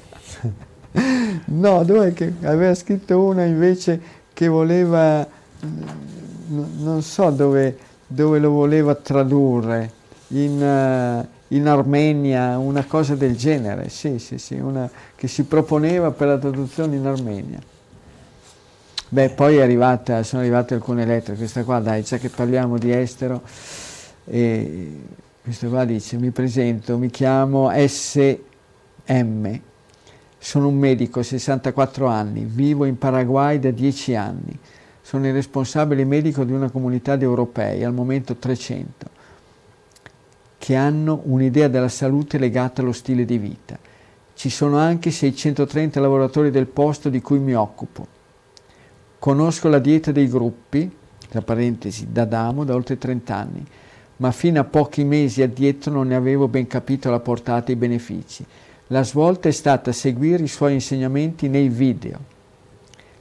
no, 1.46 1.84
dove 1.84 2.12
che 2.12 2.32
aveva 2.42 2.74
scritto 2.74 3.22
una 3.22 3.44
invece 3.44 4.00
che 4.32 4.48
voleva, 4.48 5.24
non 5.60 7.02
so 7.02 7.30
dove, 7.30 7.76
dove 8.08 8.40
lo 8.40 8.50
voleva 8.50 8.96
tradurre, 8.96 9.90
in, 10.32 10.60
uh, 10.60 11.54
in, 11.54 11.66
Armenia, 11.66 12.58
una 12.58 12.84
cosa 12.84 13.14
del 13.14 13.36
genere, 13.36 13.88
sì, 13.88 14.18
sì, 14.18 14.38
sì, 14.38 14.54
una 14.54 14.88
che 15.14 15.28
si 15.28 15.44
proponeva 15.44 16.10
per 16.10 16.28
la 16.28 16.38
traduzione 16.38 16.96
in 16.96 17.06
Armenia. 17.06 17.58
Beh, 19.08 19.30
poi 19.30 19.60
arrivata, 19.60 20.22
sono 20.22 20.40
arrivate 20.40 20.74
alcune 20.74 21.04
lettere, 21.04 21.36
questa 21.36 21.64
qua 21.64 21.80
dai, 21.80 22.02
già 22.02 22.16
che 22.16 22.30
parliamo 22.30 22.78
di 22.78 22.92
estero, 22.92 23.42
e 24.24 25.00
questo 25.42 25.68
qua 25.68 25.84
dice, 25.84 26.16
mi 26.16 26.30
presento, 26.30 26.96
mi 26.96 27.10
chiamo 27.10 27.70
SM, 27.74 29.60
sono 30.38 30.68
un 30.68 30.78
medico, 30.78 31.22
64 31.22 32.06
anni, 32.06 32.44
vivo 32.44 32.86
in 32.86 32.96
Paraguay 32.96 33.58
da 33.58 33.70
10 33.70 34.14
anni, 34.14 34.58
sono 35.02 35.26
il 35.26 35.34
responsabile 35.34 36.04
medico 36.06 36.44
di 36.44 36.52
una 36.52 36.70
comunità 36.70 37.16
di 37.16 37.24
europei, 37.24 37.84
al 37.84 37.92
momento 37.92 38.36
300, 38.36 39.20
che 40.62 40.76
hanno 40.76 41.22
un'idea 41.24 41.66
della 41.66 41.88
salute 41.88 42.38
legata 42.38 42.82
allo 42.82 42.92
stile 42.92 43.24
di 43.24 43.36
vita. 43.36 43.76
Ci 44.32 44.48
sono 44.48 44.76
anche 44.76 45.10
630 45.10 45.98
lavoratori 45.98 46.52
del 46.52 46.68
posto 46.68 47.08
di 47.08 47.20
cui 47.20 47.40
mi 47.40 47.52
occupo 47.52 48.06
Conosco 49.18 49.68
la 49.68 49.80
dieta 49.80 50.12
dei 50.12 50.28
gruppi, 50.28 50.88
tra 51.28 51.42
parentesi, 51.42 52.12
da 52.12 52.24
Damo, 52.24 52.62
da 52.62 52.74
oltre 52.74 52.96
30 52.96 53.34
anni, 53.34 53.66
ma 54.18 54.30
fino 54.30 54.60
a 54.60 54.64
pochi 54.64 55.02
mesi 55.02 55.42
addietro 55.42 55.92
non 55.92 56.06
ne 56.06 56.14
avevo 56.14 56.46
ben 56.46 56.68
capito 56.68 57.10
la 57.10 57.18
portata 57.18 57.70
e 57.70 57.72
i 57.72 57.76
benefici. 57.76 58.46
La 58.88 59.02
svolta 59.02 59.48
è 59.48 59.52
stata 59.52 59.90
seguire 59.90 60.44
i 60.44 60.48
suoi 60.48 60.74
insegnamenti 60.74 61.48
nei 61.48 61.68
video. 61.68 62.20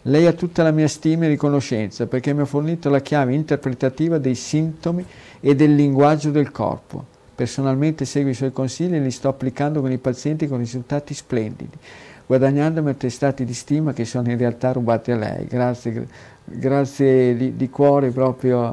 Lei 0.04 0.28
ha 0.28 0.34
tutta 0.34 0.62
la 0.62 0.72
mia 0.72 0.88
stima 0.88 1.26
e 1.26 1.30
riconoscenza 1.30 2.06
perché 2.06 2.34
mi 2.34 2.42
ha 2.42 2.46
fornito 2.46 2.92
la 2.92 3.02
chiave 3.02 3.34
interpretativa 3.34 4.20
dei 4.20 4.36
sintomi 4.36 5.04
e 5.40 5.56
del 5.56 5.74
linguaggio 5.74 6.30
del 6.30 6.52
corpo. 6.52 7.20
Personalmente 7.34 8.06
seguo 8.06 8.32
i 8.32 8.36
suoi 8.36 8.52
consigli 8.52 8.96
e 8.96 9.00
li 9.00 9.12
sto 9.12 9.30
applicando 9.30 9.82
con 9.82 9.92
i 9.92 9.98
pazienti 9.98 10.48
con 10.48 10.58
risultati 10.60 11.14
splendidi 11.14 11.78
guadagnandomi 12.32 12.92
attestati 12.92 13.44
di 13.44 13.54
stima 13.54 13.92
che 13.92 14.06
sono 14.06 14.32
in 14.32 14.38
realtà 14.38 14.72
rubati 14.72 15.12
a 15.12 15.18
lei. 15.18 15.48
Grazie, 15.48 16.08
grazie 16.46 17.36
di, 17.36 17.58
di 17.58 17.70
cuore 17.70 18.12
proprio. 18.12 18.72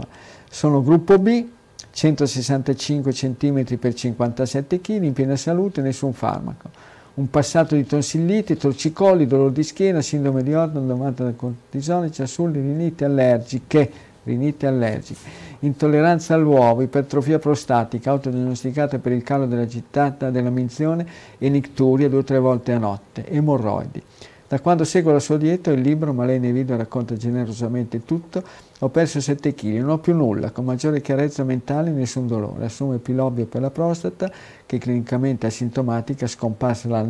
Sono 0.48 0.80
gruppo 0.80 1.18
B, 1.18 1.44
165 1.90 3.10
cm 3.12 3.64
x 3.64 3.92
57 3.94 4.80
kg, 4.80 5.02
in 5.02 5.12
piena 5.12 5.34
salute, 5.34 5.80
nessun 5.80 6.12
farmaco. 6.12 6.70
Un 7.14 7.28
passato 7.30 7.74
di 7.74 7.84
tonsilliti, 7.84 8.56
torcicolli, 8.56 9.26
dolore 9.26 9.52
di 9.52 9.64
schiena, 9.64 10.00
sindrome 10.02 10.44
di 10.44 10.54
Orton, 10.54 10.86
domanda 10.86 11.24
da 11.24 11.32
cortisone, 11.32 12.12
ciasulli, 12.12 12.60
rinite 12.60 13.06
allergiche, 13.06 13.90
rinite 14.22 14.68
allergiche 14.68 15.47
intolleranza 15.60 16.34
all'uovo, 16.34 16.82
ipertrofia 16.82 17.38
prostatica 17.38 18.10
autodiagnosticata 18.10 18.98
per 18.98 19.12
il 19.12 19.22
calo 19.22 19.46
della 19.46 19.66
gittata 19.66 20.30
della 20.30 20.50
minzione 20.50 21.06
e 21.38 21.48
nicturia 21.48 22.08
due 22.08 22.20
o 22.20 22.24
tre 22.24 22.38
volte 22.38 22.72
a 22.72 22.78
notte, 22.78 23.26
emorroidi. 23.26 24.02
Da 24.48 24.60
quando 24.60 24.84
seguo 24.84 25.12
la 25.12 25.20
sua 25.20 25.36
dieta, 25.36 25.70
il 25.70 25.82
libro, 25.82 26.14
ma 26.14 26.24
lei 26.24 26.38
nei 26.38 26.52
video 26.52 26.74
racconta 26.74 27.14
generosamente 27.16 28.06
tutto, 28.06 28.42
ho 28.78 28.88
perso 28.88 29.20
7 29.20 29.52
kg, 29.52 29.80
non 29.80 29.90
ho 29.90 29.98
più 29.98 30.14
nulla, 30.14 30.52
con 30.52 30.64
maggiore 30.64 31.02
chiarezza 31.02 31.44
mentale 31.44 31.90
e 31.90 31.92
nessun 31.92 32.26
dolore. 32.26 32.64
Assumo 32.64 32.94
epilobio 32.94 33.44
per 33.44 33.60
la 33.60 33.70
prostata, 33.70 34.32
che 34.64 34.78
clinicamente 34.78 35.46
è 35.46 35.50
asintomatica, 35.50 36.26
scomparsa 36.26 36.88
la, 36.88 37.06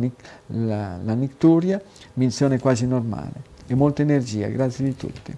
la, 0.47 0.99
la 1.01 1.13
nicturia, 1.13 1.81
minzione 2.15 2.59
quasi 2.59 2.85
normale. 2.85 3.57
E 3.67 3.73
molta 3.73 4.01
energia, 4.01 4.47
grazie 4.47 4.83
di 4.83 4.97
tutti 4.97 5.33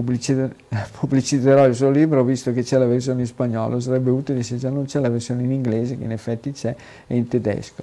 pubbliciterò 0.00 1.66
il 1.68 1.74
suo 1.74 1.90
libro 1.90 2.24
visto 2.24 2.52
che 2.52 2.64
c'è 2.64 2.78
la 2.78 2.86
versione 2.86 3.20
in 3.20 3.26
spagnolo, 3.26 3.78
sarebbe 3.78 4.10
utile 4.10 4.42
se 4.42 4.56
già 4.56 4.68
non 4.68 4.86
c'è 4.86 4.98
la 4.98 5.08
versione 5.08 5.44
in 5.44 5.52
inglese, 5.52 5.96
che 5.96 6.02
in 6.02 6.10
effetti 6.10 6.50
c'è, 6.50 6.74
e 7.06 7.16
in 7.16 7.28
tedesco. 7.28 7.82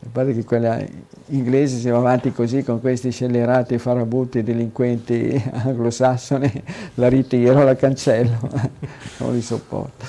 A 0.00 0.08
parte 0.10 0.32
che 0.32 0.44
quella 0.44 0.82
inglese 1.26 1.78
se 1.78 1.90
va 1.90 1.98
avanti 1.98 2.32
così 2.32 2.62
con 2.62 2.80
questi 2.80 3.10
scellerati 3.10 3.78
farabutti 3.78 4.42
delinquenti 4.42 5.42
anglosassoni, 5.52 6.62
la 6.94 7.08
ritiro, 7.08 7.62
la 7.62 7.76
cancello, 7.76 8.38
non 9.18 9.34
li 9.34 9.42
sopporto. 9.42 10.06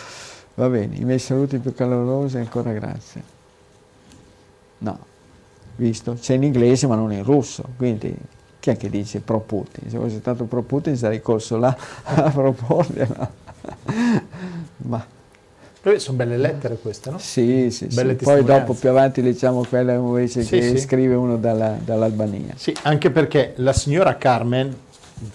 Va 0.54 0.70
bene, 0.70 0.96
i 0.96 1.04
miei 1.04 1.20
saluti 1.20 1.58
più 1.58 1.74
calorosi 1.74 2.38
e 2.38 2.40
ancora 2.40 2.72
grazie. 2.72 3.24
No, 4.80 4.98
visto? 5.76 6.14
C'è 6.14 6.36
in 6.36 6.44
inglese 6.44 6.88
ma 6.88 6.96
non 6.96 7.12
in 7.12 7.24
russo, 7.24 7.64
quindi 7.76 8.16
chi 8.60 8.70
è 8.70 8.78
che 8.78 8.90
dice 8.90 9.20
pro 9.20 9.40
Putin? 9.40 9.90
Se 9.90 9.98
fosse 9.98 10.20
stato 10.20 10.44
pro 10.46 10.62
Putin 10.62 10.98
sarei 10.98 11.22
corso 11.22 11.58
là 11.58 11.76
a 12.04 12.30
proporglielo. 12.30 13.28
Ma 14.78 15.06
sono 15.98 16.18
belle 16.18 16.38
lettere 16.38 16.78
queste, 16.78 17.10
no? 17.10 17.18
Sì, 17.18 17.72
sì, 17.72 17.88
sì. 17.90 18.16
Poi 18.16 18.44
dopo 18.44 18.74
più 18.74 18.90
avanti 18.90 19.22
leggiamo 19.22 19.64
quella 19.64 19.94
invece 19.94 20.44
sì, 20.44 20.60
che 20.60 20.62
sì. 20.70 20.78
scrive 20.78 21.16
uno 21.16 21.38
dalla, 21.38 21.78
dall'Albania. 21.84 22.54
Sì, 22.56 22.76
anche 22.84 23.10
perché 23.10 23.54
la 23.58 23.74
signora 23.74 24.18
Carmen, 24.18 24.76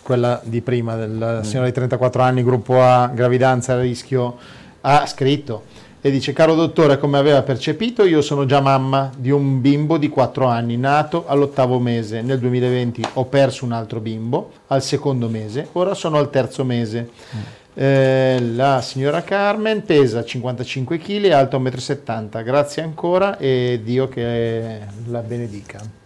quella 0.02 0.40
di 0.44 0.60
prima, 0.60 0.96
della 0.96 1.40
mm. 1.40 1.42
signora 1.42 1.66
di 1.66 1.72
34 1.72 2.22
anni, 2.22 2.44
gruppo 2.44 2.80
A, 2.80 3.10
gravidanza 3.12 3.74
a 3.74 3.80
rischio, 3.80 4.36
ha 4.82 5.06
scritto 5.06 5.72
e 6.06 6.10
dice 6.10 6.34
caro 6.34 6.54
dottore 6.54 6.98
come 6.98 7.16
aveva 7.16 7.40
percepito 7.40 8.04
io 8.04 8.20
sono 8.20 8.44
già 8.44 8.60
mamma 8.60 9.10
di 9.16 9.30
un 9.30 9.62
bimbo 9.62 9.96
di 9.96 10.10
4 10.10 10.44
anni 10.44 10.76
nato 10.76 11.24
all'ottavo 11.26 11.78
mese. 11.78 12.20
Nel 12.20 12.38
2020 12.40 13.02
ho 13.14 13.24
perso 13.24 13.64
un 13.64 13.72
altro 13.72 14.00
bimbo 14.00 14.50
al 14.66 14.82
secondo 14.82 15.30
mese 15.30 15.68
ora 15.72 15.94
sono 15.94 16.18
al 16.18 16.28
terzo 16.28 16.62
mese. 16.62 17.08
Mm. 17.34 17.40
eh, 17.72 18.38
la 18.54 18.82
signora 18.82 19.22
Carmen 19.22 19.82
pesa 19.82 20.22
55 20.22 20.98
kg 20.98 21.24
alta 21.30 21.56
1,70 21.56 22.38
m 22.38 22.42
grazie 22.42 22.82
ancora 22.82 23.38
e 23.38 23.80
Dio 23.82 24.06
che 24.06 24.80
la 25.06 25.20
benedica 25.20 26.03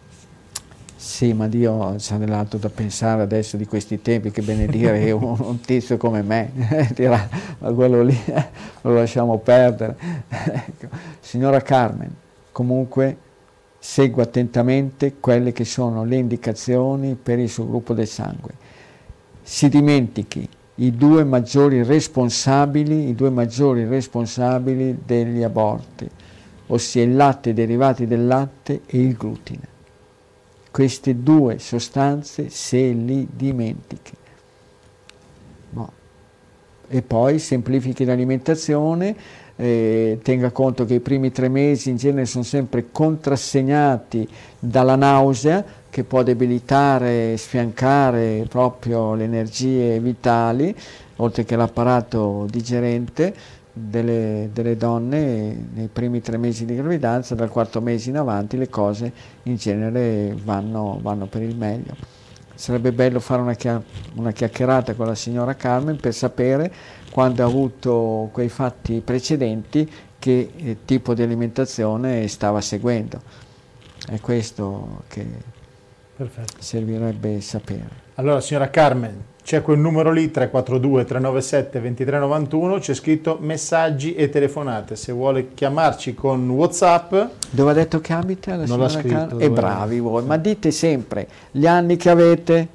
sì, 1.00 1.32
ma 1.32 1.46
Dio 1.46 1.94
c'ha 1.96 2.16
dell'altro 2.16 2.58
da 2.58 2.70
pensare 2.70 3.22
adesso 3.22 3.56
di 3.56 3.66
questi 3.66 4.02
tempi, 4.02 4.32
che 4.32 4.42
benedire 4.42 5.08
un, 5.12 5.36
un 5.38 5.60
tizio 5.60 5.96
come 5.96 6.22
me, 6.22 6.50
dirà, 6.92 7.28
ma 7.60 7.70
quello 7.70 8.02
lì 8.02 8.18
lo 8.80 8.94
lasciamo 8.94 9.38
perdere. 9.38 9.96
Ecco. 10.28 10.88
Signora 11.20 11.60
Carmen, 11.60 12.12
comunque 12.50 13.16
segua 13.78 14.24
attentamente 14.24 15.14
quelle 15.20 15.52
che 15.52 15.64
sono 15.64 16.02
le 16.02 16.16
indicazioni 16.16 17.14
per 17.14 17.38
il 17.38 17.48
suo 17.48 17.68
gruppo 17.68 17.94
del 17.94 18.08
sangue. 18.08 18.54
Si 19.40 19.68
dimentichi 19.68 20.48
i 20.74 20.96
due 20.96 21.22
maggiori 21.22 21.84
responsabili, 21.84 23.08
i 23.08 23.14
due 23.14 23.30
maggiori 23.30 23.84
responsabili 23.84 24.98
degli 25.06 25.44
aborti, 25.44 26.10
ossia 26.66 27.04
il 27.04 27.14
latte, 27.14 27.50
i 27.50 27.54
derivati 27.54 28.04
del 28.08 28.26
latte 28.26 28.80
e 28.84 29.00
il 29.00 29.14
glutine 29.16 29.76
queste 30.70 31.22
due 31.22 31.58
sostanze 31.58 32.48
se 32.50 32.90
li 32.90 33.26
dimentichi. 33.30 34.12
No. 35.70 35.92
E 36.88 37.02
poi 37.02 37.38
semplifichi 37.38 38.04
l'alimentazione, 38.04 39.14
eh, 39.56 40.20
tenga 40.22 40.50
conto 40.50 40.84
che 40.84 40.94
i 40.94 41.00
primi 41.00 41.32
tre 41.32 41.48
mesi 41.48 41.90
in 41.90 41.96
genere 41.96 42.26
sono 42.26 42.44
sempre 42.44 42.86
contrassegnati 42.92 44.28
dalla 44.58 44.94
nausea 44.94 45.64
che 45.90 46.04
può 46.04 46.22
debilitare 46.22 47.32
e 47.32 47.36
sfiancare 47.36 48.46
proprio 48.48 49.14
le 49.14 49.24
energie 49.24 49.98
vitali, 49.98 50.74
oltre 51.16 51.44
che 51.44 51.56
l'apparato 51.56 52.46
digerente 52.48 53.34
delle, 53.78 54.50
delle, 54.52 54.76
donne 54.76 55.66
nei 55.72 55.88
primi 55.88 56.20
tre 56.20 56.36
mesi 56.36 56.64
di 56.64 56.74
gravidanza, 56.74 57.34
dal 57.34 57.50
quarto 57.50 57.80
mese 57.80 58.10
in 58.10 58.16
avanti 58.16 58.56
le 58.56 58.68
cose 58.68 59.12
in 59.44 59.56
genere 59.56 60.34
vanno, 60.42 60.98
vanno 61.00 61.26
per 61.26 61.42
il 61.42 61.56
meglio. 61.56 61.94
Sarebbe 62.54 62.92
bello 62.92 63.20
fare 63.20 63.40
una, 63.40 63.54
chia- 63.54 63.82
una 64.14 64.32
chiacchierata 64.32 64.94
con 64.94 65.06
la 65.06 65.14
signora 65.14 65.54
Carmen 65.54 65.96
per 65.96 66.12
sapere 66.12 66.72
quando 67.10 67.42
ha 67.42 67.46
avuto 67.46 68.30
quei 68.32 68.48
fatti 68.48 69.00
precedenti 69.00 69.88
che 70.18 70.50
eh, 70.56 70.78
tipo 70.84 71.14
di 71.14 71.22
alimentazione 71.22 72.26
stava 72.26 72.60
seguendo. 72.60 73.20
È 74.06 74.18
questo 74.20 75.02
che 75.08 75.26
Perfetto. 76.16 76.54
servirebbe 76.58 77.40
sapere. 77.40 78.06
Allora, 78.14 78.40
signora 78.40 78.68
Carmen, 78.70 79.22
c'è 79.48 79.62
quel 79.62 79.78
numero 79.78 80.12
lì 80.12 80.30
342 80.30 81.06
397 81.06 81.80
2391, 81.80 82.78
c'è 82.80 82.92
scritto 82.92 83.38
messaggi 83.40 84.14
e 84.14 84.28
telefonate. 84.28 84.94
Se 84.94 85.10
vuole 85.10 85.54
chiamarci 85.54 86.12
con 86.12 86.50
WhatsApp. 86.50 87.14
Dove 87.48 87.70
ha 87.70 87.72
detto 87.72 87.98
che 88.02 88.12
abita 88.12 88.56
la 88.56 88.66
non 88.66 88.78
l'ha 88.78 88.90
scritto. 88.90 89.38
E 89.38 89.48
bravi 89.48 90.00
voi, 90.00 90.22
ma 90.26 90.36
dite 90.36 90.70
sempre 90.70 91.26
gli 91.50 91.66
anni 91.66 91.96
che 91.96 92.10
avete, 92.10 92.68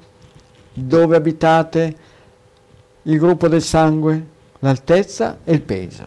dove 0.72 1.14
abitate, 1.14 1.96
il 3.02 3.18
gruppo 3.20 3.46
del 3.46 3.62
sangue, 3.62 4.26
l'altezza 4.58 5.38
e 5.44 5.52
il 5.52 5.62
peso. 5.62 6.04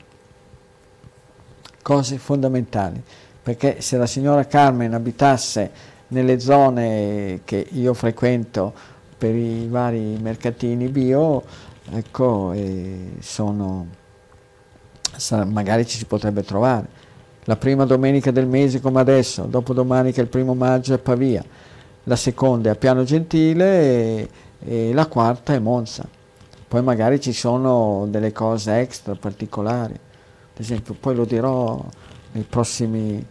Cose 1.81 2.17
fondamentali, 2.17 3.01
perché 3.41 3.79
se 3.79 3.95
la 3.95 4.05
signora 4.05 4.45
Carmen 4.45 4.93
abitasse 4.93 5.95
nelle 6.09 6.41
zone 6.41 7.39
che 7.45 7.67
io 7.71 7.93
frequento 7.93 8.95
per 9.17 9.33
i 9.33 9.67
vari 9.67 10.17
mercatini 10.21 10.87
bio, 10.89 11.43
ecco, 11.91 12.53
sono, 13.19 13.87
magari 15.45 15.87
ci 15.87 15.97
si 15.97 16.05
potrebbe 16.05 16.43
trovare. 16.43 17.05
La 17.45 17.55
prima 17.55 17.85
domenica 17.85 18.29
del 18.31 18.45
mese 18.45 18.81
come 18.81 18.99
adesso, 18.99 19.43
dopodomani 19.43 20.11
che 20.11 20.19
è 20.19 20.23
il 20.23 20.29
primo 20.29 20.53
maggio 20.53 20.93
è 20.93 20.97
Pavia, 20.97 21.43
la 22.03 22.15
seconda 22.15 22.69
è 22.69 22.73
a 22.73 22.75
Piano 22.75 23.03
Gentile 23.03 23.65
e, 23.65 24.29
e 24.59 24.93
la 24.93 25.07
quarta 25.07 25.53
è 25.53 25.59
Monza. 25.59 26.07
Poi 26.67 26.83
magari 26.83 27.21
ci 27.21 27.31
sono 27.31 28.05
delle 28.09 28.33
cose 28.33 28.79
extra 28.79 29.15
particolari, 29.15 29.93
ad 29.93 30.59
esempio 30.59 30.93
poi 30.99 31.15
lo 31.15 31.23
dirò 31.23 31.83
nei 32.33 32.43
prossimi 32.43 33.25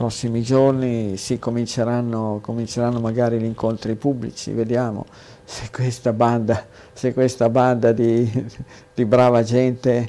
prossimi 0.00 0.40
giorni 0.40 1.18
si 1.18 1.38
cominceranno, 1.38 2.38
cominceranno 2.40 3.00
magari 3.00 3.38
gli 3.38 3.44
incontri 3.44 3.96
pubblici, 3.96 4.50
vediamo 4.50 5.04
se 5.44 5.68
questa 5.70 6.14
banda, 6.14 6.64
se 6.94 7.12
questa 7.12 7.50
banda 7.50 7.92
di, 7.92 8.48
di, 8.94 9.04
brava 9.04 9.42
gente, 9.42 10.08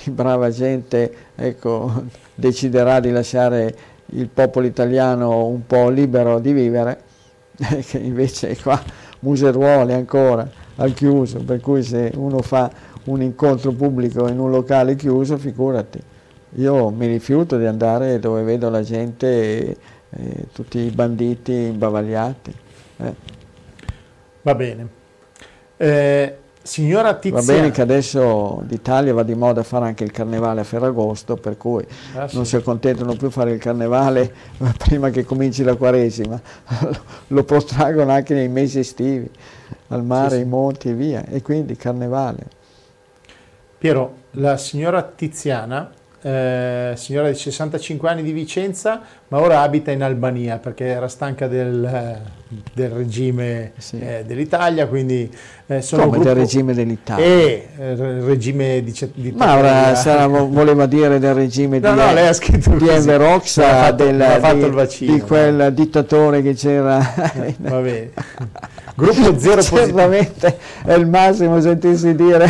di 0.00 0.12
brava 0.12 0.48
gente 0.50 1.12
ecco, 1.34 2.04
deciderà 2.36 3.00
di 3.00 3.10
lasciare 3.10 3.76
il 4.10 4.28
popolo 4.28 4.64
italiano 4.64 5.46
un 5.46 5.66
po' 5.66 5.88
libero 5.88 6.38
di 6.38 6.52
vivere, 6.52 7.02
che 7.84 7.98
invece 7.98 8.56
qua 8.62 8.80
museruole 9.20 9.92
ancora 9.92 10.48
al 10.76 10.94
chiuso, 10.94 11.42
per 11.42 11.58
cui 11.58 11.82
se 11.82 12.12
uno 12.14 12.42
fa 12.42 12.70
un 13.06 13.20
incontro 13.20 13.72
pubblico 13.72 14.28
in 14.28 14.38
un 14.38 14.52
locale 14.52 14.94
chiuso, 14.94 15.36
figurati. 15.36 16.00
Io 16.56 16.90
mi 16.90 17.06
rifiuto 17.06 17.56
di 17.56 17.64
andare 17.64 18.18
dove 18.18 18.42
vedo 18.42 18.68
la 18.68 18.82
gente, 18.82 19.76
eh, 20.10 20.46
tutti 20.52 20.78
i 20.78 20.90
banditi 20.90 21.52
imbavagliati. 21.52 22.54
Eh. 22.98 23.14
Va 24.42 24.54
bene. 24.54 24.88
Eh, 25.78 26.36
signora 26.60 27.14
Tiziana. 27.14 27.46
Va 27.46 27.52
bene 27.52 27.70
che 27.70 27.80
adesso 27.80 28.62
l'Italia 28.68 29.14
va 29.14 29.22
di 29.22 29.34
moda 29.34 29.60
a 29.60 29.64
fare 29.64 29.86
anche 29.86 30.04
il 30.04 30.10
carnevale 30.10 30.60
a 30.60 30.64
Ferragosto, 30.64 31.36
per 31.36 31.56
cui 31.56 31.86
ah, 32.16 32.28
sì. 32.28 32.36
non 32.36 32.44
si 32.44 32.56
accontentano 32.56 33.14
più 33.14 33.28
a 33.28 33.30
fare 33.30 33.52
il 33.52 33.58
carnevale 33.58 34.30
prima 34.76 35.08
che 35.08 35.24
cominci 35.24 35.62
la 35.62 35.74
Quaresima, 35.74 36.38
lo 37.28 37.44
protraggono 37.44 38.12
anche 38.12 38.34
nei 38.34 38.48
mesi 38.48 38.78
estivi, 38.78 39.30
al 39.88 40.04
mare, 40.04 40.30
sì. 40.30 40.36
ai 40.36 40.44
monti 40.44 40.90
e 40.90 40.94
via, 40.94 41.24
e 41.24 41.40
quindi 41.40 41.76
carnevale. 41.76 42.60
Piero, 43.78 44.14
la 44.32 44.58
signora 44.58 45.02
Tiziana 45.02 45.90
eh, 46.22 46.92
signora 46.96 47.28
di 47.28 47.34
65 47.36 48.08
anni 48.08 48.22
di 48.22 48.32
Vicenza, 48.32 49.02
ma 49.32 49.40
ora 49.40 49.62
abita 49.62 49.90
in 49.90 50.02
Albania 50.02 50.58
perché 50.58 50.84
era 50.84 51.08
stanca 51.08 51.48
del, 51.48 51.82
eh, 51.82 52.18
del 52.74 52.90
regime 52.90 53.72
sì. 53.78 53.98
eh, 53.98 54.24
dell'Italia, 54.26 54.86
quindi 54.86 55.34
eh, 55.68 55.80
sono 55.80 56.02
Come 56.02 56.18
gruppo... 56.18 56.28
del 56.28 56.42
regime 56.42 56.74
dell'Italia? 56.74 57.24
E 57.24 57.68
eh, 57.78 57.94
regime 58.20 58.82
di, 58.82 58.94
di 59.14 59.32
Ma 59.32 59.56
ora 59.56 59.94
sarà, 59.94 60.26
voleva 60.26 60.84
dire 60.84 61.18
del 61.18 61.32
regime 61.32 61.78
no, 61.78 61.92
di, 61.92 61.98
no, 61.98 62.12
lei 62.12 62.26
ha 62.26 62.32
scritto 62.34 62.76
di 62.76 62.86
Enver 62.86 63.22
Oxa, 63.22 63.90
del, 63.92 64.86
di, 64.98 65.06
di, 65.06 65.20
quel 65.22 65.72
dittatore 65.72 66.42
che 66.42 66.52
c'era. 66.52 66.98
Va 67.56 67.80
bene. 67.80 68.10
Gruppo 68.94 69.38
zero 69.38 69.62
Certamente 69.62 70.58
è 70.84 70.92
il 70.92 71.06
massimo 71.06 71.58
sentirsi 71.60 72.14
dire, 72.14 72.46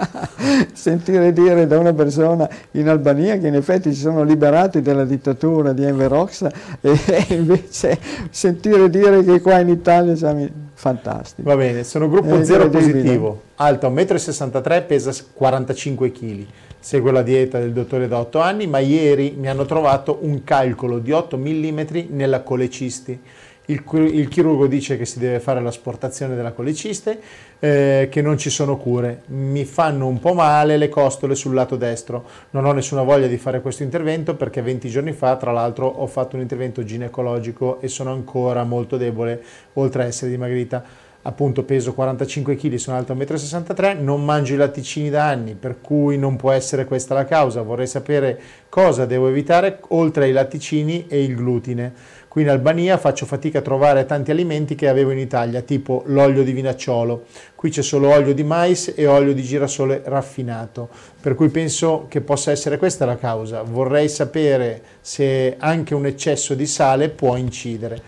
sentire 0.72 1.32
dire 1.34 1.66
da 1.66 1.78
una 1.78 1.92
persona 1.92 2.48
in 2.72 2.88
Albania 2.88 3.36
che 3.36 3.48
in 3.48 3.54
effetti 3.54 3.92
si 3.92 4.00
sono 4.00 4.22
liberati 4.22 4.80
dalla 4.80 5.04
dittatura 5.04 5.72
di 5.72 5.84
Enver 5.84 6.05
Oxa 6.12 6.52
e, 6.80 7.24
invece 7.28 7.98
sentire 8.30 8.88
dire 8.90 9.24
che 9.24 9.40
qua 9.40 9.58
in 9.60 9.68
Italia 9.68 10.14
siamo 10.16 10.46
fantastico. 10.74 11.48
Va 11.48 11.56
bene, 11.56 11.84
sono 11.84 12.08
gruppo 12.08 12.44
zero 12.44 12.68
positivo, 12.68 13.42
alto 13.56 13.88
1,63 13.88 14.82
m, 14.82 14.86
pesa 14.86 15.12
45 15.32 16.12
kg. 16.12 16.46
Segue 16.78 17.10
la 17.10 17.22
dieta 17.22 17.58
del 17.58 17.72
dottore 17.72 18.06
da 18.06 18.18
8 18.20 18.38
anni, 18.40 18.66
ma 18.66 18.78
ieri 18.78 19.34
mi 19.36 19.48
hanno 19.48 19.64
trovato 19.64 20.18
un 20.20 20.44
calcolo 20.44 20.98
di 20.98 21.10
8 21.10 21.36
mm 21.36 21.80
nella 22.10 22.42
colecisti 22.42 23.18
il, 23.66 23.82
il, 24.12 24.28
chirurgo 24.28 24.66
dice 24.66 24.96
che 24.96 25.04
si 25.04 25.18
deve 25.18 25.40
fare 25.40 25.60
l'asportazione 25.60 26.36
della 26.36 26.52
coleciste, 26.52 27.18
eh, 27.58 28.08
che 28.10 28.22
non 28.22 28.38
ci 28.38 28.50
sono 28.50 28.76
cure. 28.76 29.22
Mi 29.26 29.64
fanno 29.64 30.06
un 30.06 30.18
po' 30.18 30.34
male 30.34 30.76
le 30.76 30.88
costole 30.88 31.34
sul 31.34 31.54
lato 31.54 31.76
destro. 31.76 32.24
Non 32.50 32.64
ho 32.64 32.72
nessuna 32.72 33.02
voglia 33.02 33.26
di 33.26 33.38
fare 33.38 33.60
questo 33.60 33.82
intervento 33.82 34.34
perché 34.34 34.62
20 34.62 34.88
giorni 34.88 35.12
fa, 35.12 35.36
tra 35.36 35.52
l'altro, 35.52 35.86
ho 35.86 36.06
fatto 36.06 36.36
un 36.36 36.42
intervento 36.42 36.84
ginecologico 36.84 37.80
e 37.80 37.88
sono 37.88 38.12
ancora 38.12 38.64
molto 38.64 38.96
debole, 38.96 39.42
oltre 39.74 40.02
a 40.02 40.06
essere 40.06 40.30
dimagrita. 40.30 41.04
Appunto 41.26 41.64
peso 41.64 41.92
45 41.92 42.54
kg, 42.54 42.74
sono 42.76 42.96
alto 42.96 43.12
1,63 43.12 43.98
m, 43.98 44.04
non 44.04 44.24
mangio 44.24 44.54
i 44.54 44.56
latticini 44.56 45.10
da 45.10 45.26
anni, 45.26 45.56
per 45.56 45.80
cui 45.80 46.16
non 46.16 46.36
può 46.36 46.52
essere 46.52 46.84
questa 46.84 47.14
la 47.14 47.24
causa. 47.24 47.62
Vorrei 47.62 47.88
sapere 47.88 48.40
cosa 48.68 49.06
devo 49.06 49.26
evitare 49.26 49.80
oltre 49.88 50.26
ai 50.26 50.32
latticini 50.32 51.06
e 51.08 51.24
il 51.24 51.34
glutine. 51.34 51.92
Qui 52.36 52.44
in 52.44 52.50
Albania 52.50 52.98
faccio 52.98 53.24
fatica 53.24 53.60
a 53.60 53.62
trovare 53.62 54.04
tanti 54.04 54.30
alimenti 54.30 54.74
che 54.74 54.88
avevo 54.88 55.10
in 55.10 55.16
Italia, 55.16 55.62
tipo 55.62 56.02
l'olio 56.04 56.44
di 56.44 56.52
vinacciolo. 56.52 57.24
Qui 57.54 57.70
c'è 57.70 57.80
solo 57.80 58.10
olio 58.10 58.34
di 58.34 58.44
mais 58.44 58.92
e 58.94 59.06
olio 59.06 59.32
di 59.32 59.42
girasole 59.42 60.02
raffinato, 60.04 60.90
per 61.18 61.34
cui 61.34 61.48
penso 61.48 62.04
che 62.10 62.20
possa 62.20 62.50
essere 62.50 62.76
questa 62.76 63.06
la 63.06 63.16
causa. 63.16 63.62
Vorrei 63.62 64.10
sapere 64.10 64.82
se 65.00 65.56
anche 65.58 65.94
un 65.94 66.04
eccesso 66.04 66.52
di 66.52 66.66
sale 66.66 67.08
può 67.08 67.36
incidere. 67.36 68.02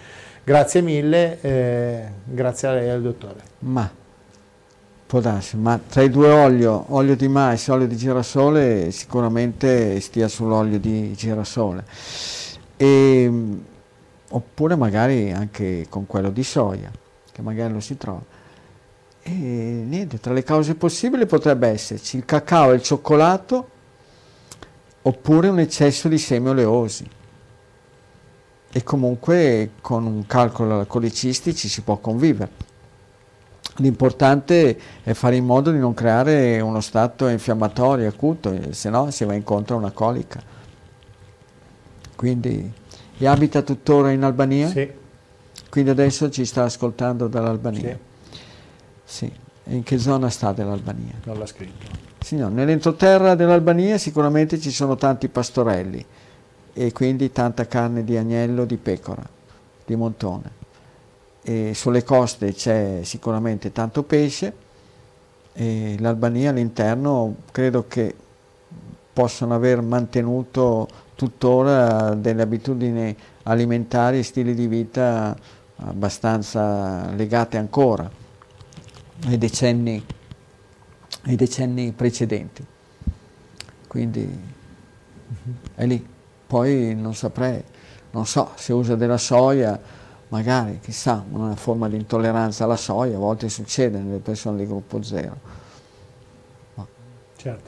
Grazie 0.44 0.82
mille, 0.82 1.38
eh, 1.40 2.02
grazie 2.26 2.68
a 2.68 2.72
lei 2.72 2.90
al 2.90 3.00
dottore. 3.00 3.40
Ma 3.60 3.90
può 5.06 5.20
darsi, 5.20 5.56
ma 5.56 5.80
tra 5.88 6.02
i 6.02 6.10
due 6.10 6.28
olio, 6.28 6.84
olio 6.88 7.16
di 7.16 7.28
mais 7.28 7.66
e 7.66 7.72
olio 7.72 7.86
di 7.86 7.96
girasole, 7.96 8.90
sicuramente 8.90 9.98
stia 10.00 10.28
sull'olio 10.28 10.78
di 10.78 11.14
girasole. 11.14 11.82
E, 12.76 13.32
oppure 14.30 14.76
magari 14.76 15.32
anche 15.32 15.86
con 15.88 16.06
quello 16.06 16.30
di 16.30 16.42
soia, 16.42 16.90
che 17.32 17.42
magari 17.42 17.72
lo 17.72 17.80
si 17.80 17.96
trova. 17.96 18.22
E 19.22 19.30
niente, 19.30 20.20
tra 20.20 20.32
le 20.32 20.42
cause 20.42 20.74
possibili 20.74 21.26
potrebbe 21.26 21.68
esserci 21.68 22.16
il 22.16 22.24
cacao 22.24 22.72
e 22.72 22.76
il 22.76 22.82
cioccolato, 22.82 23.68
oppure 25.02 25.48
un 25.48 25.58
eccesso 25.58 26.08
di 26.08 26.18
semi 26.18 26.48
oleosi. 26.48 27.08
E 28.70 28.82
comunque 28.82 29.70
con 29.80 30.04
un 30.04 30.26
calcolo 30.26 30.74
alla 30.74 30.84
colicisti 30.84 31.54
ci 31.54 31.68
si 31.68 31.80
può 31.82 31.96
convivere. 31.96 32.66
L'importante 33.76 34.78
è 35.02 35.12
fare 35.12 35.36
in 35.36 35.44
modo 35.44 35.70
di 35.70 35.78
non 35.78 35.94
creare 35.94 36.60
uno 36.60 36.80
stato 36.80 37.28
infiammatorio 37.28 38.08
acuto, 38.08 38.72
se 38.72 38.90
no 38.90 39.10
si 39.10 39.24
va 39.24 39.34
incontro 39.34 39.76
a 39.76 39.78
una 39.78 39.92
colica. 39.92 40.42
Quindi 42.16 42.72
e 43.18 43.26
abita 43.26 43.62
tuttora 43.62 44.10
in 44.12 44.22
Albania? 44.22 44.68
Sì. 44.68 44.90
Quindi 45.68 45.90
adesso 45.90 46.30
ci 46.30 46.44
sta 46.44 46.64
ascoltando 46.64 47.26
dall'Albania? 47.26 47.98
Sì. 49.04 49.26
sì. 49.26 49.32
E 49.64 49.74
in 49.74 49.82
che 49.82 49.98
zona 49.98 50.30
sta 50.30 50.52
dell'Albania? 50.52 51.12
Non 51.24 51.38
l'ha 51.38 51.46
scritto. 51.46 51.86
Signor, 52.20 52.50
nell'entroterra 52.50 53.34
dell'Albania 53.34 53.98
sicuramente 53.98 54.58
ci 54.58 54.70
sono 54.70 54.96
tanti 54.96 55.28
pastorelli 55.28 56.04
e 56.72 56.92
quindi 56.92 57.32
tanta 57.32 57.66
carne 57.66 58.04
di 58.04 58.16
agnello, 58.16 58.64
di 58.64 58.76
pecora, 58.76 59.28
di 59.84 59.96
montone. 59.96 60.56
E 61.42 61.72
sulle 61.74 62.04
coste 62.04 62.52
c'è 62.54 63.00
sicuramente 63.02 63.72
tanto 63.72 64.02
pesce 64.04 64.52
e 65.52 65.96
l'Albania 65.98 66.50
all'interno 66.50 67.36
credo 67.50 67.86
che 67.88 68.14
possano 69.12 69.54
aver 69.54 69.82
mantenuto 69.82 70.88
tuttora 71.18 72.14
delle 72.14 72.42
abitudini 72.42 73.16
alimentari 73.42 74.20
e 74.20 74.22
stili 74.22 74.54
di 74.54 74.68
vita 74.68 75.36
abbastanza 75.78 77.10
legate 77.10 77.56
ancora 77.56 78.08
ai 79.26 79.36
decenni, 79.36 80.00
ai 81.22 81.34
decenni 81.34 81.90
precedenti. 81.90 82.64
Quindi 83.88 84.40
è 85.74 85.86
lì. 85.86 86.06
Poi 86.46 86.94
non 86.94 87.16
saprei, 87.16 87.64
non 88.12 88.24
so 88.24 88.52
se 88.54 88.72
usa 88.72 88.94
della 88.94 89.18
soia 89.18 89.78
magari, 90.28 90.78
chissà, 90.78 91.24
una 91.32 91.56
forma 91.56 91.88
di 91.88 91.96
intolleranza 91.96 92.62
alla 92.62 92.76
soia, 92.76 93.16
a 93.16 93.18
volte 93.18 93.48
succede 93.48 93.98
nelle 93.98 94.18
persone 94.18 94.58
di 94.58 94.66
gruppo 94.66 95.02
zero. 95.02 95.36
Ma. 96.74 96.86
Certo. 97.34 97.67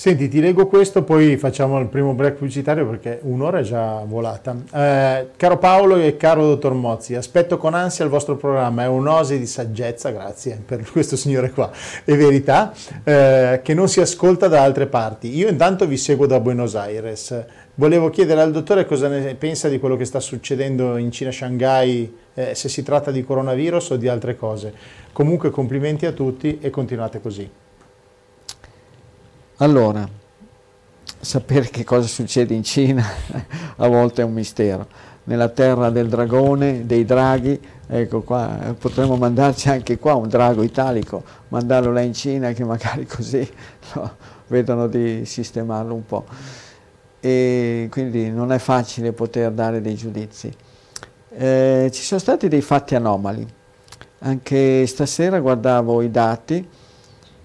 Senti, 0.00 0.30
ti 0.30 0.40
leggo 0.40 0.66
questo, 0.66 1.02
poi 1.02 1.36
facciamo 1.36 1.78
il 1.78 1.88
primo 1.88 2.14
break 2.14 2.36
pubblicitario 2.36 2.88
perché 2.88 3.18
un'ora 3.24 3.58
è 3.58 3.62
già 3.62 4.02
volata. 4.06 4.56
Eh, 4.72 5.28
caro 5.36 5.58
Paolo 5.58 5.96
e 5.96 6.16
caro 6.16 6.46
dottor 6.46 6.72
Mozzi, 6.72 7.14
aspetto 7.14 7.58
con 7.58 7.74
ansia 7.74 8.06
il 8.06 8.10
vostro 8.10 8.36
programma, 8.36 8.84
è 8.84 8.86
un'osi 8.86 9.38
di 9.38 9.44
saggezza, 9.44 10.08
grazie 10.08 10.58
per 10.64 10.90
questo 10.90 11.16
signore 11.16 11.50
qua, 11.50 11.70
e 12.06 12.16
verità, 12.16 12.72
eh, 13.04 13.60
che 13.62 13.74
non 13.74 13.90
si 13.90 14.00
ascolta 14.00 14.48
da 14.48 14.62
altre 14.62 14.86
parti. 14.86 15.36
Io 15.36 15.50
intanto 15.50 15.86
vi 15.86 15.98
seguo 15.98 16.24
da 16.24 16.40
Buenos 16.40 16.76
Aires. 16.76 17.44
Volevo 17.74 18.08
chiedere 18.08 18.40
al 18.40 18.52
dottore 18.52 18.86
cosa 18.86 19.06
ne 19.08 19.34
pensa 19.34 19.68
di 19.68 19.78
quello 19.78 19.96
che 19.96 20.06
sta 20.06 20.18
succedendo 20.18 20.96
in 20.96 21.12
Cina, 21.12 21.30
Shanghai, 21.30 22.10
eh, 22.32 22.54
se 22.54 22.70
si 22.70 22.82
tratta 22.82 23.10
di 23.10 23.22
coronavirus 23.22 23.90
o 23.90 23.96
di 23.96 24.08
altre 24.08 24.34
cose. 24.34 24.72
Comunque 25.12 25.50
complimenti 25.50 26.06
a 26.06 26.12
tutti 26.12 26.56
e 26.58 26.70
continuate 26.70 27.20
così. 27.20 27.50
Allora, 29.62 30.08
sapere 31.20 31.68
che 31.68 31.84
cosa 31.84 32.06
succede 32.06 32.54
in 32.54 32.62
Cina 32.62 33.04
a 33.76 33.88
volte 33.88 34.22
è 34.22 34.24
un 34.24 34.32
mistero. 34.32 34.86
Nella 35.24 35.50
terra 35.50 35.90
del 35.90 36.08
dragone, 36.08 36.86
dei 36.86 37.04
draghi, 37.04 37.60
ecco 37.86 38.22
qua, 38.22 38.74
potremmo 38.78 39.16
mandarci 39.16 39.68
anche 39.68 39.98
qua 39.98 40.14
un 40.14 40.28
drago 40.28 40.62
italico, 40.62 41.22
mandarlo 41.48 41.92
là 41.92 42.00
in 42.00 42.14
Cina 42.14 42.52
che 42.52 42.64
magari 42.64 43.04
così 43.06 43.46
no, 43.96 44.16
vedono 44.46 44.86
di 44.86 45.26
sistemarlo 45.26 45.92
un 45.92 46.06
po'. 46.06 46.24
E 47.20 47.88
quindi 47.90 48.30
non 48.30 48.52
è 48.52 48.58
facile 48.58 49.12
poter 49.12 49.50
dare 49.50 49.82
dei 49.82 49.94
giudizi. 49.94 50.50
Eh, 51.36 51.90
ci 51.92 52.02
sono 52.02 52.18
stati 52.18 52.48
dei 52.48 52.62
fatti 52.62 52.94
anomali. 52.94 53.46
Anche 54.20 54.86
stasera 54.86 55.38
guardavo 55.38 56.00
i 56.00 56.10
dati, 56.10 56.66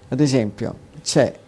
ad 0.08 0.20
esempio 0.20 0.84
c'è 1.02 1.44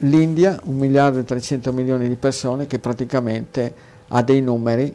l'India, 0.00 0.58
un 0.64 0.76
miliardo 0.76 1.18
e 1.18 1.24
300 1.24 1.72
milioni 1.72 2.08
di 2.08 2.16
persone 2.16 2.66
che 2.66 2.78
praticamente 2.78 3.74
ha 4.08 4.22
dei 4.22 4.40
numeri, 4.40 4.94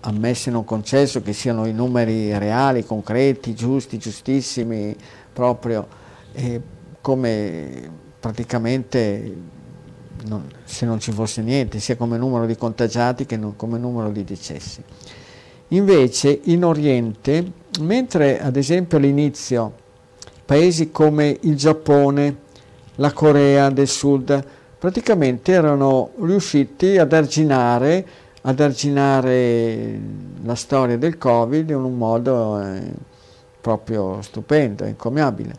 ammessi 0.00 0.50
non 0.50 0.64
concesso 0.64 1.22
che 1.22 1.32
siano 1.32 1.66
i 1.66 1.72
numeri 1.72 2.36
reali, 2.36 2.84
concreti, 2.84 3.54
giusti, 3.54 3.98
giustissimi, 3.98 4.94
proprio 5.32 5.86
eh, 6.32 6.60
come 7.00 7.90
praticamente 8.18 9.36
non, 10.24 10.46
se 10.64 10.86
non 10.86 11.00
ci 11.00 11.12
fosse 11.12 11.42
niente, 11.42 11.80
sia 11.80 11.96
come 11.96 12.16
numero 12.18 12.46
di 12.46 12.56
contagiati 12.56 13.26
che 13.26 13.36
non, 13.36 13.56
come 13.56 13.78
numero 13.78 14.10
di 14.10 14.24
decessi. 14.24 14.82
Invece 15.68 16.40
in 16.44 16.64
Oriente, 16.64 17.50
mentre 17.80 18.40
ad 18.40 18.56
esempio 18.56 18.98
all'inizio 18.98 19.80
paesi 20.44 20.90
come 20.90 21.38
il 21.42 21.56
Giappone, 21.56 22.36
la 22.96 23.12
Corea 23.12 23.70
del 23.70 23.88
Sud, 23.88 24.44
praticamente 24.78 25.52
erano 25.52 26.10
riusciti 26.20 26.98
ad 26.98 27.12
arginare, 27.12 28.06
ad 28.42 28.60
arginare 28.60 30.00
la 30.42 30.54
storia 30.54 30.98
del 30.98 31.18
Covid 31.18 31.70
in 31.70 31.76
un 31.76 31.96
modo 31.96 32.60
eh, 32.60 32.92
proprio 33.60 34.20
stupendo, 34.22 34.84
encomiabile 34.84 35.54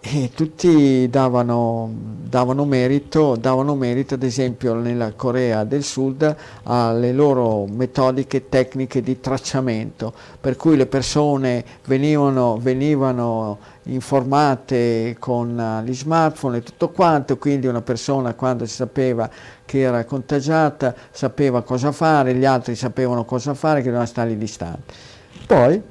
e 0.00 0.30
tutti 0.32 1.08
davano, 1.10 1.90
davano, 2.22 2.64
merito, 2.64 3.34
davano 3.34 3.74
merito, 3.74 4.14
ad 4.14 4.22
esempio 4.22 4.74
nella 4.74 5.12
Corea 5.14 5.64
del 5.64 5.82
Sud, 5.82 6.36
alle 6.62 7.12
loro 7.12 7.66
metodiche 7.66 8.48
tecniche 8.48 9.02
di 9.02 9.18
tracciamento, 9.18 10.12
per 10.40 10.54
cui 10.54 10.76
le 10.76 10.86
persone 10.86 11.64
venivano, 11.86 12.58
venivano 12.58 13.58
informate 13.84 15.16
con 15.18 15.82
gli 15.84 15.94
smartphone 15.94 16.58
e 16.58 16.62
tutto 16.62 16.90
quanto, 16.90 17.36
quindi 17.36 17.66
una 17.66 17.82
persona 17.82 18.34
quando 18.34 18.66
si 18.66 18.74
sapeva 18.74 19.28
che 19.64 19.80
era 19.80 20.04
contagiata 20.04 20.94
sapeva 21.10 21.62
cosa 21.62 21.90
fare, 21.90 22.36
gli 22.36 22.44
altri 22.44 22.76
sapevano 22.76 23.24
cosa 23.24 23.52
fare, 23.52 23.78
che 23.78 23.86
dovevano 23.86 24.06
stare 24.06 24.38
distanti. 24.38 24.94
Poi 25.44 25.82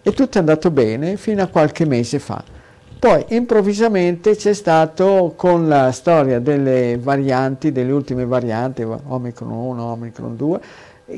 è 0.00 0.12
tutto 0.12 0.38
andato 0.38 0.70
bene 0.70 1.18
fino 1.18 1.42
a 1.42 1.46
qualche 1.46 1.84
mese 1.84 2.18
fa 2.18 2.62
poi 3.04 3.22
improvvisamente 3.36 4.34
c'è 4.34 4.54
stato 4.54 5.34
con 5.36 5.68
la 5.68 5.92
storia 5.92 6.40
delle 6.40 6.96
varianti, 6.98 7.70
delle 7.70 7.92
ultime 7.92 8.24
varianti, 8.24 8.82
Omicron 8.82 9.50
1, 9.50 9.82
Omicron 9.84 10.34
2, 10.34 10.60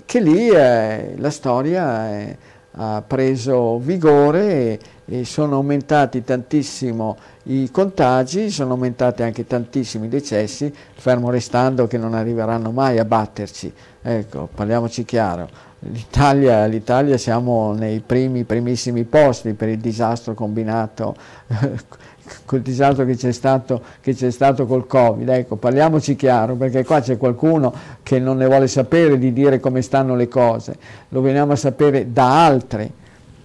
che 0.05 0.19
lì 0.19 0.49
eh, 0.49 1.15
la 1.17 1.31
storia 1.31 2.11
eh, 2.11 2.37
ha 2.73 3.05
preso 3.07 3.79
vigore 3.79 4.49
e, 4.51 4.79
e, 5.05 5.25
sono 5.25 5.55
aumentati 5.55 6.25
tantissimo 6.25 7.17
i 7.45 7.71
contagi, 7.71 8.51
sono 8.51 8.73
aumentati 8.73 9.23
anche 9.23 9.47
tantissimi 9.47 10.07
i 10.07 10.09
decessi, 10.09 10.75
fermo 10.93 11.31
restando 11.31 11.87
che 11.87 11.99
non 11.99 12.15
arriveranno 12.15 12.73
mai 12.73 12.99
a 12.99 13.05
batterci. 13.05 13.73
Ecco, 14.03 14.49
parliamoci 14.53 15.05
chiaro, 15.05 15.49
L'Italia, 15.81 16.65
l'Italia, 16.65 17.19
siamo 17.19 17.73
nei 17.73 18.01
primi, 18.01 18.45
primissimi 18.45 19.05
posti 19.05 19.53
per 19.53 19.69
il 19.69 19.79
disastro 19.79 20.33
combinato, 20.33 21.15
col 22.47 22.61
disastro 22.61 23.05
che 23.05 23.15
c'è, 23.15 23.31
stato, 23.31 23.83
che 24.01 24.15
c'è 24.15 24.31
stato 24.31 24.65
col 24.67 24.87
Covid. 24.87 25.29
Ecco, 25.29 25.57
parliamoci 25.57 26.17
chiaro, 26.17 26.55
perché 26.55 26.85
qua 26.85 27.01
c'è 27.01 27.19
qualcuno 27.19 27.73
che 28.03 28.19
non 28.19 28.39
ne 28.39 28.47
vuole 28.47 28.69
sapere 28.69 29.19
di 29.19 29.33
dire 29.33 29.61
come 29.61 29.83
stanno 29.83 30.17
le 30.17 30.29
cose, 30.29 30.77
lo 31.11 31.21
veniamo 31.21 31.53
a 31.53 31.57
sapere 31.57 32.11
da 32.11 32.47
altri, 32.47 32.91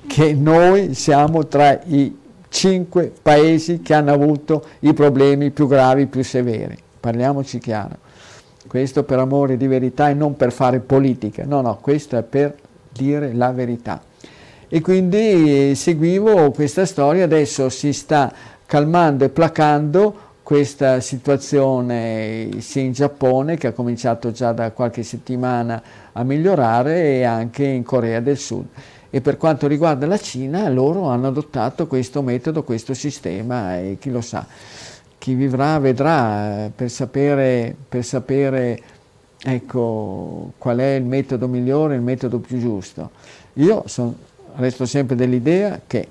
che 0.08 0.34
noi 0.34 0.94
siamo 0.94 1.48
tra 1.48 1.80
i 1.86 2.18
cinque 2.48 3.12
paesi 3.22 3.82
che 3.82 3.94
hanno 3.94 4.12
avuto 4.12 4.66
i 4.80 4.94
problemi 4.94 5.52
più 5.52 5.68
gravi, 5.68 6.06
più 6.06 6.24
severi. 6.24 6.78
Parliamoci 7.00 7.60
chiaro. 7.60 8.10
Questo 8.72 9.04
per 9.04 9.20
amore 9.20 9.58
di 9.58 9.68
verità 9.68 10.08
e 10.08 10.14
non 10.14 10.38
per 10.38 10.54
fare 10.54 10.80
politica, 10.80 11.44
no, 11.46 11.60
no, 11.60 11.80
questo 11.82 12.16
è 12.16 12.24
per 12.24 12.56
dire 12.90 13.34
la 13.34 13.52
verità. 13.52 14.02
E 14.70 14.80
quindi 14.80 15.76
seguivo 15.76 16.52
questa 16.52 16.86
storia, 16.86 17.26
adesso 17.26 17.68
si 17.68 17.92
sta 17.92 18.32
calmando 18.66 19.26
e 19.26 19.30
placando 19.30 20.16
questa 20.42 21.02
situazione 21.02 22.48
sia 22.60 22.82
in 22.82 22.94
Giappone 22.94 23.58
che 23.58 23.68
ha 23.68 23.72
cominciato 23.74 24.32
già 24.32 24.54
da 24.54 24.72
qualche 24.72 25.04
settimana 25.04 25.84
a 26.14 26.24
migliorare 26.24 27.16
e 27.16 27.24
anche 27.24 27.66
in 27.66 27.84
Corea 27.84 28.22
del 28.22 28.38
Sud. 28.38 28.68
E 29.10 29.20
per 29.20 29.36
quanto 29.36 29.68
riguarda 29.68 30.08
la 30.08 30.18
Cina, 30.18 30.70
loro 30.70 31.10
hanno 31.10 31.28
adottato 31.28 31.88
questo 31.88 32.22
metodo, 32.22 32.64
questo 32.64 32.94
sistema 32.94 33.78
e 33.78 33.98
chi 34.00 34.10
lo 34.10 34.22
sa 34.22 34.48
chi 35.22 35.36
vivrà 35.36 35.78
vedrà 35.78 36.66
eh, 36.66 36.72
per 36.72 36.90
sapere, 36.90 37.76
per 37.88 38.04
sapere 38.04 38.82
ecco, 39.38 40.54
qual 40.58 40.80
è 40.80 40.96
il 40.96 41.04
metodo 41.04 41.48
migliore, 41.48 41.94
il 41.94 42.02
metodo 42.02 42.40
più 42.40 42.58
giusto. 42.58 43.12
Io 43.54 43.84
son, 43.86 44.16
resto 44.56 44.88
sempre 44.88 45.16
dell'idea 45.16 45.80
che 45.86 46.08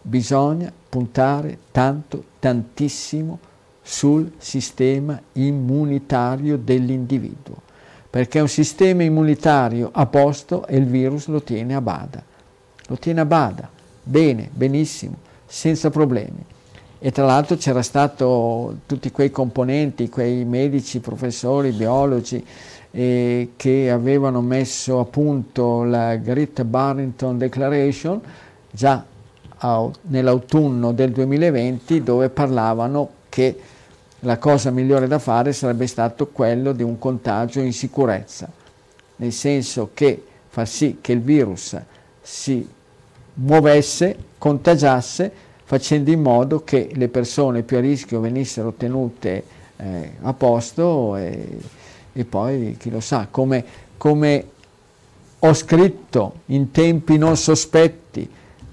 bisogna 0.00 0.72
puntare 0.88 1.58
tanto, 1.70 2.24
tantissimo 2.38 3.38
sul 3.82 4.32
sistema 4.38 5.20
immunitario 5.34 6.56
dell'individuo, 6.56 7.60
perché 8.08 8.40
un 8.40 8.48
sistema 8.48 9.02
immunitario 9.02 9.90
a 9.92 10.06
posto 10.06 10.66
e 10.66 10.78
il 10.78 10.86
virus 10.86 11.26
lo 11.26 11.42
tiene 11.42 11.74
a 11.74 11.82
bada, 11.82 12.24
lo 12.86 12.96
tiene 12.96 13.20
a 13.20 13.26
bada, 13.26 13.68
bene, 14.02 14.48
benissimo, 14.50 15.16
senza 15.44 15.90
problemi 15.90 16.42
e 17.02 17.10
tra 17.12 17.24
l'altro 17.24 17.56
c'era 17.56 17.80
stato 17.80 18.80
tutti 18.84 19.10
quei 19.10 19.30
componenti, 19.30 20.10
quei 20.10 20.44
medici, 20.44 21.00
professori, 21.00 21.70
biologi 21.70 22.44
eh, 22.90 23.52
che 23.56 23.90
avevano 23.90 24.42
messo 24.42 25.00
a 25.00 25.06
punto 25.06 25.82
la 25.82 26.16
Great 26.16 26.62
Barrington 26.62 27.38
Declaration 27.38 28.20
già 28.70 29.04
nell'autunno 30.02 30.92
del 30.92 31.10
2020 31.12 32.02
dove 32.02 32.28
parlavano 32.28 33.08
che 33.28 33.58
la 34.20 34.38
cosa 34.38 34.70
migliore 34.70 35.06
da 35.06 35.18
fare 35.18 35.54
sarebbe 35.54 35.86
stato 35.86 36.28
quello 36.28 36.72
di 36.72 36.82
un 36.82 36.98
contagio 36.98 37.60
in 37.60 37.72
sicurezza, 37.72 38.50
nel 39.16 39.32
senso 39.32 39.90
che 39.94 40.22
fa 40.48 40.66
sì 40.66 40.98
che 41.00 41.12
il 41.12 41.20
virus 41.20 41.78
si 42.20 42.66
muovesse, 43.34 44.16
contagiasse, 44.36 45.32
facendo 45.70 46.10
in 46.10 46.20
modo 46.20 46.64
che 46.64 46.90
le 46.94 47.06
persone 47.06 47.62
più 47.62 47.76
a 47.76 47.80
rischio 47.80 48.18
venissero 48.18 48.72
tenute 48.72 49.44
eh, 49.76 50.14
a 50.22 50.32
posto 50.32 51.14
e, 51.14 51.46
e, 52.12 52.24
poi 52.24 52.74
chi 52.76 52.90
lo 52.90 52.98
sa, 52.98 53.28
come, 53.30 53.64
come, 53.96 54.44
ho 55.38 55.54
scritto 55.54 56.40
in 56.46 56.72
tempi 56.72 57.18
non 57.18 57.36
sospetti, 57.36 58.28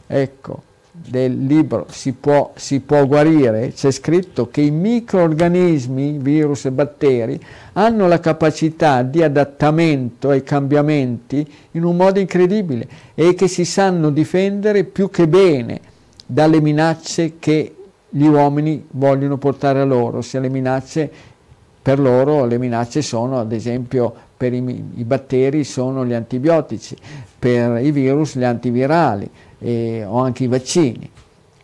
ecco, 0.08 0.64
del 0.92 1.46
libro 1.46 1.86
si 1.92 2.14
può, 2.14 2.54
si 2.56 2.80
può 2.80 3.06
guarire, 3.06 3.74
c'è 3.74 3.92
scritto 3.92 4.50
che 4.50 4.62
i 4.62 4.72
microorganismi, 4.72 6.18
virus 6.18 6.66
e 6.66 6.72
batteri, 6.72 7.40
hanno 7.74 8.08
la 8.08 8.20
capacità 8.20 9.04
di 9.04 9.22
adattamento 9.22 10.30
ai 10.30 10.42
cambiamenti 10.42 11.48
in 11.74 11.84
un 11.84 11.96
modo 11.96 12.18
incredibile 12.20 12.88
e 13.14 13.36
che 13.36 13.48
si 13.48 13.66
sanno 13.66 14.10
difendere 14.10 14.84
più 14.84 15.12
che 15.12 15.28
bene 15.28 15.96
dalle 16.30 16.60
minacce 16.60 17.40
che 17.40 17.74
gli 18.10 18.26
uomini 18.26 18.86
vogliono 18.92 19.38
portare 19.38 19.80
a 19.80 19.86
loro, 19.86 20.22
sia 20.22 20.42
le 20.42 20.50
minacce 20.50 21.10
per 21.82 22.00
loro, 22.00 22.46
le 22.46 22.58
minacce 22.58 23.02
sono 23.02 23.40
ad 23.40 23.54
esempio 23.54 24.14
per 24.36 24.54
i, 24.54 24.58
i 24.96 25.04
batteri 25.06 25.64
sono 25.64 26.06
gli 26.06 26.14
antibiotici, 26.14 26.96
per 27.40 27.84
i 27.84 27.92
virus 27.92 28.38
gli 28.38 28.44
antivirali 28.44 29.30
eh, 29.60 30.04
o 30.06 30.20
anche 30.20 30.44
i 30.44 30.48
vaccini. 30.48 31.10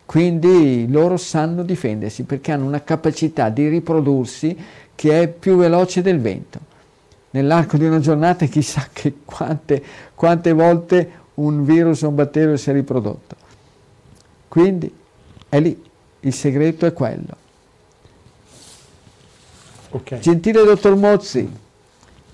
Quindi 0.06 0.86
loro 0.88 1.16
sanno 1.16 1.62
difendersi 1.62 2.24
perché 2.24 2.52
hanno 2.52 2.66
una 2.66 2.82
capacità 2.82 3.50
di 3.50 3.68
riprodursi 3.68 4.56
che 4.94 5.22
è 5.22 5.28
più 5.28 5.56
veloce 5.56 6.02
del 6.02 6.20
vento. 6.20 6.72
Nell'arco 7.30 7.76
di 7.76 7.84
una 7.84 8.00
giornata 8.00 8.46
chissà 8.46 8.88
quante, 9.24 9.82
quante 10.14 10.52
volte 10.52 11.10
un 11.34 11.64
virus 11.64 12.02
o 12.02 12.08
un 12.08 12.14
batterio 12.14 12.56
si 12.56 12.70
è 12.70 12.72
riprodotto. 12.72 13.42
Quindi 14.54 14.88
è 15.48 15.58
lì, 15.58 15.82
il 16.20 16.32
segreto 16.32 16.86
è 16.86 16.92
quello. 16.92 17.36
Okay. 19.90 20.20
Gentile 20.20 20.62
dottor 20.62 20.94
Mozzi, 20.94 21.50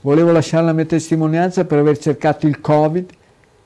volevo 0.02 0.30
lasciare 0.30 0.66
la 0.66 0.74
mia 0.74 0.84
testimonianza 0.84 1.64
per 1.64 1.78
aver 1.78 1.96
cercato 1.96 2.46
il 2.46 2.60
Covid 2.60 3.10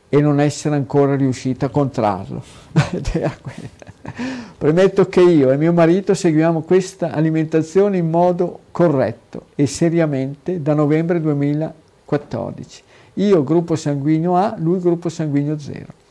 e 0.09 0.21
non 0.21 0.39
essere 0.39 0.77
ancora 0.77 1.17
riuscita 1.17 1.67
a 1.67 1.69
contrarlo. 1.69 2.45
Premetto 4.57 5.09
che 5.09 5.21
io 5.21 5.51
e 5.51 5.57
mio 5.57 5.73
marito 5.73 6.15
seguiamo 6.15 6.63
questa 6.63 7.11
alimentazione 7.11 7.97
in 7.97 8.09
modo 8.09 8.61
corretto 8.71 9.47
e 9.57 9.67
seriamente 9.67 10.63
da 10.63 10.75
novembre 10.75 11.21
2014. 11.21 12.83
Io 13.15 13.43
gruppo 13.43 13.75
sanguigno 13.75 14.37
A, 14.37 14.55
lui 14.57 14.79
gruppo 14.79 15.09
sanguigno 15.09 15.59
0. 15.59 16.03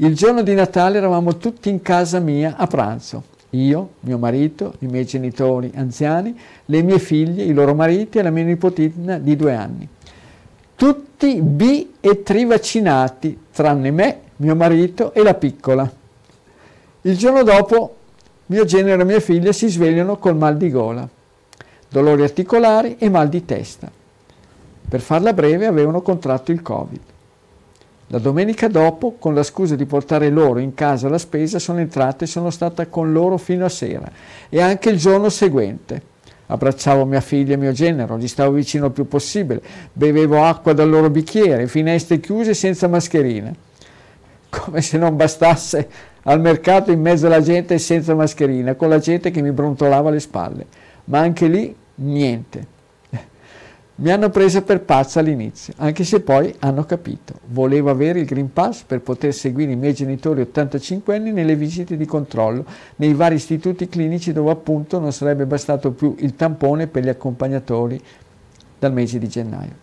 Il 0.00 0.14
giorno 0.14 0.42
di 0.42 0.54
Natale 0.54 0.98
eravamo 0.98 1.36
tutti 1.36 1.68
in 1.68 1.82
casa 1.82 2.18
mia 2.18 2.56
a 2.56 2.66
pranzo. 2.66 3.36
Io, 3.50 3.90
mio 4.00 4.18
marito, 4.18 4.74
i 4.80 4.86
miei 4.86 5.04
genitori 5.04 5.72
anziani, 5.74 6.38
le 6.66 6.82
mie 6.82 6.98
figlie, 6.98 7.44
i 7.44 7.52
loro 7.52 7.74
mariti 7.74 8.18
e 8.18 8.22
la 8.22 8.30
mia 8.30 8.44
nipotina 8.44 9.18
di 9.18 9.36
due 9.36 9.54
anni 9.54 9.88
tutti 10.78 11.40
B 11.42 11.88
e 11.98 12.22
trivaccinati, 12.22 13.46
tranne 13.50 13.90
me, 13.90 14.20
mio 14.36 14.54
marito 14.54 15.12
e 15.12 15.24
la 15.24 15.34
piccola. 15.34 15.90
Il 17.00 17.16
giorno 17.16 17.42
dopo 17.42 17.96
mio 18.46 18.64
genero 18.64 19.02
e 19.02 19.04
mia 19.04 19.18
figlia 19.18 19.50
si 19.50 19.66
svegliano 19.66 20.18
col 20.18 20.36
mal 20.36 20.56
di 20.56 20.70
gola, 20.70 21.06
dolori 21.88 22.22
articolari 22.22 22.94
e 22.96 23.10
mal 23.10 23.28
di 23.28 23.44
testa. 23.44 23.90
Per 24.88 25.00
farla 25.00 25.32
breve 25.32 25.66
avevano 25.66 26.00
contratto 26.00 26.52
il 26.52 26.62
Covid. 26.62 27.00
La 28.08 28.18
domenica 28.18 28.68
dopo, 28.68 29.16
con 29.18 29.34
la 29.34 29.42
scusa 29.42 29.76
di 29.76 29.84
portare 29.84 30.30
loro 30.30 30.60
in 30.60 30.74
casa 30.74 31.08
la 31.08 31.18
spesa, 31.18 31.58
sono 31.58 31.80
entrata 31.80 32.24
e 32.24 32.28
sono 32.28 32.50
stata 32.50 32.86
con 32.86 33.12
loro 33.12 33.36
fino 33.36 33.64
a 33.64 33.68
sera 33.68 34.10
e 34.48 34.60
anche 34.60 34.88
il 34.90 34.98
giorno 34.98 35.28
seguente 35.28 36.16
abbracciavo 36.50 37.04
mia 37.04 37.20
figlia 37.20 37.54
e 37.54 37.56
mio 37.56 37.72
genero, 37.72 38.16
gli 38.16 38.28
stavo 38.28 38.52
vicino 38.52 38.86
il 38.86 38.92
più 38.92 39.06
possibile, 39.06 39.60
bevevo 39.92 40.42
acqua 40.42 40.72
dal 40.72 40.88
loro 40.88 41.10
bicchiere, 41.10 41.66
finestre 41.66 42.20
chiuse 42.20 42.54
senza 42.54 42.88
mascherine. 42.88 43.66
Come 44.48 44.80
se 44.80 44.96
non 44.96 45.14
bastasse 45.14 45.88
al 46.22 46.40
mercato 46.40 46.90
in 46.90 47.02
mezzo 47.02 47.26
alla 47.26 47.42
gente 47.42 47.78
senza 47.78 48.14
mascherina, 48.14 48.74
con 48.74 48.88
la 48.88 48.98
gente 48.98 49.30
che 49.30 49.42
mi 49.42 49.52
brontolava 49.52 50.08
le 50.08 50.20
spalle. 50.20 50.66
Ma 51.04 51.18
anche 51.18 51.46
lì 51.48 51.74
niente. 51.96 52.76
Mi 54.00 54.12
hanno 54.12 54.30
preso 54.30 54.62
per 54.62 54.82
pazza 54.82 55.18
all'inizio, 55.18 55.74
anche 55.78 56.04
se 56.04 56.20
poi 56.20 56.54
hanno 56.60 56.84
capito. 56.84 57.34
Volevo 57.46 57.90
avere 57.90 58.20
il 58.20 58.26
Green 58.26 58.52
Pass 58.52 58.82
per 58.82 59.00
poter 59.00 59.34
seguire 59.34 59.72
i 59.72 59.76
miei 59.76 59.92
genitori 59.92 60.40
85 60.40 61.16
anni 61.16 61.32
nelle 61.32 61.56
visite 61.56 61.96
di 61.96 62.06
controllo 62.06 62.64
nei 62.96 63.12
vari 63.12 63.34
istituti 63.34 63.88
clinici 63.88 64.32
dove 64.32 64.52
appunto 64.52 65.00
non 65.00 65.12
sarebbe 65.12 65.46
bastato 65.46 65.90
più 65.90 66.14
il 66.18 66.36
tampone 66.36 66.86
per 66.86 67.02
gli 67.02 67.08
accompagnatori 67.08 68.00
dal 68.78 68.92
mese 68.92 69.18
di 69.18 69.26
gennaio. 69.26 69.74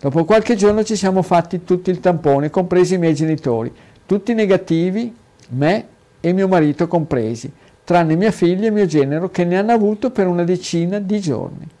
Dopo 0.00 0.24
qualche 0.24 0.56
giorno 0.56 0.82
ci 0.82 0.96
siamo 0.96 1.22
fatti 1.22 1.62
tutti 1.62 1.90
il 1.90 2.00
tampone, 2.00 2.50
compresi 2.50 2.94
i 2.94 2.98
miei 2.98 3.14
genitori, 3.14 3.72
tutti 4.06 4.34
negativi, 4.34 5.14
me 5.50 5.86
e 6.18 6.32
mio 6.32 6.48
marito 6.48 6.88
compresi, 6.88 7.52
tranne 7.84 8.16
mia 8.16 8.32
figlia 8.32 8.66
e 8.66 8.72
mio 8.72 8.86
genero 8.86 9.30
che 9.30 9.44
ne 9.44 9.56
hanno 9.56 9.70
avuto 9.70 10.10
per 10.10 10.26
una 10.26 10.42
decina 10.42 10.98
di 10.98 11.20
giorni. 11.20 11.74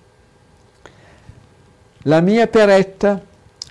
La 2.08 2.20
mia 2.20 2.46
peretta, 2.46 3.20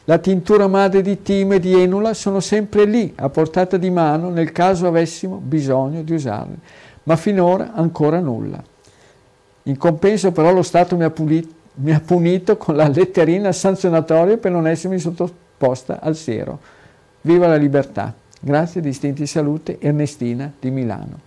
la 0.04 0.18
tintura 0.18 0.68
madre 0.68 1.02
di 1.02 1.22
Time 1.22 1.56
e 1.56 1.60
di 1.62 1.74
Enula 1.74 2.14
sono 2.14 2.42
sempre 2.42 2.84
lì, 2.84 3.14
a 3.16 3.30
portata 3.30 3.78
di 3.78 3.90
mano, 3.90 4.30
nel 4.30 4.52
caso 4.52 4.88
avessimo 4.88 5.38
bisogno 5.38 6.02
di 6.02 6.14
usarle, 6.14 6.56
ma 7.04 7.16
finora 7.16 7.72
ancora 7.74 8.20
nulla. 8.20 8.62
In 9.64 9.78
compenso 9.78 10.34
però 10.34 10.52
lo 10.52 10.64
Stato 10.64 10.98
mi 10.98 11.06
ha, 11.06 11.10
pulito, 11.12 11.48
mi 11.76 11.94
ha 11.94 12.02
punito 12.02 12.58
con 12.58 12.76
la 12.76 12.90
letterina 12.90 13.54
sanzionatoria 13.54 14.36
per 14.36 14.52
non 14.52 14.68
essermi 14.68 15.00
sottoposta 15.00 16.02
al 16.02 16.18
siero. 16.18 16.60
Viva 17.22 17.48
la 17.48 17.56
libertà! 17.56 18.14
Grazie, 18.42 18.82
distinti 18.82 19.26
salute, 19.26 19.78
Ernestina 19.80 20.52
di 20.60 20.72
Milano. 20.72 21.20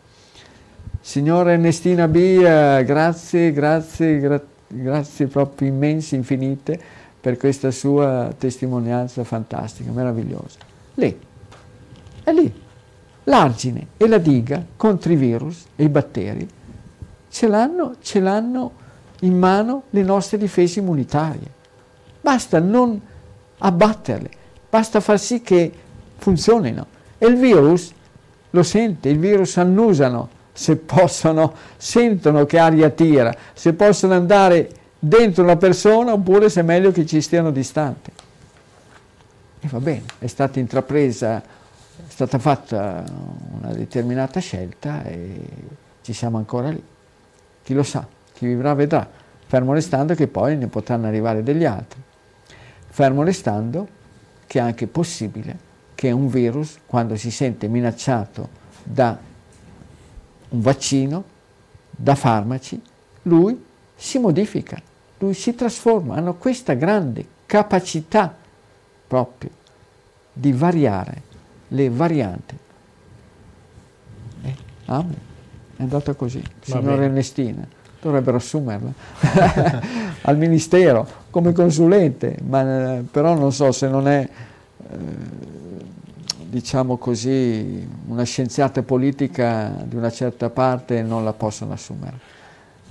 Signora 1.00 1.52
Ernestina 1.52 2.06
B, 2.06 2.16
eh, 2.16 2.84
grazie, 2.84 3.50
grazie, 3.50 4.18
gra- 4.18 4.44
grazie 4.66 5.26
proprio 5.26 5.68
immense, 5.68 6.14
infinite 6.14 6.96
per 7.20 7.36
questa 7.36 7.70
sua 7.70 8.32
testimonianza 8.36 9.24
fantastica, 9.24 9.90
meravigliosa. 9.90 10.58
Lì, 10.94 11.18
è 12.22 12.32
lì, 12.32 12.52
l'argine 13.24 13.86
e 13.96 14.08
la 14.08 14.18
diga 14.18 14.64
contro 14.76 15.12
i 15.12 15.16
virus 15.16 15.66
e 15.76 15.84
i 15.84 15.88
batteri 15.88 16.48
ce 17.30 17.46
l'hanno, 17.46 17.96
ce 18.00 18.20
l'hanno 18.20 18.72
in 19.20 19.38
mano 19.38 19.84
le 19.90 20.02
nostre 20.02 20.38
difese 20.38 20.80
immunitarie. 20.80 21.56
Basta 22.20 22.58
non 22.58 23.00
abbatterle, 23.58 24.30
basta 24.68 25.00
far 25.00 25.18
sì 25.18 25.40
che 25.40 25.72
funzionino. 26.16 26.86
E 27.18 27.26
il 27.26 27.36
virus 27.36 27.92
lo 28.50 28.62
sente, 28.62 29.08
il 29.08 29.18
virus 29.18 29.56
annusano, 29.56 30.28
se 30.52 30.76
possono, 30.76 31.54
sentono 31.76 32.44
che 32.44 32.58
aria 32.58 32.90
tira, 32.90 33.34
se 33.52 33.72
possono 33.74 34.14
andare 34.14 34.70
dentro 34.98 35.44
una 35.44 35.56
persona 35.56 36.12
oppure 36.12 36.48
se 36.48 36.60
è 36.60 36.62
meglio 36.62 36.90
che 36.90 37.06
ci 37.06 37.20
stiano 37.20 37.50
distanti. 37.50 38.10
E 39.60 39.68
va 39.68 39.80
bene, 39.80 40.04
è 40.18 40.26
stata 40.26 40.58
intrapresa, 40.58 41.38
è 41.38 42.10
stata 42.10 42.38
fatta 42.38 43.04
una 43.60 43.72
determinata 43.72 44.40
scelta 44.40 45.04
e 45.04 45.40
ci 46.02 46.12
siamo 46.12 46.38
ancora 46.38 46.70
lì. 46.70 46.82
Chi 47.62 47.74
lo 47.74 47.82
sa, 47.82 48.06
chi 48.32 48.46
vivrà 48.46 48.74
vedrà, 48.74 49.08
fermo 49.46 49.72
restando 49.72 50.14
che 50.14 50.26
poi 50.26 50.56
ne 50.56 50.68
potranno 50.68 51.06
arrivare 51.06 51.42
degli 51.42 51.64
altri. 51.64 52.00
Fermo 52.88 53.22
restando 53.22 53.88
che 54.46 54.58
è 54.58 54.62
anche 54.62 54.86
possibile 54.86 55.66
che 55.94 56.10
un 56.12 56.28
virus, 56.28 56.78
quando 56.86 57.16
si 57.16 57.30
sente 57.30 57.66
minacciato 57.66 58.48
da 58.84 59.18
un 60.50 60.60
vaccino, 60.60 61.24
da 61.90 62.14
farmaci, 62.14 62.80
lui 63.22 63.64
si 63.96 64.18
modifica, 64.18 64.80
lui 65.18 65.34
si 65.34 65.54
trasforma, 65.54 66.16
hanno 66.16 66.34
questa 66.34 66.74
grande 66.74 67.26
capacità 67.46 68.34
proprio 69.06 69.50
di 70.32 70.52
variare 70.52 71.22
le 71.68 71.90
varianti. 71.90 72.56
Eh, 74.42 74.54
amen. 74.86 75.26
È 75.76 75.82
andata 75.82 76.14
così, 76.14 76.42
signora 76.60 77.02
Ernestina, 77.04 77.66
dovrebbero 78.00 78.36
assumerla 78.36 78.92
al 80.22 80.36
Ministero 80.36 81.06
come 81.30 81.52
consulente, 81.52 82.36
ma 82.44 82.96
eh, 82.96 83.02
però 83.02 83.34
non 83.34 83.52
so 83.52 83.72
se 83.72 83.88
non 83.88 84.08
è, 84.08 84.28
eh, 84.90 84.96
diciamo 86.48 86.96
così, 86.96 87.88
una 88.06 88.24
scienziata 88.24 88.82
politica 88.82 89.72
di 89.84 89.96
una 89.96 90.10
certa 90.10 90.50
parte 90.50 91.02
non 91.02 91.24
la 91.24 91.32
possono 91.32 91.72
assumere 91.72 92.36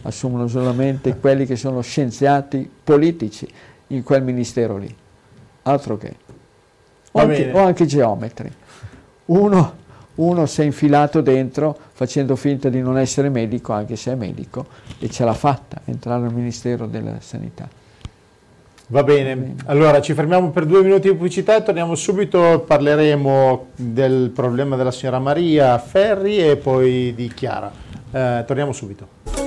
assumono 0.07 0.47
solamente 0.47 1.17
quelli 1.17 1.45
che 1.45 1.55
sono 1.55 1.81
scienziati 1.81 2.69
politici 2.84 3.47
in 3.88 4.03
quel 4.03 4.23
ministero 4.23 4.77
lì, 4.77 4.93
altro 5.63 5.97
che. 5.97 6.15
O, 7.11 7.19
anche, 7.19 7.51
o 7.51 7.59
anche, 7.59 7.85
geometri. 7.85 8.51
Uno, 9.25 9.73
uno 10.15 10.45
si 10.45 10.61
è 10.61 10.63
infilato 10.63 11.21
dentro 11.21 11.77
facendo 11.93 12.35
finta 12.35 12.69
di 12.69 12.81
non 12.81 12.97
essere 12.97 13.29
medico, 13.29 13.73
anche 13.73 13.95
se 13.95 14.11
è 14.11 14.15
medico, 14.15 14.65
e 14.99 15.09
ce 15.09 15.25
l'ha 15.25 15.34
fatta 15.34 15.81
entrare 15.85 16.25
al 16.25 16.34
Ministero 16.34 16.85
della 16.85 17.19
Sanità. 17.19 17.67
Va 18.89 19.03
bene, 19.03 19.55
allora 19.65 19.99
ci 19.99 20.13
fermiamo 20.13 20.51
per 20.51 20.65
due 20.65 20.81
minuti 20.81 21.09
di 21.09 21.15
pubblicità 21.15 21.57
e 21.57 21.63
torniamo 21.63 21.95
subito, 21.95 22.63
parleremo 22.65 23.67
del 23.75 24.29
problema 24.34 24.77
della 24.77 24.91
signora 24.91 25.19
Maria 25.19 25.77
Ferri 25.77 26.38
e 26.39 26.55
poi 26.55 27.13
di 27.13 27.27
Chiara. 27.34 27.69
Eh, 28.09 28.43
torniamo 28.45 28.71
subito. 28.71 29.47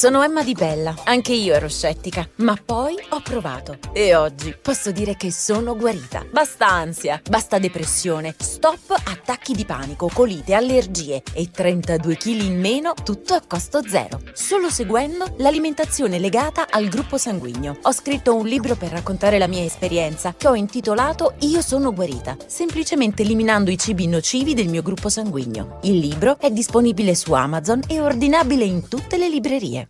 Sono 0.00 0.22
Emma 0.22 0.42
Di 0.42 0.54
Bella, 0.54 0.94
anche 1.04 1.34
io 1.34 1.52
ero 1.52 1.68
scettica, 1.68 2.26
ma 2.36 2.56
poi 2.56 2.94
ho 3.10 3.20
provato 3.20 3.76
e 3.92 4.14
oggi 4.14 4.56
posso 4.58 4.92
dire 4.92 5.14
che 5.14 5.30
sono 5.30 5.76
guarita. 5.76 6.24
Basta 6.32 6.68
ansia, 6.68 7.20
basta 7.28 7.58
depressione, 7.58 8.34
stop 8.38 8.92
attacchi 8.92 9.52
di 9.52 9.66
panico, 9.66 10.08
colite, 10.10 10.54
allergie 10.54 11.22
e 11.34 11.50
32 11.50 12.16
kg 12.16 12.28
in 12.28 12.58
meno, 12.58 12.94
tutto 12.94 13.34
a 13.34 13.42
costo 13.46 13.86
zero. 13.86 14.22
Solo 14.32 14.70
seguendo 14.70 15.34
l'alimentazione 15.36 16.18
legata 16.18 16.68
al 16.70 16.88
gruppo 16.88 17.18
sanguigno. 17.18 17.76
Ho 17.82 17.92
scritto 17.92 18.34
un 18.34 18.46
libro 18.46 18.76
per 18.76 18.92
raccontare 18.92 19.36
la 19.36 19.48
mia 19.48 19.64
esperienza 19.64 20.32
che 20.34 20.48
ho 20.48 20.54
intitolato 20.54 21.34
Io 21.40 21.60
sono 21.60 21.92
guarita, 21.92 22.38
semplicemente 22.46 23.20
eliminando 23.20 23.70
i 23.70 23.76
cibi 23.76 24.06
nocivi 24.06 24.54
del 24.54 24.68
mio 24.68 24.80
gruppo 24.80 25.10
sanguigno. 25.10 25.78
Il 25.82 25.98
libro 25.98 26.38
è 26.40 26.50
disponibile 26.50 27.14
su 27.14 27.34
Amazon 27.34 27.82
e 27.86 28.00
ordinabile 28.00 28.64
in 28.64 28.88
tutte 28.88 29.18
le 29.18 29.28
librerie. 29.28 29.89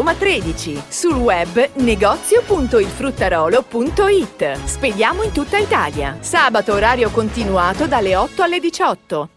Roma 0.00 0.14
13. 0.14 0.84
Sul 0.88 1.16
web 1.16 1.72
negozio.ilfruttarolo.it. 1.74 4.64
Spediamo 4.64 5.22
in 5.24 5.32
tutta 5.32 5.58
Italia. 5.58 6.16
Sabato 6.20 6.72
orario 6.72 7.10
continuato 7.10 7.86
dalle 7.86 8.16
8 8.16 8.42
alle 8.42 8.60
18. 8.60 9.28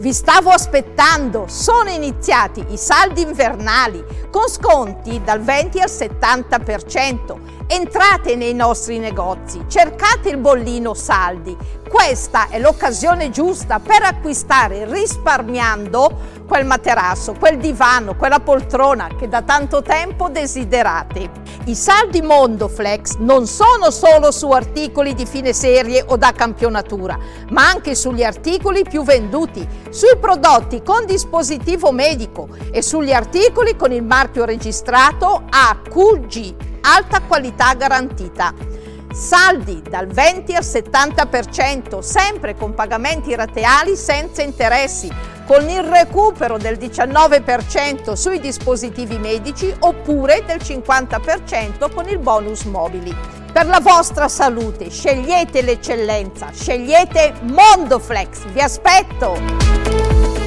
Vi 0.00 0.12
stavo 0.12 0.50
aspettando, 0.50 1.46
sono 1.48 1.88
iniziati 1.88 2.62
i 2.68 2.76
saldi 2.76 3.22
invernali 3.22 4.04
con 4.30 4.48
sconti 4.48 5.22
dal 5.24 5.40
20 5.40 5.80
al 5.80 5.88
70%. 5.88 7.36
Entrate 7.66 8.36
nei 8.36 8.54
nostri 8.54 8.98
negozi, 8.98 9.64
cercate 9.66 10.28
il 10.28 10.36
bollino 10.36 10.92
saldi. 10.92 11.56
Questa 11.88 12.48
è 12.48 12.58
l'occasione 12.58 13.30
giusta 13.30 13.80
per 13.80 14.02
acquistare 14.02 14.84
risparmiando 14.84 16.36
quel 16.46 16.66
materasso, 16.66 17.32
quel 17.32 17.56
divano, 17.56 18.14
quella 18.14 18.40
poltrona 18.40 19.08
che 19.18 19.26
da 19.26 19.40
tanto 19.40 19.80
tempo 19.80 20.28
desiderate. 20.28 21.30
I 21.64 21.74
saldi 21.74 22.20
Mondoflex 22.20 23.16
non 23.18 23.46
sono 23.46 23.90
solo 23.90 24.30
su 24.30 24.50
articoli 24.50 25.14
di 25.14 25.24
fine 25.24 25.54
serie 25.54 26.04
o 26.06 26.16
da 26.16 26.32
campionatura, 26.32 27.18
ma 27.50 27.68
anche 27.68 27.94
sugli 27.94 28.22
articoli 28.22 28.82
più 28.82 29.02
venduti, 29.02 29.66
sui 29.88 30.16
prodotti 30.20 30.82
con 30.82 31.06
dispositivo 31.06 31.90
medico 31.90 32.48
e 32.70 32.82
sugli 32.82 33.12
articoli 33.12 33.76
con 33.76 33.92
il 33.92 34.02
marchio 34.02 34.44
registrato 34.44 35.42
AQG, 35.48 36.54
alta 36.82 37.22
qualità 37.22 37.72
garantita. 37.74 38.86
Saldi 39.12 39.82
dal 39.88 40.06
20 40.06 40.54
al 40.54 40.62
70%, 40.62 42.00
sempre 42.00 42.54
con 42.54 42.74
pagamenti 42.74 43.34
rateali 43.34 43.96
senza 43.96 44.42
interessi 44.42 45.10
con 45.48 45.66
il 45.66 45.82
recupero 45.82 46.58
del 46.58 46.76
19% 46.76 48.12
sui 48.12 48.38
dispositivi 48.38 49.16
medici 49.16 49.74
oppure 49.78 50.44
del 50.44 50.58
50% 50.58 51.90
con 51.94 52.06
il 52.06 52.18
bonus 52.18 52.64
mobili. 52.64 53.16
Per 53.50 53.66
la 53.66 53.80
vostra 53.80 54.28
salute 54.28 54.90
scegliete 54.90 55.62
l'eccellenza, 55.62 56.50
scegliete 56.52 57.32
Mondoflex, 57.40 58.44
vi 58.52 58.60
aspetto! 58.60 60.37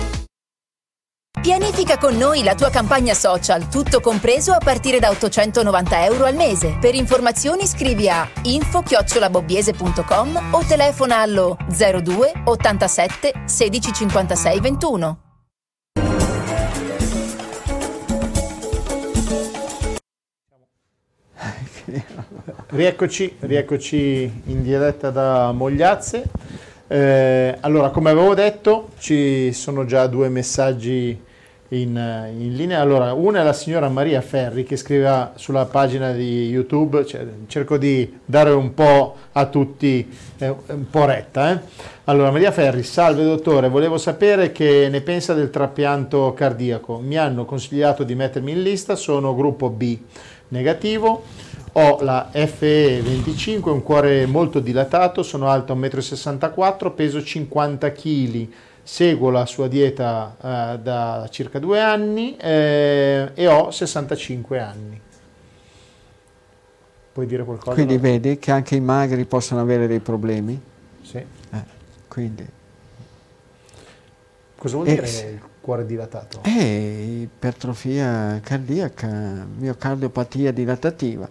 Pianifica 1.42 1.98
con 1.98 2.16
noi 2.18 2.44
la 2.44 2.54
tua 2.54 2.70
campagna 2.70 3.16
social, 3.16 3.68
tutto 3.68 4.00
compreso 4.00 4.52
a 4.52 4.60
partire 4.60 5.00
da 5.00 5.10
890 5.10 6.06
euro 6.06 6.26
al 6.26 6.36
mese. 6.36 6.78
Per 6.80 6.94
informazioni 6.94 7.66
scrivi 7.66 8.08
a 8.08 8.30
info-bobbiese.com 8.44 10.50
o 10.52 10.64
telefona 10.68 11.22
allo 11.22 11.58
02 11.68 12.44
87 12.46 13.34
16 13.46 13.92
56 13.92 14.60
21. 14.60 15.20
Rieccoci, 22.68 23.38
rieccoci 23.40 24.42
in 24.46 24.62
diretta 24.62 25.10
da 25.10 25.52
Mogliazze. 25.54 26.24
Eh, 26.88 27.58
allora, 27.62 27.90
come 27.90 28.12
avevo 28.12 28.36
detto, 28.36 28.90
ci 29.00 29.52
sono 29.54 29.86
già 29.86 30.06
due 30.06 30.30
messaggi 30.30 31.30
in, 31.72 32.30
in, 32.38 32.56
linea. 32.56 32.82
Allora, 32.82 33.14
una 33.14 33.42
è 33.42 33.44
la 33.44 33.54
signora 33.54 33.88
Maria 33.90 34.22
Ferri 34.22 34.64
che 34.64 34.76
scriveva 34.76 35.34
sulla 35.36 35.66
pagina 35.66 36.12
di 36.12 36.48
YouTube, 36.50 37.06
cioè, 37.06 37.26
cerco 37.48 37.78
di 37.78 38.20
dare 38.26 38.52
un 38.52 38.74
po' 38.74 39.16
a 39.32 39.46
tutti, 39.46 40.10
eh, 40.38 40.56
un 40.68 40.90
po' 40.90 41.06
retta. 41.06 41.52
Eh. 41.52 41.60
Allora, 42.06 42.32
Maria 42.32 42.52
Ferri, 42.52 42.84
salve 42.84 43.24
dottore, 43.24 43.70
volevo 43.70 43.98
sapere 43.98 44.52
che 44.52 44.90
ne 44.90 45.02
pensa 45.02 45.34
del 45.34 45.50
trapianto 45.50 46.34
cardiaco. 46.34 47.00
Mi 47.00 47.18
hanno 47.18 47.46
consigliato 47.46 48.04
di 48.04 48.16
mettermi 48.16 48.52
in 48.52 48.62
lista, 48.62 48.96
sono 48.96 49.34
gruppo 49.36 49.70
B 49.70 49.98
negativo. 50.50 51.24
Ho 51.74 52.00
la 52.02 52.30
FE25, 52.34 53.70
un 53.70 53.82
cuore 53.82 54.26
molto 54.26 54.60
dilatato, 54.60 55.24
sono 55.24 55.48
alto 55.48 55.74
1,64 55.74 56.88
m, 56.88 56.94
peso 56.94 57.24
50 57.24 57.92
kg 57.94 58.48
seguo 58.84 59.30
la 59.30 59.46
sua 59.46 59.68
dieta 59.68 60.36
eh, 60.42 60.80
da 60.80 61.28
circa 61.30 61.60
due 61.60 61.80
anni 61.80 62.36
eh, 62.38 63.32
e 63.34 63.48
ho 63.48 63.72
65 63.72 64.60
anni. 64.60 65.02
Puoi 67.12 67.26
dire 67.26 67.44
qualcosa? 67.44 67.74
Quindi 67.74 67.96
no? 67.96 68.02
vedi 68.02 68.40
che 68.40 68.52
anche 68.52 68.76
i 68.76 68.80
magri 68.80 69.26
possono 69.26 69.60
avere 69.60 69.88
dei 69.88 70.00
problemi? 70.00 70.60
Sì. 71.02 71.18
Eh, 71.18 71.64
quindi. 72.08 72.48
Cosa 74.56 74.76
vuol 74.76 74.88
dire 74.88 75.08
il 75.08 75.42
cuore 75.60 75.86
dilatato? 75.86 76.44
È 76.44 76.50
ipertrofia 76.50 78.40
cardiaca, 78.42 79.46
miocardiopatia 79.58 80.52
dilatativa. 80.52 81.28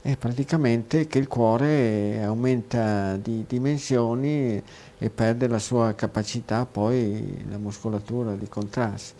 È 0.00 0.16
praticamente 0.16 1.06
che 1.08 1.18
il 1.18 1.26
cuore 1.26 2.22
aumenta 2.22 3.16
di 3.16 3.44
dimensioni 3.46 4.62
e 4.98 5.10
perde 5.10 5.46
la 5.46 5.58
sua 5.58 5.94
capacità 5.94 6.66
poi 6.66 7.44
la 7.48 7.58
muscolatura 7.58 8.34
di 8.34 8.48
contrasto. 8.48 9.14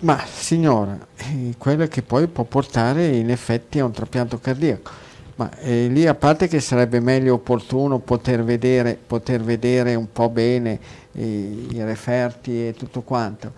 Ma 0.00 0.22
signora, 0.26 0.98
eh, 1.16 1.54
quello 1.56 1.86
che 1.86 2.02
poi 2.02 2.26
può 2.26 2.44
portare 2.44 3.06
in 3.06 3.30
effetti 3.30 3.78
a 3.78 3.84
un 3.84 3.92
trapianto 3.92 4.38
cardiaco. 4.38 5.02
Ma 5.36 5.50
eh, 5.58 5.88
lì 5.88 6.06
a 6.06 6.14
parte 6.14 6.46
che 6.46 6.60
sarebbe 6.60 7.00
meglio 7.00 7.34
opportuno 7.34 7.98
poter 7.98 8.44
vedere, 8.44 8.98
poter 9.04 9.42
vedere 9.42 9.94
un 9.94 10.12
po' 10.12 10.28
bene 10.28 10.78
eh, 11.12 11.66
i 11.70 11.82
referti 11.82 12.68
e 12.68 12.74
tutto 12.76 13.02
quanto. 13.02 13.52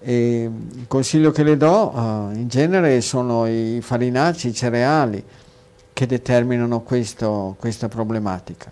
E 0.00 0.42
il 0.42 0.84
consiglio 0.86 1.30
che 1.30 1.42
le 1.42 1.56
do 1.56 1.92
uh, 1.92 2.30
in 2.32 2.46
genere 2.48 3.00
sono 3.00 3.46
i 3.46 3.80
farinacei, 3.80 4.50
i 4.50 4.54
cereali 4.54 5.24
che 5.92 6.06
determinano 6.06 6.82
questo, 6.82 7.56
questa 7.58 7.88
problematica 7.88 8.70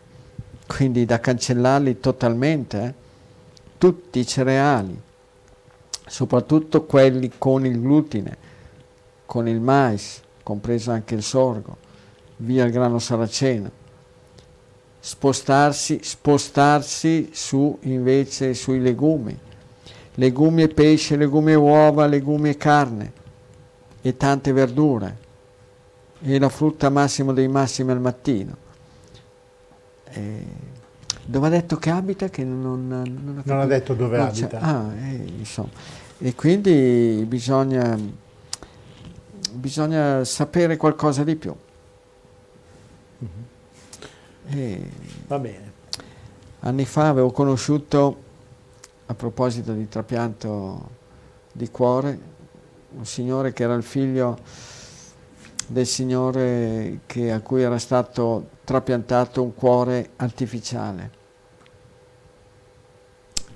quindi 0.67 1.05
da 1.05 1.21
cancellarli 1.21 2.01
totalmente, 2.01 2.83
eh? 2.83 2.95
tutti 3.79 4.19
i 4.19 4.27
cereali, 4.27 4.99
soprattutto 6.07 6.85
quelli 6.85 7.33
con 7.37 7.67
il 7.67 7.81
glutine, 7.81 8.37
con 9.27 9.47
il 9.47 9.61
mais, 9.61 10.23
compreso 10.43 10.91
anche 10.91 11.15
il 11.15 11.23
sorgo, 11.23 11.77
via 12.39 12.65
il 12.65 12.73
grano 12.73 12.99
saraceno. 12.99 13.83
Spostarsi, 15.01 16.01
spostarsi 16.03 17.31
su 17.33 17.79
invece 17.83 18.55
sui 18.55 18.81
legumi, 18.81 19.39
legumi 20.15 20.63
e 20.63 20.69
pesce, 20.69 21.17
legumi 21.17 21.53
e 21.53 21.57
uova, 21.57 22.07
legumi 22.07 22.49
e 22.49 22.57
carne 22.57 23.13
e 24.01 24.17
tante 24.17 24.53
verdure 24.53 25.19
e 26.23 26.39
la 26.39 26.49
frutta 26.49 26.89
massimo 26.89 27.35
dei 27.35 27.49
massimi 27.49 27.91
al 27.91 28.01
mattino 28.01 28.64
eh, 30.15 30.47
dove 31.27 31.47
ha 31.47 31.51
detto 31.51 31.77
che 31.77 31.91
abita? 31.91 32.29
Che 32.29 32.45
non, 32.45 32.87
non, 32.87 33.39
ha, 33.39 33.43
non 33.45 33.61
ha, 33.61 33.67
detto 33.67 33.95
dove 33.95 34.17
no, 34.17 34.25
abita. 34.25 34.59
Ah, 34.61 34.95
eh, 34.95 35.25
insomma. 35.39 35.71
E 36.19 36.35
quindi 36.35 37.25
bisogna, 37.27 37.99
bisogna 39.53 40.25
sapere 40.25 40.77
qualcosa 40.77 41.25
di 41.25 41.37
più. 41.37 41.55
Mm-hmm. 43.23 44.59
E 44.59 44.91
Va 45.27 45.39
bene. 45.39 45.73
Anni 46.61 46.85
fa 46.85 47.09
avevo 47.09 47.31
conosciuto, 47.31 48.23
a 49.07 49.15
proposito 49.15 49.73
di 49.73 49.89
trapianto 49.89 50.91
di 51.53 51.69
cuore, 51.71 52.19
un 52.97 53.05
signore 53.05 53.53
che 53.53 53.65
era 53.65 53.75
il 53.75 53.83
figlio 53.83 54.39
del 55.67 55.87
signore 55.87 57.01
che, 57.07 57.33
a 57.33 57.41
cui 57.41 57.63
era 57.63 57.79
stato 57.79 58.49
trapiantato 58.65 59.43
un 59.43 59.55
cuore 59.55 60.11
artificiale 60.17 61.23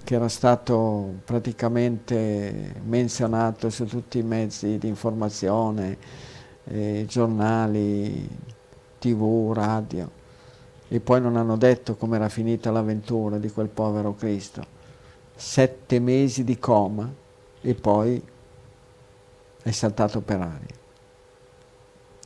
che 0.05 0.14
era 0.14 0.28
stato 0.28 1.16
praticamente 1.24 2.76
menzionato 2.85 3.68
su 3.68 3.85
tutti 3.85 4.16
i 4.16 4.22
mezzi 4.22 4.78
di 4.78 4.89
informazione, 4.89 5.98
eh, 6.64 7.05
giornali, 7.06 8.26
tv, 8.98 9.52
radio, 9.52 10.10
e 10.89 11.01
poi 11.01 11.20
non 11.20 11.36
hanno 11.36 11.59
detto 11.59 11.97
com'era 11.97 12.30
finita 12.30 12.70
l'avventura 12.70 13.36
di 13.36 13.51
quel 13.51 13.68
povero 13.68 14.14
Cristo. 14.14 14.64
Sette 15.35 15.98
mesi 15.98 16.43
di 16.43 16.59
coma 16.59 17.12
e 17.60 17.74
poi 17.74 18.22
è 19.62 19.70
saltato 19.70 20.22
per 20.22 20.40
aria 20.40 20.77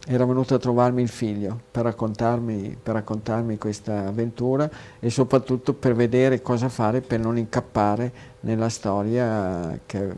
era 0.07 0.25
venuto 0.25 0.55
a 0.55 0.59
trovarmi 0.59 1.03
il 1.03 1.09
figlio 1.09 1.61
per 1.71 1.85
raccontarmi, 1.85 2.77
per 2.83 2.95
raccontarmi, 2.95 3.57
questa 3.57 4.07
avventura 4.07 4.69
e 4.99 5.11
soprattutto 5.11 5.75
per 5.75 5.95
vedere 5.95 6.43
cosa 6.43 6.69
fare 6.69 7.01
per 7.01 7.21
non 7.21 7.39
incappare 7.39 8.13
nella 8.41 8.69
storia 8.69 9.79
che, 9.87 10.13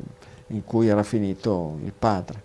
in 0.48 0.64
cui 0.64 0.88
era 0.88 1.02
finito 1.02 1.78
il 1.84 1.92
padre. 1.96 2.42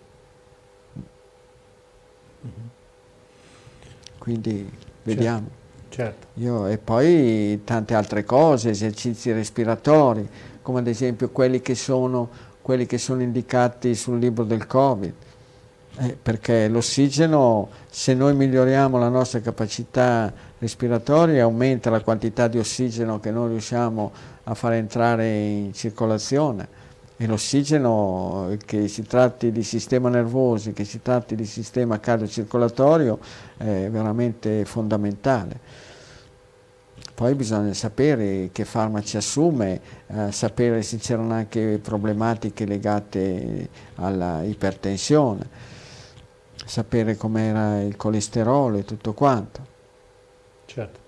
Quindi 4.18 4.70
vediamo. 5.04 5.58
Certo. 5.88 6.28
Io, 6.36 6.68
e 6.68 6.78
poi 6.78 7.62
tante 7.64 7.94
altre 7.94 8.24
cose, 8.26 8.70
esercizi 8.70 9.32
respiratori, 9.32 10.28
come 10.62 10.80
ad 10.80 10.88
esempio 10.88 11.30
quelli 11.30 11.62
che 11.62 11.74
sono, 11.74 12.30
quelli 12.62 12.86
che 12.86 12.98
sono 12.98 13.22
indicati 13.22 13.96
sul 13.96 14.20
libro 14.20 14.44
del 14.44 14.68
Covid 14.68 15.14
eh, 16.02 16.18
perché 16.22 16.70
l'ossigeno, 16.70 17.68
se 17.90 18.14
noi 18.14 18.34
miglioriamo 18.34 18.98
la 18.98 19.10
nostra 19.10 19.42
capacità 19.42 20.32
respiratoria, 20.58 21.44
aumenta 21.44 21.90
la 21.90 22.00
quantità 22.00 22.48
di 22.48 22.58
ossigeno 22.58 23.20
che 23.20 23.32
noi 23.32 23.50
riusciamo 23.50 24.12
a 24.44 24.54
far 24.54 24.74
entrare 24.74 25.28
in 25.28 25.74
circolazione 25.74 26.78
e 27.18 27.26
l'ossigeno, 27.28 28.56
che 28.66 28.88
si 28.88 29.04
tratti 29.04 29.52
di 29.52 29.62
sistema 29.62 30.08
nervoso, 30.08 30.72
che 30.72 30.86
si 30.86 31.02
tratti 31.02 31.36
di 31.36 31.44
sistema 31.44 32.00
cardiocircolatorio, 32.00 33.20
è 33.58 33.90
veramente 33.92 34.64
fondamentale. 34.64 35.60
Poi 37.14 37.36
bisogna 37.36 37.74
sapere 37.74 38.52
che 38.54 38.64
farmaci 38.64 39.18
assume, 39.18 39.82
eh, 40.08 40.32
sapere 40.32 40.82
se 40.82 40.96
c'erano 40.96 41.34
anche 41.34 41.78
problematiche 41.84 42.66
legate 42.66 43.68
alla 43.96 44.44
ipertensione 44.44 45.68
sapere 46.70 47.18
com'era 47.18 47.82
il 47.82 47.96
colesterolo 47.96 48.78
e 48.78 48.86
tutto 48.86 49.14
quanto. 49.14 49.66
Certo. 50.66 51.00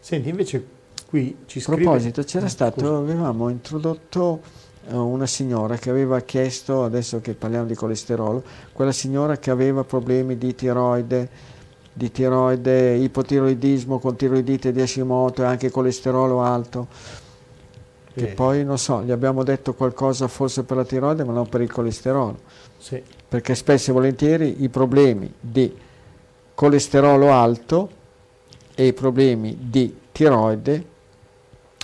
Senti, 0.00 0.28
invece 0.28 0.66
qui 1.08 1.36
ci 1.46 1.60
scrive... 1.60 1.82
A 1.82 1.84
proposito, 1.84 2.22
c'era 2.24 2.46
eh, 2.46 2.50
stato, 2.50 2.80
scusa. 2.80 2.96
avevamo 2.96 3.48
introdotto 3.48 4.40
uh, 4.88 4.96
una 4.96 5.26
signora 5.26 5.76
che 5.76 5.88
aveva 5.88 6.20
chiesto, 6.20 6.82
adesso 6.82 7.20
che 7.20 7.34
parliamo 7.34 7.66
di 7.66 7.74
colesterolo, 7.74 8.42
quella 8.72 8.92
signora 8.92 9.38
che 9.38 9.50
aveva 9.50 9.84
problemi 9.84 10.36
di 10.36 10.52
tiroide, 10.54 11.28
di 11.92 12.10
tiroide, 12.10 12.96
ipotiroidismo 12.96 14.00
con 14.00 14.16
tiroidite 14.16 14.72
di 14.72 14.82
Hashimoto 14.82 15.42
e 15.42 15.46
anche 15.46 15.70
colesterolo 15.70 16.42
alto. 16.42 16.88
Che 18.12 18.30
eh. 18.30 18.34
poi, 18.34 18.64
non 18.64 18.78
so, 18.78 19.02
gli 19.02 19.12
abbiamo 19.12 19.44
detto 19.44 19.74
qualcosa 19.74 20.26
forse 20.26 20.64
per 20.64 20.76
la 20.76 20.84
tiroide, 20.84 21.22
ma 21.22 21.32
non 21.32 21.48
per 21.48 21.60
il 21.60 21.70
colesterolo. 21.70 22.38
Sì 22.78 23.13
perché 23.28 23.54
spesso 23.54 23.90
e 23.90 23.94
volentieri 23.94 24.62
i 24.62 24.68
problemi 24.68 25.32
di 25.40 25.74
colesterolo 26.54 27.32
alto 27.32 27.90
e 28.74 28.86
i 28.86 28.92
problemi 28.92 29.56
di 29.60 29.94
tiroide, 30.12 30.84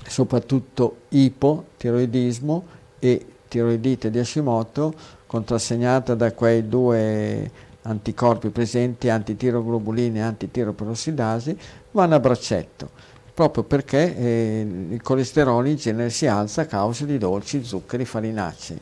soprattutto 0.07 0.97
ipotiroidismo 1.09 2.65
e 2.99 3.27
tiroidite 3.49 4.11
di 4.11 4.19
Hashimoto, 4.19 4.95
contrassegnata 5.27 6.15
da 6.15 6.33
quei 6.33 6.69
due 6.69 7.51
anticorpi 7.83 8.51
presenti, 8.51 9.09
antitiroglobulina 9.09 10.19
e 10.19 10.23
antitiroperossidasi, 10.23 11.57
vanno 11.93 12.15
a 12.15 12.21
braccetto, 12.21 12.91
proprio 13.35 13.65
perché 13.65 14.17
eh, 14.17 14.67
il 14.91 15.03
colesterolo 15.03 15.67
in 15.67 15.77
genere 15.77 16.11
si 16.11 16.27
alza 16.27 16.63
a 16.63 16.67
causa 16.67 17.05
di 17.05 17.19
dolci, 17.19 17.65
zuccheri, 17.65 18.05
farinacei 18.05 18.79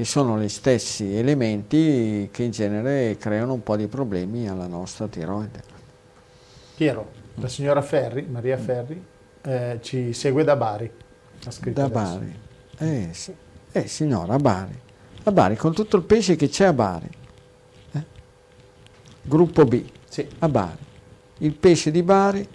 che 0.00 0.06
sono 0.06 0.40
gli 0.40 0.48
stessi 0.48 1.14
elementi 1.14 2.30
che 2.32 2.42
in 2.44 2.52
genere 2.52 3.18
creano 3.18 3.52
un 3.52 3.62
po' 3.62 3.76
di 3.76 3.86
problemi 3.86 4.48
alla 4.48 4.66
nostra 4.66 5.06
tiroide. 5.08 5.62
Piero, 6.74 7.10
la 7.34 7.48
signora 7.48 7.82
Ferri, 7.82 8.22
Maria 8.22 8.56
Ferri, 8.56 9.04
eh, 9.42 9.78
ci 9.82 10.14
segue 10.14 10.42
da 10.42 10.56
Bari. 10.56 10.90
da 11.64 11.84
adesso. 11.84 11.88
Bari. 11.90 12.38
Eh, 12.78 13.08
sì. 13.12 13.34
eh, 13.72 13.86
signora, 13.88 14.32
a 14.32 14.38
Bari. 14.38 14.80
A 15.24 15.32
Bari, 15.32 15.56
con 15.56 15.74
tutto 15.74 15.98
il 15.98 16.02
pesce 16.04 16.34
che 16.34 16.48
c'è 16.48 16.64
a 16.64 16.72
Bari. 16.72 17.10
Eh? 17.92 18.04
Gruppo 19.20 19.66
B, 19.66 19.84
sì. 20.08 20.26
a 20.38 20.48
Bari. 20.48 20.84
Il 21.40 21.52
pesce 21.52 21.90
di 21.90 22.02
Bari, 22.02 22.48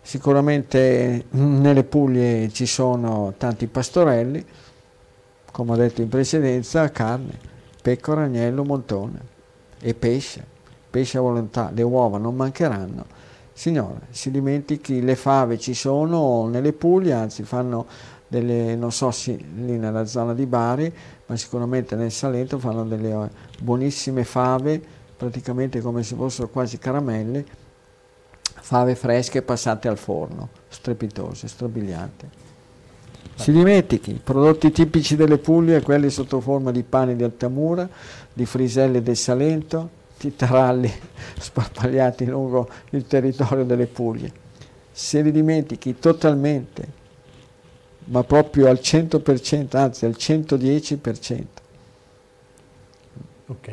sicuramente 0.00 1.26
nelle 1.28 1.84
Puglie 1.84 2.48
ci 2.50 2.64
sono 2.64 3.34
tanti 3.36 3.66
pastorelli, 3.66 4.42
come 5.58 5.72
ho 5.72 5.76
detto 5.76 6.02
in 6.02 6.08
precedenza, 6.08 6.88
carne, 6.92 7.36
pecora, 7.82 8.22
agnello, 8.22 8.62
montone 8.62 9.18
e 9.80 9.92
pesce, 9.92 10.46
pesce 10.88 11.18
a 11.18 11.20
volontà, 11.20 11.72
le 11.74 11.82
uova 11.82 12.16
non 12.16 12.36
mancheranno. 12.36 13.04
Signora, 13.52 13.98
si 14.10 14.30
dimentichi, 14.30 15.02
le 15.02 15.16
fave 15.16 15.58
ci 15.58 15.74
sono 15.74 16.46
nelle 16.46 16.72
Puglie, 16.72 17.12
anzi 17.12 17.42
fanno 17.42 17.86
delle, 18.28 18.76
non 18.76 18.92
so 18.92 19.10
se 19.10 19.32
lì 19.32 19.76
nella 19.78 20.04
zona 20.04 20.32
di 20.32 20.46
Bari, 20.46 20.94
ma 21.26 21.36
sicuramente 21.36 21.96
nel 21.96 22.12
Salento 22.12 22.60
fanno 22.60 22.84
delle 22.84 23.10
eh, 23.10 23.28
buonissime 23.60 24.22
fave, 24.22 24.80
praticamente 25.16 25.80
come 25.80 26.04
se 26.04 26.14
fossero 26.14 26.50
quasi 26.50 26.78
caramelle, 26.78 27.44
fave 28.40 28.94
fresche 28.94 29.42
passate 29.42 29.88
al 29.88 29.98
forno, 29.98 30.50
strepitose, 30.68 31.48
strabilianti. 31.48 32.46
Si 33.38 33.52
dimentichi, 33.52 34.10
i 34.10 34.20
prodotti 34.22 34.72
tipici 34.72 35.14
delle 35.14 35.38
Puglie, 35.38 35.80
quelli 35.80 36.10
sotto 36.10 36.40
forma 36.40 36.72
di 36.72 36.82
pane 36.82 37.14
di 37.14 37.22
Altamura, 37.22 37.88
di 38.32 38.44
friselle 38.44 39.00
del 39.00 39.16
Salento, 39.16 39.90
di 40.18 40.34
taralli 40.34 40.92
sparpagliati 41.38 42.26
lungo 42.26 42.68
il 42.90 43.06
territorio 43.06 43.64
delle 43.64 43.86
Puglie. 43.86 44.32
Se 44.90 45.22
li 45.22 45.30
dimentichi 45.30 46.00
totalmente, 46.00 46.86
ma 48.06 48.24
proprio 48.24 48.68
al 48.68 48.80
100%, 48.82 49.76
anzi 49.76 50.04
al 50.04 50.16
110%. 50.18 51.44
Ok. 53.46 53.72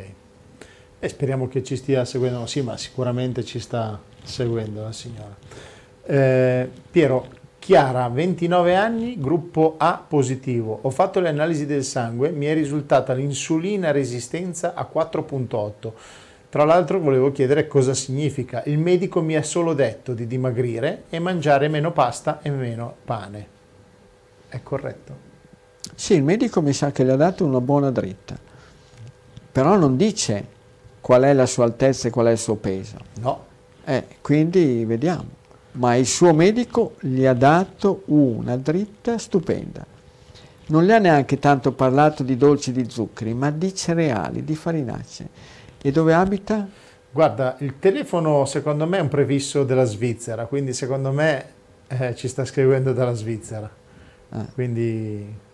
E 1.00 1.08
speriamo 1.08 1.48
che 1.48 1.64
ci 1.64 1.74
stia 1.74 2.04
seguendo, 2.04 2.46
sì, 2.46 2.60
ma 2.60 2.76
sicuramente 2.76 3.44
ci 3.44 3.58
sta 3.58 4.00
seguendo 4.22 4.82
la 4.82 4.92
signora. 4.92 5.36
Eh, 6.04 6.70
Piero, 6.88 7.28
Chiara, 7.66 8.08
29 8.08 8.76
anni, 8.76 9.18
gruppo 9.18 9.74
A 9.76 10.00
positivo. 10.06 10.78
Ho 10.82 10.90
fatto 10.90 11.18
le 11.18 11.28
analisi 11.28 11.66
del 11.66 11.82
sangue, 11.82 12.30
mi 12.30 12.46
è 12.46 12.54
risultata 12.54 13.12
l'insulina 13.12 13.90
resistenza 13.90 14.74
a 14.74 14.88
4.8. 14.88 15.92
Tra 16.48 16.62
l'altro 16.62 17.00
volevo 17.00 17.32
chiedere 17.32 17.66
cosa 17.66 17.92
significa. 17.92 18.62
Il 18.66 18.78
medico 18.78 19.20
mi 19.20 19.34
ha 19.34 19.42
solo 19.42 19.74
detto 19.74 20.14
di 20.14 20.28
dimagrire 20.28 21.06
e 21.10 21.18
mangiare 21.18 21.66
meno 21.66 21.90
pasta 21.90 22.40
e 22.40 22.50
meno 22.50 22.94
pane. 23.04 23.46
È 24.48 24.60
corretto? 24.62 25.16
Sì, 25.92 26.14
il 26.14 26.22
medico 26.22 26.62
mi 26.62 26.72
sa 26.72 26.92
che 26.92 27.02
le 27.02 27.10
ha 27.10 27.16
dato 27.16 27.44
una 27.44 27.60
buona 27.60 27.90
dritta, 27.90 28.38
però 29.50 29.76
non 29.76 29.96
dice 29.96 30.46
qual 31.00 31.22
è 31.22 31.32
la 31.32 31.46
sua 31.46 31.64
altezza 31.64 32.06
e 32.06 32.12
qual 32.12 32.26
è 32.26 32.30
il 32.30 32.38
suo 32.38 32.54
peso. 32.54 32.96
No. 33.14 33.44
Eh, 33.84 34.04
quindi 34.22 34.84
vediamo 34.84 35.36
ma 35.76 35.94
il 35.94 36.06
suo 36.06 36.32
medico 36.34 36.94
gli 37.00 37.24
ha 37.24 37.34
dato 37.34 38.02
una 38.06 38.56
dritta 38.56 39.18
stupenda. 39.18 39.84
Non 40.68 40.84
le 40.84 40.94
ha 40.94 40.98
neanche 40.98 41.38
tanto 41.38 41.72
parlato 41.72 42.22
di 42.22 42.36
dolci 42.36 42.72
di 42.72 42.90
zuccheri, 42.90 43.34
ma 43.34 43.50
di 43.50 43.74
cereali, 43.74 44.44
di 44.44 44.54
farinacee. 44.54 45.28
E 45.80 45.90
dove 45.92 46.12
abita? 46.12 46.68
Guarda, 47.10 47.56
il 47.60 47.78
telefono 47.78 48.44
secondo 48.44 48.86
me 48.86 48.98
è 48.98 49.00
un 49.00 49.08
prefisso 49.08 49.64
della 49.64 49.84
Svizzera, 49.84 50.46
quindi 50.46 50.72
secondo 50.72 51.12
me 51.12 51.44
eh, 51.86 52.14
ci 52.16 52.28
sta 52.28 52.44
scrivendo 52.44 52.92
dalla 52.92 53.14
Svizzera. 53.14 53.70
Ah. 54.30 54.46
Quindi 54.52 55.44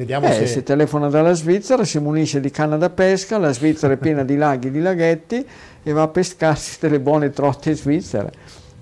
Vediamo 0.00 0.28
Eh, 0.28 0.32
se... 0.32 0.46
se 0.46 0.62
telefona 0.62 1.10
dalla 1.10 1.34
Svizzera, 1.34 1.84
si 1.84 1.98
munisce 1.98 2.40
di 2.40 2.50
canna 2.50 2.78
da 2.78 2.88
pesca, 2.88 3.36
la 3.36 3.52
Svizzera 3.52 3.92
è 3.92 3.96
piena 3.98 4.24
di 4.24 4.36
laghi 4.36 4.68
e 4.68 4.70
di 4.70 4.80
laghetti 4.80 5.46
e 5.82 5.92
va 5.92 6.02
a 6.02 6.08
pescarsi 6.08 6.78
delle 6.80 7.00
buone 7.00 7.28
trotte 7.30 7.74
svizzere. 7.74 8.32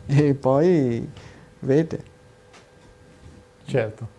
E 0.09 0.35
poi 0.35 1.07
vede. 1.61 2.01
Certo. 3.67 4.17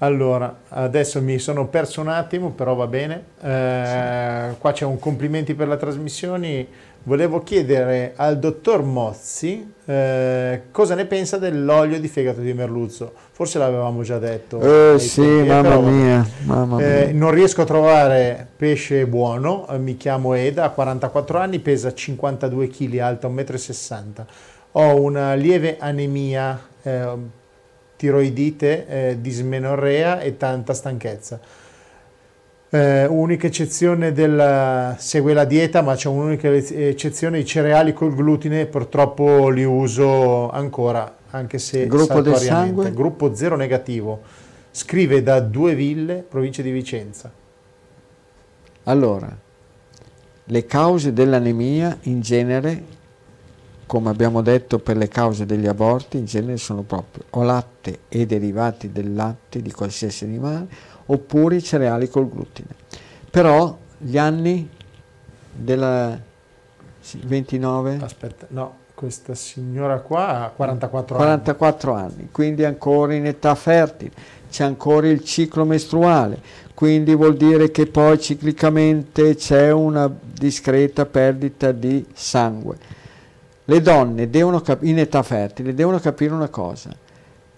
Allora, 0.00 0.60
adesso 0.68 1.20
mi 1.20 1.40
sono 1.40 1.66
perso 1.66 2.00
un 2.00 2.06
attimo, 2.08 2.50
però 2.50 2.74
va 2.74 2.86
bene. 2.86 3.24
Eh, 3.42 4.54
qua 4.58 4.70
c'è 4.72 4.84
un 4.84 5.00
complimenti 5.00 5.54
per 5.54 5.66
la 5.66 5.76
trasmissione. 5.76 6.66
Volevo 7.02 7.42
chiedere 7.42 8.12
al 8.16 8.38
dottor 8.38 8.82
Mozzi 8.82 9.72
eh, 9.86 10.62
cosa 10.70 10.94
ne 10.94 11.06
pensa 11.06 11.38
dell'olio 11.38 11.98
di 11.98 12.06
fegato 12.06 12.40
di 12.40 12.52
merluzzo. 12.52 13.12
Forse 13.32 13.58
l'avevamo 13.58 14.02
già 14.02 14.18
detto. 14.18 14.60
Eh 14.60 14.98
sì, 15.00 15.22
tempi, 15.22 15.48
mamma 15.48 15.62
però 15.62 15.80
mia, 15.80 16.26
mamma 16.44 16.80
Eh, 16.80 17.04
mia. 17.06 17.14
non 17.14 17.30
riesco 17.32 17.62
a 17.62 17.64
trovare 17.64 18.46
pesce 18.56 19.06
buono, 19.06 19.66
eh, 19.68 19.78
mi 19.78 19.96
chiamo 19.96 20.34
Eda, 20.34 20.64
ha 20.64 20.70
44 20.70 21.38
anni, 21.38 21.58
pesa 21.60 21.92
52 21.94 22.68
kg, 22.68 22.98
alta 22.98 23.28
1,60 23.28 24.02
m. 24.04 24.24
Ho 24.72 25.00
una 25.00 25.34
lieve 25.34 25.76
anemia, 25.78 26.60
eh, 26.82 27.08
tiroidite, 27.96 28.86
eh, 28.86 29.20
dismenorrea 29.20 30.20
e 30.20 30.36
tanta 30.36 30.74
stanchezza. 30.74 31.40
Eh, 32.70 33.06
unica 33.06 33.46
eccezione 33.46 34.12
della, 34.12 34.94
segue 34.98 35.32
la 35.32 35.44
dieta, 35.44 35.80
ma 35.80 35.94
c'è 35.94 36.08
un'unica 36.08 36.52
eccezione, 36.52 37.38
i 37.38 37.44
cereali 37.46 37.94
col 37.94 38.14
glutine, 38.14 38.66
purtroppo 38.66 39.48
li 39.48 39.64
uso 39.64 40.50
ancora, 40.50 41.16
anche 41.30 41.58
se 41.58 41.86
Gruppo 41.86 42.20
del 42.20 42.36
sangue? 42.36 42.92
Gruppo 42.92 43.34
zero 43.34 43.56
negativo. 43.56 44.20
Scrive 44.70 45.22
da 45.22 45.40
Due 45.40 45.74
Ville, 45.74 46.24
provincia 46.28 46.60
di 46.60 46.70
Vicenza. 46.70 47.32
Allora, 48.84 49.34
le 50.44 50.66
cause 50.66 51.12
dell'anemia 51.14 51.96
in 52.02 52.20
genere, 52.20 52.82
come 53.88 54.10
abbiamo 54.10 54.42
detto 54.42 54.78
per 54.78 54.98
le 54.98 55.08
cause 55.08 55.46
degli 55.46 55.66
aborti, 55.66 56.18
in 56.18 56.26
genere 56.26 56.58
sono 56.58 56.82
proprio 56.82 57.24
o 57.30 57.42
latte 57.42 58.00
e 58.10 58.26
derivati 58.26 58.92
del 58.92 59.14
latte 59.14 59.62
di 59.62 59.72
qualsiasi 59.72 60.24
animale, 60.24 60.66
oppure 61.06 61.56
i 61.56 61.62
cereali 61.62 62.10
col 62.10 62.28
glutine. 62.28 62.68
Però 63.30 63.74
gli 63.96 64.18
anni 64.18 64.68
della 65.50 66.20
sì, 67.00 67.18
29, 67.24 67.98
Aspetta, 68.02 68.46
no, 68.50 68.74
questa 68.92 69.34
signora 69.34 70.00
qua 70.00 70.44
ha 70.44 70.48
44 70.50 71.16
anni. 71.16 71.24
44 71.24 71.92
anni, 71.94 72.28
quindi 72.30 72.64
ancora 72.66 73.14
in 73.14 73.24
età 73.24 73.54
fertile, 73.54 74.10
c'è 74.50 74.64
ancora 74.64 75.08
il 75.08 75.24
ciclo 75.24 75.64
mestruale, 75.64 76.38
quindi 76.74 77.14
vuol 77.14 77.38
dire 77.38 77.70
che 77.70 77.86
poi 77.86 78.20
ciclicamente 78.20 79.34
c'è 79.34 79.72
una 79.72 80.14
discreta 80.20 81.06
perdita 81.06 81.72
di 81.72 82.04
sangue. 82.12 82.96
Le 83.70 83.82
donne 83.82 84.30
cap- 84.62 84.82
in 84.82 84.98
età 84.98 85.22
fertile 85.22 85.74
devono 85.74 85.98
capire 85.98 86.32
una 86.32 86.48
cosa, 86.48 86.88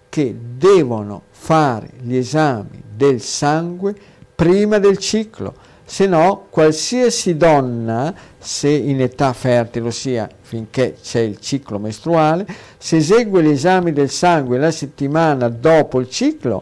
che 0.08 0.36
devono 0.56 1.22
fare 1.30 1.90
gli 2.00 2.16
esami 2.16 2.82
del 2.92 3.20
sangue 3.20 3.94
prima 4.34 4.78
del 4.78 4.98
ciclo, 4.98 5.54
se 5.84 6.06
no 6.06 6.46
qualsiasi 6.50 7.36
donna, 7.36 8.12
se 8.38 8.70
in 8.70 9.00
età 9.00 9.32
fertile, 9.32 9.86
ossia 9.86 10.28
finché 10.40 10.96
c'è 11.00 11.20
il 11.20 11.38
ciclo 11.38 11.78
mestruale, 11.78 12.44
se 12.76 12.96
esegue 12.96 13.44
gli 13.44 13.50
esami 13.50 13.92
del 13.92 14.10
sangue 14.10 14.58
la 14.58 14.72
settimana 14.72 15.48
dopo 15.48 16.00
il 16.00 16.08
ciclo, 16.08 16.60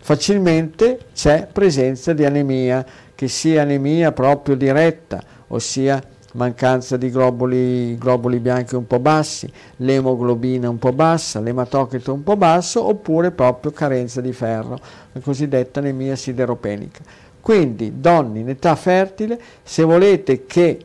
facilmente 0.00 0.98
c'è 1.14 1.46
presenza 1.52 2.12
di 2.12 2.24
anemia, 2.24 2.84
che 3.14 3.28
sia 3.28 3.62
anemia 3.62 4.10
proprio 4.10 4.56
diretta, 4.56 5.22
ossia 5.48 6.02
mancanza 6.34 6.96
di 6.96 7.10
globuli, 7.10 7.96
globuli 7.96 8.38
bianchi 8.38 8.74
un 8.74 8.86
po' 8.86 8.98
bassi, 8.98 9.50
l'emoglobina 9.76 10.68
un 10.68 10.78
po' 10.78 10.92
bassa, 10.92 11.40
l'ematocrito 11.40 12.12
un 12.12 12.22
po' 12.22 12.36
basso, 12.36 12.84
oppure 12.86 13.30
proprio 13.30 13.72
carenza 13.72 14.20
di 14.20 14.32
ferro, 14.32 14.78
la 15.12 15.20
cosiddetta 15.20 15.80
anemia 15.80 16.16
sideropenica. 16.16 17.02
Quindi, 17.40 18.00
donne 18.00 18.40
in 18.40 18.48
età 18.50 18.74
fertile, 18.74 19.40
se 19.62 19.82
volete 19.82 20.44
che 20.44 20.78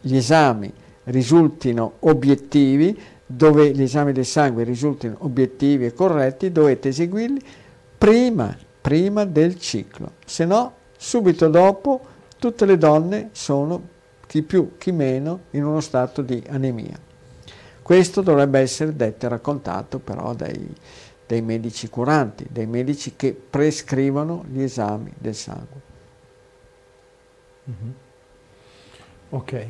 gli 0.00 0.16
esami 0.16 0.70
risultino 1.04 1.94
obiettivi, 2.00 2.98
dove 3.26 3.70
gli 3.70 3.82
esami 3.82 4.12
del 4.12 4.26
sangue 4.26 4.64
risultino 4.64 5.16
obiettivi 5.20 5.86
e 5.86 5.94
corretti, 5.94 6.52
dovete 6.52 6.88
eseguirli 6.88 7.40
prima, 7.96 8.54
prima 8.80 9.24
del 9.24 9.58
ciclo, 9.58 10.12
se 10.26 10.44
no 10.44 10.72
subito 10.98 11.48
dopo 11.48 12.00
tutte 12.38 12.66
le 12.66 12.76
donne 12.76 13.30
sono 13.32 13.92
chi 14.34 14.42
più 14.42 14.78
chi 14.78 14.90
meno 14.90 15.42
in 15.50 15.64
uno 15.64 15.78
stato 15.78 16.20
di 16.20 16.42
anemia. 16.48 16.98
Questo 17.80 18.20
dovrebbe 18.20 18.58
essere 18.58 18.96
detto 18.96 19.26
e 19.26 19.28
raccontato 19.28 20.00
però 20.00 20.34
dai, 20.34 20.74
dai 21.24 21.40
medici 21.40 21.88
curanti, 21.88 22.44
dai 22.50 22.66
medici 22.66 23.14
che 23.14 23.32
prescrivono 23.32 24.44
gli 24.48 24.60
esami 24.60 25.12
del 25.16 25.36
sangue. 25.36 25.80
Ok. 29.30 29.66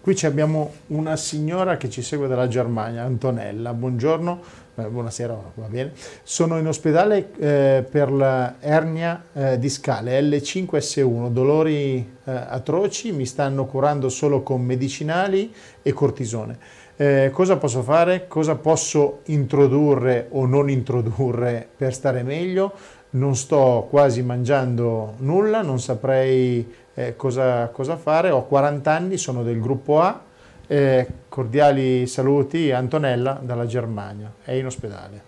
Qui 0.00 0.16
abbiamo 0.22 0.72
una 0.88 1.16
signora 1.16 1.76
che 1.76 1.90
ci 1.90 2.02
segue 2.02 2.28
dalla 2.28 2.46
Germania, 2.46 3.02
Antonella. 3.02 3.74
Buongiorno, 3.74 4.42
buonasera, 4.84 5.52
va 5.54 5.66
bene. 5.68 5.92
Sono 6.22 6.58
in 6.58 6.66
ospedale 6.66 7.30
eh, 7.38 7.84
per 7.88 8.12
la 8.12 8.56
ernia 8.60 9.24
eh, 9.32 9.58
discale 9.58 10.20
L5S1, 10.20 11.30
dolori 11.30 11.96
eh, 11.96 12.30
atroci, 12.30 13.12
mi 13.12 13.24
stanno 13.24 13.64
curando 13.64 14.10
solo 14.10 14.42
con 14.42 14.62
medicinali 14.62 15.52
e 15.82 15.92
cortisone. 15.94 16.58
Eh, 16.96 17.30
cosa 17.32 17.56
posso 17.56 17.82
fare? 17.82 18.26
Cosa 18.26 18.56
posso 18.56 19.20
introdurre 19.24 20.28
o 20.30 20.44
non 20.44 20.68
introdurre 20.68 21.66
per 21.74 21.94
stare 21.94 22.22
meglio? 22.22 22.72
Non 23.10 23.34
sto 23.34 23.86
quasi 23.88 24.22
mangiando 24.22 25.14
nulla, 25.18 25.62
non 25.62 25.80
saprei 25.80 26.70
eh, 26.94 27.16
cosa, 27.16 27.68
cosa 27.68 27.96
fare. 27.96 28.30
Ho 28.30 28.44
40 28.44 28.90
anni, 28.90 29.16
sono 29.16 29.42
del 29.42 29.60
gruppo 29.60 30.00
A. 30.00 30.25
Eh, 30.68 31.06
cordiali 31.28 32.06
saluti, 32.06 32.72
Antonella 32.72 33.38
dalla 33.40 33.66
Germania. 33.66 34.32
È 34.42 34.52
in 34.52 34.66
ospedale. 34.66 35.22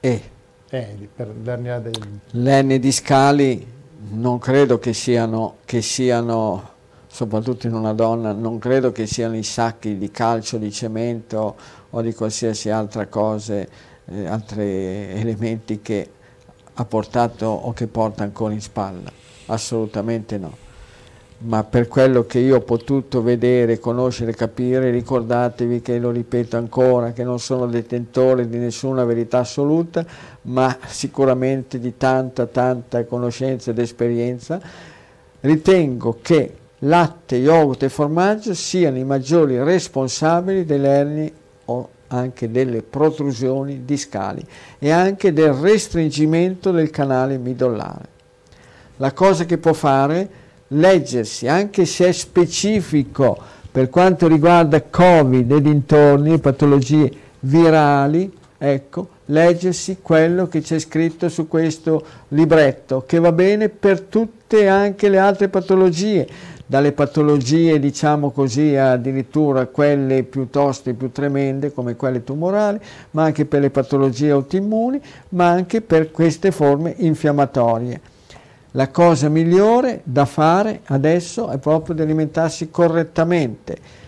E 0.00 0.22
Eh, 0.70 0.94
di- 0.98 1.08
per 1.14 1.30
l'ernia 1.42 1.78
del... 1.78 1.92
le 2.32 2.78
discali 2.80 3.64
non 4.10 4.38
credo 4.38 4.78
che 4.78 4.92
siano, 4.92 5.58
che 5.64 5.82
siano, 5.82 6.70
soprattutto 7.06 7.68
in 7.68 7.74
una 7.74 7.92
donna, 7.92 8.32
non 8.32 8.58
credo 8.58 8.90
che 8.90 9.06
siano 9.06 9.36
i 9.36 9.44
sacchi 9.44 9.96
di 9.98 10.10
calcio, 10.10 10.58
di 10.58 10.72
cemento 10.72 11.56
o 11.90 12.00
di 12.02 12.12
qualsiasi 12.12 12.70
altra 12.70 13.06
cosa, 13.06 13.54
eh, 13.54 13.68
altri 14.26 14.64
elementi 15.12 15.80
che 15.80 16.10
ha 16.74 16.84
portato 16.84 17.46
o 17.46 17.72
che 17.72 17.86
porta 17.86 18.24
ancora 18.24 18.52
in 18.52 18.60
spalla. 18.60 19.12
Assolutamente 19.46 20.38
no. 20.38 20.63
Ma 21.46 21.62
per 21.62 21.88
quello 21.88 22.24
che 22.24 22.38
io 22.38 22.56
ho 22.56 22.60
potuto 22.60 23.22
vedere, 23.22 23.78
conoscere, 23.78 24.32
capire, 24.32 24.90
ricordatevi 24.90 25.82
che 25.82 25.98
lo 25.98 26.10
ripeto 26.10 26.56
ancora, 26.56 27.12
che 27.12 27.22
non 27.22 27.38
sono 27.38 27.66
detentore 27.66 28.48
di 28.48 28.56
nessuna 28.56 29.04
verità 29.04 29.40
assoluta, 29.40 30.06
ma 30.42 30.74
sicuramente 30.86 31.78
di 31.78 31.98
tanta, 31.98 32.46
tanta 32.46 33.04
conoscenza 33.04 33.72
ed 33.72 33.78
esperienza, 33.78 34.58
ritengo 35.40 36.18
che 36.22 36.54
latte, 36.78 37.36
yogurt 37.36 37.82
e 37.82 37.88
formaggio 37.90 38.54
siano 38.54 38.96
i 38.96 39.04
maggiori 39.04 39.62
responsabili 39.62 40.64
delle 40.64 40.88
ernie 40.88 41.32
o 41.66 41.88
anche 42.06 42.50
delle 42.50 42.80
protrusioni 42.80 43.84
discali 43.84 44.42
e 44.78 44.90
anche 44.90 45.34
del 45.34 45.52
restringimento 45.52 46.70
del 46.70 46.88
canale 46.88 47.36
midollare. 47.36 48.08
La 48.96 49.12
cosa 49.12 49.44
che 49.44 49.58
può 49.58 49.74
fare 49.74 50.42
leggersi, 50.68 51.48
anche 51.48 51.84
se 51.84 52.08
è 52.08 52.12
specifico 52.12 53.38
per 53.70 53.90
quanto 53.90 54.28
riguarda 54.28 54.82
Covid 54.82 55.50
e 55.50 55.60
dintorni 55.60 56.38
patologie 56.38 57.10
virali, 57.40 58.32
ecco, 58.56 59.08
leggersi 59.26 59.98
quello 60.00 60.46
che 60.46 60.60
c'è 60.60 60.78
scritto 60.78 61.28
su 61.28 61.48
questo 61.48 62.04
libretto, 62.28 63.02
che 63.06 63.18
va 63.18 63.32
bene 63.32 63.68
per 63.68 64.02
tutte 64.02 64.68
anche 64.68 65.08
le 65.08 65.18
altre 65.18 65.48
patologie, 65.48 66.26
dalle 66.66 66.92
patologie, 66.92 67.78
diciamo 67.78 68.30
così, 68.30 68.74
addirittura 68.74 69.66
quelle 69.66 70.22
piuttosto 70.22 70.92
più 70.94 71.10
tremende 71.12 71.72
come 71.72 71.94
quelle 71.94 72.24
tumorali, 72.24 72.78
ma 73.10 73.24
anche 73.24 73.44
per 73.44 73.60
le 73.60 73.70
patologie 73.70 74.30
autoimmuni, 74.30 75.00
ma 75.30 75.48
anche 75.48 75.80
per 75.80 76.10
queste 76.10 76.50
forme 76.52 76.94
infiammatorie. 76.98 78.00
La 78.76 78.88
cosa 78.88 79.28
migliore 79.28 80.00
da 80.02 80.24
fare 80.24 80.80
adesso 80.86 81.48
è 81.48 81.58
proprio 81.58 81.94
di 81.94 82.02
alimentarsi 82.02 82.70
correttamente. 82.70 84.02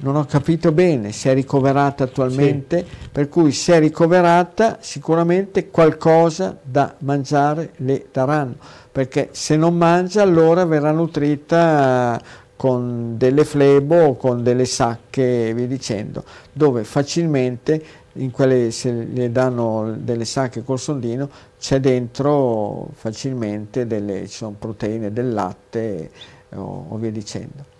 non 0.00 0.16
ho 0.16 0.24
capito 0.24 0.72
bene 0.72 1.12
se 1.12 1.30
è 1.30 1.34
ricoverata 1.34 2.02
attualmente, 2.02 2.78
sì. 2.78 3.08
per 3.12 3.28
cui 3.28 3.52
se 3.52 3.74
è 3.74 3.78
ricoverata 3.78 4.78
sicuramente 4.80 5.70
qualcosa 5.70 6.58
da 6.60 6.96
mangiare 6.98 7.74
le 7.76 8.06
daranno, 8.10 8.56
perché 8.90 9.28
se 9.30 9.54
non 9.54 9.76
mangia 9.76 10.22
allora 10.22 10.64
verrà 10.64 10.90
nutrita 10.90 12.20
con 12.56 13.16
delle 13.16 13.44
flebo 13.44 14.06
o 14.06 14.16
con 14.16 14.42
delle 14.42 14.64
sacche 14.64 15.52
via 15.54 15.66
dicendo, 15.68 16.24
dove 16.52 16.82
facilmente 16.82 17.80
in 18.14 18.30
quelle 18.30 18.70
se 18.70 18.92
le 18.92 19.30
danno 19.30 19.94
delle 19.96 20.24
sacche 20.24 20.62
col 20.62 20.78
sondino 20.78 21.28
c'è 21.58 21.80
dentro 21.80 22.90
facilmente 22.92 23.86
delle 23.86 24.28
proteine 24.58 25.12
del 25.12 25.32
latte 25.32 26.10
o, 26.54 26.86
o 26.90 26.96
via 26.96 27.10
dicendo 27.10 27.72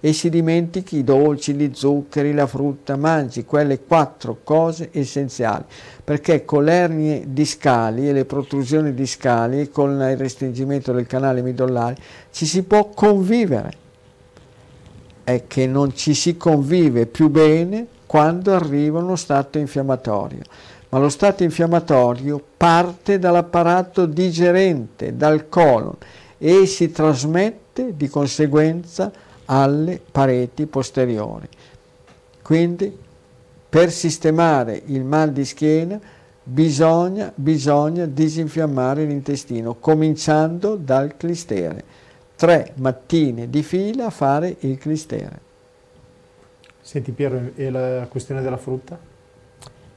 e 0.00 0.12
si 0.12 0.30
dimentichi 0.30 0.98
i 0.98 1.04
dolci, 1.04 1.54
gli 1.54 1.70
zuccheri, 1.72 2.32
la 2.32 2.46
frutta, 2.46 2.96
mangi 2.96 3.44
quelle 3.44 3.80
quattro 3.80 4.38
cose 4.44 4.90
essenziali, 4.92 5.64
perché 6.04 6.44
con 6.44 6.64
le 6.64 6.72
ernie 6.72 7.24
discali 7.26 8.08
e 8.08 8.12
le 8.12 8.24
protrusioni 8.24 8.94
discali 8.94 9.70
con 9.70 9.90
il 9.94 10.16
restringimento 10.16 10.92
del 10.92 11.06
canale 11.06 11.42
midollare 11.42 11.96
ci 12.30 12.46
si 12.46 12.62
può 12.62 12.90
convivere. 12.90 13.86
È 15.24 15.44
che 15.46 15.66
non 15.66 15.94
ci 15.94 16.14
si 16.14 16.36
convive 16.36 17.06
più 17.06 17.28
bene 17.28 17.86
quando 18.08 18.54
arriva 18.54 19.00
uno 19.00 19.16
stato 19.16 19.58
infiammatorio, 19.58 20.40
ma 20.88 20.98
lo 20.98 21.10
stato 21.10 21.42
infiammatorio 21.42 22.42
parte 22.56 23.18
dall'apparato 23.18 24.06
digerente, 24.06 25.14
dal 25.14 25.50
colon 25.50 25.94
e 26.38 26.64
si 26.64 26.90
trasmette 26.90 27.94
di 27.94 28.08
conseguenza 28.08 29.12
alle 29.44 30.00
pareti 30.10 30.64
posteriori. 30.64 31.46
Quindi 32.40 32.96
per 33.68 33.92
sistemare 33.92 34.80
il 34.86 35.04
mal 35.04 35.30
di 35.30 35.44
schiena 35.44 36.00
bisogna, 36.42 37.30
bisogna 37.34 38.06
disinfiammare 38.06 39.04
l'intestino, 39.04 39.74
cominciando 39.78 40.76
dal 40.76 41.14
clistere. 41.18 41.84
Tre 42.36 42.72
mattine 42.76 43.50
di 43.50 43.62
fila 43.62 44.06
a 44.06 44.10
fare 44.10 44.56
il 44.60 44.78
clistere. 44.78 45.47
Senti 46.88 47.12
Piero, 47.12 47.50
e 47.54 47.68
la 47.68 48.06
questione 48.08 48.40
della 48.40 48.56
frutta? 48.56 48.98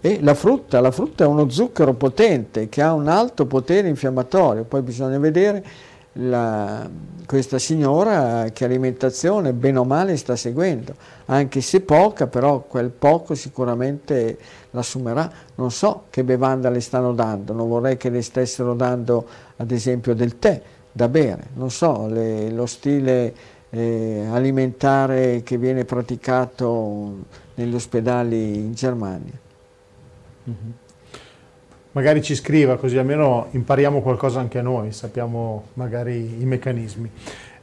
E 0.01 0.19
la 0.21 0.33
frutta, 0.33 0.81
la 0.81 0.91
frutta 0.91 1.23
è 1.23 1.27
uno 1.27 1.49
zucchero 1.49 1.93
potente 1.93 2.67
che 2.67 2.81
ha 2.81 2.91
un 2.91 3.07
alto 3.07 3.45
potere 3.45 3.87
infiammatorio, 3.87 4.65
poi 4.65 4.81
bisogna 4.81 5.17
vedere 5.17 5.63
la, 6.15 6.85
questa 7.25 7.59
signora 7.59 8.49
che 8.51 8.65
alimentazione 8.65 9.53
bene 9.53 9.79
o 9.79 9.85
male 9.85 10.17
sta 10.17 10.35
seguendo, 10.35 10.93
anche 11.27 11.61
se 11.61 11.79
poca, 11.79 12.27
però 12.27 12.59
quel 12.59 12.89
poco 12.89 13.35
sicuramente 13.35 14.37
l'assumerà. 14.71 15.31
Non 15.55 15.71
so 15.71 16.07
che 16.09 16.25
bevanda 16.25 16.69
le 16.69 16.81
stanno 16.81 17.13
dando, 17.13 17.53
non 17.53 17.69
vorrei 17.69 17.95
che 17.95 18.09
le 18.09 18.21
stessero 18.21 18.73
dando 18.73 19.25
ad 19.55 19.71
esempio 19.71 20.13
del 20.13 20.37
tè 20.39 20.61
da 20.91 21.07
bere, 21.07 21.47
non 21.53 21.71
so, 21.71 22.07
le, 22.07 22.49
lo 22.49 22.65
stile 22.65 23.33
eh, 23.71 24.27
alimentare 24.29 25.41
che 25.43 25.57
viene 25.57 25.83
praticato 25.83 27.25
negli 27.55 27.73
ospedali 27.73 28.55
in 28.55 28.73
Germania. 28.73 29.39
Mm-hmm 30.49 30.71
magari 31.91 32.21
ci 32.21 32.35
scriva 32.35 32.77
così 32.77 32.97
almeno 32.97 33.47
impariamo 33.51 34.01
qualcosa 34.01 34.39
anche 34.39 34.61
noi, 34.61 34.91
sappiamo 34.91 35.65
magari 35.73 36.41
i 36.41 36.45
meccanismi. 36.45 37.11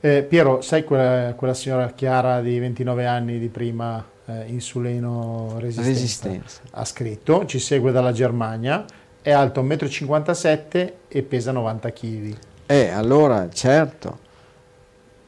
Eh, 0.01 0.23
Piero, 0.23 0.61
sai 0.61 0.85
quella, 0.85 1.35
quella, 1.35 1.55
signora 1.55 1.91
Chiara 1.91 2.41
di 2.41 2.59
29 2.59 3.07
anni 3.07 3.39
di 3.39 3.49
prima, 3.49 4.05
eh, 4.27 4.45
insulino 4.47 5.57
resistenza, 5.59 5.89
resistenza, 5.89 6.61
ha 6.71 6.85
scritto, 6.85 7.47
ci 7.47 7.59
segue 7.59 7.91
dalla 7.91 8.13
Germania, 8.13 8.85
è 9.21 9.33
alto 9.33 9.63
1,57 9.63 10.87
m 10.87 10.93
e 11.09 11.23
pesa 11.23 11.51
90 11.53 11.93
kg. 11.93 12.37
Eh, 12.67 12.89
allora, 12.91 13.49
certo, 13.51 14.19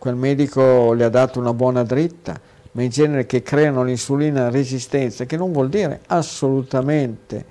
quel 0.00 0.14
medico 0.14 0.94
le 0.94 1.04
ha 1.04 1.10
dato 1.10 1.38
una 1.38 1.52
buona 1.52 1.82
dritta, 1.82 2.40
ma 2.72 2.82
in 2.82 2.88
genere 2.88 3.26
che 3.26 3.42
creano 3.42 3.84
l'insulina 3.84 4.48
resistenza, 4.48 5.26
che 5.26 5.36
non 5.36 5.52
vuol 5.52 5.68
dire 5.68 6.00
assolutamente 6.06 7.44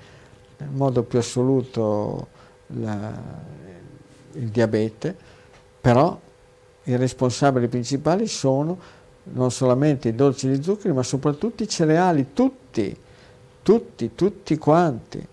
nel 0.57 0.71
modo 0.71 1.03
più 1.03 1.19
assoluto 1.19 2.27
la, 2.81 3.13
il 4.31 4.47
diabete, 4.47 5.15
però 5.79 6.19
i 6.85 6.95
responsabili 6.95 7.67
principali 7.67 8.25
sono 8.25 8.79
non 9.25 9.51
solamente 9.51 10.07
i 10.07 10.15
dolci 10.15 10.49
di 10.49 10.63
zuccheri, 10.63 10.91
ma 10.91 11.03
soprattutto 11.03 11.61
i 11.61 11.67
cereali, 11.67 12.33
tutti, 12.33 12.97
tutti, 13.61 14.15
tutti 14.15 14.57
quanti, 14.57 15.23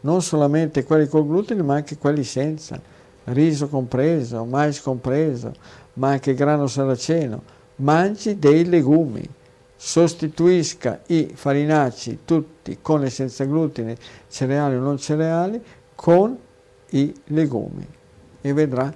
non 0.00 0.22
solamente 0.22 0.82
quelli 0.82 1.06
col 1.06 1.24
glutine, 1.24 1.62
ma 1.62 1.74
anche 1.74 1.98
quelli 1.98 2.24
senza, 2.24 2.80
riso 3.26 3.68
compreso, 3.68 4.44
mais 4.44 4.80
compreso, 4.80 5.54
ma 5.94 6.10
anche 6.10 6.34
grano 6.34 6.66
saraceno. 6.66 7.42
Mangi 7.76 8.38
dei 8.38 8.64
legumi 8.64 9.28
sostituisca 9.76 11.00
i 11.06 11.32
farinacei 11.34 12.20
tutti 12.24 12.78
con 12.80 13.04
e 13.04 13.10
senza 13.10 13.44
glutine, 13.44 13.96
cereali 14.28 14.76
o 14.76 14.80
non 14.80 14.98
cereali, 14.98 15.60
con 15.94 16.36
i 16.90 17.14
legumi 17.26 17.86
e 18.40 18.52
vedrà, 18.52 18.92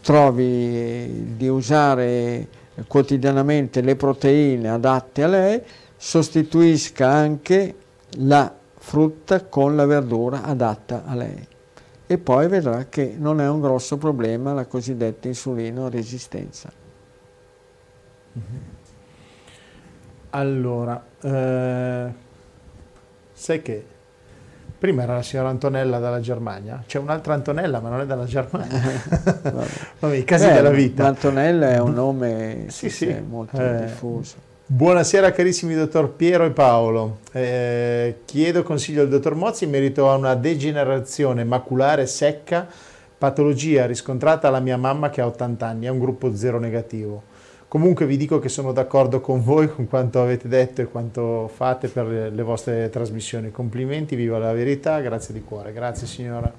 trovi 0.00 1.36
di 1.36 1.48
usare 1.48 2.48
quotidianamente 2.86 3.82
le 3.82 3.94
proteine 3.96 4.70
adatte 4.70 5.22
a 5.22 5.28
lei, 5.28 5.60
sostituisca 5.96 7.08
anche 7.08 7.74
la 8.18 8.52
frutta 8.78 9.44
con 9.44 9.76
la 9.76 9.86
verdura 9.86 10.42
adatta 10.42 11.04
a 11.04 11.14
lei 11.14 11.50
e 12.12 12.18
poi 12.18 12.46
vedrà 12.46 12.84
che 12.90 13.14
non 13.16 13.40
è 13.40 13.48
un 13.48 13.62
grosso 13.62 13.96
problema 13.96 14.52
la 14.52 14.66
cosiddetta 14.66 15.28
insulino 15.28 15.88
resistenza. 15.88 16.70
Mm-hmm. 18.38 18.62
Allora, 20.28 21.02
eh, 21.22 22.12
sai 23.32 23.62
che 23.62 23.86
prima 24.78 25.04
era 25.04 25.14
la 25.14 25.22
signora 25.22 25.48
Antonella 25.48 25.98
dalla 25.98 26.20
Germania, 26.20 26.82
c'è 26.86 26.98
un'altra 26.98 27.32
Antonella 27.32 27.80
ma 27.80 27.88
non 27.88 28.00
è 28.00 28.06
dalla 28.06 28.26
Germania. 28.26 28.78
Vabbè, 29.98 30.14
i 30.14 30.24
casi 30.24 30.48
Beh, 30.48 30.52
della 30.52 30.70
vita. 30.70 31.06
Antonella 31.06 31.70
è 31.70 31.78
un 31.78 31.94
nome 31.94 32.66
sì, 32.68 32.90
sì. 32.90 33.24
molto 33.26 33.58
eh, 33.58 33.86
diffuso. 33.86 34.50
Buonasera 34.74 35.32
carissimi 35.32 35.74
dottor 35.74 36.12
Piero 36.12 36.46
e 36.46 36.50
Paolo, 36.50 37.18
eh, 37.32 38.20
chiedo 38.24 38.62
consiglio 38.62 39.02
al 39.02 39.10
dottor 39.10 39.34
Mozzi 39.34 39.64
in 39.64 39.70
merito 39.70 40.08
a 40.08 40.14
una 40.14 40.34
degenerazione 40.34 41.44
maculare 41.44 42.06
secca, 42.06 42.66
patologia 43.18 43.84
riscontrata 43.84 44.48
alla 44.48 44.60
mia 44.60 44.78
mamma 44.78 45.10
che 45.10 45.20
ha 45.20 45.26
80 45.26 45.66
anni, 45.66 45.84
è 45.84 45.90
un 45.90 45.98
gruppo 45.98 46.34
zero 46.34 46.58
negativo. 46.58 47.22
Comunque 47.68 48.06
vi 48.06 48.16
dico 48.16 48.38
che 48.38 48.48
sono 48.48 48.72
d'accordo 48.72 49.20
con 49.20 49.44
voi, 49.44 49.68
con 49.68 49.86
quanto 49.86 50.22
avete 50.22 50.48
detto 50.48 50.80
e 50.80 50.86
quanto 50.86 51.50
fate 51.54 51.88
per 51.88 52.06
le 52.32 52.42
vostre 52.42 52.88
trasmissioni. 52.88 53.50
Complimenti, 53.50 54.16
viva 54.16 54.38
la 54.38 54.54
verità, 54.54 54.98
grazie 55.00 55.34
di 55.34 55.42
cuore. 55.42 55.74
Grazie 55.74 56.06
signora. 56.06 56.50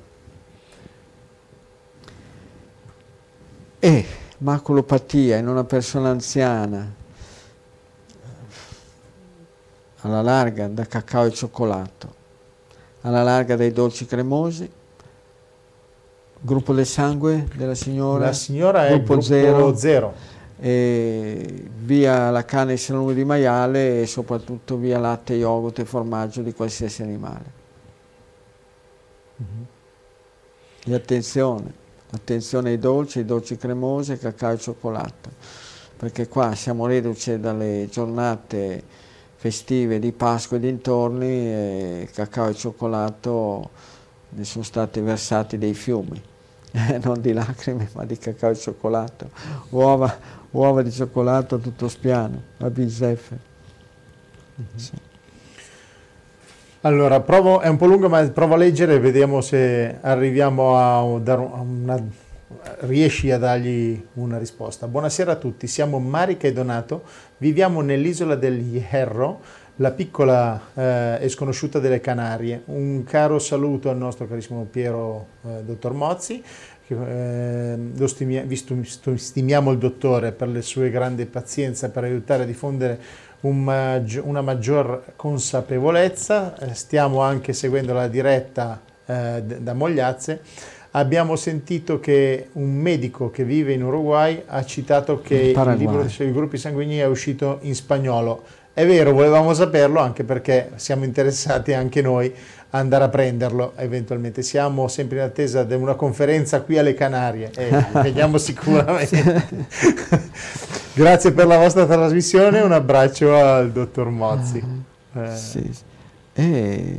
E 3.79 4.05
maculopatia 4.37 5.37
in 5.37 5.47
una 5.47 5.63
persona 5.63 6.09
anziana, 6.09 7.01
alla 10.03 10.21
larga 10.21 10.67
da 10.67 10.85
cacao 10.85 11.25
e 11.25 11.31
cioccolato, 11.31 12.13
alla 13.01 13.23
larga 13.23 13.55
dai 13.55 13.71
dolci 13.71 14.05
cremosi, 14.05 14.69
gruppo 16.39 16.73
del 16.73 16.85
sangue 16.85 17.47
della 17.55 17.75
signora? 17.75 18.25
La 18.25 18.33
signora 18.33 18.85
è 18.87 18.93
gruppo, 19.01 19.15
gruppo 19.15 19.21
zero. 19.21 19.75
zero 19.75 20.13
via 20.55 22.29
la 22.29 22.45
carne 22.45 22.73
e 22.73 22.77
salumi 22.77 23.13
di 23.13 23.25
maiale 23.25 24.01
e 24.01 24.05
soprattutto 24.05 24.77
via 24.77 24.97
latte, 24.97 25.33
yogurt 25.33 25.79
e 25.79 25.85
formaggio 25.85 26.41
di 26.41 26.53
qualsiasi 26.53 27.01
animale. 27.01 27.61
Mm-hmm. 29.41 29.63
E 30.85 30.93
attenzione, 30.93 31.73
attenzione 32.11 32.69
ai 32.69 32.77
dolci, 32.77 33.19
ai 33.19 33.25
dolci 33.25 33.57
cremosi, 33.57 34.17
cacao 34.17 34.53
e 34.53 34.57
cioccolato, 34.57 35.31
perché 35.97 36.29
qua 36.29 36.55
siamo 36.55 36.85
reduci 36.85 37.39
dalle 37.39 37.87
giornate 37.89 38.83
festive 39.43 39.99
di 39.99 40.13
Pasqua 40.13 40.55
e 40.55 40.61
dintorni 40.61 41.27
e 41.27 42.09
cacao 42.13 42.47
e 42.47 42.53
cioccolato 42.53 43.69
ne 44.29 44.45
sono 44.45 44.63
stati 44.63 45.01
versati 45.01 45.57
dei 45.57 45.73
fiumi, 45.73 46.21
non 47.03 47.19
di 47.19 47.33
lacrime 47.33 47.89
ma 47.91 48.05
di 48.05 48.17
cacao 48.17 48.51
e 48.51 48.55
cioccolato, 48.55 49.31
uova, 49.71 50.17
uova 50.51 50.81
di 50.81 50.93
cioccolato 50.93 51.57
tutto 51.57 51.89
spiano, 51.89 52.41
a 52.59 52.69
bizzeffe. 52.69 53.37
Mm-hmm. 54.61 54.77
Sì. 54.77 54.91
Allora, 56.79 57.19
provo, 57.19 57.59
è 57.59 57.67
un 57.67 57.75
po' 57.75 57.85
lungo 57.85 58.07
ma 58.07 58.25
provo 58.29 58.53
a 58.53 58.57
leggere 58.57 58.93
e 58.93 58.99
vediamo 58.99 59.41
se 59.41 59.97
arriviamo 59.99 60.77
a, 60.77 61.19
dare 61.19 61.41
una, 61.41 62.01
riesci 62.81 63.31
a 63.31 63.37
dargli 63.37 64.01
una 64.13 64.37
risposta. 64.37 64.87
Buonasera 64.87 65.33
a 65.33 65.35
tutti, 65.35 65.67
siamo 65.67 65.99
Marica 65.99 66.47
e 66.47 66.53
Donato, 66.53 67.03
viviamo 67.37 67.81
nell'isola 67.81 68.35
del 68.35 68.59
Hierro, 68.59 69.39
la 69.77 69.91
piccola 69.91 70.61
eh, 70.73 71.17
e 71.21 71.29
sconosciuta 71.29 71.79
delle 71.79 71.99
Canarie. 71.99 72.61
Un 72.65 73.03
caro 73.03 73.39
saluto 73.39 73.89
al 73.89 73.97
nostro 73.97 74.27
carissimo 74.27 74.67
Piero 74.69 75.27
eh, 75.45 75.63
Dottor 75.63 75.93
Mozzi, 75.93 76.43
eh, 76.87 77.77
lo 77.95 78.07
stimia, 78.07 78.45
stimiamo 79.15 79.71
il 79.71 79.77
dottore 79.77 80.31
per 80.31 80.49
le 80.49 80.61
sue 80.61 80.89
grandi 80.89 81.25
pazienza 81.25 81.89
per 81.89 82.03
aiutare 82.03 82.43
a 82.43 82.45
diffondere 82.45 82.99
un 83.41 83.63
maggi 83.63 84.19
una 84.19 84.41
maggior 84.41 85.13
consapevolezza. 85.15 86.57
Eh, 86.59 86.73
stiamo 86.73 87.21
anche 87.21 87.53
seguendo 87.53 87.93
la 87.93 88.07
diretta 88.07 88.81
eh, 89.05 89.41
da 89.41 89.73
Mogliazze. 89.73 90.41
Abbiamo 90.95 91.35
sentito 91.35 91.99
che 91.99 92.49
un 92.53 92.75
medico 92.75 93.31
che 93.31 93.43
vive 93.43 93.73
in 93.73 93.81
Uruguay 93.81 94.43
ha 94.45 94.63
citato 94.63 95.21
che 95.21 95.53
il 95.55 95.75
libro 95.75 96.07
sui 96.07 96.31
gruppi 96.31 96.59
sanguigni 96.59 96.97
è 96.97 97.07
uscito 97.07 97.57
in 97.61 97.73
spagnolo. 97.73 98.43
È 98.71 98.85
vero, 98.85 99.11
volevamo 99.11 99.55
saperlo 99.55 99.99
anche 99.99 100.23
perché 100.23 100.69
siamo 100.75 101.03
interessati 101.03 101.73
anche 101.73 102.03
noi 102.03 102.31
a 102.69 102.77
andare 102.77 103.05
a 103.05 103.09
prenderlo 103.09 103.73
eventualmente. 103.77 104.43
Siamo 104.43 104.87
sempre 104.87 105.17
in 105.17 105.23
attesa 105.23 105.63
di 105.63 105.73
una 105.73 105.95
conferenza 105.95 106.61
qui 106.61 106.77
alle 106.77 106.93
Canarie 106.93 107.49
e 107.55 107.85
vediamo 107.99 108.37
sicuramente. 108.37 109.47
Grazie 110.93 111.31
per 111.31 111.47
la 111.47 111.57
vostra 111.57 111.87
trasmissione, 111.87 112.61
un 112.61 112.71
abbraccio 112.71 113.35
al 113.35 113.71
dottor 113.71 114.09
Mozzi. 114.09 114.63
Eh. 115.15 115.35
Sì. 115.35 115.71
E 116.33 116.97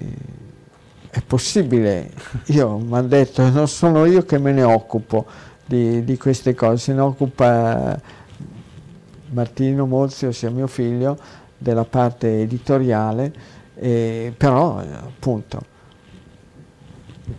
è 1.14 1.22
possibile, 1.24 2.10
io 2.46 2.76
mi 2.76 2.96
hanno 2.96 3.06
detto, 3.06 3.48
non 3.48 3.68
sono 3.68 4.04
io 4.04 4.24
che 4.24 4.36
me 4.38 4.50
ne 4.50 4.64
occupo 4.64 5.24
di, 5.64 6.02
di 6.02 6.16
queste 6.16 6.54
cose, 6.54 6.76
se 6.78 6.92
ne 6.92 7.02
occupa 7.02 7.96
Martino 9.30 9.86
Mozzi, 9.86 10.26
ossia 10.26 10.50
mio 10.50 10.66
figlio, 10.66 11.16
della 11.56 11.84
parte 11.84 12.40
editoriale, 12.40 13.32
eh, 13.76 14.34
però 14.36 14.78
appunto 14.78 15.72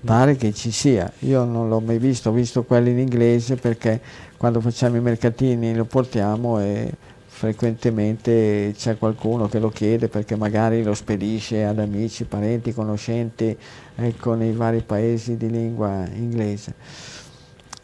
pare 0.05 0.37
che 0.37 0.53
ci 0.53 0.71
sia, 0.71 1.11
io 1.19 1.43
non 1.43 1.67
l'ho 1.67 1.81
mai 1.81 1.97
visto, 1.97 2.29
ho 2.29 2.33
visto 2.33 2.63
quelli 2.63 2.91
in 2.91 2.99
inglese 2.99 3.57
perché 3.57 3.99
quando 4.37 4.61
facciamo 4.61 4.95
i 4.95 5.01
mercatini 5.01 5.75
lo 5.75 5.83
portiamo 5.83 6.61
e 6.61 6.93
frequentemente 7.37 8.73
c'è 8.77 8.97
qualcuno 8.97 9.49
che 9.49 9.59
lo 9.59 9.67
chiede 9.67 10.07
perché 10.07 10.37
magari 10.37 10.81
lo 10.83 10.93
spedisce 10.93 11.65
ad 11.65 11.79
amici, 11.79 12.23
parenti, 12.23 12.73
conoscenti 12.73 13.55
ecco, 13.93 14.35
nei 14.35 14.53
vari 14.53 14.81
paesi 14.81 15.35
di 15.35 15.49
lingua 15.49 16.07
inglese. 16.13 16.73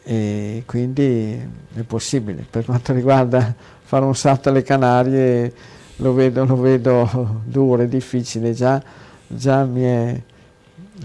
E 0.04 0.62
quindi 0.64 1.38
è 1.74 1.82
possibile. 1.82 2.46
Per 2.48 2.64
quanto 2.64 2.94
riguarda 2.94 3.54
fare 3.82 4.06
un 4.06 4.16
salto 4.16 4.48
alle 4.48 4.62
Canarie, 4.62 5.52
lo 5.96 6.14
vedo, 6.14 6.46
lo 6.46 6.56
vedo 6.56 7.42
duro, 7.44 7.82
è 7.82 7.88
difficile, 7.88 8.54
già, 8.54 8.82
già 9.26 9.64
mi, 9.66 9.82
è, 9.82 10.22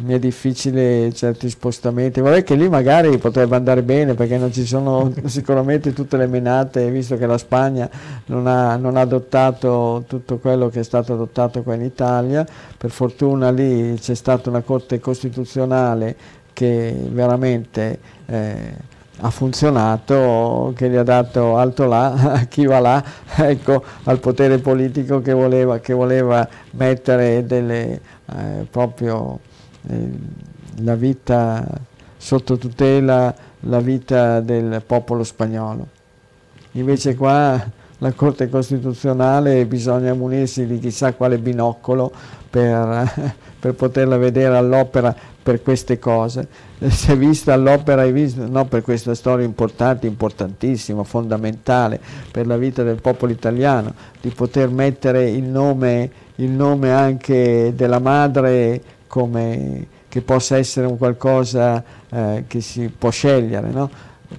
mi, 0.01 0.13
è, 0.13 0.19
difficile 0.19 1.11
certi 1.13 1.49
spostamenti, 1.49 2.19
vorrei 2.21 2.43
che 2.43 2.55
lì 2.55 2.67
magari 2.69 3.17
potrebbe 3.17 3.55
andare 3.55 3.83
bene 3.83 4.13
perché 4.13 4.37
non 4.37 4.51
ci 4.51 4.65
sono 4.65 5.11
sicuramente 5.25 5.93
tutte 5.93 6.17
le 6.17 6.27
menate, 6.27 6.89
visto 6.89 7.17
che 7.17 7.25
la 7.25 7.37
Spagna 7.37 7.89
non 8.25 8.47
ha, 8.47 8.75
non 8.75 8.97
ha 8.97 9.01
adottato 9.01 10.03
tutto 10.07 10.37
quello 10.37 10.69
che 10.69 10.81
è 10.81 10.83
stato 10.83 11.13
adottato 11.13 11.63
qua 11.63 11.75
in 11.75 11.83
Italia, 11.83 12.45
per 12.77 12.89
fortuna 12.89 13.49
lì 13.51 13.97
c'è 13.99 14.15
stata 14.15 14.49
una 14.49 14.61
Corte 14.61 14.99
Costituzionale 14.99 16.15
che 16.53 16.95
veramente... 17.11 17.99
Eh, 18.25 18.95
ha 19.21 19.29
funzionato, 19.31 20.73
che 20.75 20.89
gli 20.89 20.95
ha 20.95 21.03
dato 21.03 21.57
alto 21.57 21.85
là, 21.85 22.13
a 22.33 22.45
chi 22.45 22.65
va 22.65 22.79
là, 22.79 23.03
ecco, 23.37 23.83
al 24.03 24.19
potere 24.19 24.59
politico 24.59 25.21
che 25.21 25.33
voleva, 25.33 25.79
che 25.79 25.93
voleva 25.93 26.47
mettere 26.71 27.45
delle, 27.45 27.99
eh, 28.25 28.67
proprio 28.69 29.39
eh, 29.87 30.09
la 30.81 30.95
vita 30.95 31.65
sotto 32.17 32.57
tutela, 32.57 33.33
la 33.61 33.79
vita 33.79 34.39
del 34.41 34.81
popolo 34.85 35.23
spagnolo. 35.23 35.87
Invece 36.71 37.15
qua 37.15 37.63
la 37.99 38.11
Corte 38.11 38.49
Costituzionale 38.49 39.65
bisogna 39.65 40.13
munirsi 40.13 40.67
di 40.67 40.77
chissà 40.77 41.13
quale 41.13 41.39
binocolo 41.39 42.11
per, 42.49 43.33
per 43.59 43.73
poterla 43.73 44.17
vedere 44.17 44.55
all'opera 44.55 45.15
per 45.41 45.61
queste 45.61 45.97
cose. 45.97 46.47
Si 46.77 47.11
è 47.11 47.17
vista 47.17 47.53
all'opera, 47.53 48.01
hai 48.01 48.11
visto, 48.11 48.45
no, 48.47 48.65
per 48.65 48.81
questa 48.81 49.15
storia 49.15 49.45
importante, 49.45 50.05
importantissima, 50.05 51.03
fondamentale 51.03 51.99
per 52.29 52.45
la 52.45 52.57
vita 52.57 52.83
del 52.83 53.01
popolo 53.01 53.31
italiano, 53.31 53.93
di 54.21 54.29
poter 54.29 54.69
mettere 54.69 55.29
il 55.29 55.43
nome, 55.43 56.11
il 56.35 56.49
nome 56.49 56.91
anche 56.91 57.73
della 57.75 57.99
madre 57.99 58.81
come, 59.07 59.87
che 60.07 60.21
possa 60.21 60.57
essere 60.57 60.85
un 60.87 60.97
qualcosa 60.97 61.83
eh, 62.09 62.43
che 62.47 62.61
si 62.61 62.89
può 62.89 63.09
scegliere 63.09 63.69
no? 63.69 63.89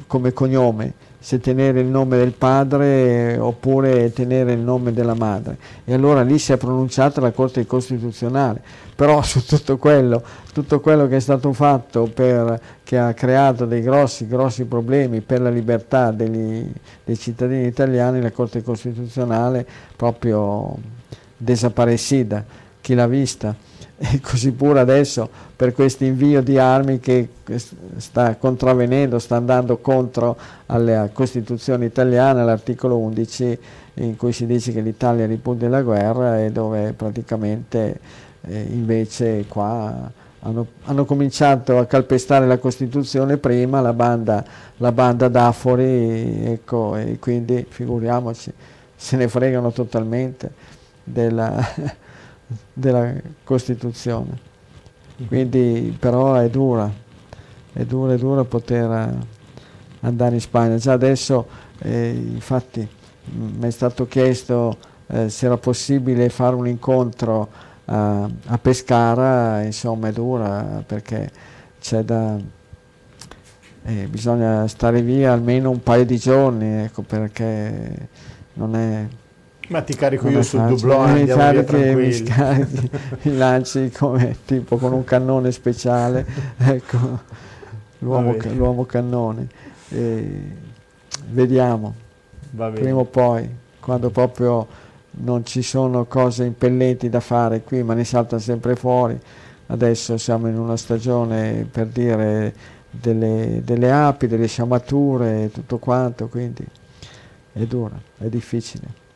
come 0.07 0.33
cognome 0.33 1.07
se 1.21 1.41
tenere 1.41 1.81
il 1.81 1.87
nome 1.87 2.17
del 2.17 2.33
padre 2.33 3.37
oppure 3.39 4.13
tenere 4.13 4.53
il 4.53 4.61
nome 4.61 4.93
della 4.93 5.15
madre. 5.15 5.59
E 5.85 5.93
allora 5.93 6.23
lì 6.23 6.39
si 6.39 6.53
è 6.53 6.57
pronunciata 6.57 7.21
la 7.21 7.33
Corte 7.33 7.67
Costituzionale, 7.67 8.63
però 8.95 9.21
su 9.23 9.45
tutto 9.45 9.77
quello, 9.79 10.23
tutto 10.53 10.81
quello 10.81 11.09
che 11.09 11.17
è 11.17 11.21
stato 11.21 11.53
fatto 11.53 12.09
per, 12.13 12.59
che 12.85 12.99
ha 12.99 13.13
creato 13.15 13.67
dei 13.67 13.83
grossi, 13.83 14.29
grossi 14.29 14.65
problemi 14.65 15.21
per 15.21 15.41
la 15.41 15.51
libertà 15.51 16.13
degli, 16.13 16.65
dei 17.05 17.19
cittadini 17.19 17.67
italiani, 17.67 18.23
la 18.23 18.31
Corte 18.31 18.63
Costituzionale 18.63 19.67
proprio 19.97 20.77
desaparecida, 21.37 22.45
chi 22.81 22.95
l'ha 22.95 23.07
vista? 23.07 23.55
e 24.01 24.21
così 24.21 24.53
pure 24.53 24.79
adesso 24.79 25.29
per 25.57 25.73
questo 25.73 26.05
invio 26.05 26.41
di 26.41 26.57
armi 26.57 27.01
che 27.01 27.29
sta 27.97 28.37
contravvenendo, 28.37 29.19
sta 29.19 29.37
andando 29.37 29.79
contro 29.79 30.37
alla 30.67 31.09
Costituzione 31.13 31.87
italiana, 31.87 32.45
l'articolo 32.45 32.97
11 32.99 33.59
in 33.95 34.17
cui 34.17 34.33
si 34.33 34.47
dice 34.47 34.73
che 34.73 34.81
l'Italia 34.81 35.27
ripudia 35.27 35.69
la 35.69 35.83
guerra 35.83 36.45
e 36.45 36.53
dove 36.53 36.93
praticamente 36.93 37.99
eh, 38.43 38.67
invece 38.71 39.47
qua 39.49 40.09
hanno, 40.41 40.67
hanno, 40.85 41.05
cominciato 41.05 41.79
a 41.79 41.87
calpestare 41.87 42.47
la 42.47 42.59
Costituzione 42.59 43.39
prima, 43.39 43.81
la 43.81 43.93
banda, 43.93 44.45
la 44.77 44.93
banda 44.93 45.27
d'Afori, 45.27 46.45
ecco, 46.45 46.95
e 46.95 47.19
quindi 47.19 47.67
figuriamoci, 47.69 48.53
se 48.95 49.17
ne 49.17 49.27
fregano 49.27 49.73
totalmente 49.73 50.53
della 51.03 51.59
della 52.73 53.13
Costituzione. 53.45 54.47
Quindi 55.27 55.97
però 55.99 56.35
è 56.35 56.49
dura, 56.49 56.91
è 57.73 57.85
dura, 57.85 58.15
è 58.15 58.17
dura 58.17 58.45
poter 58.45 58.91
eh, 58.91 59.17
andare 60.01 60.35
in 60.35 60.41
Spagna. 60.41 60.77
Già 60.77 60.93
adesso, 60.93 61.47
eh, 61.81 62.11
infatti, 62.11 62.87
mi 63.33 63.67
è 63.67 63.71
stato 63.71 64.07
chiesto 64.07 64.77
eh, 65.09 65.29
se 65.29 65.47
era 65.47 65.57
possibile 65.57 66.29
fare 66.29 66.55
un 66.55 66.69
incontro 66.69 67.49
eh, 67.85 67.93
a 67.93 68.59
Pescara, 68.61 69.63
insomma 69.63 70.09
è 70.09 70.13
dura 70.13 70.83
perché 70.87 71.31
c'è 71.81 72.03
da... 72.03 72.57
Eh, 73.85 74.07
bisogna 74.07 74.67
stare 74.69 75.01
via 75.01 75.33
almeno 75.33 75.71
un 75.71 75.83
paio 75.83 76.05
di 76.05 76.19
giorni, 76.19 76.85
ecco, 76.85 77.03
perché 77.03 78.09
non 78.55 78.77
è 78.77 79.07
ma 79.69 79.83
ti 79.83 79.95
carico 79.95 80.29
io 80.29 80.43
sul 80.43 80.67
dublone, 80.67 81.23
mi 81.23 81.27
carichi, 81.27 81.77
mi 81.77 82.13
scarichi, 82.13 82.91
mi 83.23 83.37
lanci 83.37 83.91
come 83.91 84.37
tipo 84.45 84.77
con 84.77 84.93
un 84.93 85.05
cannone 85.05 85.53
speciale, 85.53 86.27
ecco, 86.59 87.21
l'uomo, 87.99 88.37
l'uomo 88.55 88.85
cannone. 88.85 89.47
E 89.91 90.57
vediamo, 91.31 91.95
prima 92.51 92.99
o 92.99 93.05
poi, 93.05 93.49
quando 93.81 94.11
proprio 94.11 94.67
non 95.11 95.45
ci 95.45 95.63
sono 95.63 96.05
cose 96.05 96.45
impellenti 96.45 97.09
da 97.09 97.21
fare 97.21 97.63
qui, 97.63 97.83
ma 97.83 97.95
ne 97.95 98.05
salta 98.05 98.39
sempre 98.39 98.77
fuori. 98.77 99.19
Adesso 99.71 100.17
siamo 100.17 100.49
in 100.49 100.59
una 100.59 100.77
stagione 100.77 101.67
per 101.71 101.87
dire 101.87 102.55
delle, 102.91 103.61
delle 103.63 103.93
api, 103.93 104.27
delle 104.27 104.47
sciamature, 104.47 105.51
tutto 105.53 105.77
quanto, 105.77 106.29
quindi 106.29 106.65
è 107.53 107.61
dura, 107.65 108.01
è 108.19 108.27
difficile. 108.27 109.07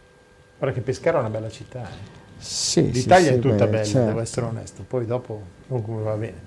Guarda 0.62 0.78
che 0.78 0.84
Pescara 0.86 1.16
è 1.16 1.20
una 1.22 1.28
bella 1.28 1.51
città. 1.51 1.82
Eh. 1.82 2.20
Sì, 2.39 2.93
L'Italia 2.93 3.32
sì, 3.32 3.34
è 3.34 3.39
tutta 3.40 3.64
beh, 3.64 3.70
bella, 3.70 3.84
certo. 3.84 4.06
devo 4.06 4.20
essere 4.20 4.47
onesto, 4.47 4.84
poi 4.86 5.06
dopo 5.06 5.43
come 5.66 6.02
va 6.05 6.14
bene. 6.14 6.40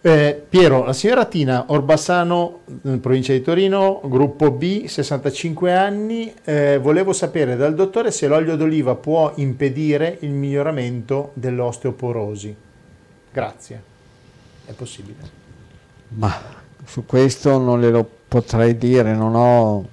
Eh, 0.00 0.44
Piero, 0.48 0.84
la 0.84 0.92
signora 0.92 1.24
Tina 1.26 1.66
Orbassano, 1.68 2.62
in 2.82 2.98
provincia 2.98 3.32
di 3.32 3.42
Torino, 3.42 4.00
gruppo 4.06 4.50
B, 4.50 4.86
65 4.86 5.72
anni, 5.72 6.34
eh, 6.42 6.78
volevo 6.82 7.12
sapere 7.12 7.54
dal 7.54 7.76
dottore 7.76 8.10
se 8.10 8.26
l'olio 8.26 8.56
d'oliva 8.56 8.96
può 8.96 9.32
impedire 9.36 10.16
il 10.22 10.30
miglioramento 10.30 11.30
dell'osteoporosi. 11.34 12.56
Grazie. 13.32 13.82
È 14.66 14.72
possibile? 14.72 15.18
Ma 16.08 16.34
su 16.84 17.06
questo 17.06 17.56
non 17.56 17.80
glielo 17.80 18.04
potrei 18.26 18.76
dire, 18.76 19.14
non 19.14 19.36
ho 19.36 19.88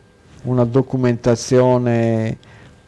una 0.45 0.65
documentazione, 0.65 2.37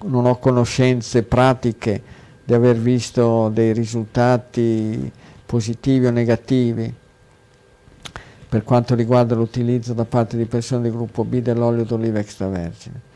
non 0.06 0.26
ho 0.26 0.38
conoscenze 0.38 1.24
pratiche 1.24 2.02
di 2.44 2.54
aver 2.54 2.78
visto 2.78 3.50
dei 3.50 3.74
risultati 3.74 5.12
positivi 5.46 6.06
o 6.06 6.12
negativi 6.12 6.94
per 8.48 8.64
quanto 8.64 8.96
riguarda 8.96 9.36
l'utilizzo 9.36 9.94
da 9.94 10.06
parte 10.06 10.38
di 10.38 10.46
persone 10.46 10.84
del 10.84 10.92
gruppo 10.92 11.24
B 11.24 11.42
dell'olio 11.42 11.84
d'oliva 11.84 12.20
extravergine. 12.20 13.14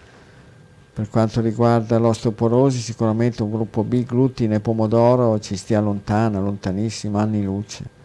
Per 0.92 1.08
quanto 1.08 1.40
riguarda 1.40 1.98
l'osteoporosi, 1.98 2.80
sicuramente 2.80 3.42
un 3.42 3.52
gruppo 3.52 3.84
B, 3.84 4.04
glutine 4.04 4.56
e 4.56 4.60
pomodoro 4.60 5.40
ci 5.40 5.56
stia 5.56 5.80
lontana, 5.80 6.42
lontanissimo, 6.42 7.18
anni 7.18 7.42
luce. 7.42 7.98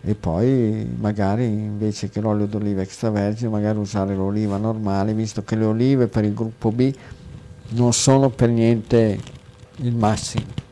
E 0.00 0.14
poi 0.16 0.96
magari 0.98 1.44
invece 1.44 2.08
che 2.08 2.20
l'olio 2.20 2.46
d'oliva 2.46 2.80
extravergine, 2.80 3.48
magari 3.50 3.78
usare 3.78 4.16
l'oliva 4.16 4.56
normale, 4.56 5.14
visto 5.14 5.44
che 5.44 5.54
le 5.54 5.64
olive 5.64 6.08
per 6.08 6.24
il 6.24 6.34
gruppo 6.34 6.72
B 6.72 6.92
non 7.70 7.92
sono 7.92 8.30
per 8.30 8.48
niente 8.48 9.18
il 9.76 9.94
massimo. 9.94 10.64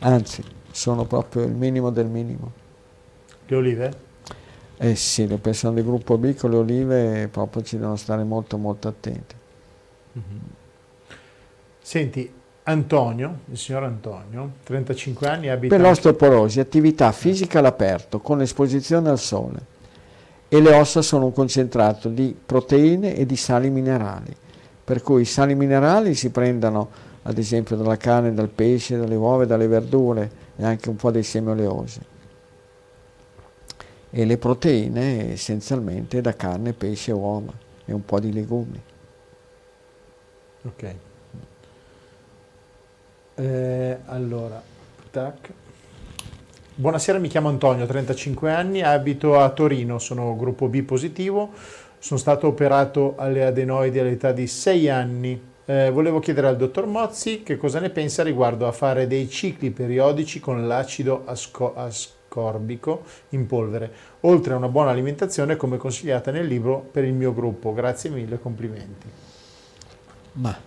Anzi, 0.00 0.42
sono 0.70 1.04
proprio 1.04 1.44
il 1.44 1.52
minimo 1.52 1.90
del 1.90 2.06
minimo. 2.06 2.52
Le 3.46 3.56
olive? 3.56 3.92
Eh 4.78 4.96
sì, 4.96 5.26
le 5.28 5.38
persone 5.38 5.74
del 5.74 5.84
gruppo 5.84 6.18
B 6.18 6.34
con 6.34 6.50
le 6.50 6.56
olive 6.56 7.28
proprio 7.28 7.62
ci 7.62 7.76
devono 7.76 7.96
stare 7.96 8.24
molto 8.24 8.58
molto 8.58 8.88
attenti. 8.88 9.34
Mm-hmm. 10.18 10.40
Senti, 11.80 12.32
Antonio, 12.64 13.40
il 13.50 13.58
signor 13.58 13.84
Antonio, 13.84 14.52
35 14.64 15.28
anni, 15.28 15.48
abita... 15.48 15.76
Per 15.76 15.84
l'osteoporosi, 15.84 16.60
attività 16.60 17.12
fisica 17.12 17.60
all'aperto 17.60 18.20
con 18.20 18.40
esposizione 18.40 19.08
al 19.08 19.18
sole 19.18 19.70
e 20.48 20.60
le 20.60 20.74
ossa 20.74 21.00
sono 21.00 21.26
un 21.26 21.32
concentrato 21.32 22.08
di 22.08 22.36
proteine 22.44 23.14
e 23.16 23.24
di 23.24 23.36
sali 23.36 23.70
minerali, 23.70 24.36
per 24.84 25.02
cui 25.02 25.22
i 25.22 25.26
sali 25.26 25.54
minerali 25.54 26.14
si 26.14 26.30
prendono 26.30 27.10
ad 27.22 27.38
esempio 27.38 27.76
dalla 27.76 27.96
carne, 27.96 28.34
dal 28.34 28.48
pesce, 28.48 28.96
dalle 28.96 29.14
uova, 29.14 29.44
dalle 29.44 29.66
verdure 29.66 30.30
e 30.56 30.64
anche 30.64 30.88
un 30.88 30.96
po' 30.96 31.10
dei 31.10 31.22
semi 31.22 31.50
oleosi 31.50 32.00
e 34.14 34.26
le 34.26 34.36
proteine 34.36 35.32
essenzialmente 35.32 36.20
da 36.20 36.36
carne, 36.36 36.74
pesce, 36.74 37.12
uova 37.12 37.52
e 37.86 37.94
un 37.94 38.04
po' 38.04 38.20
di 38.20 38.30
legumi. 38.30 38.80
Ok. 40.64 40.94
Eh, 43.34 43.98
allora, 44.04 44.62
tac. 45.10 45.52
Buonasera, 46.74 47.18
mi 47.18 47.28
chiamo 47.28 47.48
Antonio, 47.48 47.86
35 47.86 48.52
anni, 48.52 48.82
abito 48.82 49.38
a 49.38 49.48
Torino, 49.48 49.98
sono 49.98 50.36
gruppo 50.36 50.68
B 50.68 50.82
positivo, 50.82 51.52
sono 52.02 52.18
stato 52.18 52.48
operato 52.48 53.14
alle 53.16 53.44
adenoidi 53.44 54.00
all'età 54.00 54.32
di 54.32 54.48
6 54.48 54.88
anni. 54.88 55.40
Eh, 55.64 55.88
volevo 55.90 56.18
chiedere 56.18 56.48
al 56.48 56.56
dottor 56.56 56.86
Mozzi 56.86 57.44
che 57.44 57.56
cosa 57.56 57.78
ne 57.78 57.90
pensa 57.90 58.24
riguardo 58.24 58.66
a 58.66 58.72
fare 58.72 59.06
dei 59.06 59.30
cicli 59.30 59.70
periodici 59.70 60.40
con 60.40 60.66
l'acido 60.66 61.22
asco- 61.26 61.74
ascorbico 61.76 63.04
in 63.30 63.46
polvere, 63.46 63.92
oltre 64.22 64.52
a 64.52 64.56
una 64.56 64.66
buona 64.66 64.90
alimentazione 64.90 65.54
come 65.54 65.76
consigliata 65.76 66.32
nel 66.32 66.48
libro 66.48 66.84
per 66.90 67.04
il 67.04 67.12
mio 67.12 67.32
gruppo. 67.32 67.72
Grazie 67.72 68.10
mille, 68.10 68.40
complimenti. 68.40 69.06
Ma 70.32 70.58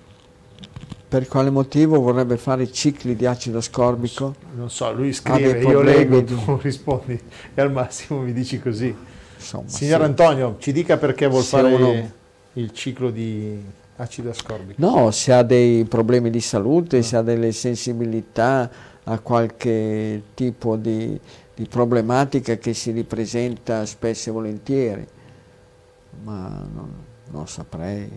per 1.10 1.28
quale 1.28 1.50
motivo 1.50 2.00
vorrebbe 2.00 2.38
fare 2.38 2.72
cicli 2.72 3.14
di 3.14 3.26
acido 3.26 3.58
ascorbico? 3.58 4.36
Non 4.56 4.70
so, 4.70 4.94
lui 4.94 5.12
scrive, 5.12 5.60
io 5.60 5.82
leggo, 5.82 6.24
tu 6.24 6.60
rispondi 6.64 7.20
e 7.54 7.62
al 7.62 7.74
massimo 7.74 8.22
mi 8.22 8.32
dici 8.32 8.58
così. 8.58 9.15
Insomma, 9.46 9.70
Signor 9.70 10.00
sì. 10.00 10.06
Antonio, 10.06 10.56
ci 10.58 10.72
dica 10.72 10.98
perché 10.98 11.28
vuol 11.28 11.44
se 11.44 11.50
fare 11.50 11.74
uno... 11.74 12.12
il 12.54 12.72
ciclo 12.74 13.12
di 13.12 13.64
acido 13.98 14.32
ascorbico. 14.32 14.84
No, 14.84 15.12
se 15.12 15.32
ha 15.34 15.44
dei 15.44 15.86
problemi 15.86 16.32
di 16.32 16.42
salute, 16.42 16.98
no. 16.98 17.04
se 17.04 17.16
ha 17.16 17.22
delle 17.22 17.52
sensibilità 17.52 18.70
a 19.04 19.20
qualche 19.20 20.24
tipo 20.34 20.76
di, 20.78 21.18
di 21.54 21.68
problematica 21.68 22.58
che 22.58 22.74
si 22.74 22.90
ripresenta 22.90 23.86
spesso 23.86 24.30
e 24.30 24.34
volentieri, 24.34 25.08
ma 26.24 26.66
non, 26.74 26.92
non 27.30 27.48
saprei. 27.48 28.10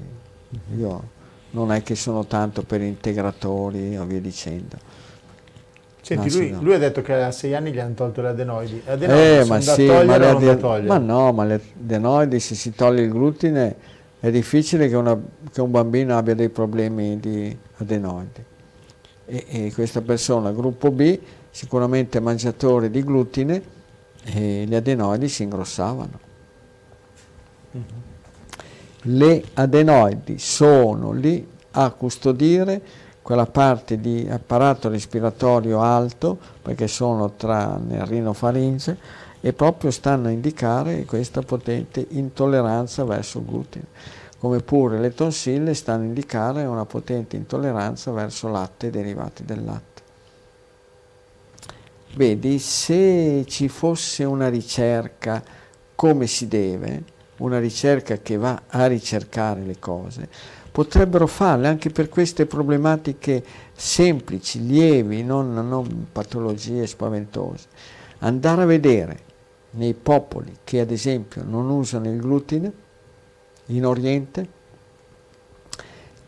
Io 0.79 1.17
non 1.51 1.73
è 1.73 1.83
che 1.83 1.95
sono 1.95 2.25
tanto 2.25 2.63
per 2.63 2.81
integratori 2.81 3.99
o 3.99 4.05
via 4.07 4.21
dicendo. 4.21 4.79
Senti, 6.09 6.30
lui, 6.32 6.51
no. 6.51 6.62
lui, 6.62 6.72
ha 6.72 6.78
detto 6.78 7.02
che 7.02 7.12
a 7.12 7.30
sei 7.30 7.55
anni 7.55 7.70
gli 7.70 7.78
hanno 7.78 7.93
tolto 7.93 8.22
le 8.22 8.28
adenoidi. 8.28 8.80
adenoidi 8.86 9.22
eh, 9.22 9.44
ma 9.44 9.60
sì, 9.60 9.85
ma, 9.85 10.16
le 10.16 10.26
ade- 10.26 10.82
ma 10.86 10.97
no, 10.97 11.32
ma 11.32 11.44
le 11.44 11.60
adenoidi 11.78 12.40
se 12.40 12.55
si 12.55 12.74
toglie 12.74 13.02
il 13.02 13.10
glutine 13.10 13.76
è 14.18 14.30
difficile 14.30 14.89
che, 14.89 14.97
una, 14.97 15.20
che 15.52 15.60
un 15.60 15.70
bambino 15.70 16.16
abbia 16.16 16.35
dei 16.35 16.48
problemi 16.48 17.20
di 17.20 17.55
adenoidi. 17.76 18.43
E, 19.26 19.44
e 19.48 19.72
questa 19.74 20.01
persona, 20.01 20.51
gruppo 20.51 20.90
B, 20.90 21.18
sicuramente 21.51 22.20
mangiatore 22.20 22.89
di 22.89 23.05
glutine 23.05 23.62
e 24.24 24.64
gli 24.66 24.74
adenoidi 24.74 25.28
si 25.28 25.43
ingrossavano. 25.43 26.18
Le 29.02 29.44
adenoidi 29.52 30.39
sono 30.39 31.12
lì 31.12 31.47
a 31.72 31.90
custodire 31.90 32.80
quella 33.29 33.45
parte 33.45 34.01
di 34.01 34.27
apparato 34.27 34.89
respiratorio 34.89 35.83
alto, 35.83 36.39
perché 36.63 36.89
sono 36.89 37.33
tra 37.33 37.77
nel 37.77 38.07
rinofaringe, 38.07 38.97
e 39.43 39.53
proprio 39.53 39.91
stanno 39.91 40.29
a 40.29 40.31
indicare 40.31 41.05
questa 41.05 41.43
potente 41.43 42.07
intolleranza 42.09 43.05
verso 43.05 43.41
il 43.41 43.45
glutine, 43.45 43.85
come 44.39 44.61
pure 44.61 44.99
le 44.99 45.13
tonsille 45.13 45.75
stanno 45.75 46.05
a 46.05 46.07
indicare 46.07 46.65
una 46.65 46.87
potente 46.87 47.37
intolleranza 47.37 48.11
verso 48.13 48.49
latte 48.49 48.87
e 48.87 48.91
derivati 48.91 49.45
del 49.45 49.63
latte. 49.63 50.03
Vedi, 52.15 52.59
se 52.59 53.45
ci 53.47 53.69
fosse 53.69 54.25
una 54.25 54.49
ricerca 54.49 55.45
come 55.95 56.27
si 56.27 56.49
deve, 56.49 57.03
una 57.37 57.59
ricerca 57.59 58.17
che 58.17 58.39
va 58.39 58.63
a 58.69 58.87
ricercare 58.87 59.61
le 59.61 59.79
cose, 59.79 60.57
potrebbero 60.79 61.27
farle 61.27 61.67
anche 61.67 61.91
per 61.91 62.09
queste 62.09 62.47
problematiche 62.47 63.43
semplici, 63.75 64.65
lievi, 64.65 65.25
non, 65.25 65.53
non 65.53 66.07
patologie 66.13 66.87
spaventose. 66.87 67.67
Andare 68.19 68.63
a 68.63 68.65
vedere 68.65 69.19
nei 69.71 69.95
popoli 69.95 70.59
che 70.63 70.79
ad 70.79 70.93
esempio 70.93 71.43
non 71.43 71.69
usano 71.69 72.09
il 72.09 72.21
glutine 72.21 72.73
in 73.67 73.85
Oriente, 73.85 74.49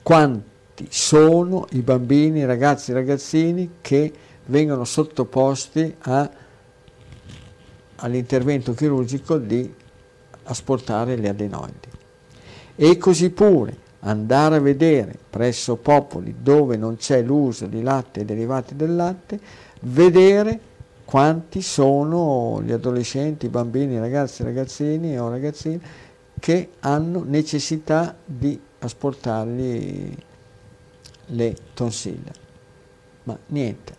quanti 0.03 0.89
sono 0.89 1.67
i 1.71 1.83
bambini, 1.83 2.45
ragazzi 2.45 2.91
e 2.91 2.95
ragazzini 2.95 3.75
che 3.81 4.13
vengono 4.47 4.85
sottoposti 4.85 5.95
a, 5.97 6.29
all'intervento 7.95 8.75
chirurgico 8.75 9.37
di 9.39 9.73
asportare 10.43 11.15
le 11.15 11.29
adenoidi. 11.29 11.89
E 12.75 12.99
così 12.99 13.31
pure 13.31 13.89
andare 14.01 14.57
a 14.57 14.61
vedere 14.61 15.15
presso 15.29 15.77
popoli 15.77 16.37
dove 16.41 16.77
non 16.77 16.97
c'è 16.97 17.23
l'uso 17.23 17.67
di 17.67 17.83
latte 17.83 18.21
e 18.21 18.25
derivati 18.25 18.77
del 18.77 18.95
latte, 18.97 19.39
vedere 19.83 20.69
quanti 21.05 21.61
sono 21.61 22.63
gli 22.63 22.73
adolescenti, 22.73 23.47
i 23.47 23.51
bambini, 23.51 23.95
i 23.95 23.99
ragazzi, 23.99 24.43
ragazzini 24.43 25.19
o 25.19 25.29
ragazzine 25.29 25.81
che 26.39 26.71
hanno 26.81 27.25
necessità 27.27 28.17
di 28.25 28.59
asportargli 28.79 30.17
le 31.27 31.57
tonsille. 31.75 32.33
Ma 33.25 33.37
niente, 33.47 33.95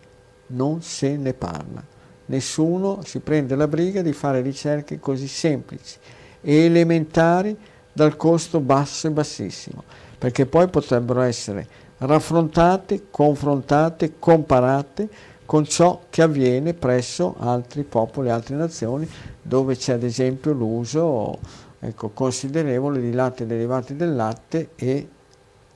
non 0.48 0.82
se 0.82 1.16
ne 1.16 1.34
parla. 1.34 1.84
Nessuno 2.26 3.00
si 3.04 3.20
prende 3.20 3.54
la 3.56 3.68
briga 3.68 4.02
di 4.02 4.12
fare 4.12 4.40
ricerche 4.40 4.98
così 4.98 5.28
semplici 5.28 5.98
e 6.40 6.64
elementari 6.64 7.56
dal 7.92 8.16
costo 8.16 8.60
basso 8.60 9.06
e 9.06 9.10
bassissimo, 9.10 9.82
perché 10.18 10.46
poi 10.46 10.68
potrebbero 10.68 11.20
essere 11.20 11.66
raffrontate, 11.98 13.06
confrontate, 13.10 14.14
comparate 14.18 15.08
con 15.44 15.64
ciò 15.66 16.02
che 16.08 16.22
avviene 16.22 16.72
presso 16.74 17.36
altri 17.38 17.82
popoli, 17.82 18.30
altre 18.30 18.56
nazioni, 18.56 19.08
dove 19.40 19.76
c'è 19.76 19.92
ad 19.92 20.02
esempio 20.02 20.52
l'uso 20.52 21.38
ecco, 21.78 22.10
considerevole 22.10 23.00
di 23.00 23.12
latte 23.12 23.44
derivati 23.44 23.96
del 23.96 24.14
latte 24.14 24.70
e 24.76 25.08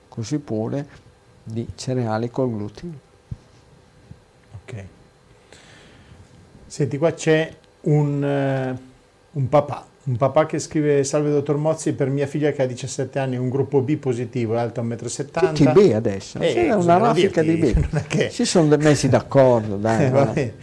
così 0.08 0.38
pure 0.38 0.86
di 1.42 1.66
cereali 1.74 2.30
col 2.30 2.50
glutine. 2.50 2.98
Ok. 4.62 4.84
Senti, 6.66 6.96
qua 6.98 7.12
c'è 7.12 7.54
un, 7.82 8.22
uh, 8.22 9.38
un 9.38 9.48
papà, 9.48 9.86
un 10.06 10.16
papà 10.16 10.46
che 10.46 10.58
scrive 10.58 11.02
Salve 11.02 11.30
dottor 11.30 11.56
Mozzi 11.56 11.92
per 11.92 12.08
mia 12.10 12.26
figlia 12.26 12.52
che 12.52 12.62
ha 12.62 12.66
17 12.66 13.18
anni, 13.18 13.36
un 13.36 13.48
gruppo 13.48 13.80
B 13.80 13.96
positivo, 13.96 14.54
è 14.54 14.58
alto 14.58 14.82
1,70 14.82 14.84
m. 14.86 15.54
Tutti 15.54 15.68
B 15.68 15.92
adesso, 15.94 16.38
eh, 16.38 16.52
c'è 16.52 16.74
una 16.74 16.96
raffica 16.98 17.42
di 17.42 17.56
B. 17.56 18.28
Si 18.30 18.44
sono 18.44 18.76
messi 18.76 19.08
d'accordo, 19.08 19.74
dai. 19.76 20.32
Eh, 20.34 20.54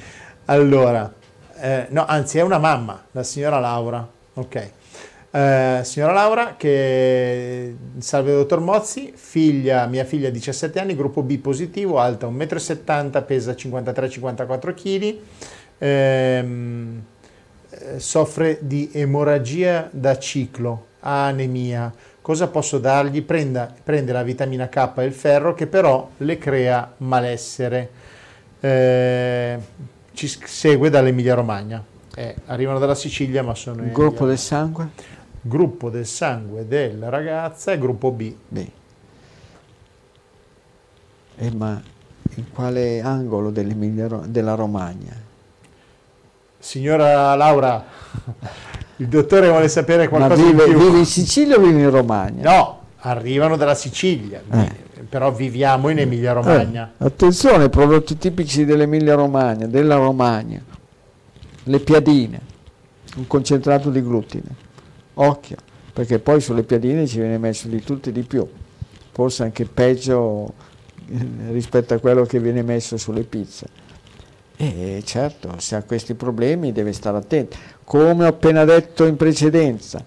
allora, 0.45 1.13
eh, 1.59 1.87
no, 1.89 2.05
anzi 2.05 2.37
è 2.37 2.41
una 2.41 2.57
mamma, 2.57 3.03
la 3.11 3.23
signora 3.23 3.59
Laura. 3.59 4.07
Ok. 4.35 4.71
Eh, 5.35 5.79
signora 5.83 6.13
Laura, 6.13 6.55
che 6.55 7.75
salve 7.97 8.31
dottor 8.31 8.61
Mozzi, 8.61 9.11
figlia, 9.13 9.87
mia 9.87 10.05
figlia 10.05 10.29
17 10.29 10.79
anni, 10.79 10.95
gruppo 10.95 11.21
B 11.21 11.37
positivo, 11.39 11.99
alta 11.99 12.27
1,70 12.27 13.17
m, 13.17 13.25
pesa 13.25 13.51
53-54 13.51 14.73
kg, 14.73 15.17
ehm, 15.79 17.03
eh, 17.09 17.12
soffre 17.97 18.59
di 18.61 18.89
emorragia 18.93 19.89
da 19.91 20.17
ciclo, 20.17 20.85
ha 21.01 21.27
anemia. 21.27 21.93
Cosa 22.21 22.47
posso 22.47 22.79
dargli? 22.79 23.21
Prenda, 23.21 23.73
prende 23.83 24.11
la 24.11 24.23
vitamina 24.23 24.69
K 24.69 24.93
e 24.97 25.03
il 25.03 25.13
ferro 25.13 25.53
che 25.53 25.67
però 25.67 26.09
le 26.17 26.37
crea 26.37 26.93
malessere. 26.97 27.89
Eh, 28.59 29.59
ci 30.13 30.27
segue 30.27 30.89
dall'Emilia 30.89 31.33
Romagna. 31.33 31.83
Eh, 32.15 32.35
arrivano 32.45 32.79
dalla 32.79 32.95
Sicilia 32.95 33.43
ma 33.43 33.55
sono... 33.55 33.83
Il 33.83 33.91
gruppo 33.91 34.25
del 34.25 34.37
sangue? 34.37 34.89
gruppo 35.45 35.89
del 35.89 36.05
sangue 36.05 36.65
della 36.67 37.09
ragazza 37.09 37.73
è 37.73 37.77
gruppo 37.77 38.11
B. 38.11 38.33
B. 38.47 38.67
Eh, 41.35 41.51
ma 41.51 41.81
in 42.35 42.51
quale 42.51 43.01
angolo 43.01 43.51
della 43.51 44.55
Romagna? 44.55 45.22
Signora 46.63 47.35
Laura, 47.35 47.83
il 48.95 49.07
dottore 49.09 49.49
vuole 49.49 49.67
sapere 49.67 50.07
qualcosa 50.07 50.41
ma 50.41 50.49
vive, 50.49 50.63
in 50.63 50.71
più. 50.71 50.85
vive 50.85 50.97
in 50.99 51.05
Sicilia 51.05 51.57
o 51.57 51.59
vive 51.59 51.81
in 51.81 51.89
Romagna? 51.89 52.49
No, 52.49 52.79
arrivano 52.99 53.57
dalla 53.57 53.75
Sicilia, 53.75 54.41
eh. 54.49 54.71
però 55.09 55.33
viviamo 55.33 55.89
in 55.89 55.99
Emilia 55.99 56.31
Romagna. 56.31 56.93
Eh, 56.97 57.05
attenzione, 57.05 57.67
prodotti 57.67 58.17
tipici 58.17 58.63
dell'Emilia 58.63 59.15
Romagna, 59.15 59.67
della 59.67 59.97
Romagna, 59.97 60.63
le 61.63 61.79
piadine, 61.81 62.39
un 63.17 63.27
concentrato 63.27 63.89
di 63.89 64.01
glutine 64.01 64.55
occhio, 65.15 65.57
perché 65.91 66.19
poi 66.19 66.39
sulle 66.39 66.63
piadine 66.63 67.05
ci 67.05 67.19
viene 67.19 67.37
messo 67.37 67.67
di 67.67 67.83
tutto 67.83 68.07
e 68.07 68.13
di 68.13 68.21
più, 68.21 68.47
forse 69.11 69.43
anche 69.43 69.65
peggio 69.65 70.53
eh, 71.09 71.27
rispetto 71.51 71.93
a 71.93 71.97
quello 71.99 72.23
che 72.23 72.39
viene 72.39 72.63
messo 72.63 72.95
sulle 72.95 73.23
pizze. 73.23 73.82
E 74.65 75.01
certo, 75.03 75.55
se 75.57 75.75
ha 75.75 75.83
questi 75.83 76.13
problemi 76.13 76.71
deve 76.71 76.93
stare 76.93 77.17
attento. 77.17 77.57
Come 77.83 78.25
ho 78.25 78.29
appena 78.29 78.63
detto 78.63 79.05
in 79.05 79.17
precedenza, 79.17 80.03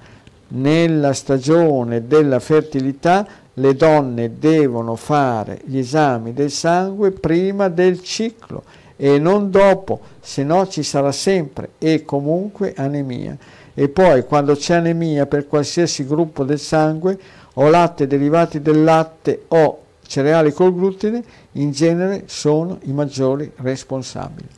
nella 0.48 1.12
stagione 1.12 2.06
della 2.06 2.40
fertilità 2.40 3.26
le 3.54 3.74
donne 3.74 4.38
devono 4.38 4.96
fare 4.96 5.60
gli 5.64 5.78
esami 5.78 6.32
del 6.32 6.50
sangue 6.50 7.10
prima 7.10 7.68
del 7.68 8.02
ciclo 8.02 8.62
e 8.96 9.18
non 9.18 9.50
dopo, 9.50 10.00
se 10.20 10.42
no 10.42 10.66
ci 10.68 10.82
sarà 10.82 11.12
sempre 11.12 11.70
e 11.78 12.04
comunque 12.04 12.72
anemia 12.76 13.36
e 13.78 13.90
poi 13.90 14.24
quando 14.24 14.54
c'è 14.54 14.76
anemia 14.76 15.26
per 15.26 15.46
qualsiasi 15.46 16.06
gruppo 16.06 16.44
del 16.44 16.58
sangue 16.58 17.18
o 17.54 17.68
latte 17.68 18.06
derivati 18.06 18.62
del 18.62 18.82
latte 18.82 19.42
o 19.48 19.80
cereali 20.06 20.52
col 20.52 20.74
glutine, 20.74 21.22
in 21.52 21.70
genere 21.72 22.24
sono 22.26 22.78
i 22.82 22.92
maggiori 22.92 23.50
responsabili. 23.56 24.48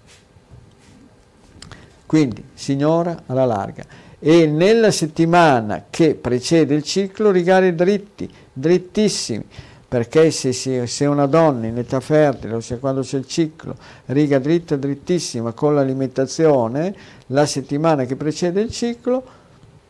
Quindi, 2.07 2.43
signora 2.55 3.23
alla 3.27 3.45
larga. 3.45 3.85
E 4.19 4.47
nella 4.47 4.91
settimana 4.91 5.85
che 5.91 6.15
precede 6.15 6.75
il 6.75 6.83
ciclo, 6.83 7.31
rigare 7.31 7.75
dritti, 7.75 8.29
drittissimi, 8.53 9.45
perché 9.89 10.31
se, 10.31 10.53
se, 10.53 11.07
una 11.07 11.27
donna 11.27 11.67
in 11.67 11.79
età 11.79 12.01
fertile, 12.01 12.55
ossia 12.55 12.77
quando 12.77 13.01
c'è 13.01 13.17
il 13.17 13.27
ciclo, 13.27 13.75
riga 14.07 14.39
dritta 14.39 14.77
drittissima 14.77 15.53
con 15.53 15.75
l'alimentazione, 15.75 16.95
la 17.29 17.47
settimana 17.47 18.05
che 18.05 18.15
precede 18.15 18.61
il 18.61 18.71
ciclo, 18.71 19.23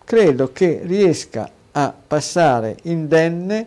credo 0.05 0.53
che 0.53 0.83
riesca 0.85 1.51
a 1.73 1.93
passare 2.07 2.77
indenne 2.83 3.67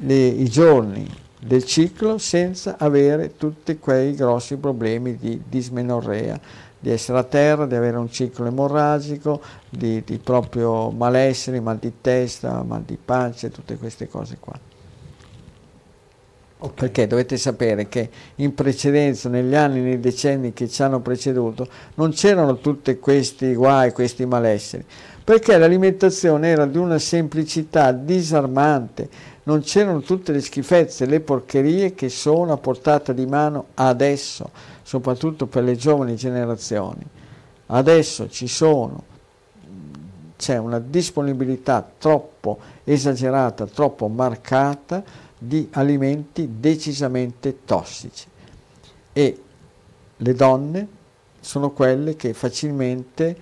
le, 0.00 0.26
i 0.26 0.48
giorni 0.48 1.08
del 1.40 1.64
ciclo 1.64 2.18
senza 2.18 2.76
avere 2.78 3.36
tutti 3.36 3.78
quei 3.78 4.14
grossi 4.14 4.56
problemi 4.56 5.16
di 5.16 5.42
dismenorrea, 5.48 6.38
di 6.78 6.90
essere 6.90 7.18
a 7.18 7.24
terra, 7.24 7.66
di 7.66 7.74
avere 7.74 7.96
un 7.96 8.10
ciclo 8.10 8.46
emorragico, 8.46 9.40
di, 9.68 10.02
di 10.04 10.18
proprio 10.18 10.90
malessere, 10.90 11.60
mal 11.60 11.78
di 11.78 11.92
testa, 12.00 12.62
mal 12.62 12.82
di 12.82 12.98
pancia, 13.02 13.48
tutte 13.48 13.76
queste 13.76 14.08
cose 14.08 14.36
qua. 14.38 14.58
Okay. 16.62 16.74
Perché 16.74 17.06
dovete 17.06 17.38
sapere 17.38 17.88
che 17.88 18.10
in 18.36 18.54
precedenza, 18.54 19.30
negli 19.30 19.54
anni, 19.54 19.80
nei 19.80 19.98
decenni 19.98 20.52
che 20.52 20.68
ci 20.68 20.82
hanno 20.82 21.00
preceduto, 21.00 21.66
non 21.94 22.10
c'erano 22.10 22.58
tutti 22.58 22.98
questi 22.98 23.54
guai, 23.54 23.92
questi 23.92 24.26
malesseri, 24.26 24.84
perché 25.24 25.56
l'alimentazione 25.56 26.48
era 26.48 26.66
di 26.66 26.76
una 26.76 26.98
semplicità 26.98 27.92
disarmante, 27.92 29.08
non 29.44 29.60
c'erano 29.62 30.00
tutte 30.00 30.32
le 30.32 30.40
schifezze, 30.40 31.06
le 31.06 31.20
porcherie 31.20 31.94
che 31.94 32.08
sono 32.08 32.52
a 32.52 32.56
portata 32.56 33.12
di 33.12 33.26
mano 33.26 33.66
adesso, 33.74 34.50
soprattutto 34.82 35.46
per 35.46 35.64
le 35.64 35.76
giovani 35.76 36.16
generazioni. 36.16 37.02
Adesso 37.66 38.28
ci 38.28 38.48
sono, 38.48 39.04
c'è 40.36 40.58
una 40.58 40.78
disponibilità 40.78 41.88
troppo 41.98 42.58
esagerata, 42.84 43.66
troppo 43.66 44.08
marcata, 44.08 45.02
di 45.42 45.68
alimenti 45.72 46.56
decisamente 46.60 47.64
tossici 47.64 48.26
e 49.10 49.42
le 50.14 50.34
donne 50.34 50.88
sono 51.40 51.70
quelle 51.70 52.14
che 52.14 52.34
facilmente 52.34 53.36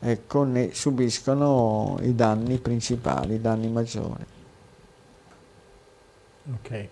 ecco, 0.00 0.42
ne 0.42 0.70
subiscono 0.72 1.96
i 2.02 2.14
danni 2.14 2.58
principali, 2.58 3.34
i 3.34 3.40
danni 3.40 3.68
maggiori. 3.68 4.33
Ok. 6.52 6.88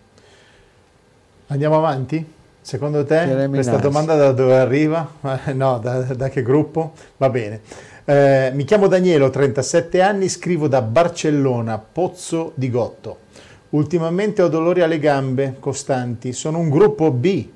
Andiamo 1.48 1.76
avanti? 1.76 2.24
Secondo 2.62 3.04
te 3.04 3.48
questa 3.50 3.76
domanda 3.76 4.14
da 4.14 4.32
dove 4.32 4.56
arriva? 4.56 5.10
no, 5.52 5.78
da, 5.78 6.00
da, 6.14 6.28
che 6.30 6.42
gruppo? 6.42 6.92
Va 7.18 7.28
bene. 7.28 7.60
Eh, 8.04 8.50
mi 8.54 8.64
chiamo 8.64 8.86
Daniele, 8.86 9.24
ho 9.24 9.30
37 9.30 10.00
anni, 10.00 10.28
scrivo 10.28 10.68
da 10.68 10.80
Barcellona, 10.80 11.76
Pozzo 11.78 12.52
di 12.54 12.70
Gotto. 12.70 13.18
Ultimamente 13.70 14.40
ho 14.42 14.48
dolori 14.48 14.80
alle 14.80 14.98
gambe 14.98 15.56
costanti, 15.58 16.32
sono 16.32 16.58
un 16.58 16.70
gruppo 16.70 17.10
B. 17.10 17.48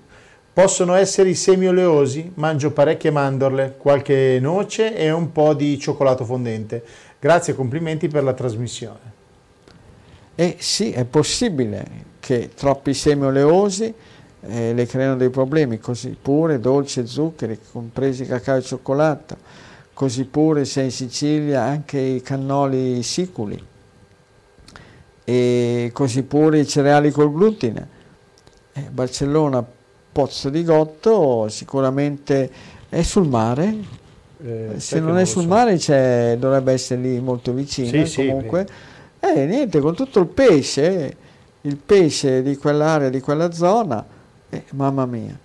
Possono 0.53 0.95
essere 0.95 1.31
i 1.31 1.35
semi 1.35 1.67
oleosi, 1.67 2.33
mangio 2.35 2.73
parecchie 2.73 3.11
mandorle, 3.11 3.75
qualche 3.79 4.39
noce 4.41 4.95
e 4.97 5.11
un 5.11 5.33
po' 5.33 5.55
di 5.55 5.79
cioccolato 5.79 6.25
fondente. 6.25 6.83
Grazie 7.19 7.53
e 7.53 7.57
complimenti 7.57 8.09
per 8.09 8.23
la 8.25 8.33
trasmissione. 8.33 9.16
Eh 10.39 10.57
sì, 10.59 10.93
è 10.93 11.05
possibile 11.05 11.85
che 12.21 12.51
troppi 12.55 12.93
semi 12.93 13.25
oleosi 13.25 13.93
eh, 14.43 14.75
le 14.75 14.87
creano 14.87 15.17
dei 15.17 15.31
problemi, 15.31 15.79
così 15.79 16.15
pure 16.21 16.61
dolci 16.61 17.01
e 17.01 17.07
zuccheri, 17.07 17.59
compresi 17.73 18.27
cacao 18.27 18.59
e 18.59 18.63
cioccolato, 18.63 19.37
così 19.95 20.25
pure 20.25 20.67
se 20.67 20.83
in 20.83 20.91
Sicilia 20.91 21.63
anche 21.63 21.99
i 21.99 22.21
cannoli 22.21 23.03
siculi 23.03 23.65
e 25.25 25.91
così 25.93 26.23
pure 26.23 26.61
i 26.61 26.67
cereali 26.67 27.11
col 27.11 27.33
glutine. 27.33 27.89
Eh, 28.75 28.89
Barcellona, 28.91 29.65
Pozzo 30.13 30.51
di 30.51 30.63
Gotto, 30.63 31.49
sicuramente 31.49 32.51
è 32.91 33.03
sul 33.03 33.27
mare. 33.27 33.75
Eh, 34.45 34.75
Se 34.77 35.01
non 35.01 35.17
è 35.17 35.25
sul 35.25 35.43
so. 35.43 35.49
mare 35.49 36.37
dovrebbe 36.39 36.73
essere 36.73 37.01
lì 37.01 37.19
molto 37.21 37.53
vicino 37.53 38.05
sì, 38.05 38.27
comunque. 38.27 38.67
Sì, 38.69 38.96
eh, 39.21 39.47
niente, 39.47 39.81
con 39.81 39.95
tutto 39.95 40.21
il 40.21 40.27
pesce, 40.27 41.17
il 41.63 41.77
pesce 41.77 42.43
di 42.43 42.57
quell'area, 42.57 43.09
di 43.09 43.21
quella 43.21 43.53
zona, 43.53 44.05
eh, 44.49 44.65
mamma 44.73 45.07
mia, 45.07 45.37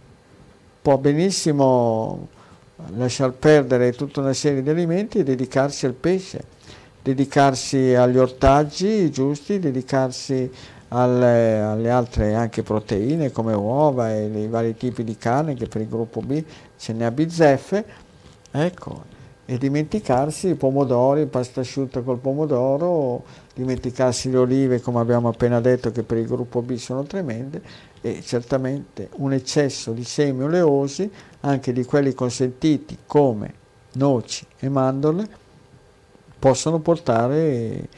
può 0.81 0.97
benissimo 0.97 2.27
lasciar 2.95 3.31
perdere 3.31 3.93
tutta 3.93 4.21
una 4.21 4.33
serie 4.33 4.63
di 4.63 4.69
alimenti 4.69 5.19
e 5.19 5.23
dedicarsi 5.23 5.85
al 5.85 5.93
pesce 5.93 6.59
dedicarsi 7.01 7.95
agli 7.95 8.17
ortaggi 8.17 9.09
giusti, 9.09 9.59
dedicarsi 9.59 10.49
alle, 10.89 11.59
alle, 11.59 11.89
altre 11.89 12.35
anche 12.35 12.63
proteine 12.63 13.31
come 13.31 13.53
uova 13.53 14.13
e 14.13 14.25
i 14.25 14.47
vari 14.47 14.75
tipi 14.75 15.03
di 15.03 15.17
carne 15.17 15.55
che 15.55 15.67
per 15.67 15.81
il 15.81 15.89
gruppo 15.89 16.21
B 16.21 16.43
ce 16.77 16.93
ne 16.93 17.05
ha 17.05 17.11
bizzeffe, 17.11 17.85
ecco, 18.51 19.03
e 19.51 19.57
dimenticarsi 19.57 20.47
i 20.47 20.55
pomodori, 20.55 21.25
pasta 21.25 21.59
asciutta 21.59 21.99
col 21.99 22.19
pomodoro, 22.19 23.25
dimenticarsi 23.53 24.31
le 24.31 24.37
olive 24.37 24.79
come 24.79 25.01
abbiamo 25.01 25.27
appena 25.27 25.59
detto 25.59 25.91
che 25.91 26.03
per 26.03 26.19
il 26.19 26.25
gruppo 26.25 26.61
B 26.61 26.75
sono 26.75 27.03
tremende 27.03 27.61
e 27.99 28.21
certamente 28.21 29.09
un 29.17 29.33
eccesso 29.33 29.91
di 29.91 30.05
semi 30.05 30.43
oleosi, 30.43 31.11
anche 31.41 31.73
di 31.73 31.83
quelli 31.83 32.13
consentiti 32.13 32.99
come 33.05 33.53
noci 33.95 34.45
e 34.57 34.69
mandorle, 34.69 35.27
possono 36.39 36.79
portare 36.79 37.89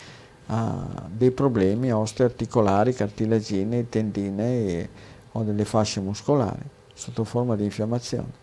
a 0.47 1.07
dei 1.07 1.29
problemi 1.29 1.93
osteoarticolari, 1.93 2.95
cartilagine, 2.95 3.89
tendine 3.89 4.65
e, 4.65 4.89
o 5.33 5.43
delle 5.43 5.65
fasce 5.65 5.99
muscolari 5.99 6.67
sotto 6.95 7.23
forma 7.23 7.55
di 7.55 7.65
infiammazione. 7.65 8.41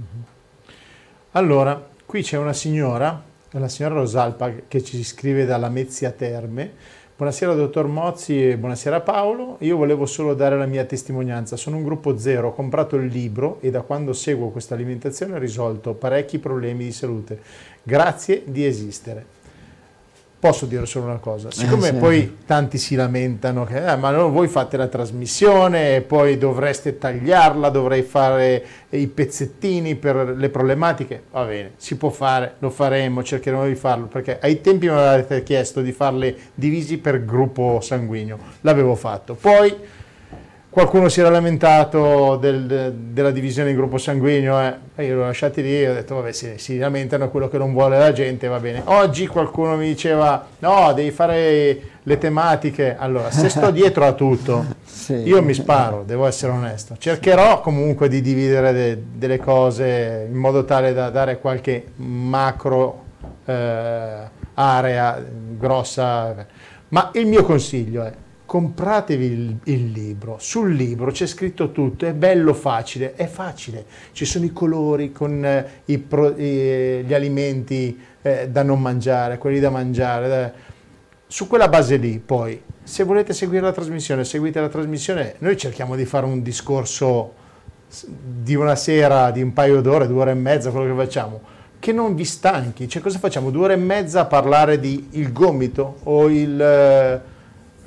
Mm-hmm. 0.00 0.36
Allora, 1.32 1.86
qui 2.06 2.22
c'è 2.22 2.38
una 2.38 2.54
signora, 2.54 3.22
la 3.50 3.68
signora 3.68 3.96
Rosalpa, 3.96 4.50
che 4.66 4.82
ci 4.82 5.04
scrive 5.04 5.44
dalla 5.44 5.68
Mezzia 5.68 6.10
Terme. 6.10 6.72
Buonasera 7.16 7.52
dottor 7.52 7.86
Mozzi 7.86 8.48
e 8.48 8.56
buonasera 8.56 9.02
Paolo, 9.02 9.56
io 9.60 9.76
volevo 9.76 10.06
solo 10.06 10.32
dare 10.32 10.56
la 10.56 10.64
mia 10.64 10.86
testimonianza, 10.86 11.56
sono 11.56 11.76
un 11.76 11.82
gruppo 11.82 12.16
zero, 12.16 12.48
ho 12.48 12.52
comprato 12.54 12.96
il 12.96 13.08
libro 13.08 13.58
e 13.60 13.70
da 13.70 13.82
quando 13.82 14.14
seguo 14.14 14.48
questa 14.48 14.74
alimentazione 14.74 15.34
ho 15.34 15.38
risolto 15.38 15.92
parecchi 15.92 16.38
problemi 16.38 16.84
di 16.84 16.92
salute, 16.92 17.38
grazie 17.82 18.44
di 18.46 18.64
esistere. 18.64 19.37
Posso 20.40 20.66
dire 20.66 20.86
solo 20.86 21.06
una 21.06 21.16
cosa, 21.18 21.50
siccome 21.50 21.88
Eh, 21.88 21.92
sì. 21.92 21.96
poi 21.98 22.36
tanti 22.46 22.78
si 22.78 22.94
lamentano 22.94 23.64
che 23.64 23.84
"Eh, 23.84 23.96
ma 23.96 24.10
no, 24.10 24.30
voi 24.30 24.46
fate 24.46 24.76
la 24.76 24.86
trasmissione 24.86 25.96
e 25.96 26.00
poi 26.02 26.38
dovreste 26.38 26.96
tagliarla, 26.96 27.68
dovrei 27.70 28.02
fare 28.02 28.64
i 28.90 29.08
pezzettini 29.08 29.96
per 29.96 30.34
le 30.36 30.48
problematiche, 30.48 31.24
va 31.32 31.42
bene, 31.44 31.72
si 31.76 31.96
può 31.96 32.10
fare, 32.10 32.54
lo 32.60 32.70
faremo, 32.70 33.24
cercheremo 33.24 33.66
di 33.66 33.74
farlo, 33.74 34.06
perché 34.06 34.38
ai 34.40 34.60
tempi 34.60 34.86
mi 34.86 34.92
avete 34.94 35.42
chiesto 35.42 35.80
di 35.80 35.90
farle 35.90 36.36
divisi 36.54 36.98
per 36.98 37.24
gruppo 37.24 37.80
sanguigno, 37.82 38.38
l'avevo 38.60 38.94
fatto, 38.94 39.34
poi 39.34 39.74
qualcuno 40.70 41.08
si 41.08 41.20
era 41.20 41.30
lamentato 41.30 42.36
del- 42.36 42.92
della 42.94 43.30
divisione 43.30 43.70
in 43.70 43.76
gruppo 43.76 43.98
sanguigno 43.98 44.60
eh, 44.60 44.74
e 44.96 45.04
io 45.06 45.16
l'ho 45.16 45.24
lasciati 45.24 45.62
lì 45.62 45.82
e 45.82 45.88
ho 45.90 45.94
detto 45.94 46.14
vabbè 46.16 46.32
si, 46.32 46.52
si 46.56 46.78
lamentano 46.78 47.30
quello 47.30 47.48
che 47.48 47.58
non 47.58 47.72
vuole 47.72 47.98
la 47.98 48.12
gente 48.12 48.46
va 48.48 48.58
bene. 48.60 48.82
Oggi 48.84 49.26
qualcuno 49.26 49.76
mi 49.76 49.86
diceva 49.86 50.46
no 50.60 50.92
devi 50.94 51.10
fare 51.10 51.80
le 52.02 52.18
tematiche. 52.18 52.96
Allora 52.98 53.30
se 53.30 53.48
sto 53.48 53.70
dietro 53.70 54.04
a 54.04 54.12
tutto 54.12 54.64
Sì. 54.84 55.14
io 55.14 55.42
mi 55.42 55.54
sparo 55.54 56.02
devo 56.06 56.26
essere 56.26 56.52
onesto. 56.52 56.94
Cercherò 56.98 57.60
comunque 57.60 58.08
di 58.08 58.20
dividere 58.20 58.72
de- 58.72 59.02
delle 59.14 59.38
cose 59.38 60.26
in 60.30 60.36
modo 60.36 60.64
tale 60.64 60.92
da 60.92 61.08
dare 61.10 61.38
qualche 61.38 61.86
macro 61.96 63.04
eh, 63.46 64.36
area 64.54 65.24
grossa. 65.56 66.46
Ma 66.90 67.10
il 67.14 67.26
mio 67.26 67.42
consiglio 67.42 68.04
è 68.04 68.12
compratevi 68.48 69.26
il, 69.26 69.56
il 69.64 69.90
libro, 69.90 70.36
sul 70.40 70.72
libro 70.72 71.10
c'è 71.10 71.26
scritto 71.26 71.70
tutto, 71.70 72.06
è 72.06 72.14
bello 72.14 72.54
facile, 72.54 73.12
è 73.12 73.26
facile, 73.26 73.84
ci 74.12 74.24
sono 74.24 74.46
i 74.46 74.54
colori 74.54 75.12
con 75.12 75.44
eh, 75.44 75.82
i 75.84 75.98
pro- 75.98 76.34
i- 76.34 77.04
gli 77.04 77.12
alimenti 77.12 78.00
eh, 78.22 78.48
da 78.48 78.62
non 78.62 78.80
mangiare, 78.80 79.36
quelli 79.36 79.60
da 79.60 79.68
mangiare, 79.68 80.28
da- 80.28 80.52
su 81.26 81.46
quella 81.46 81.68
base 81.68 81.96
lì 81.98 82.22
poi, 82.24 82.58
se 82.82 83.04
volete 83.04 83.34
seguire 83.34 83.64
la 83.64 83.72
trasmissione, 83.72 84.24
seguite 84.24 84.60
la 84.60 84.70
trasmissione, 84.70 85.34
noi 85.40 85.58
cerchiamo 85.58 85.94
di 85.94 86.06
fare 86.06 86.24
un 86.24 86.40
discorso 86.40 87.34
di 88.08 88.54
una 88.54 88.76
sera, 88.76 89.30
di 89.30 89.42
un 89.42 89.52
paio 89.52 89.82
d'ore, 89.82 90.06
due 90.06 90.22
ore 90.22 90.30
e 90.30 90.34
mezza, 90.34 90.70
quello 90.70 90.96
che 90.96 91.04
facciamo, 91.04 91.40
che 91.78 91.92
non 91.92 92.14
vi 92.14 92.24
stanchi, 92.24 92.88
cioè 92.88 93.02
cosa 93.02 93.18
facciamo? 93.18 93.50
Due 93.50 93.64
ore 93.64 93.74
e 93.74 93.76
mezza 93.76 94.20
a 94.20 94.24
parlare 94.24 94.80
di 94.80 95.08
il 95.10 95.34
gomito 95.34 95.98
o 96.04 96.30
il... 96.30 97.36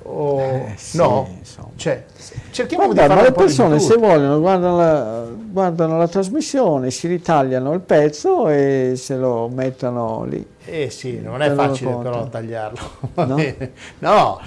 eh, 0.03 0.07
o- 0.09 0.39
Eh, 0.39 0.73
sì, 0.75 0.97
no, 0.97 1.27
cioè, 1.75 2.05
cerchiamo 2.51 2.85
Guarda, 2.85 3.01
di 3.03 3.07
ma 3.09 3.13
fare 3.15 3.27
le 3.27 3.33
po' 3.33 3.39
di 3.41 3.45
persone 3.47 3.79
se 3.79 3.95
vogliono 3.97 4.39
guardano 4.39 4.77
la, 4.77 5.25
guardano 5.31 5.97
la 5.97 6.07
trasmissione, 6.07 6.91
si 6.91 7.07
ritagliano 7.07 7.73
il 7.73 7.79
pezzo 7.81 8.47
e 8.49 8.93
se 8.95 9.15
lo 9.17 9.47
mettono 9.49 10.23
lì. 10.25 10.45
Eh 10.65 10.89
sì, 10.91 11.19
non 11.19 11.41
è 11.41 11.51
facile 11.53 11.95
però 11.95 12.27
tagliarlo. 12.27 12.79
No? 13.25 13.37
No, 13.99 14.39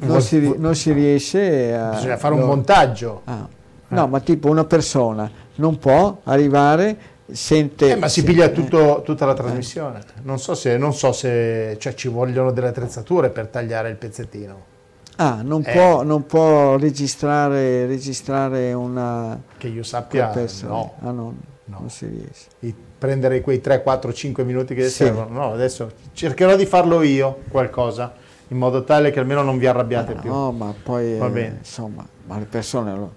Non 0.00 0.20
si, 0.20 0.54
non 0.58 0.74
si 0.74 0.92
riesce 0.92 1.74
a... 1.74 1.90
bisogna 1.90 2.16
fare 2.16 2.34
un 2.34 2.40
lo- 2.40 2.46
montaggio. 2.46 3.20
Ah. 3.24 3.46
No, 3.88 4.06
ma 4.08 4.18
tipo 4.20 4.48
una 4.48 4.64
persona 4.64 5.30
non 5.56 5.78
può 5.78 6.16
arrivare, 6.24 6.96
sente... 7.30 7.90
Eh, 7.92 7.96
ma 7.96 8.08
si 8.08 8.22
piglia 8.22 8.48
tutto- 8.48 9.02
tutta 9.04 9.24
la 9.26 9.34
trasmissione. 9.34 10.00
Non 10.22 10.38
so 10.38 10.54
se, 10.54 10.76
non 10.76 10.92
so 10.94 11.12
se 11.12 11.76
cioè, 11.78 11.94
ci 11.94 12.08
vogliono 12.08 12.50
delle 12.52 12.68
attrezzature 12.68 13.30
per 13.30 13.46
tagliare 13.48 13.88
il 13.90 13.96
pezzettino. 13.96 14.72
Ah, 15.16 15.40
non, 15.42 15.62
Eh. 15.64 15.72
può, 15.72 16.02
non 16.02 16.26
può 16.26 16.76
registrare, 16.76 17.86
registrare 17.86 18.72
una... 18.72 19.40
Che 19.56 19.68
io 19.68 19.82
sappia, 19.84 20.32
no. 20.62 20.94
Ah, 21.02 21.10
no, 21.10 21.34
No. 21.66 21.78
non 21.80 21.88
si 21.90 22.06
riesce. 22.06 22.46
I- 22.60 22.74
prendere 22.98 23.40
quei 23.42 23.60
3, 23.60 23.82
4, 23.82 24.12
5 24.12 24.44
minuti 24.44 24.74
che 24.74 24.84
Sì. 24.84 25.04
servono. 25.04 25.28
No, 25.28 25.52
adesso 25.52 25.90
cercherò 26.14 26.56
di 26.56 26.64
farlo 26.66 27.02
io 27.02 27.40
qualcosa, 27.50 28.12
in 28.48 28.56
modo 28.56 28.82
tale 28.84 29.10
che 29.10 29.18
almeno 29.20 29.42
non 29.42 29.58
vi 29.58 29.66
arrabbiate 29.66 30.14
più. 30.14 30.30
No, 30.30 30.52
ma 30.52 30.72
poi 30.82 31.16
Va 31.18 31.26
eh, 31.26 31.30
bene. 31.30 31.56
insomma, 31.58 32.06
ma 32.26 32.38
le 32.38 32.44
persone 32.46 32.94
lo- 32.94 33.12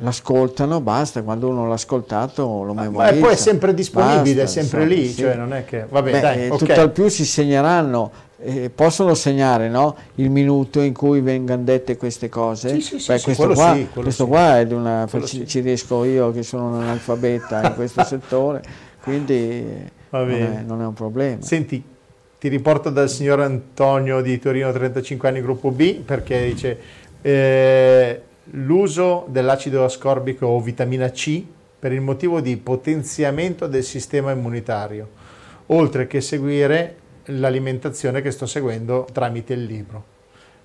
l'ascoltano, 0.00 0.80
basta, 0.80 1.22
quando 1.22 1.48
uno 1.48 1.66
l'ha 1.66 1.74
ascoltato 1.74 2.62
lo 2.62 2.74
Ma 2.74 2.82
memorizza. 2.82 3.14
e 3.14 3.18
poi 3.18 3.32
è 3.32 3.36
sempre 3.36 3.74
disponibile, 3.74 4.40
è 4.40 4.44
Basta, 4.44 4.60
sempre 4.60 4.82
insomma, 4.82 5.00
lì, 5.00 5.08
sì. 5.08 5.20
cioè 5.20 5.34
non 5.34 5.52
è 5.52 5.64
che... 5.64 5.86
Vabbè, 5.88 6.10
Beh, 6.10 6.20
dai, 6.20 6.44
eh, 6.44 6.50
ok. 6.50 6.58
tutt'al 6.58 6.90
più 6.90 7.08
si 7.08 7.24
segneranno, 7.24 8.10
eh, 8.38 8.70
possono 8.74 9.14
segnare 9.14 9.68
no? 9.68 9.96
il 10.16 10.30
minuto 10.30 10.80
in 10.80 10.92
cui 10.92 11.20
vengano 11.20 11.62
dette 11.62 11.96
queste 11.96 12.28
cose. 12.28 12.70
Sì, 12.70 12.80
sì, 12.80 12.98
sì, 12.98 13.12
Beh, 13.12 13.20
questo 13.20 13.48
qua, 13.48 13.78
questo 13.94 14.26
qua 14.26 14.58
è 14.58 14.66
di 14.66 14.74
una, 14.74 15.06
ci, 15.24 15.46
ci 15.46 15.60
riesco 15.60 16.04
io 16.04 16.32
che 16.32 16.42
sono 16.42 16.68
un 16.68 16.82
analfabeta 16.82 17.68
in 17.68 17.74
questo 17.74 18.02
settore, 18.04 18.62
quindi 19.02 19.64
non 20.10 20.30
è, 20.30 20.62
non 20.66 20.82
è 20.82 20.86
un 20.86 20.94
problema. 20.94 21.42
Senti, 21.42 21.82
ti 22.38 22.48
riporto 22.48 22.90
dal 22.90 23.08
signor 23.08 23.40
Antonio 23.40 24.20
di 24.20 24.38
Torino, 24.40 24.72
35 24.72 25.28
anni, 25.28 25.40
gruppo 25.40 25.70
B, 25.70 26.00
perché 26.00 26.44
dice 26.44 26.78
eh, 27.22 28.20
l'uso 28.52 29.26
dell'acido 29.28 29.84
ascorbico 29.84 30.46
o 30.46 30.60
vitamina 30.60 31.10
C 31.10 31.44
per 31.78 31.92
il 31.92 32.00
motivo 32.00 32.40
di 32.40 32.56
potenziamento 32.56 33.66
del 33.66 33.84
sistema 33.84 34.32
immunitario, 34.32 35.08
oltre 35.66 36.06
che 36.06 36.20
seguire 36.20 36.96
l'alimentazione 37.26 38.22
che 38.22 38.30
sto 38.30 38.46
seguendo 38.46 39.06
tramite 39.12 39.52
il 39.52 39.64
libro. 39.64 40.04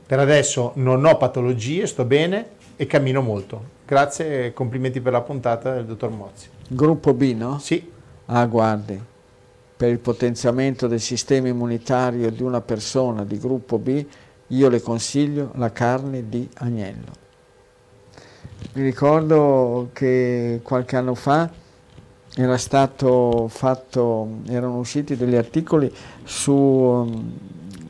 Per 0.05 0.19
adesso 0.19 0.71
non 0.75 1.03
ho 1.05 1.17
patologie, 1.17 1.85
sto 1.87 2.05
bene 2.05 2.49
e 2.75 2.85
cammino 2.85 3.21
molto. 3.21 3.75
Grazie 3.85 4.45
e 4.45 4.53
complimenti 4.53 5.01
per 5.01 5.11
la 5.11 5.21
puntata 5.21 5.73
del 5.73 5.85
dottor 5.85 6.11
Mozzi. 6.11 6.49
Gruppo 6.67 7.13
B, 7.13 7.33
no? 7.35 7.59
Sì, 7.59 7.95
Ah, 8.29 8.45
guardi, 8.45 9.01
per 9.77 9.89
il 9.89 9.99
potenziamento 9.99 10.87
del 10.87 10.99
sistema 10.99 11.47
immunitario 11.47 12.29
di 12.29 12.43
una 12.43 12.59
persona 12.59 13.23
di 13.23 13.39
gruppo 13.39 13.77
B, 13.77 14.05
io 14.47 14.67
le 14.67 14.81
consiglio 14.81 15.51
la 15.55 15.71
carne 15.71 16.27
di 16.27 16.49
agnello. 16.55 17.25
Mi 18.73 18.83
ricordo 18.83 19.89
che 19.93 20.59
qualche 20.63 20.95
anno 20.95 21.15
fa 21.15 21.49
era 22.35 22.57
stato 22.57 23.47
fatto, 23.47 24.39
erano 24.47 24.77
usciti 24.77 25.15
degli 25.15 25.35
articoli 25.35 25.91
su 26.23 26.53
um, 26.53 27.31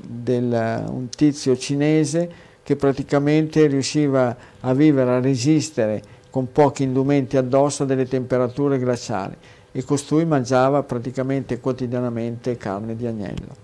del- 0.02 0.85
un 0.89 1.10
tizio 1.10 1.57
cinese 1.57 2.30
che 2.64 2.76
praticamente 2.76 3.65
riusciva 3.68 4.35
a 4.61 4.73
vivere, 4.73 5.11
a 5.11 5.19
resistere 5.19 6.02
con 6.30 6.52
pochi 6.52 6.84
indumenti 6.84 7.38
addosso 7.38 7.84
a 7.84 7.85
delle 7.85 8.07
temperature 8.07 8.77
glaciali 8.77 9.35
e 9.72 9.84
costui 9.84 10.26
mangiava 10.26 10.84
praticamente 10.84 11.60
quotidianamente 11.60 12.57
carne 12.57 12.95
di 12.95 13.07
agnello. 13.07 13.56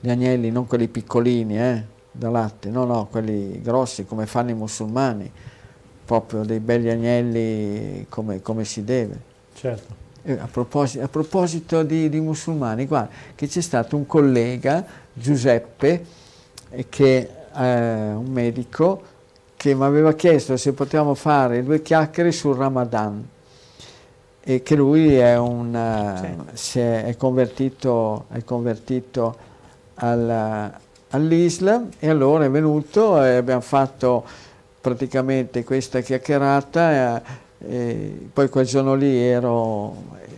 Gli 0.00 0.10
agnelli, 0.10 0.50
non 0.50 0.66
quelli 0.66 0.88
piccolini, 0.88 1.58
eh, 1.58 1.84
da 2.12 2.30
latte, 2.30 2.70
no, 2.70 2.84
no, 2.84 3.06
quelli 3.10 3.60
grossi 3.62 4.04
come 4.04 4.26
fanno 4.26 4.50
i 4.50 4.54
musulmani, 4.54 5.30
proprio 6.04 6.42
dei 6.44 6.60
belli 6.60 6.90
agnelli 6.90 8.06
come, 8.08 8.42
come 8.42 8.64
si 8.64 8.84
deve. 8.84 9.20
certo. 9.54 10.08
Eh, 10.22 10.32
a 10.32 10.48
proposito, 10.50 11.02
a 11.02 11.08
proposito 11.08 11.82
di, 11.82 12.10
di 12.10 12.20
musulmani, 12.20 12.86
guarda 12.86 13.10
che 13.34 13.46
c'è 13.46 13.62
stato 13.62 13.96
un 13.96 14.06
collega, 14.06 14.84
Giuseppe, 15.12 16.04
eh, 16.70 16.86
che 16.90 17.28
è 17.52 18.12
un 18.12 18.26
medico, 18.28 19.02
che 19.56 19.74
mi 19.74 19.84
aveva 19.84 20.12
chiesto 20.14 20.56
se 20.56 20.72
potevamo 20.72 21.14
fare 21.14 21.62
due 21.62 21.80
chiacchiere 21.82 22.32
sul 22.32 22.56
Ramadan 22.56 23.26
e 24.42 24.62
che 24.62 24.74
lui 24.74 25.14
è, 25.14 25.36
un, 25.36 25.74
eh, 25.74 26.54
si 26.54 26.80
è, 26.80 27.04
è 27.04 27.16
convertito, 27.16 28.26
è 28.30 28.42
convertito 28.42 29.36
al- 29.94 30.72
all'Islam 31.10 31.88
e 31.98 32.08
allora 32.08 32.44
è 32.44 32.50
venuto 32.50 33.22
e 33.22 33.36
abbiamo 33.36 33.60
fatto 33.60 34.24
praticamente 34.80 35.64
questa 35.64 36.00
chiacchierata. 36.00 37.22
e 37.58 38.28
poi 38.32 38.48
quel 38.48 38.64
giorno 38.64 38.94
lì 38.94 39.18
ero, 39.18 39.94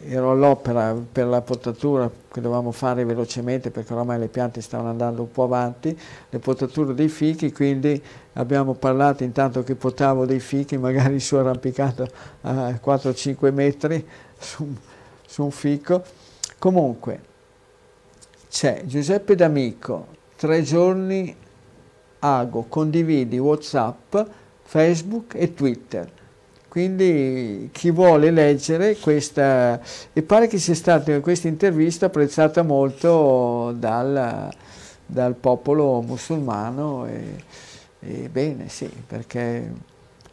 ero 0.06 0.32
all'opera 0.32 0.96
per 1.12 1.26
la 1.26 1.40
potatura 1.40 2.10
che 2.32 2.40
dovevamo 2.40 2.72
fare 2.72 3.04
velocemente 3.04 3.70
perché 3.70 3.92
oramai 3.92 4.18
le 4.18 4.26
piante 4.26 4.60
stavano 4.60 4.88
andando 4.88 5.22
un 5.22 5.30
po' 5.30 5.44
avanti, 5.44 5.96
le 6.30 6.38
potature 6.38 6.94
dei 6.94 7.08
fichi, 7.08 7.52
quindi 7.52 8.02
abbiamo 8.32 8.74
parlato 8.74 9.22
intanto 9.22 9.62
che 9.62 9.74
potavo 9.76 10.26
dei 10.26 10.40
fichi, 10.40 10.76
magari 10.78 11.20
su 11.20 11.36
arrampicato 11.36 12.08
a 12.40 12.70
4-5 12.70 13.52
metri 13.52 14.04
su, 14.38 14.66
su 15.24 15.44
un 15.44 15.50
fico. 15.50 16.02
Comunque 16.58 17.20
c'è 18.48 18.82
Giuseppe 18.84 19.34
D'Amico, 19.34 20.20
tre 20.42 20.62
giorni 20.62 21.32
Ago, 22.18 22.64
condividi 22.68 23.38
Whatsapp, 23.38 24.16
Facebook 24.64 25.36
e 25.36 25.54
Twitter 25.54 26.10
Quindi 26.66 27.68
chi 27.70 27.92
vuole 27.92 28.32
leggere 28.32 28.96
questa, 28.96 29.80
e 30.12 30.22
pare 30.22 30.48
che 30.48 30.58
sia 30.58 30.74
stata 30.74 31.20
questa 31.20 31.46
intervista 31.46 32.06
apprezzata 32.06 32.62
molto 32.62 33.72
dal, 33.78 34.52
dal 35.06 35.34
popolo 35.36 36.00
musulmano 36.00 37.06
e, 37.06 37.44
e 38.00 38.28
bene 38.28 38.68
sì, 38.68 38.90
perché 39.06 39.72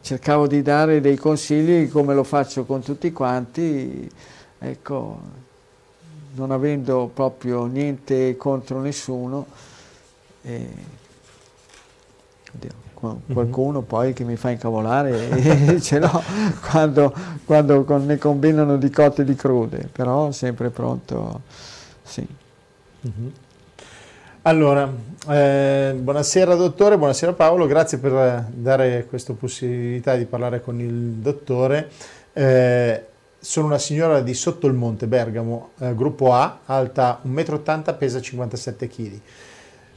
cercavo 0.00 0.48
di 0.48 0.60
dare 0.60 1.00
dei 1.00 1.16
consigli 1.16 1.88
come 1.88 2.14
lo 2.14 2.24
faccio 2.24 2.64
con 2.64 2.82
tutti 2.82 3.12
quanti, 3.12 4.10
ecco, 4.58 5.20
non 6.34 6.50
avendo 6.50 7.08
proprio 7.14 7.66
niente 7.66 8.36
contro 8.36 8.80
nessuno. 8.80 9.69
E, 10.42 10.68
oddio, 12.54 12.88
Mhm. 13.00 13.32
qualcuno 13.32 13.80
poi 13.80 14.12
che 14.12 14.24
mi 14.24 14.36
fa 14.36 14.50
incavolare 14.50 15.80
ce 15.80 15.98
l'ho 15.98 16.22
quando, 16.70 17.14
quando 17.46 17.84
con, 17.84 18.04
ne 18.04 18.18
combinano 18.18 18.76
di 18.76 18.90
cotte 18.90 19.22
e 19.22 19.24
di 19.24 19.34
crude, 19.34 19.88
però 19.90 20.30
sempre 20.32 20.68
pronto, 20.68 21.40
sì. 22.02 22.26
Uh-huh. 23.00 23.32
Allora, 24.42 24.90
eh, 25.28 25.94
buonasera 25.98 26.54
dottore, 26.54 26.98
buonasera 26.98 27.32
Paolo, 27.32 27.66
grazie 27.66 27.98
per 27.98 28.46
dare 28.52 29.06
questa 29.08 29.32
possibilità 29.32 30.16
di 30.16 30.26
parlare 30.26 30.60
con 30.60 30.78
il 30.80 31.12
dottore. 31.12 31.88
Eh, 32.34 33.04
sono 33.38 33.66
una 33.66 33.78
signora 33.78 34.20
di 34.20 34.34
Sotto 34.34 34.66
il 34.66 34.74
Monte, 34.74 35.06
Bergamo, 35.06 35.70
eh, 35.78 35.94
gruppo 35.94 36.34
A, 36.34 36.60
alta 36.66 37.20
1,80 37.22 37.92
m, 37.92 37.96
pesa 37.96 38.20
57 38.20 38.88
kg. 38.88 39.20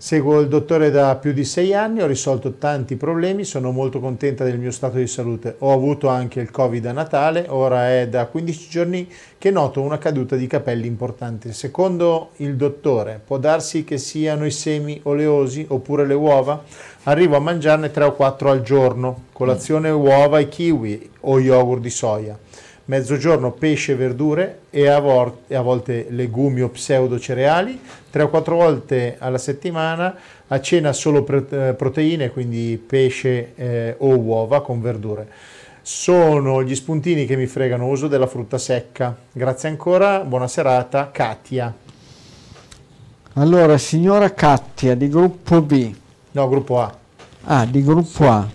Seguo 0.03 0.41
il 0.41 0.49
dottore 0.49 0.91
da 0.91 1.15
più 1.15 1.31
di 1.31 1.45
sei 1.45 1.73
anni, 1.73 2.01
ho 2.01 2.07
risolto 2.07 2.55
tanti 2.55 2.97
problemi, 2.97 3.45
sono 3.45 3.71
molto 3.71 4.01
contenta 4.01 4.43
del 4.43 4.59
mio 4.59 4.71
stato 4.71 4.97
di 4.97 5.07
salute. 5.07 5.55
Ho 5.59 5.71
avuto 5.71 6.09
anche 6.09 6.41
il 6.41 6.51
Covid 6.51 6.87
a 6.87 6.91
Natale, 6.91 7.45
ora 7.47 7.89
è 7.89 8.09
da 8.09 8.25
15 8.25 8.69
giorni 8.69 9.09
che 9.37 9.49
noto 9.49 9.79
una 9.79 9.99
caduta 9.99 10.35
di 10.35 10.45
capelli 10.45 10.87
importante. 10.87 11.53
Secondo 11.53 12.31
il 12.37 12.57
dottore, 12.57 13.21
può 13.25 13.37
darsi 13.37 13.85
che 13.85 13.97
siano 13.97 14.45
i 14.45 14.51
semi 14.51 14.99
oleosi 15.03 15.65
oppure 15.69 16.05
le 16.05 16.15
uova? 16.15 16.61
Arrivo 17.03 17.37
a 17.37 17.39
mangiarne 17.39 17.89
3 17.89 18.03
o 18.03 18.11
4 18.11 18.49
al 18.49 18.61
giorno, 18.61 19.27
colazione 19.31 19.89
uova 19.89 20.37
e 20.37 20.49
kiwi 20.49 21.11
o 21.21 21.39
yogurt 21.39 21.79
di 21.79 21.89
soia 21.89 22.37
mezzogiorno 22.85 23.51
pesce 23.51 23.93
e 23.93 23.95
verdure 23.95 24.59
e 24.69 24.87
a, 24.87 24.99
volte, 24.99 25.55
a 25.55 25.61
volte 25.61 26.07
legumi 26.09 26.61
o 26.61 26.69
pseudo 26.69 27.17
cereali, 27.17 27.79
tre 28.09 28.23
o 28.23 28.29
quattro 28.29 28.55
volte 28.55 29.15
alla 29.19 29.37
settimana, 29.37 30.15
a 30.47 30.59
cena 30.59 30.91
solo 30.91 31.25
eh, 31.25 31.73
proteine, 31.73 32.31
quindi 32.31 32.81
pesce 32.85 33.53
eh, 33.55 33.95
o 33.99 34.17
uova 34.17 34.61
con 34.61 34.81
verdure. 34.81 35.27
Sono 35.81 36.63
gli 36.63 36.75
spuntini 36.75 37.25
che 37.25 37.35
mi 37.35 37.45
fregano, 37.45 37.87
uso 37.87 38.07
della 38.07 38.27
frutta 38.27 38.57
secca. 38.57 39.15
Grazie 39.31 39.69
ancora, 39.69 40.19
buona 40.19 40.47
serata, 40.47 41.09
Katia. 41.11 41.73
Allora, 43.33 43.77
signora 43.77 44.31
Katia 44.31 44.95
di 44.95 45.09
gruppo 45.09 45.61
B. 45.61 45.93
No, 46.31 46.47
gruppo 46.47 46.79
A. 46.79 46.97
Ah, 47.45 47.65
di 47.65 47.83
gruppo 47.83 48.29
A. 48.29 48.47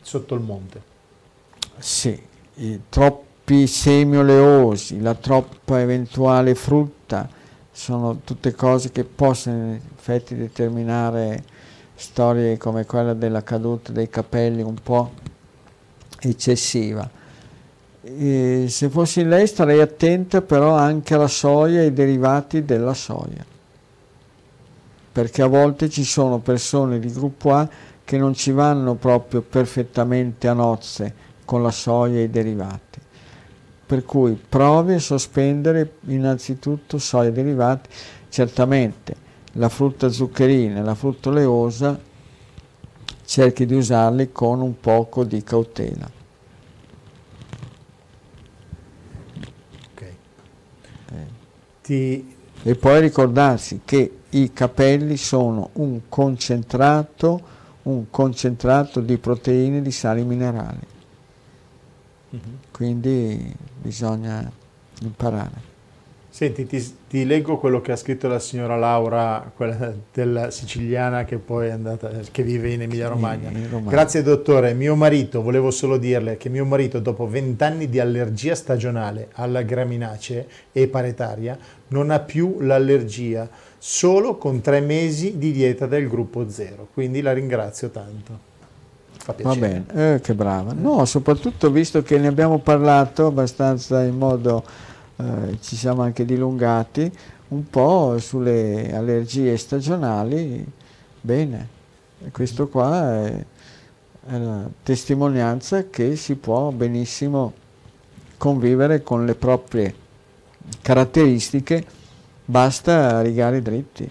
Sotto 0.00 0.34
il 0.34 0.40
monte. 0.40 0.82
Sì, 1.78 2.20
troppo 2.88 3.29
troppi 3.50 3.66
semi 3.66 4.16
oleosi, 4.16 5.00
la 5.00 5.14
troppa 5.14 5.80
eventuale 5.80 6.54
frutta, 6.54 7.28
sono 7.72 8.20
tutte 8.22 8.54
cose 8.54 8.92
che 8.92 9.02
possono 9.02 9.72
in 9.72 9.80
effetti 9.96 10.36
determinare 10.36 11.42
storie 11.96 12.56
come 12.58 12.86
quella 12.86 13.12
della 13.12 13.42
caduta 13.42 13.90
dei 13.90 14.08
capelli 14.08 14.62
un 14.62 14.76
po' 14.80 15.10
eccessiva. 16.20 17.10
E 18.02 18.66
se 18.68 18.88
fossi 18.88 19.24
lei 19.24 19.48
starei 19.48 19.80
attenta 19.80 20.42
però 20.42 20.74
anche 20.74 21.14
alla 21.14 21.26
soia 21.26 21.80
e 21.80 21.84
ai 21.86 21.92
derivati 21.92 22.64
della 22.64 22.94
soia, 22.94 23.44
perché 25.10 25.42
a 25.42 25.48
volte 25.48 25.88
ci 25.88 26.04
sono 26.04 26.38
persone 26.38 27.00
di 27.00 27.10
gruppo 27.10 27.52
A 27.52 27.68
che 28.04 28.16
non 28.16 28.32
ci 28.32 28.52
vanno 28.52 28.94
proprio 28.94 29.42
perfettamente 29.42 30.46
a 30.46 30.52
nozze 30.52 31.12
con 31.44 31.64
la 31.64 31.72
soia 31.72 32.20
e 32.20 32.22
i 32.22 32.30
derivati 32.30 33.08
per 33.90 34.04
cui 34.04 34.38
provi 34.48 34.94
a 34.94 35.00
sospendere 35.00 35.94
innanzitutto 36.02 36.96
soia 36.98 37.32
derivati, 37.32 37.88
certamente 38.28 39.16
la 39.54 39.68
frutta 39.68 40.08
zuccherina 40.08 40.78
e 40.78 40.82
la 40.84 40.94
frutta 40.94 41.30
oleosa 41.30 41.98
cerchi 43.24 43.66
di 43.66 43.74
usarli 43.74 44.30
con 44.30 44.60
un 44.60 44.78
poco 44.78 45.24
di 45.24 45.42
cautela. 45.42 46.08
Okay. 49.92 50.16
Eh. 51.12 51.26
Ti... 51.82 52.36
E 52.62 52.74
poi 52.76 53.00
ricordarsi 53.00 53.80
che 53.84 54.18
i 54.28 54.52
capelli 54.52 55.16
sono 55.16 55.70
un 55.72 56.02
concentrato, 56.08 57.42
un 57.82 58.08
concentrato 58.08 59.00
di 59.00 59.18
proteine 59.18 59.78
e 59.78 59.82
di 59.82 59.90
sali 59.90 60.22
minerali. 60.22 60.86
Mm-hmm. 62.32 62.68
Quindi 62.80 63.54
bisogna 63.82 64.50
imparare. 65.02 65.68
Senti, 66.30 66.64
ti, 66.64 66.96
ti, 67.10 67.26
leggo 67.26 67.58
quello 67.58 67.82
che 67.82 67.92
ha 67.92 67.96
scritto 67.96 68.26
la 68.26 68.38
signora 68.38 68.74
Laura, 68.76 69.52
quella 69.54 69.92
della 70.10 70.50
siciliana 70.50 71.24
che 71.24 71.36
poi 71.36 71.66
è 71.66 71.72
andata, 71.72 72.10
che 72.32 72.42
vive 72.42 72.72
in 72.72 72.80
Emilia 72.80 73.08
Romagna. 73.08 73.50
Grazie 73.86 74.22
dottore, 74.22 74.72
mio 74.72 74.94
marito, 74.94 75.42
volevo 75.42 75.70
solo 75.70 75.98
dirle 75.98 76.38
che 76.38 76.48
mio 76.48 76.64
marito 76.64 77.00
dopo 77.00 77.28
vent'anni 77.28 77.86
di 77.86 78.00
allergia 78.00 78.54
stagionale 78.54 79.28
alla 79.32 79.60
graminacee 79.60 80.48
e 80.72 80.88
paretaria 80.88 81.58
non 81.88 82.08
ha 82.08 82.20
più 82.20 82.60
l'allergia, 82.60 83.46
solo 83.76 84.38
con 84.38 84.62
tre 84.62 84.80
mesi 84.80 85.36
di 85.36 85.52
dieta 85.52 85.84
del 85.84 86.08
gruppo 86.08 86.48
zero, 86.48 86.88
quindi 86.94 87.20
la 87.20 87.34
ringrazio 87.34 87.90
tanto. 87.90 88.48
Fa 89.22 89.34
Va 89.38 89.54
bene, 89.54 89.84
eh, 89.92 90.20
che 90.22 90.34
brava. 90.34 90.72
No, 90.72 91.04
soprattutto 91.04 91.70
visto 91.70 92.02
che 92.02 92.18
ne 92.18 92.26
abbiamo 92.26 92.58
parlato 92.58 93.26
abbastanza 93.26 94.02
in 94.02 94.16
modo, 94.16 94.64
eh, 95.16 95.58
ci 95.60 95.76
siamo 95.76 96.00
anche 96.00 96.24
dilungati, 96.24 97.12
un 97.48 97.68
po' 97.68 98.16
sulle 98.18 98.90
allergie 98.94 99.58
stagionali, 99.58 100.66
bene. 101.20 101.68
Questo 102.32 102.68
qua 102.68 103.26
è, 103.26 103.44
è 104.26 104.38
la 104.38 104.66
testimonianza 104.82 105.88
che 105.90 106.16
si 106.16 106.36
può 106.36 106.70
benissimo 106.70 107.52
convivere 108.38 109.02
con 109.02 109.26
le 109.26 109.34
proprie 109.34 109.94
caratteristiche, 110.80 111.84
basta 112.46 113.20
rigare 113.20 113.60
dritti. 113.60 114.10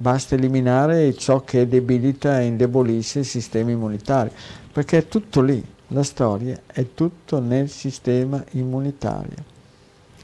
Basta 0.00 0.36
eliminare 0.36 1.12
ciò 1.16 1.42
che 1.42 1.66
debilita 1.66 2.40
e 2.40 2.44
indebolisce 2.44 3.18
il 3.18 3.24
sistema 3.24 3.72
immunitario, 3.72 4.32
perché 4.72 4.98
è 4.98 5.08
tutto 5.08 5.40
lì, 5.40 5.62
la 5.88 6.04
storia 6.04 6.56
è 6.66 6.94
tutto 6.94 7.40
nel 7.40 7.68
sistema 7.68 8.42
immunitario. 8.52 9.56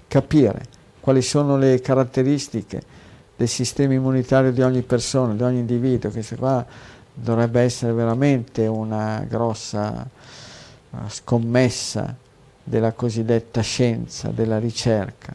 Capire 0.07 0.63
quali 1.01 1.23
sono 1.23 1.57
le 1.57 1.81
caratteristiche 1.81 2.83
del 3.37 3.49
sistema 3.49 3.95
immunitario 3.95 4.53
di 4.53 4.63
ogni 4.63 4.83
persona, 4.83 5.35
di 5.35 5.43
ogni 5.43 5.59
individuo, 5.59 6.11
questo 6.11 6.37
qua 6.37 6.65
dovrebbe 7.13 7.61
essere 7.61 7.93
veramente 7.93 8.67
una 8.69 9.27
grossa 9.29 10.09
scommessa 11.09 12.17
della 12.63 12.93
cosiddetta 12.93 13.61
scienza, 13.61 14.29
della 14.29 14.61
ricerca, 14.61 15.33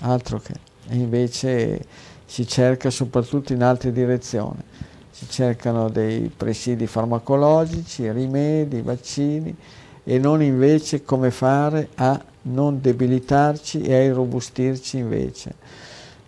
altro 0.00 0.40
che. 0.40 0.70
Invece 0.88 2.10
si 2.32 2.46
cerca 2.46 2.88
soprattutto 2.88 3.52
in 3.52 3.62
altre 3.62 3.92
direzioni, 3.92 4.62
si 5.10 5.28
cercano 5.28 5.90
dei 5.90 6.32
presidi 6.34 6.86
farmacologici, 6.86 8.10
rimedi, 8.10 8.80
vaccini 8.80 9.54
e 10.02 10.18
non 10.18 10.40
invece 10.40 11.04
come 11.04 11.30
fare 11.30 11.90
a 11.96 12.18
non 12.44 12.80
debilitarci 12.80 13.82
e 13.82 13.92
a 13.92 14.02
irrobustirci 14.02 14.96
invece 14.96 15.54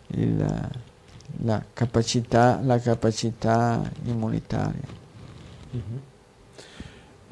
il, 0.09 0.68
la, 1.43 1.64
capacità, 1.72 2.60
la 2.62 2.78
capacità 2.78 3.90
immunitaria. 4.05 4.86
Mm-hmm. 5.74 5.98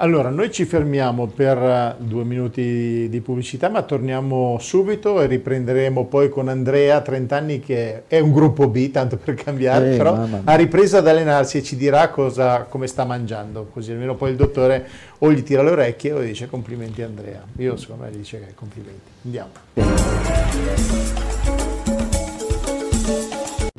Allora, 0.03 0.27
noi 0.27 0.51
ci 0.51 0.65
fermiamo 0.65 1.27
per 1.27 1.57
eh, 1.57 1.95
due 1.97 2.25
minuti 2.25 3.07
di 3.09 3.21
pubblicità, 3.21 3.69
ma 3.69 3.83
torniamo 3.83 4.57
subito 4.59 5.21
e 5.21 5.27
riprenderemo 5.27 6.07
poi 6.07 6.27
con 6.27 6.49
Andrea, 6.49 6.99
30 6.99 7.37
anni, 7.37 7.61
che 7.61 8.03
è 8.07 8.19
un 8.19 8.33
gruppo 8.33 8.67
B, 8.67 8.91
tanto 8.91 9.15
per 9.15 9.35
cambiare, 9.35 9.93
eh, 9.93 9.97
però 9.97 10.27
ha 10.43 10.55
ripreso 10.55 10.97
ad 10.97 11.07
allenarsi 11.07 11.59
e 11.59 11.63
ci 11.63 11.77
dirà 11.77 12.09
cosa, 12.09 12.63
come 12.63 12.87
sta 12.87 13.05
mangiando, 13.05 13.69
così 13.71 13.93
almeno 13.93 14.15
poi 14.15 14.31
il 14.31 14.35
dottore 14.35 14.85
o 15.19 15.31
gli 15.31 15.41
tira 15.41 15.63
le 15.63 15.71
orecchie 15.71 16.11
o 16.11 16.21
gli 16.21 16.27
dice 16.27 16.47
complimenti 16.47 17.01
Andrea. 17.01 17.41
Io 17.59 17.77
secondo 17.77 18.03
me 18.03 18.11
gli 18.11 18.17
dice 18.17 18.39
che 18.41 18.53
complimenti. 18.55 19.09
Andiamo. 19.23 19.51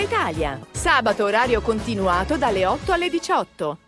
Italia. 0.00 0.60
Sabato 0.70 1.24
orario 1.24 1.60
continuato 1.60 2.36
dalle 2.36 2.64
8 2.66 2.92
alle 2.92 3.08
18. 3.08 3.78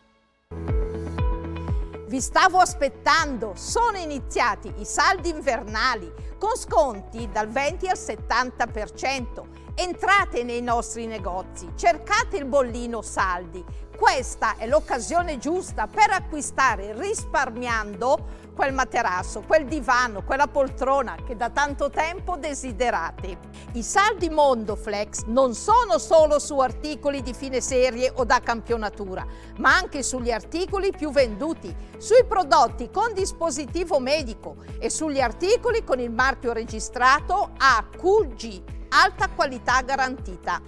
Vi 2.09 2.20
stavo 2.20 2.59
aspettando, 2.59 3.53
sono 3.55 3.97
iniziati 3.97 4.73
i 4.78 4.85
saldi 4.85 5.28
invernali 5.28 6.12
con 6.39 6.57
sconti 6.57 7.28
dal 7.31 7.49
20 7.49 7.87
al 7.87 7.97
70%. 7.97 9.45
Entrate 9.77 10.43
nei 10.43 10.61
nostri 10.61 11.07
negozi, 11.07 11.70
cercate 11.77 12.37
il 12.37 12.47
bollino 12.47 13.01
saldi. 13.01 13.65
Questa 13.97 14.57
è 14.57 14.66
l'occasione 14.66 15.39
giusta 15.39 15.87
per 15.87 16.11
acquistare 16.11 16.93
risparmiando 16.99 18.40
quel 18.61 18.74
materasso, 18.74 19.43
quel 19.47 19.65
divano, 19.65 20.23
quella 20.23 20.47
poltrona 20.47 21.16
che 21.27 21.35
da 21.35 21.49
tanto 21.49 21.89
tempo 21.89 22.37
desiderate. 22.37 23.39
I 23.73 23.82
saldi 23.82 24.28
Mondoflex 24.28 25.23
non 25.28 25.55
sono 25.55 25.97
solo 25.97 26.39
su 26.39 26.59
articoli 26.59 27.23
di 27.23 27.32
fine 27.32 27.62
serie 27.62 28.12
o 28.15 28.27
da 28.27 28.41
campionatura, 28.41 29.24
ma 29.61 29.74
anche 29.74 30.03
sugli 30.03 30.31
articoli 30.31 30.93
più 30.95 31.11
venduti, 31.11 31.74
sui 31.97 32.27
prodotti 32.28 32.91
con 32.91 33.15
dispositivo 33.15 33.99
medico 33.99 34.57
e 34.78 34.91
sugli 34.91 35.23
articoli 35.23 35.82
con 35.82 35.99
il 35.99 36.11
marchio 36.11 36.53
registrato 36.53 37.53
AQG, 37.57 38.62
alta 38.91 39.31
qualità 39.31 39.81
garantita. 39.81 40.61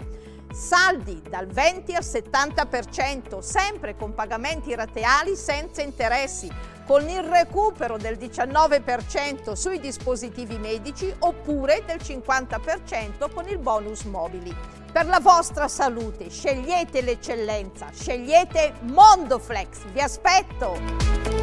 Saldi 0.51 1.21
dal 1.29 1.47
20 1.47 1.95
al 1.95 2.03
70%, 2.03 3.41
sempre 3.41 3.97
con 3.97 4.15
pagamenti 4.15 4.75
rateali 4.75 5.37
senza 5.37 5.83
interessi 5.83 6.51
con 6.93 7.09
il 7.09 7.23
recupero 7.23 7.97
del 7.97 8.19
19% 8.19 9.53
sui 9.53 9.81
dispositivi 9.81 10.59
medici 10.59 11.11
oppure 11.21 11.83
del 11.87 11.97
50% 11.97 13.33
con 13.33 13.49
il 13.49 13.57
bonus 13.57 14.03
mobili. 14.03 14.55
Per 14.93 15.07
la 15.07 15.19
vostra 15.19 15.69
salute 15.69 16.29
scegliete 16.29 17.01
l'eccellenza, 17.01 17.89
scegliete 17.95 18.75
Mondoflex, 18.83 19.87
vi 19.91 20.01
aspetto! 20.01 21.42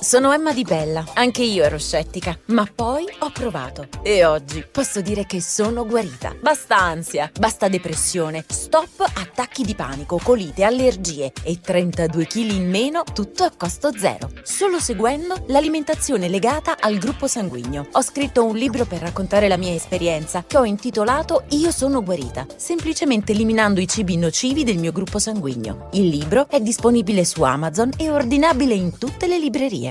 Sono 0.00 0.32
Emma 0.32 0.52
Di 0.52 0.64
Bella, 0.64 1.04
anche 1.14 1.42
io 1.42 1.64
ero 1.64 1.78
scettica, 1.78 2.38
ma 2.46 2.68
poi 2.72 3.06
ho 3.20 3.30
provato 3.30 3.88
e 4.02 4.24
oggi 4.24 4.64
posso 4.70 5.00
dire 5.00 5.24
che 5.24 5.40
sono 5.40 5.86
guarita. 5.86 6.34
Basta 6.40 6.76
ansia, 6.76 7.30
basta 7.38 7.68
depressione, 7.68 8.44
stop 8.46 9.00
attacchi 9.00 9.62
di 9.62 9.74
panico, 9.74 10.20
colite, 10.22 10.64
allergie 10.64 11.32
e 11.42 11.58
32 11.60 12.26
kg 12.26 12.50
in 12.50 12.68
meno, 12.68 13.02
tutto 13.14 13.44
a 13.44 13.52
costo 13.56 13.96
zero, 13.96 14.30
solo 14.42 14.78
seguendo 14.78 15.42
l'alimentazione 15.48 16.28
legata 16.28 16.76
al 16.78 16.98
gruppo 16.98 17.26
sanguigno. 17.26 17.86
Ho 17.92 18.02
scritto 18.02 18.44
un 18.44 18.56
libro 18.56 18.84
per 18.84 19.00
raccontare 19.00 19.48
la 19.48 19.56
mia 19.56 19.72
esperienza 19.72 20.44
che 20.46 20.58
ho 20.58 20.64
intitolato 20.64 21.44
Io 21.50 21.70
sono 21.70 22.02
guarita, 22.02 22.46
semplicemente 22.56 23.32
eliminando 23.32 23.80
i 23.80 23.88
cibi 23.88 24.16
nocivi 24.16 24.64
del 24.64 24.78
mio 24.78 24.92
gruppo 24.92 25.18
sanguigno. 25.18 25.88
Il 25.92 26.08
libro 26.08 26.46
è 26.48 26.60
disponibile 26.60 27.24
su 27.24 27.42
Amazon 27.42 27.90
e 27.96 28.10
ordinabile 28.10 28.74
in 28.74 28.98
tutte 28.98 29.26
le 29.26 29.38
librerie. 29.38 29.83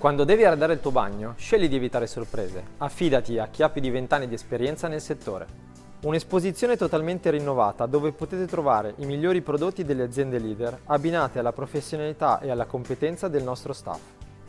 Quando 0.00 0.24
devi 0.24 0.44
arredare 0.44 0.72
il 0.72 0.80
tuo 0.80 0.92
bagno, 0.92 1.34
scegli 1.36 1.68
di 1.68 1.76
evitare 1.76 2.06
sorprese. 2.06 2.64
Affidati 2.78 3.36
a 3.36 3.48
chi 3.48 3.62
ha 3.62 3.68
più 3.68 3.82
di 3.82 3.90
20 3.90 4.14
anni 4.14 4.28
di 4.28 4.34
esperienza 4.34 4.88
nel 4.88 5.02
settore. 5.02 5.46
Un'esposizione 6.04 6.78
totalmente 6.78 7.28
rinnovata 7.28 7.84
dove 7.84 8.12
potete 8.12 8.46
trovare 8.46 8.94
i 8.96 9.04
migliori 9.04 9.42
prodotti 9.42 9.84
delle 9.84 10.04
aziende 10.04 10.38
leader 10.38 10.78
abbinate 10.86 11.38
alla 11.38 11.52
professionalità 11.52 12.40
e 12.40 12.50
alla 12.50 12.64
competenza 12.64 13.28
del 13.28 13.42
nostro 13.42 13.74
staff. 13.74 14.19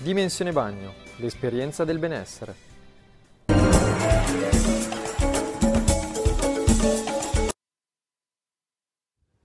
Dimensione 0.00 0.52
Bagno, 0.52 0.94
l'esperienza 1.16 1.84
del 1.84 1.98
benessere. 1.98 2.54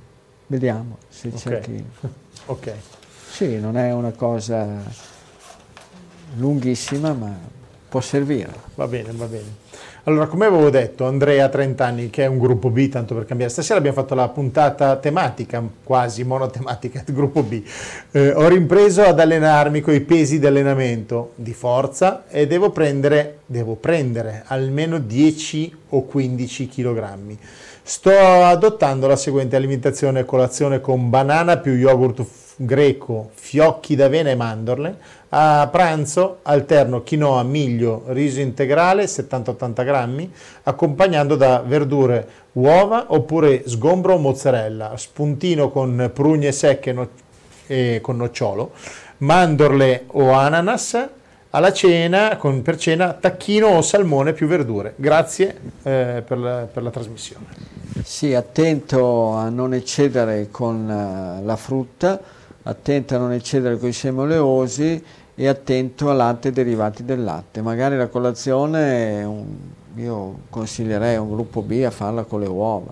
vediamo 0.45 0.97
se 1.07 1.29
okay. 1.29 1.39
c'è 1.39 1.59
chi 1.61 1.83
ok 2.45 2.73
sì 3.31 3.59
non 3.59 3.77
è 3.77 3.91
una 3.91 4.11
cosa 4.11 4.83
lunghissima 6.37 7.13
ma 7.13 7.33
può 7.87 8.01
servire 8.01 8.53
va 8.75 8.87
bene 8.87 9.11
va 9.13 9.25
bene 9.25 9.67
allora, 10.09 10.27
come 10.27 10.45
avevo 10.45 10.69
detto, 10.71 11.05
Andrea 11.05 11.49
30 11.49 11.85
anni, 11.85 12.09
che 12.09 12.23
è 12.23 12.25
un 12.25 12.39
gruppo 12.39 12.69
B, 12.69 12.89
tanto 12.89 13.13
per 13.13 13.25
cambiare. 13.25 13.51
Stasera 13.51 13.77
abbiamo 13.77 13.97
fatto 13.97 14.15
la 14.15 14.27
puntata 14.29 14.95
tematica, 14.95 15.61
quasi 15.83 16.23
monotematica, 16.23 17.03
del 17.05 17.13
gruppo 17.13 17.43
B. 17.43 17.61
Eh, 18.11 18.31
ho 18.31 18.47
rimpreso 18.47 19.03
ad 19.03 19.19
allenarmi 19.19 19.81
con 19.81 19.93
i 19.93 19.99
pesi 19.99 20.39
di 20.39 20.47
allenamento 20.47 21.33
di 21.35 21.53
forza 21.53 22.23
e 22.27 22.47
devo 22.47 22.71
prendere, 22.71 23.41
devo 23.45 23.75
prendere 23.75 24.43
almeno 24.47 24.99
10 24.99 25.75
o 25.89 26.03
15 26.03 26.67
kg. 26.67 27.37
Sto 27.83 28.11
adottando 28.11 29.05
la 29.05 29.15
seguente 29.15 29.55
alimentazione 29.55 30.25
colazione 30.25 30.79
con 30.79 31.09
banana 31.09 31.57
più 31.57 31.73
yogurt 31.73 32.25
greco, 32.55 33.29
fiocchi 33.33 33.95
d'avena 33.95 34.29
e 34.29 34.35
mandorle. 34.35 34.97
A 35.31 35.69
pranzo 35.71 36.39
alterno 36.41 37.03
quinoa, 37.03 37.43
miglio, 37.43 38.05
riso 38.07 38.39
integrale 38.39 39.03
70-80 39.03 39.85
grammi, 39.85 40.33
accompagnando 40.63 41.35
da 41.35 41.63
verdure, 41.63 42.27
uova 42.53 43.05
oppure 43.09 43.67
sgombro 43.67 44.15
o 44.15 44.17
mozzarella, 44.17 44.97
spuntino 44.97 45.69
con 45.69 46.09
prugne 46.11 46.51
secche 46.51 46.93
no- 46.93 47.09
e 47.67 47.99
con 48.01 48.17
nocciolo, 48.17 48.71
mandorle 49.17 50.05
o 50.07 50.31
ananas, 50.31 51.07
alla 51.51 51.73
cena, 51.73 52.37
con, 52.37 52.63
per 52.63 52.77
cena, 52.77 53.13
tacchino 53.13 53.67
o 53.67 53.81
salmone 53.83 54.33
più 54.33 54.47
verdure. 54.47 54.93
Grazie 54.95 55.59
eh, 55.83 56.23
per, 56.25 56.39
la, 56.39 56.67
per, 56.71 56.81
la, 56.81 56.89
trasmissione. 56.89 57.45
Sì, 58.03 58.33
attento 58.33 59.33
a 59.33 59.49
non 59.49 59.75
eccedere 59.75 60.47
con 60.49 60.89
uh, 60.89 61.45
la 61.45 61.55
frutta 61.55 62.37
attento 62.63 63.15
a 63.15 63.17
non 63.17 63.31
eccedere 63.31 63.77
con 63.77 63.89
i 63.89 63.93
semi 63.93 64.19
oleosi 64.19 65.03
e 65.41 65.47
attento 65.47 66.09
a 66.09 66.13
latte 66.13 66.49
e 66.49 66.51
derivati 66.51 67.05
del 67.05 67.23
latte. 67.23 67.61
Magari 67.61 67.95
la 67.95 68.07
colazione, 68.07 69.23
un, 69.23 69.45
io 69.95 70.39
consiglierei 70.49 71.15
a 71.15 71.21
un 71.21 71.31
gruppo 71.31 71.61
B 71.61 71.81
a 71.85 71.91
farla 71.91 72.25
con 72.25 72.41
le 72.41 72.47
uova, 72.47 72.91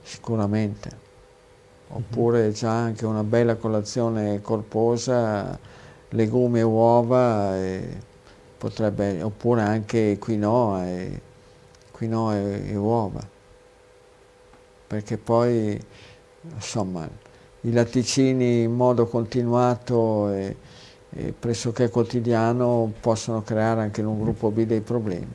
sicuramente. 0.00 1.02
oppure 1.88 2.52
già 2.52 2.70
anche 2.70 3.04
una 3.06 3.24
bella 3.24 3.56
colazione 3.56 4.40
corposa, 4.40 5.58
legumi 6.10 6.60
e 6.60 6.62
uova, 6.62 7.56
e 7.56 8.00
potrebbe, 8.56 9.20
oppure 9.22 9.62
anche 9.62 10.16
quinoa 10.18 10.86
e, 10.86 11.20
quinoa 11.90 12.36
e, 12.36 12.70
e 12.70 12.76
uova, 12.76 13.20
perché 14.86 15.18
poi 15.18 15.80
insomma 16.54 17.08
i 17.62 17.72
latticini 17.72 18.62
in 18.62 18.72
modo 18.74 19.06
continuato 19.06 20.30
e, 20.30 20.56
e 21.16 21.32
pressoché 21.38 21.88
quotidiano 21.90 22.92
possono 23.00 23.42
creare 23.42 23.82
anche 23.82 24.00
in 24.00 24.06
un 24.06 24.20
gruppo 24.20 24.50
B 24.50 24.64
dei 24.64 24.80
problemi. 24.80 25.30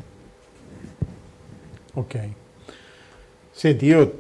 Ok. 1.94 2.30
Senti, 3.52 3.86
io 3.86 4.20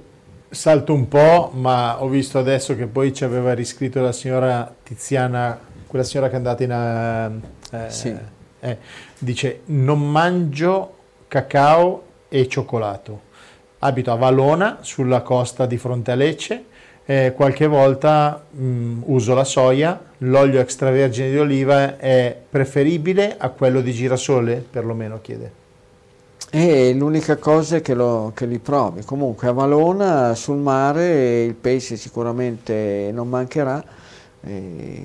salto 0.49 0.94
un 0.94 1.07
po', 1.07 1.52
ma 1.53 2.02
ho 2.02 2.07
visto 2.07 2.40
adesso 2.40 2.76
che 2.76 2.88
poi 2.88 3.14
ci 3.14 3.23
aveva 3.23 3.53
riscritto 3.53 4.02
la 4.02 4.11
signora 4.11 4.73
Tiziana, 4.84 5.60
quella 5.86 6.06
signora 6.06 6.30
che 6.30 6.34
è 6.34 6.38
andata 6.38 6.64
in... 6.64 7.41
Eh, 7.72 7.90
sì. 7.90 8.15
eh, 8.60 8.77
dice, 9.19 9.61
non 9.65 10.10
mangio 10.10 10.95
cacao 11.27 12.03
e 12.30 12.48
cioccolato. 12.48 13.27
Abito 13.80 14.11
a 14.11 14.15
Valona, 14.15 14.80
sulla 14.81 15.22
costa 15.22 15.65
di 15.65 15.77
fronte 15.77 16.11
a 16.11 16.15
Lecce, 16.15 16.65
eh, 17.10 17.34
qualche 17.36 17.65
volta 17.65 18.40
mh, 18.52 19.02
uso 19.06 19.34
la 19.34 19.44
soia, 19.44 19.99
l'olio 20.19 20.60
extravergine 20.60 21.31
di 21.31 21.40
oliva 21.40 21.98
è 21.98 22.40
preferibile 22.48 23.36
a 23.36 23.49
quello 23.49 23.81
di 23.81 23.91
girasole, 23.94 24.64
perlomeno 24.69 25.19
chiede. 25.19 25.52
E 26.52 26.94
l'unica 26.94 27.38
cosa 27.38 27.77
è 27.77 27.81
che, 27.81 27.95
lo, 27.95 28.31
che, 28.36 28.45
li 28.45 28.60
provi. 28.60 29.03
Comunque 29.03 29.48
a 29.48 29.53
Valona 29.53 30.36
sul 30.36 30.57
mare 30.57 31.41
il 31.45 31.56
pesce 31.56 31.95
sicuramente 31.95 33.10
non 33.11 33.27
mancherà, 33.27 33.84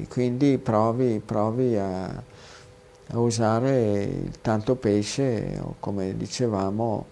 quindi 0.09 0.59
provi, 0.59 1.23
provi 1.25 1.75
a, 1.75 2.05
a, 2.05 3.19
usare 3.19 4.03
il 4.03 4.41
tanto 4.43 4.75
pesce 4.75 5.59
o 5.59 5.77
come 5.81 6.15
dicevamo 6.19 7.07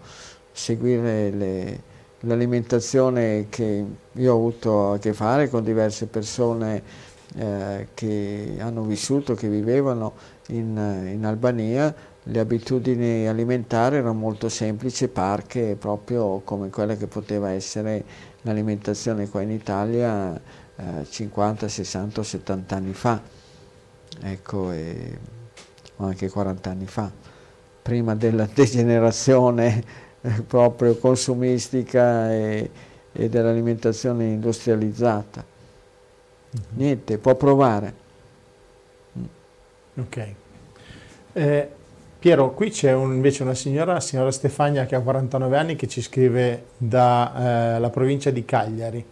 seguire 0.52 1.80
l'alimentazione 2.22 3.46
che 3.48 3.84
io 4.12 4.32
ho 4.32 4.36
avuto 4.36 4.92
a 4.92 4.98
che 4.98 5.12
fare 5.12 5.48
con 5.48 5.62
diverse 5.62 6.06
persone 6.06 6.82
eh, 7.36 7.88
che 7.94 8.56
hanno 8.58 8.82
vissuto, 8.82 9.34
che 9.34 9.48
vivevano 9.48 10.14
in, 10.48 11.08
in 11.12 11.24
Albania 11.24 11.94
le 12.26 12.38
abitudini 12.38 13.26
alimentari 13.26 13.96
erano 13.96 14.14
molto 14.14 14.48
semplici, 14.48 15.08
parche, 15.08 15.76
proprio 15.78 16.40
come 16.44 16.70
quella 16.70 16.94
che 16.94 17.08
poteva 17.08 17.50
essere 17.50 18.04
l'alimentazione 18.42 19.28
qua 19.28 19.40
in 19.40 19.50
Italia 19.50 20.40
eh, 20.76 21.04
50, 21.08 21.66
60 21.66 22.22
70 22.22 22.76
anni 22.76 22.92
fa, 22.92 23.20
ecco, 24.20 24.70
e, 24.70 25.18
o 25.96 26.04
anche 26.04 26.28
40 26.28 26.70
anni 26.70 26.86
fa, 26.86 27.10
prima 27.82 28.14
della 28.14 28.46
degenerazione 28.52 29.82
proprio 30.46 30.96
consumistica 30.96 32.32
e, 32.32 32.70
e 33.12 33.28
dell'alimentazione 33.28 34.24
industrializzata. 34.24 35.44
Mm-hmm. 35.44 36.66
Niente, 36.74 37.18
può 37.18 37.34
provare. 37.34 38.00
Ok. 39.96 40.34
Eh, 41.34 41.68
Piero, 42.18 42.52
qui 42.52 42.70
c'è 42.70 42.92
un, 42.92 43.14
invece 43.14 43.42
una 43.42 43.54
signora, 43.54 43.94
la 43.94 44.00
signora 44.00 44.30
Stefania, 44.30 44.86
che 44.86 44.94
ha 44.94 45.00
49 45.00 45.56
anni, 45.56 45.76
che 45.76 45.88
ci 45.88 46.00
scrive 46.00 46.66
dalla 46.76 47.84
eh, 47.84 47.90
provincia 47.90 48.30
di 48.30 48.44
Cagliari. 48.44 49.04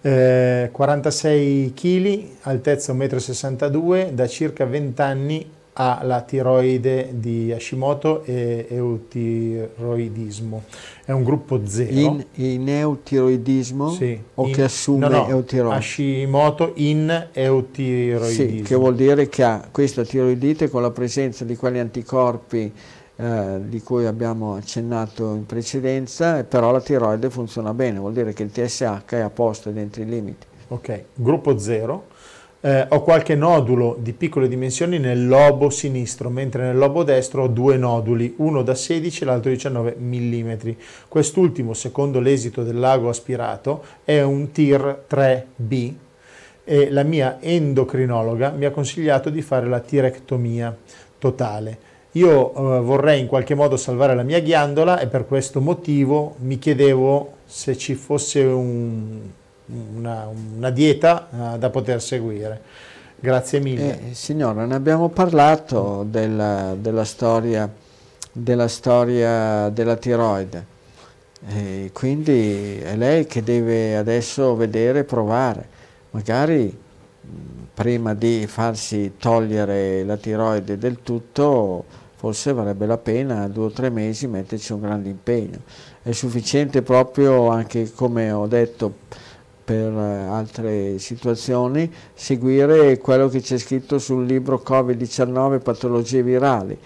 Eh, 0.00 0.70
46 0.72 1.74
kg, 1.74 2.24
altezza 2.42 2.94
1,62 2.94 4.10
m, 4.10 4.14
da 4.14 4.26
circa 4.26 4.64
20 4.64 5.02
anni 5.02 5.50
ha 5.78 6.00
la 6.04 6.22
tiroide 6.22 7.10
di 7.12 7.52
Hashimoto 7.52 8.22
e 8.24 8.66
eutiroidismo. 8.70 10.62
È 11.04 11.12
un 11.12 11.22
gruppo 11.22 11.60
0. 11.66 11.92
In, 11.92 12.24
in 12.34 12.68
eutiroidismo? 12.68 13.90
Sì. 13.90 14.18
O 14.34 14.46
in, 14.46 14.54
che 14.54 14.62
assume 14.62 15.08
no, 15.08 15.18
no, 15.18 15.28
eutiroide? 15.28 15.76
Hashimoto 15.76 16.72
in 16.76 17.28
eutiroidismo. 17.30 18.56
Sì, 18.56 18.62
che 18.62 18.74
vuol 18.74 18.94
dire 18.94 19.28
che 19.28 19.42
ha 19.42 19.68
questa 19.70 20.02
tiroidite 20.02 20.70
con 20.70 20.80
la 20.80 20.90
presenza 20.90 21.44
di 21.44 21.56
quegli 21.56 21.78
anticorpi 21.78 22.72
eh, 23.16 23.60
di 23.66 23.82
cui 23.82 24.06
abbiamo 24.06 24.54
accennato 24.54 25.34
in 25.34 25.44
precedenza, 25.44 26.42
però 26.44 26.72
la 26.72 26.80
tiroide 26.80 27.28
funziona 27.28 27.74
bene, 27.74 27.98
vuol 27.98 28.14
dire 28.14 28.32
che 28.32 28.42
il 28.42 28.50
TSH 28.50 29.04
è 29.08 29.20
a 29.20 29.30
posto 29.30 29.70
dentro 29.70 30.00
i 30.00 30.06
limiti. 30.06 30.46
Ok, 30.68 31.04
gruppo 31.14 31.58
0 31.58 32.14
eh, 32.60 32.86
ho 32.88 33.02
qualche 33.02 33.34
nodulo 33.34 33.96
di 34.00 34.12
piccole 34.12 34.48
dimensioni 34.48 34.98
nel 34.98 35.26
lobo 35.26 35.70
sinistro, 35.70 36.30
mentre 36.30 36.64
nel 36.64 36.76
lobo 36.76 37.02
destro 37.02 37.44
ho 37.44 37.48
due 37.48 37.76
noduli, 37.76 38.34
uno 38.38 38.62
da 38.62 38.74
16 38.74 39.22
e 39.22 39.26
l'altro 39.26 39.50
19 39.50 39.96
mm. 39.98 40.52
Quest'ultimo, 41.08 41.74
secondo 41.74 42.20
l'esito 42.20 42.62
del 42.62 42.78
lago 42.78 43.08
aspirato, 43.08 43.84
è 44.04 44.20
un 44.22 44.50
TIR 44.50 45.04
3B 45.08 45.92
e 46.64 46.90
la 46.90 47.04
mia 47.04 47.38
endocrinologa 47.40 48.50
mi 48.50 48.64
ha 48.64 48.72
consigliato 48.72 49.30
di 49.30 49.42
fare 49.42 49.68
la 49.68 49.78
tirectomia 49.78 50.76
totale. 51.18 51.78
Io 52.12 52.48
eh, 52.48 52.80
vorrei 52.80 53.20
in 53.20 53.26
qualche 53.26 53.54
modo 53.54 53.76
salvare 53.76 54.14
la 54.14 54.22
mia 54.22 54.40
ghiandola 54.40 54.98
e 54.98 55.06
per 55.06 55.26
questo 55.26 55.60
motivo 55.60 56.34
mi 56.40 56.58
chiedevo 56.58 57.34
se 57.44 57.76
ci 57.76 57.94
fosse 57.94 58.40
un, 58.40 59.20
una, 59.66 60.28
una 60.56 60.70
dieta 60.70 61.28
uh, 61.30 61.58
da 61.58 61.70
poter 61.70 62.00
seguire. 62.00 62.60
Grazie 63.18 63.60
mille. 63.60 64.10
Eh, 64.10 64.14
signora, 64.14 64.66
ne 64.66 64.74
abbiamo 64.74 65.08
parlato 65.08 66.04
della, 66.08 66.76
della, 66.78 67.04
storia, 67.04 67.70
della 68.30 68.68
storia 68.68 69.68
della 69.70 69.96
tiroide, 69.96 70.66
e 71.48 71.90
quindi 71.92 72.78
è 72.78 72.94
lei 72.94 73.26
che 73.26 73.42
deve 73.42 73.96
adesso 73.96 74.54
vedere 74.54 75.00
e 75.00 75.04
provare. 75.04 75.68
Magari 76.10 76.84
prima 77.72 78.14
di 78.14 78.46
farsi 78.46 79.14
togliere 79.18 80.04
la 80.04 80.16
tiroide 80.16 80.78
del 80.78 81.02
tutto, 81.02 81.84
forse 82.16 82.52
varrebbe 82.52 82.86
la 82.86 82.98
pena 82.98 83.48
due 83.48 83.66
o 83.66 83.70
tre 83.70 83.90
mesi 83.90 84.26
metterci 84.26 84.72
un 84.72 84.80
grande 84.80 85.08
impegno. 85.08 85.58
È 86.02 86.12
sufficiente 86.12 86.82
proprio 86.82 87.48
anche 87.48 87.92
come 87.92 88.30
ho 88.30 88.46
detto 88.46 88.94
per 89.66 89.92
eh, 89.92 90.26
altre 90.28 90.98
situazioni, 91.00 91.92
seguire 92.14 92.98
quello 92.98 93.26
che 93.26 93.40
c'è 93.40 93.58
scritto 93.58 93.98
sul 93.98 94.24
libro 94.24 94.62
Covid-19 94.64 95.60
patologie 95.60 96.22
virali, 96.22 96.78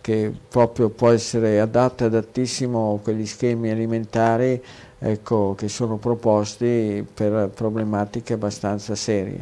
che 0.00 0.32
proprio 0.48 0.88
può 0.88 1.10
essere 1.10 1.60
adatto 1.60 2.06
adattissimo 2.06 2.94
a 2.94 2.98
quegli 2.98 3.24
schemi 3.24 3.70
alimentari 3.70 4.60
ecco, 4.98 5.54
che 5.56 5.68
sono 5.68 5.96
proposti 5.96 7.06
per 7.14 7.50
problematiche 7.54 8.32
abbastanza 8.32 8.96
serie. 8.96 9.38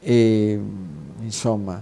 E, 0.00 0.60
insomma, 1.20 1.80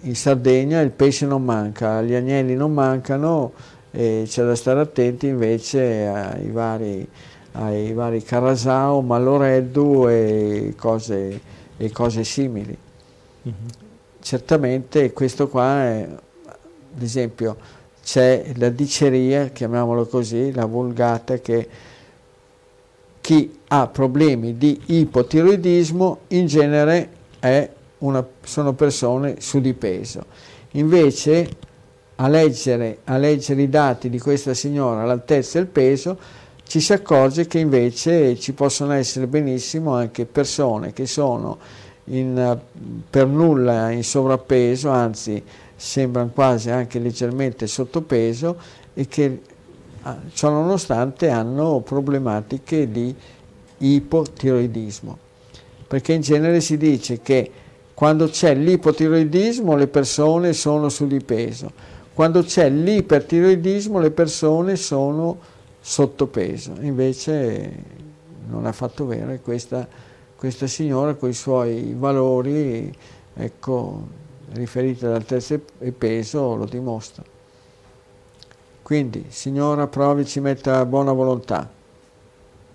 in 0.00 0.16
Sardegna 0.16 0.80
il 0.80 0.92
pesce 0.92 1.26
non 1.26 1.44
manca, 1.44 2.00
gli 2.00 2.14
agnelli 2.14 2.54
non 2.54 2.72
mancano 2.72 3.52
e 3.90 4.24
c'è 4.26 4.44
da 4.44 4.54
stare 4.54 4.80
attenti 4.80 5.26
invece 5.26 6.06
ai 6.06 6.48
vari 6.48 7.06
ai 7.52 7.92
vari 7.92 8.22
Carasao, 8.22 9.00
Maloreddu 9.00 10.08
e 10.08 10.74
cose, 10.76 11.40
e 11.76 11.90
cose 11.90 12.24
simili. 12.24 12.76
Mm-hmm. 13.46 13.66
Certamente 14.20 15.12
questo 15.12 15.48
qua 15.48 15.82
è, 15.82 16.08
ad 16.46 17.02
esempio, 17.02 17.56
c'è 18.02 18.52
la 18.56 18.68
diceria, 18.68 19.48
chiamiamolo 19.48 20.06
così, 20.06 20.52
la 20.52 20.64
vulgata, 20.64 21.38
che 21.38 21.68
chi 23.20 23.58
ha 23.68 23.86
problemi 23.86 24.56
di 24.56 24.80
ipotiroidismo 24.86 26.18
in 26.28 26.46
genere 26.46 27.08
una, 27.98 28.26
sono 28.42 28.72
persone 28.72 29.36
su 29.38 29.60
di 29.60 29.74
peso. 29.74 30.24
Invece 30.72 31.48
a 32.16 32.28
leggere, 32.28 32.98
a 33.04 33.16
leggere 33.16 33.62
i 33.62 33.68
dati 33.68 34.08
di 34.08 34.18
questa 34.18 34.54
signora, 34.54 35.04
l'altezza 35.04 35.58
e 35.58 35.62
il 35.62 35.68
peso, 35.68 36.18
ci 36.72 36.80
si 36.80 36.94
accorge 36.94 37.46
che 37.46 37.58
invece 37.58 38.38
ci 38.38 38.54
possono 38.54 38.94
essere 38.94 39.26
benissimo 39.26 39.94
anche 39.94 40.24
persone 40.24 40.94
che 40.94 41.04
sono 41.04 41.58
in, 42.04 42.58
per 43.10 43.26
nulla 43.26 43.90
in 43.90 44.02
sovrappeso, 44.02 44.88
anzi 44.88 45.42
sembrano 45.76 46.30
quasi 46.32 46.70
anche 46.70 46.98
leggermente 46.98 47.66
sottopeso 47.66 48.56
e 48.94 49.06
che 49.06 49.42
ciò 50.32 50.48
nonostante 50.48 51.28
hanno 51.28 51.80
problematiche 51.80 52.90
di 52.90 53.14
ipotiroidismo. 53.76 55.18
Perché 55.86 56.14
in 56.14 56.22
genere 56.22 56.62
si 56.62 56.78
dice 56.78 57.20
che 57.20 57.50
quando 57.92 58.28
c'è 58.28 58.54
l'ipotiroidismo 58.54 59.76
le 59.76 59.88
persone 59.88 60.54
sono 60.54 60.88
su 60.88 61.06
di 61.06 61.20
peso, 61.20 61.70
quando 62.14 62.42
c'è 62.42 62.70
l'ipertiroidismo 62.70 63.98
le 63.98 64.10
persone 64.10 64.76
sono 64.76 65.51
sottopeso, 65.84 66.76
invece 66.80 67.72
non 68.46 68.66
ha 68.66 68.72
fatto 68.72 69.04
vero 69.04 69.32
e 69.32 69.40
questa, 69.40 69.86
questa 70.36 70.68
signora 70.68 71.14
con 71.14 71.28
i 71.28 71.34
suoi 71.34 71.92
valori 71.98 72.96
ecco, 73.34 74.06
riferiti 74.52 75.04
all'altezza 75.04 75.58
e 75.78 75.92
peso 75.92 76.54
lo 76.54 76.66
dimostra. 76.66 77.24
Quindi, 78.82 79.26
signora, 79.28 79.86
provi, 79.86 80.24
ci 80.24 80.40
metta 80.40 80.84
buona 80.86 81.12
volontà, 81.12 81.68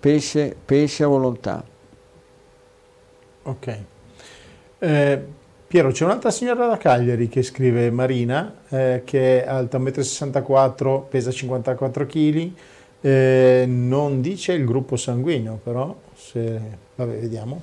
pesce, 0.00 0.54
pesce 0.64 1.04
a 1.04 1.06
volontà. 1.06 1.64
Ok. 3.42 3.78
Eh, 4.78 5.26
Piero, 5.68 5.90
c'è 5.90 6.04
un'altra 6.04 6.30
signora 6.30 6.66
da 6.66 6.78
Cagliari 6.78 7.28
che 7.28 7.42
scrive 7.42 7.90
Marina, 7.90 8.62
eh, 8.70 9.02
che 9.04 9.44
è 9.44 9.46
alta 9.46 9.78
1,64 9.78 10.98
m, 10.98 11.08
pesa 11.08 11.30
54 11.30 12.06
kg, 12.06 12.52
eh, 13.00 13.64
non 13.66 14.20
dice 14.20 14.52
il 14.52 14.64
gruppo 14.64 14.96
sanguigno, 14.96 15.60
però, 15.62 15.94
se, 16.16 16.60
vabbè, 16.94 17.18
vediamo. 17.18 17.60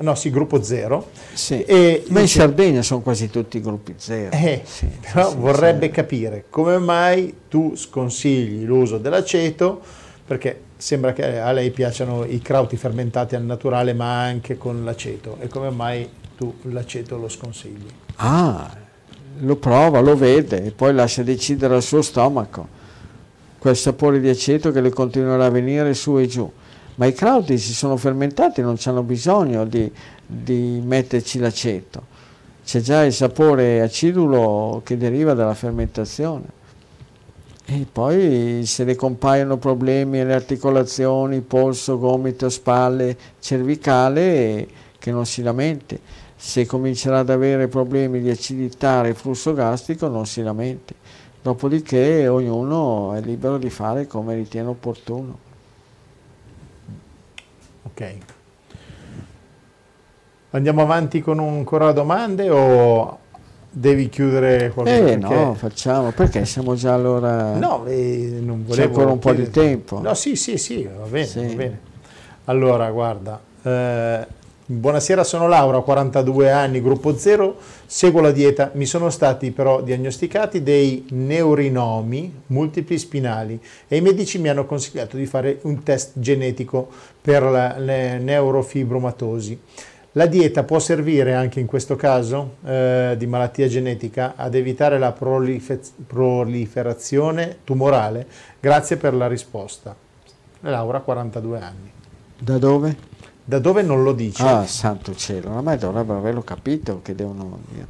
No, 0.00 0.16
sì, 0.16 0.30
gruppo 0.30 0.62
0. 0.62 1.10
Sì. 1.32 1.62
E 1.62 2.04
Ma 2.08 2.20
in 2.20 2.26
Sardegna 2.26 2.82
sono 2.82 3.00
quasi 3.00 3.30
tutti 3.30 3.60
gruppi 3.60 3.94
0. 3.96 4.34
Eh, 4.34 4.62
sì, 4.64 4.88
però 5.00 5.30
sì, 5.30 5.36
vorrebbe 5.36 5.90
capire 5.90 6.46
come 6.50 6.78
mai 6.78 7.42
tu 7.48 7.76
sconsigli 7.76 8.64
l'uso 8.64 8.98
dell'aceto, 8.98 9.80
perché 10.26 10.62
sembra 10.76 11.12
che 11.12 11.38
a 11.38 11.52
lei 11.52 11.70
piacciono 11.70 12.24
i 12.24 12.40
crauti 12.40 12.76
fermentati 12.76 13.36
al 13.36 13.44
naturale, 13.44 13.94
ma 13.94 14.22
anche 14.22 14.58
con 14.58 14.84
l'aceto. 14.84 15.36
E 15.40 15.46
come 15.46 15.70
mai 15.70 16.08
tu 16.36 16.52
l'aceto 16.62 17.16
lo 17.16 17.28
sconsigli? 17.28 17.86
Ah, 18.16 18.68
lo 19.38 19.56
prova, 19.56 20.00
lo 20.00 20.16
vede 20.16 20.64
e 20.64 20.70
poi 20.72 20.92
lascia 20.94 21.22
decidere 21.22 21.76
al 21.76 21.82
suo 21.82 22.02
stomaco 22.02 22.84
quel 23.66 23.76
sapore 23.76 24.20
di 24.20 24.28
aceto 24.28 24.70
che 24.70 24.80
le 24.80 24.90
continuerà 24.90 25.46
a 25.46 25.50
venire 25.50 25.92
su 25.92 26.16
e 26.18 26.28
giù. 26.28 26.48
Ma 26.94 27.06
i 27.06 27.12
crauti 27.12 27.58
si 27.58 27.72
sono 27.74 27.96
fermentati, 27.96 28.60
non 28.60 28.76
hanno 28.84 29.02
bisogno 29.02 29.64
di, 29.64 29.90
di 30.24 30.80
metterci 30.84 31.40
l'aceto. 31.40 32.14
C'è 32.64 32.80
già 32.80 33.04
il 33.04 33.12
sapore 33.12 33.80
acidulo 33.80 34.82
che 34.84 34.96
deriva 34.96 35.34
dalla 35.34 35.54
fermentazione. 35.54 36.44
E 37.64 37.88
poi 37.90 38.62
se 38.64 38.84
le 38.84 38.94
compaiono 38.94 39.56
problemi 39.56 40.20
alle 40.20 40.34
articolazioni, 40.34 41.40
polso, 41.40 41.98
gomito, 41.98 42.48
spalle, 42.48 43.16
cervicale, 43.40 44.68
che 44.96 45.10
non 45.10 45.26
si 45.26 45.42
lamenti. 45.42 45.98
Se 46.36 46.66
comincerà 46.66 47.18
ad 47.18 47.30
avere 47.30 47.66
problemi 47.66 48.20
di 48.20 48.30
acidità, 48.30 49.00
reflusso 49.00 49.52
gastrico, 49.54 50.06
non 50.06 50.24
si 50.24 50.40
lamenti. 50.40 50.94
Dopodiché 51.46 52.26
ognuno 52.26 53.12
è 53.14 53.20
libero 53.20 53.56
di 53.56 53.70
fare 53.70 54.08
come 54.08 54.34
ritiene 54.34 54.66
opportuno. 54.66 55.38
Ok. 57.84 58.16
Andiamo 60.50 60.82
avanti 60.82 61.20
con 61.20 61.38
ancora 61.38 61.92
domande 61.92 62.50
o 62.50 63.18
devi 63.70 64.08
chiudere 64.08 64.72
qualcosa? 64.72 64.96
Eh 64.96 65.18
perché... 65.18 65.34
no, 65.36 65.54
facciamo, 65.54 66.10
perché 66.10 66.44
siamo 66.46 66.74
già 66.74 66.94
allora... 66.94 67.54
No, 67.54 67.86
eh, 67.86 68.40
non 68.42 68.64
volevo... 68.64 68.74
C'è 68.74 68.88
ancora 68.88 69.12
un 69.12 69.20
po' 69.20 69.32
di 69.32 69.48
tempo. 69.48 70.00
No, 70.00 70.14
sì, 70.14 70.34
sì, 70.34 70.58
sì, 70.58 70.82
va 70.82 71.06
bene, 71.06 71.26
sì. 71.26 71.46
va 71.46 71.54
bene. 71.54 71.80
Allora, 72.46 72.90
guarda, 72.90 73.40
eh, 73.62 74.26
buonasera, 74.68 75.22
sono 75.22 75.46
Laura, 75.46 75.80
42 75.80 76.50
anni, 76.50 76.82
gruppo 76.82 77.16
0, 77.16 77.56
seguo 77.86 78.20
la 78.20 78.32
dieta, 78.32 78.72
mi 78.74 78.84
sono 78.84 79.10
stati 79.10 79.52
però 79.52 79.80
diagnosticati 79.80 80.64
dei 80.64 81.06
neurinomi 81.10 82.42
multipli 82.46 82.98
spinali 82.98 83.60
e 83.86 83.96
i 83.96 84.00
medici 84.00 84.38
mi 84.38 84.48
hanno 84.48 84.66
consigliato 84.66 85.16
di 85.16 85.26
fare 85.26 85.60
un 85.62 85.84
test 85.84 86.14
genetico 86.14 86.88
per 87.20 87.44
la, 87.44 87.78
le 87.78 88.18
neurofibromatosi. 88.18 89.60
La 90.12 90.26
dieta 90.26 90.64
può 90.64 90.78
servire 90.78 91.34
anche 91.34 91.60
in 91.60 91.66
questo 91.66 91.94
caso 91.94 92.54
eh, 92.64 93.14
di 93.16 93.26
malattia 93.26 93.68
genetica 93.68 94.32
ad 94.34 94.54
evitare 94.54 94.98
la 94.98 95.12
proliferazione 95.12 97.58
tumorale? 97.64 98.26
Grazie 98.58 98.96
per 98.96 99.12
la 99.14 99.28
risposta. 99.28 99.94
Laura, 100.60 101.00
42 101.00 101.60
anni. 101.60 101.92
Da 102.38 102.56
dove? 102.58 103.15
Da 103.48 103.60
dove 103.60 103.82
non 103.82 104.02
lo 104.02 104.12
dice? 104.12 104.42
Ah, 104.42 104.66
santo 104.66 105.14
cielo, 105.14 105.50
ormai 105.54 105.78
dovrebbero 105.78 106.18
averlo 106.18 106.42
capito 106.42 107.00
che 107.00 107.14
devono 107.14 107.60
dire. 107.70 107.86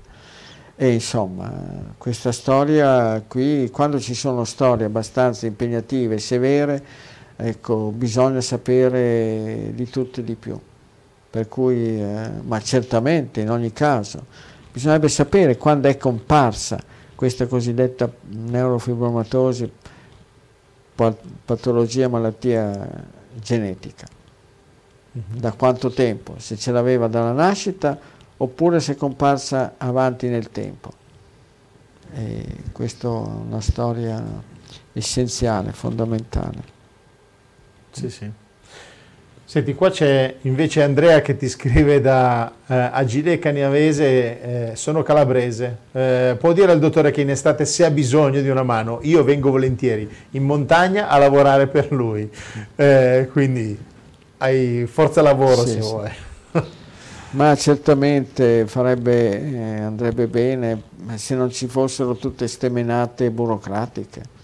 E 0.77 0.93
insomma, 0.93 1.51
questa 1.97 2.31
storia 2.31 3.23
qui, 3.27 3.71
quando 3.73 3.99
ci 3.99 4.13
sono 4.13 4.45
storie 4.45 4.85
abbastanza 4.85 5.47
impegnative 5.47 6.17
e 6.17 6.19
severe, 6.19 6.85
ecco, 7.37 7.91
bisogna 7.91 8.43
sapere 8.43 9.73
di 9.75 9.89
tutto 9.89 10.21
e 10.21 10.25
di 10.25 10.35
più 10.35 10.61
per 11.37 11.49
cui, 11.49 12.01
eh, 12.01 12.31
ma 12.45 12.61
certamente 12.63 13.43
in 13.43 13.51
ogni 13.51 13.71
caso 13.71 14.25
bisognerebbe 14.73 15.09
sapere 15.09 15.59
quando 15.59 15.87
è 15.87 15.99
comparsa 15.99 16.83
questa 17.15 17.47
cosiddetta 17.47 18.11
neurofibromatosi, 18.29 19.71
patologia, 21.45 22.09
malattia 22.09 22.89
genetica. 23.35 24.16
Mm-hmm. 25.17 25.39
Da 25.39 25.53
quanto 25.53 25.91
tempo? 25.91 26.35
Se 26.39 26.57
ce 26.57 26.73
l'aveva 26.73 27.07
dalla 27.07 27.33
nascita 27.33 27.99
oppure 28.37 28.81
se 28.81 28.93
è 28.93 28.97
comparsa 28.97 29.75
avanti 29.79 30.29
nel 30.29 30.51
tempo. 30.51 30.93
E 32.15 32.45
questa 32.73 33.09
è 33.09 33.11
una 33.11 33.61
storia 33.61 34.23
essenziale, 34.93 35.73
fondamentale. 35.73 36.75
Sì, 37.91 38.11
sì. 38.11 38.31
Senti, 39.49 39.75
qua 39.75 39.91
c'è 39.91 40.39
invece 40.43 40.83
Andrea 40.83 41.23
che 41.23 41.37
ti 41.37 41.49
scrive 41.49 42.01
da 42.01 42.53
eh, 42.67 42.75
Agile 42.75 43.39
Caniavese, 43.39 44.73
eh, 44.73 44.77
sono 44.77 45.03
calabrese. 45.03 45.77
Eh, 45.93 46.37
può 46.39 46.53
dire 46.53 46.73
al 46.73 46.81
dottore 46.81 47.13
che 47.13 47.21
in 47.21 47.31
estate 47.31 47.65
se 47.65 47.85
ha 47.85 47.91
bisogno 47.91 48.41
di 48.41 48.49
una 48.49 48.65
mano, 48.65 48.99
io 49.03 49.23
vengo 49.23 49.51
volentieri 49.51 50.11
in 50.31 50.43
montagna 50.43 51.09
a 51.09 51.17
lavorare 51.19 51.69
per 51.69 51.93
lui. 51.93 52.29
Eh, 52.75 53.29
quindi 53.31 53.79
hai 54.39 54.87
forza 54.87 55.23
lavoro 55.23 55.65
sì, 55.65 55.69
se 55.69 55.83
sì. 55.83 55.89
vuoi. 55.89 56.11
Ma 57.31 57.55
certamente 57.57 58.67
farebbe, 58.67 59.53
eh, 59.53 59.81
andrebbe 59.81 60.27
bene 60.27 60.83
se 61.15 61.35
non 61.35 61.51
ci 61.51 61.67
fossero 61.67 62.17
tutte 62.17 62.49
ste 62.49 62.69
menate 62.69 63.31
burocratiche 63.31 64.35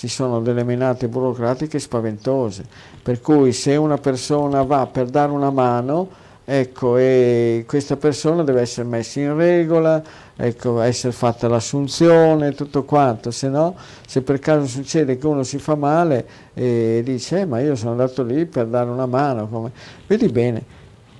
ci 0.00 0.08
sono 0.08 0.40
delle 0.40 0.64
menate 0.64 1.08
burocratiche 1.08 1.78
spaventose, 1.78 2.64
per 3.02 3.20
cui 3.20 3.52
se 3.52 3.76
una 3.76 3.98
persona 3.98 4.62
va 4.62 4.86
per 4.86 5.10
dare 5.10 5.30
una 5.30 5.50
mano, 5.50 6.08
ecco, 6.42 6.96
e 6.96 7.66
questa 7.68 7.96
persona 7.96 8.42
deve 8.42 8.62
essere 8.62 8.88
messa 8.88 9.20
in 9.20 9.36
regola, 9.36 10.02
ecco, 10.40 10.80
essere 10.80 11.12
fatta 11.12 11.48
l'assunzione, 11.48 12.54
tutto 12.54 12.84
quanto, 12.84 13.30
se 13.30 13.48
no, 13.48 13.76
se 14.06 14.22
per 14.22 14.38
caso 14.38 14.66
succede 14.66 15.18
che 15.18 15.26
uno 15.26 15.42
si 15.42 15.58
fa 15.58 15.74
male 15.74 16.26
e 16.54 17.02
dice, 17.04 17.40
eh, 17.40 17.44
ma 17.44 17.60
io 17.60 17.76
sono 17.76 17.90
andato 17.90 18.22
lì 18.22 18.46
per 18.46 18.66
dare 18.66 18.88
una 18.88 19.06
mano, 19.06 19.48
come... 19.48 19.70
vedi 20.06 20.28
bene, 20.28 20.62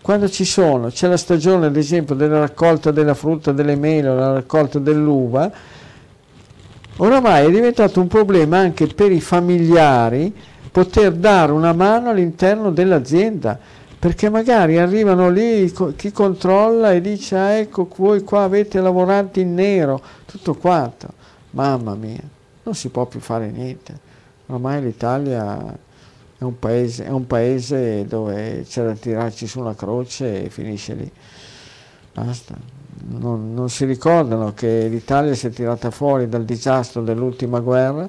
quando 0.00 0.28
ci 0.28 0.44
sono, 0.44 0.88
c'è 0.88 1.06
la 1.06 1.18
stagione 1.18 1.66
ad 1.66 1.76
esempio 1.76 2.14
della 2.14 2.38
raccolta 2.38 2.90
della 2.90 3.14
frutta, 3.14 3.52
delle 3.52 3.76
mele 3.76 4.14
la 4.14 4.32
raccolta 4.32 4.78
dell'uva, 4.78 5.52
Oramai 7.02 7.46
è 7.46 7.50
diventato 7.50 7.98
un 7.98 8.08
problema 8.08 8.58
anche 8.58 8.86
per 8.86 9.10
i 9.10 9.22
familiari 9.22 10.34
poter 10.70 11.12
dare 11.12 11.50
una 11.50 11.72
mano 11.72 12.10
all'interno 12.10 12.70
dell'azienda, 12.70 13.58
perché 14.00 14.30
magari 14.30 14.78
arrivano 14.78 15.28
lì 15.28 15.70
chi 15.94 16.10
controlla 16.10 16.92
e 16.92 17.02
dice 17.02 17.36
ah, 17.36 17.50
ecco 17.50 17.86
voi 17.96 18.22
qua 18.22 18.44
avete 18.44 18.80
lavoranti 18.80 19.40
in 19.40 19.52
nero, 19.52 20.00
tutto 20.24 20.54
quanto. 20.54 21.08
Mamma 21.50 21.94
mia, 21.94 22.22
non 22.62 22.74
si 22.74 22.88
può 22.88 23.04
più 23.04 23.20
fare 23.20 23.50
niente. 23.50 24.08
Ormai 24.46 24.80
l'Italia 24.82 25.76
è 26.38 26.42
un 26.42 26.58
paese, 26.58 27.04
è 27.04 27.10
un 27.10 27.26
paese 27.26 28.06
dove 28.06 28.64
c'è 28.66 28.84
da 28.84 28.94
tirarci 28.94 29.46
su 29.46 29.60
una 29.60 29.74
croce 29.74 30.44
e 30.44 30.48
finisce 30.48 30.94
lì. 30.94 31.12
Basta 32.14 32.56
non, 33.08 33.52
non 33.52 33.68
si 33.68 33.84
ricordano 33.84 34.54
che 34.54 34.88
l'Italia 34.88 35.34
si 35.34 35.48
è 35.48 35.50
tirata 35.50 35.90
fuori 35.90 36.26
dal 36.26 36.44
disastro 36.46 37.02
dell'ultima 37.02 37.60
guerra 37.60 38.08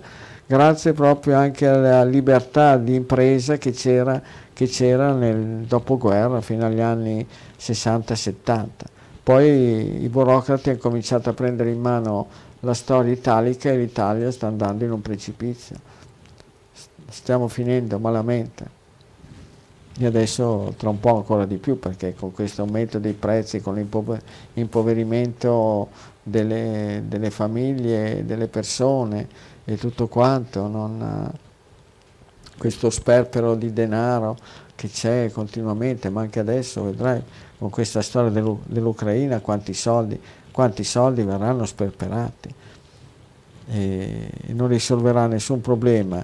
grazie 0.51 0.91
proprio 0.91 1.37
anche 1.37 1.65
alla 1.65 2.03
libertà 2.03 2.75
di 2.75 2.95
impresa 2.95 3.57
che 3.57 3.71
c'era, 3.71 4.21
che 4.53 4.67
c'era 4.67 5.13
nel 5.13 5.65
dopoguerra 5.67 6.41
fino 6.41 6.65
agli 6.65 6.79
anni 6.79 7.25
60-70. 7.59 8.67
Poi 9.23 10.03
i 10.03 10.09
burocrati 10.09 10.69
hanno 10.69 10.79
cominciato 10.79 11.29
a 11.29 11.33
prendere 11.33 11.71
in 11.71 11.79
mano 11.79 12.27
la 12.61 12.73
storia 12.73 13.11
italica 13.11 13.69
e 13.69 13.77
l'Italia 13.77 14.31
sta 14.31 14.47
andando 14.47 14.83
in 14.83 14.91
un 14.91 15.01
precipizio. 15.01 15.75
Stiamo 17.09 17.47
finendo 17.47 17.99
malamente 17.99 18.79
e 19.97 20.05
adesso 20.05 20.73
tra 20.77 20.89
un 20.89 20.99
po' 20.99 21.17
ancora 21.17 21.45
di 21.45 21.57
più 21.57 21.77
perché 21.77 22.15
con 22.15 22.31
questo 22.31 22.61
aumento 22.61 22.97
dei 22.97 23.13
prezzi, 23.13 23.61
con 23.61 23.75
l'impoverimento 24.53 25.89
delle, 26.23 27.03
delle, 27.07 27.29
famiglie, 27.29 28.25
delle 28.25 28.47
persone 28.47 29.27
e 29.65 29.77
tutto 29.77 30.07
quanto, 30.07 30.67
non, 30.67 31.31
questo 32.61 32.91
sperpero 32.91 33.55
di 33.55 33.73
denaro 33.73 34.37
che 34.75 34.87
c'è 34.87 35.31
continuamente, 35.33 36.11
ma 36.11 36.21
anche 36.21 36.39
adesso 36.39 36.83
vedrai 36.83 37.19
con 37.57 37.71
questa 37.71 38.03
storia 38.03 38.29
dell'Ucraina 38.29 39.39
quanti 39.39 39.73
soldi, 39.73 40.21
quanti 40.51 40.83
soldi 40.83 41.23
verranno 41.23 41.65
sperperati. 41.65 42.53
E 43.67 44.29
non 44.49 44.67
risolverà 44.67 45.25
nessun 45.25 45.59
problema 45.59 46.23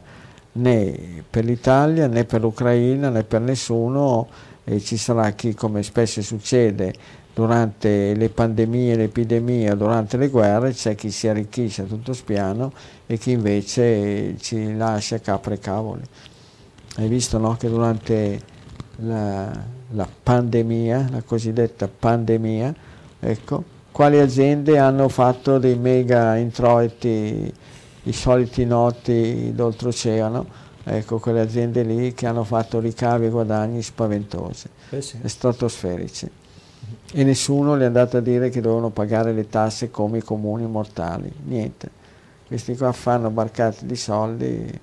né 0.52 1.24
per 1.28 1.44
l'Italia 1.44 2.06
né 2.06 2.24
per 2.24 2.42
l'Ucraina 2.42 3.10
né 3.10 3.24
per 3.24 3.42
nessuno 3.42 4.28
e 4.64 4.80
ci 4.80 4.98
sarà 4.98 5.32
chi 5.32 5.56
come 5.56 5.82
spesso 5.82 6.22
succede 6.22 6.94
durante 7.38 8.16
le 8.16 8.30
pandemie, 8.30 8.96
le 8.96 9.04
epidemie, 9.04 9.78
durante 9.78 10.18
le 10.18 10.30
guerre 10.30 10.72
c'è 10.72 10.96
chi 10.96 11.12
si 11.12 11.28
arricchisce 11.28 11.84
a 11.84 11.86
tutto 11.86 12.14
spiano 12.14 12.74
e 13.06 13.20
chi 13.20 13.30
invece 13.30 14.38
ci 14.40 14.76
lascia 14.76 15.20
capre 15.20 15.54
e 15.54 15.60
cavoli. 15.60 16.02
Hai 16.96 17.08
visto 17.08 17.38
no, 17.38 17.56
che 17.56 17.70
durante 17.70 18.42
la, 18.96 19.52
la, 19.92 20.10
pandemia, 20.24 21.10
la 21.12 21.22
cosiddetta 21.22 21.88
pandemia, 21.88 22.74
ecco, 23.20 23.64
quali 23.92 24.18
aziende 24.18 24.80
hanno 24.80 25.08
fatto 25.08 25.60
dei 25.60 25.78
mega 25.78 26.38
introiti, 26.38 27.54
i 28.02 28.14
soliti 28.14 28.66
noti 28.66 29.52
d'oltreoceano, 29.54 30.46
ecco, 30.84 31.20
quelle 31.20 31.42
aziende 31.42 31.84
lì 31.84 32.16
che 32.16 32.26
hanno 32.26 32.44
fatto 32.44 32.80
ricavi 32.80 33.28
e 33.28 33.30
guadagni 33.30 33.84
spaventosi, 33.84 34.68
eh 34.90 35.02
sì. 35.04 35.20
stratosferici 35.24 36.46
e 37.14 37.24
nessuno 37.24 37.78
gli 37.78 37.82
è 37.82 37.86
andato 37.86 38.18
a 38.18 38.22
dire 38.22 38.50
che 38.50 38.62
dovevano 38.62 38.90
pagare 38.90 39.34
le 39.34 39.48
tasse 39.48 39.90
come 39.90 40.20
i 40.20 40.22
comuni 40.22 40.66
mortali, 40.66 41.32
niente. 41.46 41.90
Questi 42.48 42.76
qua 42.76 42.92
fanno 42.92 43.30
barcate 43.30 43.86
di 43.86 43.96
soldi 43.96 44.80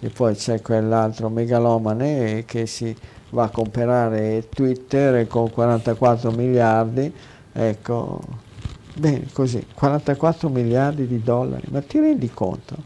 e 0.00 0.08
poi 0.10 0.34
c'è 0.34 0.60
quell'altro 0.60 1.28
megalomane 1.28 2.44
che 2.44 2.66
si 2.66 2.94
va 3.30 3.44
a 3.44 3.48
comprare 3.48 4.48
Twitter 4.48 5.26
con 5.26 5.50
44 5.50 6.30
miliardi, 6.32 7.12
ecco, 7.52 8.20
bene 8.94 9.26
così, 9.32 9.66
44 9.72 10.48
miliardi 10.48 11.06
di 11.06 11.22
dollari, 11.22 11.66
ma 11.70 11.80
ti 11.82 11.98
rendi 11.98 12.30
conto? 12.30 12.76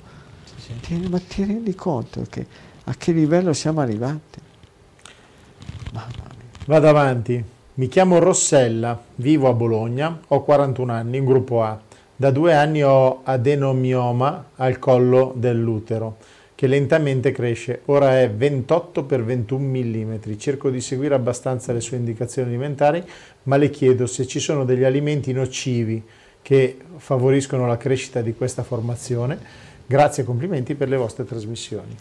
Sì. 0.57 0.79
Ti, 0.81 1.09
ma 1.09 1.19
ti 1.19 1.45
rendi 1.45 1.75
conto 1.75 2.25
che 2.29 2.47
a 2.85 2.95
che 2.97 3.13
livello 3.13 3.53
siamo 3.53 3.81
arrivati? 3.81 4.41
Mamma 5.93 6.09
mia. 6.17 6.65
Vado 6.67 6.89
avanti. 6.89 7.57
Mi 7.79 7.87
chiamo 7.87 8.19
Rossella, 8.19 9.01
vivo 9.15 9.49
a 9.49 9.53
Bologna, 9.53 10.23
ho 10.27 10.43
41 10.43 10.93
anni, 10.93 11.19
in 11.19 11.25
gruppo 11.25 11.63
A. 11.63 11.81
Da 12.17 12.33
due 12.33 12.53
anni 12.53 12.83
ho 12.83 13.21
adenomioma 13.23 14.47
al 14.57 14.81
collo 14.81 15.33
dell'utero, 15.37 16.17
che 16.57 16.67
lentamente 16.67 17.31
cresce. 17.31 17.83
Ora 17.85 18.21
è 18.21 18.29
28 18.29 19.07
x 19.09 19.23
21 19.23 19.65
mm. 19.65 20.15
Cerco 20.39 20.71
di 20.71 20.81
seguire 20.81 21.15
abbastanza 21.15 21.73
le 21.73 21.81
sue 21.81 21.99
indicazioni 21.99 22.49
alimentari, 22.49 23.01
ma 23.45 23.57
le 23.57 23.71
chiedo 23.71 24.09
se 24.09 24.27
ci 24.27 24.41
sono 24.41 24.65
degli 24.65 24.83
alimenti 24.83 25.33
nocivi 25.33 26.03
che 26.43 26.79
favoriscono 26.97 27.69
la 27.69 27.77
crescita 27.77 28.23
di 28.23 28.35
questa 28.35 28.65
formazione. 28.65 29.39
Grazie 29.87 30.25
e 30.25 30.27
complimenti 30.27 30.75
per 30.75 30.89
le 30.89 30.97
vostre 30.97 31.25
trasmissioni 31.25 31.95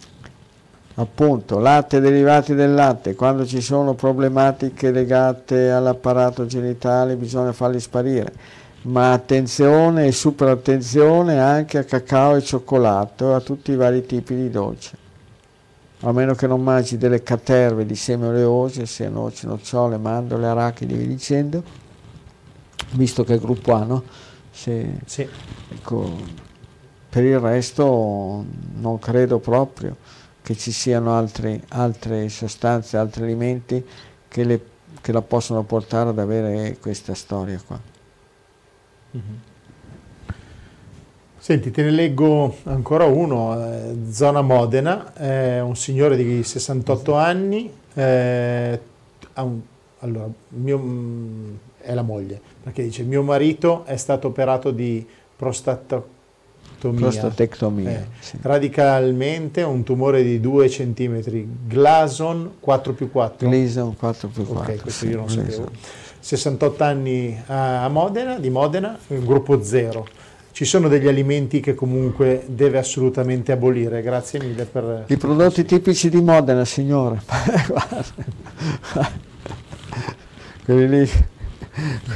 appunto 1.00 1.60
latte 1.60 2.00
derivati 2.00 2.56
del 2.56 2.74
latte, 2.74 3.16
quando 3.16 3.46
ci 3.46 3.62
sono 3.62 3.94
problematiche 3.94 4.92
legate 4.92 5.70
all'apparato 5.70 6.46
genitale 6.46 7.16
bisogna 7.16 7.54
farli 7.54 7.80
sparire, 7.80 8.34
ma 8.84 9.12
attenzione 9.12 10.08
e 10.08 10.12
super 10.12 10.50
attenzione 10.50 11.40
anche 11.40 11.78
a 11.78 11.84
cacao 11.84 12.36
e 12.36 12.42
cioccolato 12.42 13.32
e 13.32 13.34
a 13.36 13.42
tutti 13.42 13.72
i 13.72 13.76
vari 13.76 14.06
tipi 14.06 14.36
di 14.36 14.50
dolce. 14.50 15.06
A 16.02 16.12
meno 16.12 16.34
che 16.34 16.46
non 16.46 16.64
mangi 16.64 16.98
delle 16.98 17.24
caterve 17.24 17.86
di 17.86 17.96
semi 17.96 18.26
oleosi, 18.26 18.86
sia 18.86 19.10
noci, 19.10 19.48
nocciole, 19.48 19.98
mandorle, 19.98 20.48
arachidi 20.48 20.94
e 20.94 20.98
via 20.98 21.08
dicendo, 21.08 21.64
visto 22.92 23.24
che 23.24 23.36
è 23.36 23.40
gruppo 23.40 23.74
A, 23.74 23.84
no? 23.84 24.04
Se, 24.52 25.00
sì. 25.06 25.28
ecco, 25.70 26.16
per 27.10 27.24
il 27.24 27.40
resto 27.40 28.46
non 28.76 29.00
credo 29.00 29.40
proprio 29.40 29.96
che 30.48 30.56
ci 30.56 30.72
siano 30.72 31.14
altri, 31.14 31.62
altre 31.72 32.30
sostanze, 32.30 32.96
altri 32.96 33.24
alimenti 33.24 33.86
che, 34.30 34.46
le, 34.46 34.62
che, 35.02 35.12
la 35.12 35.22
possono 35.22 35.64
portare 35.64 36.12
ad 36.12 36.20
avere 36.20 36.78
questa 36.80 37.14
storia 37.16 37.62
qua. 37.68 37.78
Mm-hmm. 39.18 39.36
Senti, 41.38 41.70
te 41.70 41.84
ne 41.84 41.90
leggo 41.90 42.56
ancora 42.64 43.04
uno, 43.04 43.62
eh, 43.62 43.98
zona 44.10 44.40
Modena, 44.40 45.14
eh, 45.16 45.60
un 45.60 45.76
signore 45.76 46.16
di 46.16 46.42
68 46.42 47.12
mm-hmm. 47.12 47.22
anni, 47.22 47.74
eh, 47.94 48.80
un, 49.34 49.60
allora, 50.00 50.30
mio, 50.48 50.80
mm, 50.80 51.56
è 51.82 51.94
la 51.94 52.04
moglie, 52.04 52.40
perché 52.64 52.84
dice 52.84 53.04
mio 53.04 53.22
marito 53.22 53.84
è 53.84 53.98
stato 53.98 54.28
operato 54.28 54.72
di 54.72 55.06
prostata 55.36 56.02
prostatectomia. 56.78 57.90
Eh, 57.90 58.06
sì. 58.20 58.38
Radicalmente 58.42 59.64
un 59.64 59.84
tumore 59.84 60.24
di 60.24 60.40
2 60.40 60.68
cm, 60.68 61.22
Glason 61.68 62.54
4 62.60 62.94
più 62.94 63.12
4. 63.12 63.48
Gleason 63.48 63.96
4 63.96 64.28
più 64.28 64.46
4. 64.46 64.74
Ok, 64.74 64.82
questo 64.82 65.06
sì, 65.06 65.12
io 65.12 65.18
non 65.18 65.30
sapevo. 65.30 65.72
68 66.20 66.84
anni 66.84 67.42
a 67.48 67.88
Modena, 67.90 68.38
di 68.38 68.50
Modena, 68.50 68.98
gruppo 69.08 69.64
0. 69.64 70.08
Ci 70.52 70.66
sono 70.66 70.88
degli 70.88 71.08
alimenti 71.08 71.60
che 71.60 71.76
comunque 71.76 72.44
deve 72.48 72.80
assolutamente 72.80 73.52
abolire, 73.52 74.02
grazie 74.02 74.40
mille 74.40 74.66
per... 74.66 75.04
I 75.08 75.18
prodotti 75.18 75.64
tipici 75.64 76.10
di 76.10 76.20
Modena, 76.20 76.66
signore. 76.66 77.22
quelli 80.66 81.00
lì, 81.00 81.10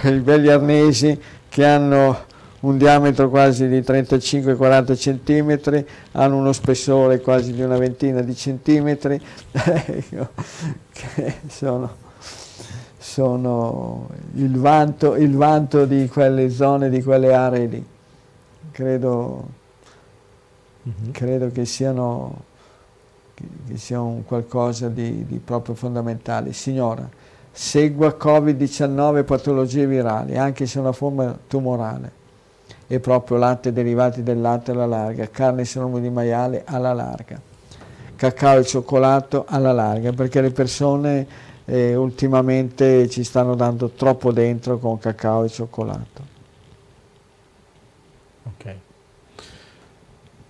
quei 0.02 0.20
belli 0.20 0.50
arnesi 0.50 1.20
che 1.48 1.66
hanno 1.66 2.30
un 2.62 2.78
diametro 2.78 3.30
quasi 3.30 3.68
di 3.68 3.80
35-40 3.80 4.96
cm, 4.96 5.86
hanno 6.12 6.38
uno 6.38 6.52
spessore 6.52 7.20
quasi 7.20 7.54
di 7.54 7.62
una 7.62 7.78
ventina 7.78 8.22
di 8.22 8.36
centimetri, 8.36 9.20
che 9.52 11.36
sono, 11.48 11.96
sono 12.98 14.10
il, 14.36 14.58
vanto, 14.58 15.16
il, 15.16 15.36
vanto, 15.36 15.86
di 15.86 16.08
quelle 16.08 16.50
zone, 16.50 16.90
di 16.90 17.02
quelle 17.02 17.34
aree 17.34 17.66
lì. 17.66 17.86
Credo, 18.72 19.48
mm-hmm. 20.88 21.12
credo 21.12 21.50
che 21.52 21.66
siano 21.66 22.50
che 23.68 23.78
sia 23.78 24.00
un 24.00 24.24
qualcosa 24.24 24.88
di, 24.88 25.26
di, 25.26 25.40
proprio 25.40 25.74
fondamentale. 25.74 26.54
Signora, 26.54 27.10
segua 27.52 28.16
Covid-19 28.16 29.24
patologie 29.24 29.88
virali, 29.88 30.38
anche 30.38 30.68
se 30.68 30.78
è 30.78 30.82
una 30.82 30.92
forma 30.92 31.36
tumorale 31.48 32.20
e 32.92 33.00
proprio 33.00 33.38
latte 33.38 33.72
derivati 33.72 34.22
del 34.22 34.42
latte 34.42 34.72
alla 34.72 34.86
larga, 34.86 35.30
carne 35.30 35.62
e 35.62 35.66
salumi 35.66 36.02
di 36.02 36.10
maiale 36.10 36.64
alla 36.66 36.92
larga, 36.92 37.40
cacao 38.18 38.60
e 38.60 38.66
cioccolato 38.66 39.46
alla 39.48 39.72
larga, 39.72 40.12
perché 40.12 40.42
le 40.42 40.52
persone 40.52 41.26
eh, 41.64 41.96
ultimamente 41.96 43.08
ci 43.08 43.24
stanno 43.24 43.56
dando 43.56 43.92
troppo 43.92 44.34
dentro 44.34 44.78
con 44.78 45.00
cacao 45.00 45.46
e 45.46 45.48
cioccolato. 45.48 46.24
Ok. 48.44 48.76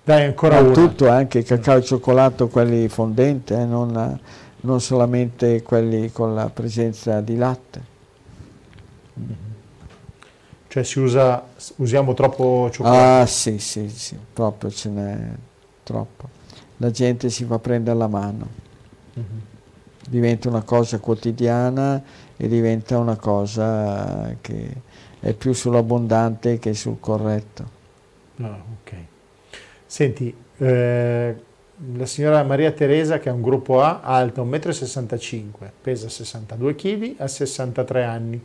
Dai 0.03 0.25
ancora 0.25 0.63
Ma 0.63 0.71
tutto, 0.71 1.09
anche 1.09 1.43
cacao 1.43 1.77
e 1.77 1.83
cioccolato, 1.83 2.47
quelli 2.47 2.87
fondenti, 2.87 3.53
eh, 3.53 3.65
non, 3.65 4.19
non 4.61 4.81
solamente 4.81 5.61
quelli 5.61 6.11
con 6.11 6.33
la 6.33 6.49
presenza 6.49 7.21
di 7.21 7.37
latte. 7.37 7.81
Mm-hmm. 9.19 9.50
Cioè 10.71 10.83
si 10.83 10.99
usa, 10.99 11.43
usiamo 11.75 12.13
troppo 12.13 12.69
cioccolato? 12.71 13.23
Ah 13.23 13.25
sì, 13.25 13.59
sì, 13.59 13.89
sì, 13.89 14.17
proprio 14.31 14.71
ce 14.71 14.87
n'è 14.87 15.17
troppo. 15.83 16.29
La 16.77 16.89
gente 16.91 17.29
si 17.29 17.43
fa 17.43 17.59
prendere 17.59 17.97
la 17.97 18.07
mano. 18.07 18.47
Mm-hmm. 19.19 19.39
Diventa 20.07 20.47
una 20.47 20.61
cosa 20.61 20.97
quotidiana 20.99 22.01
e 22.37 22.47
diventa 22.47 22.97
una 22.99 23.17
cosa 23.17 24.33
che 24.39 24.73
è 25.19 25.33
più 25.33 25.51
sull'abbondante 25.51 26.57
che 26.57 26.73
sul 26.73 27.01
corretto. 27.01 27.69
Ah, 28.37 28.63
ok. 28.81 28.93
Senti, 29.85 30.33
eh, 30.55 31.35
la 31.95 32.05
signora 32.05 32.43
Maria 32.43 32.71
Teresa 32.71 33.19
che 33.19 33.27
è 33.27 33.33
un 33.33 33.41
gruppo 33.41 33.81
A, 33.81 33.99
alta 34.03 34.41
1,65 34.41 35.41
m, 35.41 35.65
pesa 35.81 36.07
62 36.07 36.75
kg, 36.75 37.15
ha 37.17 37.27
63 37.27 38.03
anni 38.05 38.41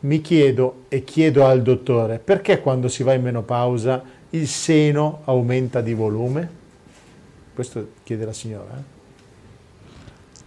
mi 0.00 0.20
chiedo 0.20 0.84
e 0.88 1.02
chiedo 1.02 1.44
al 1.44 1.62
dottore 1.62 2.18
perché 2.18 2.60
quando 2.60 2.88
si 2.88 3.02
va 3.02 3.14
in 3.14 3.22
menopausa 3.22 4.02
il 4.30 4.46
seno 4.46 5.22
aumenta 5.24 5.80
di 5.80 5.94
volume? 5.94 6.56
Questo 7.54 7.88
chiede 8.04 8.24
la 8.24 8.32
signora. 8.32 8.76
Eh? 8.76 8.96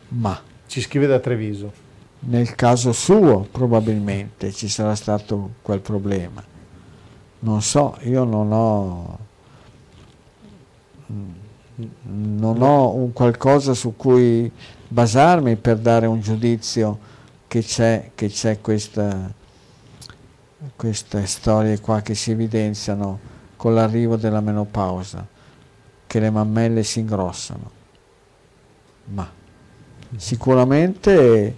Ma 0.09 0.39
ci 0.67 0.79
scrive 0.81 1.07
da 1.07 1.19
Treviso. 1.19 1.89
Nel 2.19 2.55
caso 2.55 2.91
suo 2.91 3.47
probabilmente 3.51 4.51
ci 4.51 4.69
sarà 4.69 4.95
stato 4.95 5.55
quel 5.61 5.79
problema. 5.79 6.43
Non 7.39 7.61
so, 7.61 7.97
io 8.03 8.23
non 8.23 8.51
ho... 8.51 9.17
non 12.03 12.61
ho 12.61 12.93
un 12.93 13.11
qualcosa 13.11 13.73
su 13.73 13.95
cui 13.97 14.51
basarmi 14.87 15.55
per 15.55 15.77
dare 15.77 16.05
un 16.05 16.21
giudizio 16.21 16.99
che 17.47 17.63
c'è, 17.63 18.11
che 18.13 18.27
c'è 18.27 18.61
questa, 18.61 19.33
queste 20.75 21.25
storie 21.25 21.79
qua 21.79 22.01
che 22.01 22.13
si 22.13 22.31
evidenziano 22.31 23.19
con 23.55 23.73
l'arrivo 23.73 24.15
della 24.15 24.41
menopausa, 24.41 25.25
che 26.05 26.19
le 26.19 26.29
mammelle 26.29 26.83
si 26.83 26.99
ingrossano. 26.99 27.79
Ma 29.05 29.29
sicuramente 30.15 31.57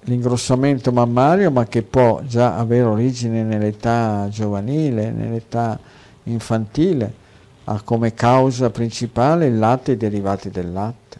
l'ingrossamento 0.00 0.92
mammario, 0.92 1.50
ma 1.50 1.66
che 1.66 1.82
può 1.82 2.20
già 2.22 2.56
avere 2.56 2.84
origine 2.84 3.42
nell'età 3.42 4.28
giovanile, 4.30 5.10
nell'età 5.10 5.78
infantile, 6.24 7.26
ha 7.64 7.80
come 7.82 8.14
causa 8.14 8.70
principale 8.70 9.46
il 9.46 9.58
latte 9.58 9.92
e 9.92 9.94
i 9.94 9.98
derivati 9.98 10.50
del 10.50 10.72
latte, 10.72 11.18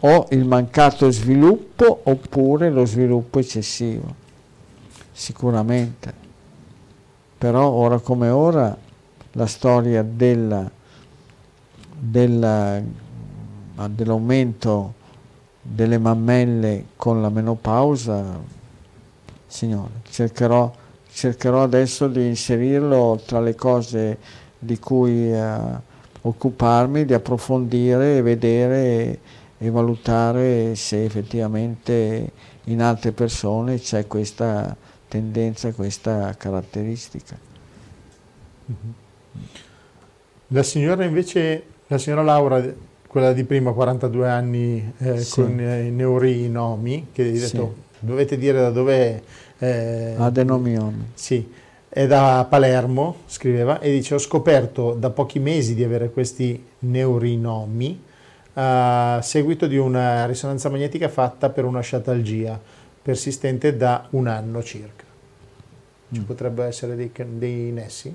o 0.00 0.26
il 0.30 0.44
mancato 0.44 1.10
sviluppo 1.10 2.00
oppure 2.04 2.70
lo 2.70 2.84
sviluppo 2.84 3.38
eccessivo, 3.38 4.20
sicuramente. 5.12 6.12
Però 7.38 7.68
ora 7.68 7.98
come 7.98 8.28
ora 8.28 8.76
la 9.32 9.46
storia 9.46 10.02
della, 10.02 10.70
della, 11.98 12.80
dell'aumento 13.88 14.94
delle 15.62 15.98
mammelle 15.98 16.86
con 16.96 17.22
la 17.22 17.28
menopausa, 17.28 18.40
signore, 19.46 19.90
cercherò, 20.10 20.72
cercherò 21.12 21.62
adesso 21.62 22.08
di 22.08 22.26
inserirlo 22.26 23.20
tra 23.24 23.40
le 23.40 23.54
cose 23.54 24.18
di 24.58 24.78
cui 24.78 25.32
eh, 25.32 25.58
occuparmi, 26.22 27.04
di 27.04 27.14
approfondire 27.14 28.18
e 28.18 28.22
vedere 28.22 28.76
e, 28.84 29.18
e 29.58 29.70
valutare 29.70 30.74
se 30.74 31.04
effettivamente 31.04 32.30
in 32.64 32.80
altre 32.80 33.12
persone 33.12 33.78
c'è 33.78 34.06
questa 34.06 34.76
tendenza, 35.12 35.72
questa 35.72 36.34
caratteristica. 36.38 37.36
La 40.48 40.62
signora 40.62 41.04
invece, 41.04 41.64
la 41.88 41.98
signora 41.98 42.22
Laura, 42.22 42.64
quella 43.06 43.34
di 43.34 43.44
prima, 43.44 43.72
42 43.72 44.30
anni, 44.30 44.92
eh, 44.96 45.18
sì. 45.18 45.42
con 45.42 45.60
i 45.60 45.90
neurinomi, 45.90 47.08
che 47.12 47.24
hai 47.24 47.32
detto, 47.32 47.74
sì. 47.90 48.06
dovete 48.06 48.38
dire 48.38 48.58
da 48.60 48.70
dove... 48.70 49.22
Eh, 49.58 50.14
Adenomiomi. 50.16 51.10
Sì 51.12 51.60
è 51.94 52.06
da 52.06 52.46
Palermo, 52.48 53.16
scriveva, 53.26 53.78
e 53.78 53.90
dice 53.90 54.14
ho 54.14 54.18
scoperto 54.18 54.94
da 54.94 55.10
pochi 55.10 55.38
mesi 55.38 55.74
di 55.74 55.84
avere 55.84 56.08
questi 56.08 56.68
neurinomi 56.78 58.02
a 58.54 59.20
seguito 59.22 59.66
di 59.66 59.76
una 59.76 60.24
risonanza 60.24 60.70
magnetica 60.70 61.10
fatta 61.10 61.50
per 61.50 61.66
una 61.66 61.82
sciatalgia 61.82 62.58
persistente 63.02 63.76
da 63.76 64.06
un 64.10 64.26
anno 64.26 64.62
circa. 64.62 65.01
Ci 66.12 66.20
mm. 66.20 66.24
potrebbe 66.24 66.64
essere 66.64 66.94
dei, 66.94 67.10
dei 67.38 67.72
nessi? 67.72 68.14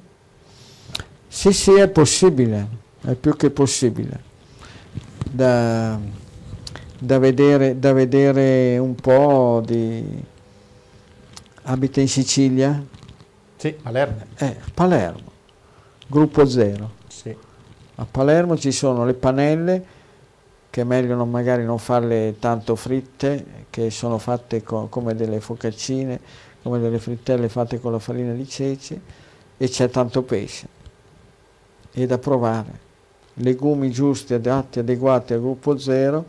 Sì, 1.27 1.51
sì, 1.51 1.73
è 1.73 1.87
possibile, 1.89 2.67
è 3.01 3.15
più 3.15 3.35
che 3.35 3.49
possibile. 3.49 4.25
Da, 5.29 5.99
da, 6.99 7.19
vedere, 7.19 7.79
da 7.79 7.93
vedere 7.93 8.77
un 8.77 8.95
po' 8.95 9.61
di... 9.65 10.23
abita 11.63 11.99
in 11.99 12.07
Sicilia? 12.07 12.81
Sì, 13.55 13.73
Palermo. 13.73 14.21
Eh, 14.37 14.57
Palermo, 14.73 15.31
gruppo 16.07 16.45
zero. 16.45 16.91
Sì. 17.07 17.35
A 17.95 18.05
Palermo 18.09 18.57
ci 18.57 18.71
sono 18.71 19.05
le 19.05 19.13
panelle 19.15 19.95
che 20.77 20.83
è 20.83 20.85
meglio 20.85 21.15
non, 21.15 21.31
magari 21.31 21.63
non 21.63 21.79
farle 21.79 22.35
tanto 22.37 22.75
fritte, 22.75 23.65
che 23.71 23.89
sono 23.89 24.19
fatte 24.19 24.61
co- 24.61 24.85
come 24.89 25.15
delle 25.15 25.39
focaccine, 25.39 26.19
come 26.61 26.79
delle 26.79 26.99
frittelle 26.99 27.49
fatte 27.49 27.79
con 27.79 27.91
la 27.91 27.99
farina 27.99 28.33
di 28.33 28.47
ceci 28.47 28.99
e 29.57 29.67
c'è 29.67 29.89
tanto 29.89 30.23
pesce. 30.23 30.67
E 31.91 32.05
da 32.05 32.17
provare. 32.17 32.85
Legumi 33.35 33.91
giusti, 33.91 34.33
adatti, 34.33 34.79
adeguati 34.79 35.33
al 35.33 35.39
gruppo 35.39 35.77
zero, 35.77 36.25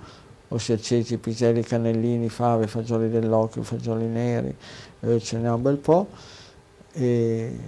ossia 0.48 0.78
ceci, 0.78 1.18
piselli, 1.18 1.62
cannellini, 1.62 2.28
fave, 2.28 2.66
fagioli 2.66 3.08
dell'occhio, 3.08 3.62
fagioli 3.62 4.06
neri, 4.06 4.54
eh, 5.00 5.20
ce 5.20 5.38
n'è 5.38 5.50
un 5.50 5.62
bel 5.62 5.76
po' 5.76 6.08
e, 6.92 7.58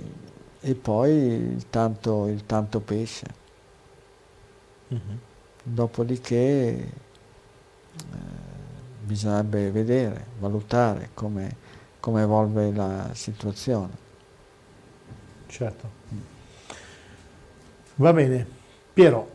e 0.60 0.74
poi 0.74 1.10
il 1.12 1.68
tanto, 1.70 2.26
il 2.26 2.44
tanto 2.46 2.80
pesce. 2.80 3.26
Mm-hmm. 4.92 5.16
Dopodiché 5.62 6.38
eh, 6.38 6.90
bisognerebbe 9.02 9.70
vedere, 9.70 10.26
valutare 10.38 11.10
come, 11.14 11.56
come 12.00 12.22
evolve 12.22 12.72
la 12.72 13.10
situazione. 13.12 14.08
Certo. 15.46 15.98
Va 17.96 18.12
bene. 18.12 18.46
Piero, 18.92 19.28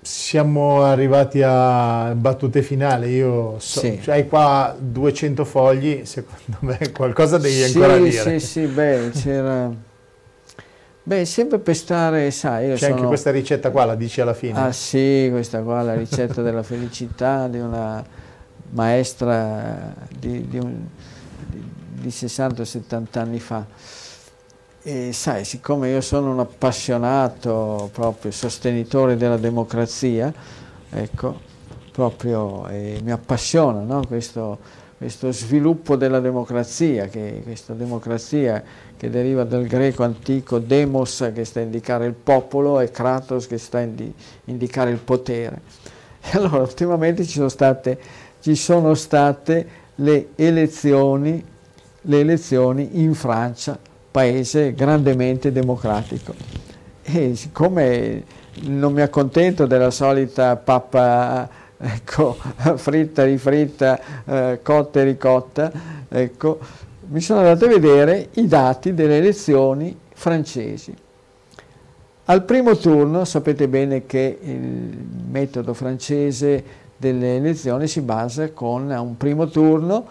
siamo 0.00 0.82
arrivati 0.82 1.42
a 1.42 2.14
battute 2.14 2.62
finali, 2.62 3.10
io 3.10 3.58
so, 3.58 3.80
sì. 3.80 4.00
cioè, 4.02 4.14
hai 4.14 4.28
qua 4.28 4.74
200 4.78 5.44
fogli, 5.44 6.04
secondo 6.04 6.56
me 6.60 6.78
qualcosa 6.92 7.36
devi 7.38 7.54
sì, 7.54 7.64
ancora 7.64 7.98
dire. 7.98 8.38
Sì, 8.38 8.46
sì, 8.46 8.66
beh, 8.66 9.10
c'era... 9.12 9.88
Beh, 11.02 11.24
sempre 11.24 11.58
per 11.58 11.74
stare, 11.74 12.30
sai, 12.30 12.68
C'è 12.70 12.76
sono... 12.76 12.94
anche 12.94 13.06
questa 13.06 13.30
ricetta 13.30 13.70
qua, 13.70 13.84
la 13.84 13.94
dici 13.94 14.20
alla 14.20 14.34
fine? 14.34 14.58
Ah 14.58 14.72
sì, 14.72 15.28
questa 15.30 15.60
qua, 15.62 15.82
la 15.82 15.94
ricetta 15.94 16.42
della 16.42 16.62
felicità 16.62 17.48
di 17.48 17.58
una 17.58 18.04
maestra 18.70 19.92
di, 20.16 20.46
di, 20.48 20.58
un, 20.58 20.86
di, 22.00 22.08
di 22.08 22.08
60-70 22.08 23.18
anni 23.18 23.40
fa. 23.40 23.66
E 24.82 25.12
sai, 25.12 25.44
siccome 25.44 25.90
io 25.90 26.00
sono 26.00 26.32
un 26.32 26.40
appassionato, 26.40 27.90
proprio 27.92 28.30
sostenitore 28.30 29.16
della 29.16 29.36
democrazia, 29.36 30.32
ecco, 30.88 31.38
proprio 31.92 32.66
eh, 32.68 32.98
mi 33.02 33.10
appassiona 33.10 33.80
no? 33.80 34.02
questo, 34.06 34.58
questo, 34.96 35.32
sviluppo 35.32 35.96
della 35.96 36.20
democrazia, 36.20 37.08
che, 37.08 37.42
questa 37.42 37.74
democrazia 37.74 38.62
che 38.96 39.10
deriva 39.10 39.44
dal 39.44 39.66
greco 39.66 40.02
antico 40.02 40.58
demos 40.58 41.30
che 41.34 41.44
sta 41.44 41.60
a 41.60 41.62
indicare 41.62 42.06
il 42.06 42.14
popolo 42.14 42.80
e 42.80 42.90
kratos 42.90 43.46
che 43.46 43.58
sta 43.58 43.78
a 43.78 43.82
indi, 43.82 44.12
indicare 44.46 44.90
il 44.90 44.98
potere. 44.98 45.60
E 46.22 46.38
allora 46.38 46.62
ultimamente 46.62 47.24
ci 47.24 47.32
sono 47.32 47.48
state, 47.50 47.98
ci 48.40 48.54
sono 48.54 48.94
state 48.94 49.68
le 49.96 50.28
elezioni, 50.36 51.44
le 52.02 52.20
elezioni 52.20 53.00
in 53.00 53.14
Francia 53.14 53.78
paese 54.10 54.74
grandemente 54.74 55.52
democratico. 55.52 56.34
E 57.02 57.34
siccome 57.36 58.24
non 58.62 58.92
mi 58.92 59.00
accontento 59.00 59.66
della 59.66 59.90
solita 59.90 60.56
pappa 60.56 61.48
ecco, 61.78 62.36
fritta, 62.76 63.24
rifritta, 63.24 64.00
eh, 64.24 64.60
cotta 64.62 65.00
e 65.00 65.04
ricotta, 65.04 65.72
ecco, 66.08 66.58
mi 67.08 67.20
sono 67.20 67.40
andato 67.40 67.64
a 67.64 67.68
vedere 67.68 68.28
i 68.34 68.46
dati 68.46 68.94
delle 68.94 69.16
elezioni 69.16 69.96
francesi. 70.12 70.94
Al 72.26 72.44
primo 72.44 72.76
turno 72.76 73.24
sapete 73.24 73.66
bene 73.66 74.06
che 74.06 74.38
il 74.40 75.04
metodo 75.28 75.74
francese 75.74 76.62
delle 76.96 77.36
elezioni 77.36 77.88
si 77.88 78.02
basa 78.02 78.50
con 78.52 78.88
un 78.88 79.16
primo 79.16 79.48
turno 79.48 80.06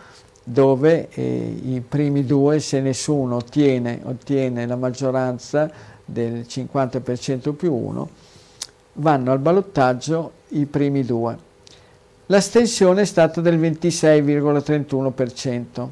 dove 0.52 1.10
eh, 1.12 1.60
i 1.64 1.80
primi 1.88 2.26
due, 2.26 2.60
se 2.60 2.82
nessuno 2.82 3.36
ottiene, 3.36 4.02
ottiene 4.04 4.66
la 4.66 4.76
maggioranza 4.76 5.70
del 6.04 6.48
50% 6.50 7.54
più 7.54 7.72
uno, 7.72 8.10
vanno 8.94 9.32
al 9.32 9.38
ballottaggio 9.38 10.32
i 10.50 10.66
primi 10.66 11.06
due. 11.06 11.38
L'astensione 12.26 13.02
è 13.02 13.06
stata 13.06 13.42
del 13.42 13.60
26,31%. 13.60 15.88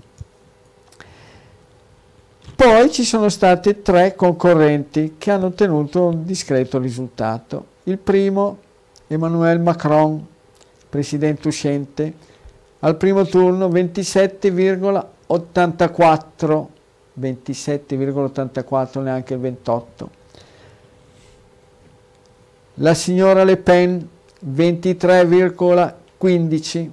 Poi 2.56 2.92
ci 2.92 3.04
sono 3.04 3.30
stati 3.30 3.84
tre 3.84 4.16
concorrenti 4.16 5.18
che 5.20 5.30
hanno 5.30 5.46
ottenuto 5.48 6.08
un 6.08 6.26
discreto 6.26 6.80
risultato. 6.80 7.66
Il 7.84 8.00
primo, 8.00 8.58
Emmanuel 9.06 9.60
Macron, 9.60 10.26
presidente 10.90 11.48
uscente, 11.48 12.26
al 12.80 12.98
primo 12.98 13.26
turno 13.26 13.68
27,84 13.68 16.66
27,84 17.20 19.02
neanche 19.02 19.34
il 19.34 19.40
28 19.40 20.10
la 22.76 22.94
signora 22.94 23.44
Le 23.44 23.58
Pen 23.58 24.08
23,15 24.46 26.90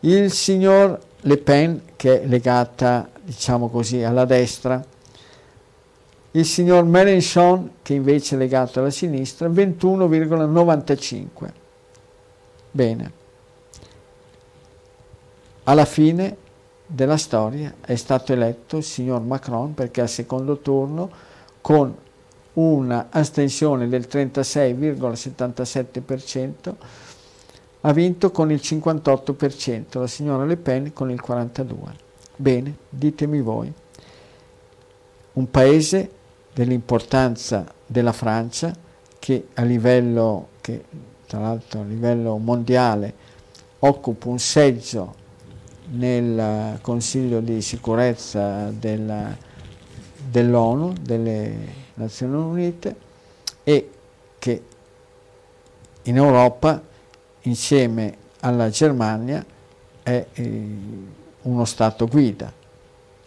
il 0.00 0.30
signor 0.30 1.00
Le 1.20 1.36
Pen 1.38 1.82
che 1.96 2.22
è 2.22 2.26
legata 2.26 3.08
diciamo 3.22 3.68
così 3.68 4.02
alla 4.02 4.24
destra 4.24 4.82
il 6.32 6.44
signor 6.44 6.84
Mélenchon, 6.84 7.70
che 7.82 7.94
invece 7.94 8.36
è 8.36 8.38
legato 8.38 8.78
alla 8.78 8.90
sinistra, 8.90 9.48
21,95. 9.48 11.26
Bene. 12.70 13.18
Alla 15.64 15.84
fine 15.84 16.36
della 16.86 17.16
storia 17.16 17.74
è 17.80 17.94
stato 17.94 18.32
eletto 18.32 18.78
il 18.78 18.84
signor 18.84 19.20
Macron 19.20 19.74
perché 19.74 20.00
al 20.00 20.08
secondo 20.08 20.58
turno 20.58 21.10
con 21.60 21.94
una 22.54 23.08
astensione 23.10 23.88
del 23.88 24.08
36,77% 24.10 26.74
ha 27.82 27.92
vinto 27.92 28.30
con 28.30 28.50
il 28.50 28.60
58%, 28.62 29.98
la 29.98 30.06
signora 30.06 30.44
Le 30.44 30.56
Pen 30.56 30.92
con 30.92 31.10
il 31.10 31.22
42%. 31.24 31.74
Bene, 32.36 32.76
ditemi 32.88 33.40
voi, 33.40 33.72
un 35.34 35.50
paese 35.50 36.10
dell'importanza 36.52 37.64
della 37.86 38.12
Francia 38.12 38.74
che 39.18 39.48
a 39.54 39.62
livello, 39.62 40.48
che, 40.60 40.84
tra 41.26 41.38
l'altro 41.38 41.80
a 41.80 41.84
livello 41.84 42.36
mondiale 42.38 43.28
occupa 43.80 44.28
un 44.28 44.38
seggio 44.38 45.14
nel 45.90 46.78
Consiglio 46.80 47.40
di 47.40 47.60
sicurezza 47.62 48.70
dell'ONU, 48.70 49.34
delle 51.00 51.54
Nazioni 51.94 52.34
Unite, 52.34 52.96
e 53.64 53.90
che 54.38 54.62
in 56.02 56.16
Europa, 56.16 56.80
insieme 57.42 58.16
alla 58.40 58.70
Germania, 58.70 59.44
è 60.02 60.26
eh, 60.32 60.68
uno 61.42 61.64
Stato 61.64 62.06
guida. 62.06 62.52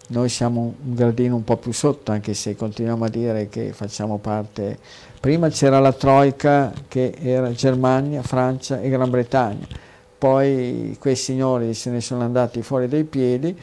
Noi 0.06 0.30
siamo 0.30 0.76
un 0.84 0.96
gradino 0.96 1.36
un 1.36 1.44
po' 1.44 1.58
più 1.58 1.72
sotto, 1.72 2.12
anche 2.12 2.34
se 2.34 2.56
continuiamo 2.56 3.06
a 3.06 3.10
dire 3.10 3.50
che 3.50 3.74
facciamo 3.74 4.18
parte... 4.18 4.80
Prima 5.20 5.48
c'era 5.48 5.80
la 5.80 5.94
Troica 5.94 6.74
che 6.90 7.16
era 7.18 7.52
Germania, 7.52 8.22
Francia 8.22 8.82
e 8.82 8.90
Gran 8.90 9.10
Bretagna 9.10 9.92
poi 10.24 10.96
quei 11.02 11.18
signori 11.18 11.74
se 11.74 11.90
ne 11.90 12.00
sono 12.00 12.24
andati 12.24 12.62
fuori 12.62 12.88
dai 12.88 13.04
piedi, 13.04 13.60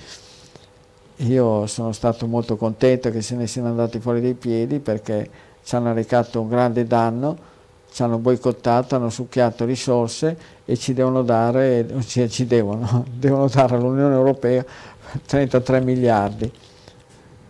io 1.17 1.67
sono 1.67 1.93
stato 1.93 2.27
molto 2.27 2.59
contento 2.59 3.11
che 3.11 3.23
se 3.23 3.35
ne 3.35 3.47
siano 3.47 3.69
andati 3.69 3.99
fuori 3.99 4.21
dai 4.21 4.35
piedi 4.35 4.79
perché 4.79 5.31
ci 5.65 5.75
hanno 5.75 5.95
recato 5.95 6.39
un 6.39 6.51
grande 6.51 6.85
danno, 6.85 7.39
ci 7.91 8.03
hanno 8.03 8.19
boicottato, 8.19 8.95
hanno 8.95 9.09
succhiato 9.09 9.65
risorse 9.65 10.37
e 10.67 10.77
ci 10.77 10.93
devono 10.93 11.23
dare, 11.23 11.87
cioè 12.05 12.29
ci 12.29 12.45
devono, 12.47 13.07
devono 13.11 13.49
dare 13.49 13.77
all'Unione 13.77 14.15
Europea 14.15 14.63
33 15.25 15.81
miliardi, 15.81 16.53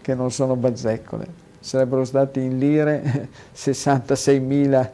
che 0.00 0.14
non 0.14 0.30
sono 0.30 0.54
bazzecole, 0.54 1.26
sarebbero 1.58 2.04
stati 2.04 2.38
in 2.38 2.60
lire 2.60 3.28
66 3.50 4.38
mila, 4.38 4.88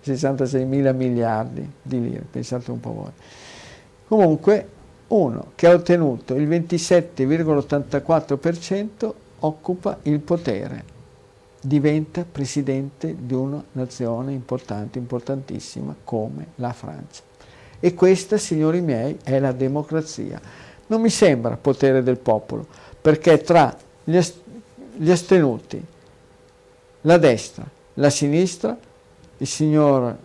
66 0.00 0.64
mila 0.64 0.92
miliardi 0.92 1.70
di 1.82 2.00
lire, 2.00 2.24
pensate 2.30 2.70
un 2.70 2.80
po' 2.80 2.92
voi. 2.94 3.12
Comunque 4.08 4.68
uno 5.08 5.52
che 5.54 5.66
ha 5.66 5.74
ottenuto 5.74 6.34
il 6.34 6.48
27,84% 6.48 9.12
occupa 9.40 9.98
il 10.02 10.18
potere, 10.20 10.82
diventa 11.60 12.24
presidente 12.30 13.16
di 13.18 13.34
una 13.34 13.62
nazione 13.72 14.32
importante, 14.32 14.98
importantissima 14.98 15.94
come 16.04 16.46
la 16.54 16.72
Francia. 16.72 17.22
E 17.80 17.92
questa, 17.94 18.38
signori 18.38 18.80
miei, 18.80 19.18
è 19.22 19.38
la 19.38 19.52
democrazia. 19.52 20.40
Non 20.86 21.02
mi 21.02 21.10
sembra 21.10 21.58
potere 21.58 22.02
del 22.02 22.18
popolo, 22.18 22.66
perché 23.00 23.40
tra 23.42 23.72
gli, 24.04 24.16
ast- 24.16 24.40
gli 24.96 25.10
astenuti, 25.10 25.84
la 27.02 27.18
destra, 27.18 27.64
la 27.94 28.10
sinistra, 28.10 28.76
il 29.36 29.46
signor 29.46 30.16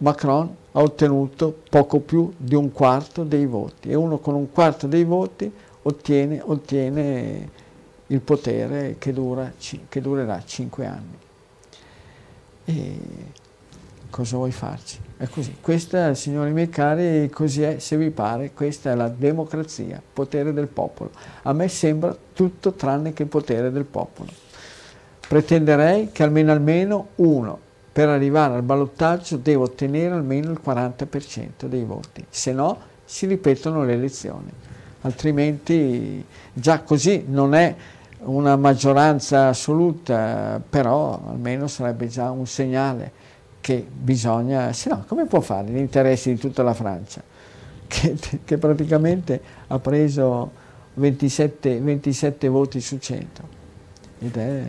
Macron 0.00 0.56
ha 0.72 0.80
ottenuto 0.80 1.62
poco 1.68 2.00
più 2.00 2.32
di 2.36 2.54
un 2.54 2.72
quarto 2.72 3.22
dei 3.22 3.44
voti 3.44 3.90
e 3.90 3.94
uno 3.94 4.18
con 4.18 4.34
un 4.34 4.50
quarto 4.50 4.86
dei 4.86 5.04
voti 5.04 5.52
ottiene, 5.82 6.40
ottiene 6.42 7.50
il 8.06 8.20
potere 8.20 8.96
che, 8.98 9.12
dura, 9.12 9.52
che 9.88 10.00
durerà 10.00 10.42
cinque 10.44 10.86
anni. 10.86 11.18
E 12.64 12.98
cosa 14.08 14.36
vuoi 14.36 14.52
farci? 14.52 14.98
È 15.18 15.28
così. 15.28 15.56
Questa, 15.60 16.14
signori 16.14 16.52
miei 16.52 16.70
cari, 16.70 17.28
così 17.28 17.62
è, 17.62 17.78
se 17.78 17.98
vi 17.98 18.10
pare, 18.10 18.52
questa 18.52 18.92
è 18.92 18.94
la 18.94 19.08
democrazia, 19.08 20.00
potere 20.12 20.54
del 20.54 20.68
popolo. 20.68 21.10
A 21.42 21.52
me 21.52 21.68
sembra 21.68 22.16
tutto 22.32 22.72
tranne 22.72 23.12
che 23.12 23.26
potere 23.26 23.70
del 23.70 23.84
popolo. 23.84 24.30
Pretenderei 25.28 26.10
che 26.10 26.22
almeno 26.22 26.52
almeno 26.52 27.08
uno 27.16 27.68
per 27.92 28.08
arrivare 28.08 28.54
al 28.54 28.62
ballottaggio 28.62 29.36
devo 29.36 29.64
ottenere 29.64 30.14
almeno 30.14 30.50
il 30.50 30.60
40% 30.64 31.66
dei 31.66 31.84
voti, 31.84 32.24
se 32.28 32.52
no 32.52 32.78
si 33.04 33.26
ripetono 33.26 33.84
le 33.84 33.94
elezioni, 33.94 34.50
altrimenti 35.00 36.24
già 36.52 36.80
così 36.82 37.24
non 37.26 37.54
è 37.54 37.74
una 38.20 38.56
maggioranza 38.56 39.48
assoluta, 39.48 40.60
però 40.68 41.20
almeno 41.28 41.66
sarebbe 41.66 42.06
già 42.06 42.30
un 42.30 42.46
segnale 42.46 43.12
che 43.60 43.86
bisogna, 43.90 44.72
se 44.72 44.90
no 44.90 45.04
come 45.06 45.26
può 45.26 45.40
fare 45.40 45.68
gli 45.68 45.78
interessi 45.78 46.32
di 46.34 46.38
tutta 46.38 46.62
la 46.62 46.74
Francia, 46.74 47.22
che, 47.88 48.16
che 48.44 48.58
praticamente 48.58 49.40
ha 49.66 49.78
preso 49.78 50.50
27, 50.94 51.80
27 51.80 52.48
voti 52.48 52.80
su 52.80 52.98
100. 52.98 53.58
Ed 54.20 54.36
è 54.36 54.62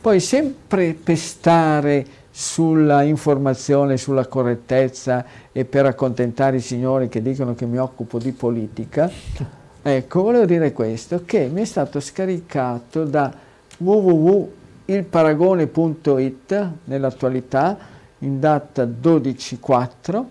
poi 0.00 0.20
sempre 0.20 0.94
pestare 0.94 2.06
sulla 2.30 3.02
informazione, 3.02 3.98
sulla 3.98 4.26
correttezza 4.26 5.26
e 5.52 5.66
per 5.66 5.84
accontentare 5.84 6.56
i 6.56 6.60
signori 6.60 7.08
che 7.08 7.20
dicono 7.20 7.54
che 7.54 7.66
mi 7.66 7.78
occupo 7.78 8.18
di 8.18 8.32
politica, 8.32 9.10
ecco, 9.82 10.22
volevo 10.22 10.46
dire 10.46 10.72
questo, 10.72 11.24
che 11.26 11.50
mi 11.52 11.60
è 11.60 11.66
stato 11.66 12.00
scaricato 12.00 13.04
da 13.04 13.30
www.ilparagone.it 13.76 16.68
nell'attualità, 16.84 17.76
in 18.20 18.38
data 18.40 18.84
12.4, 18.84 20.24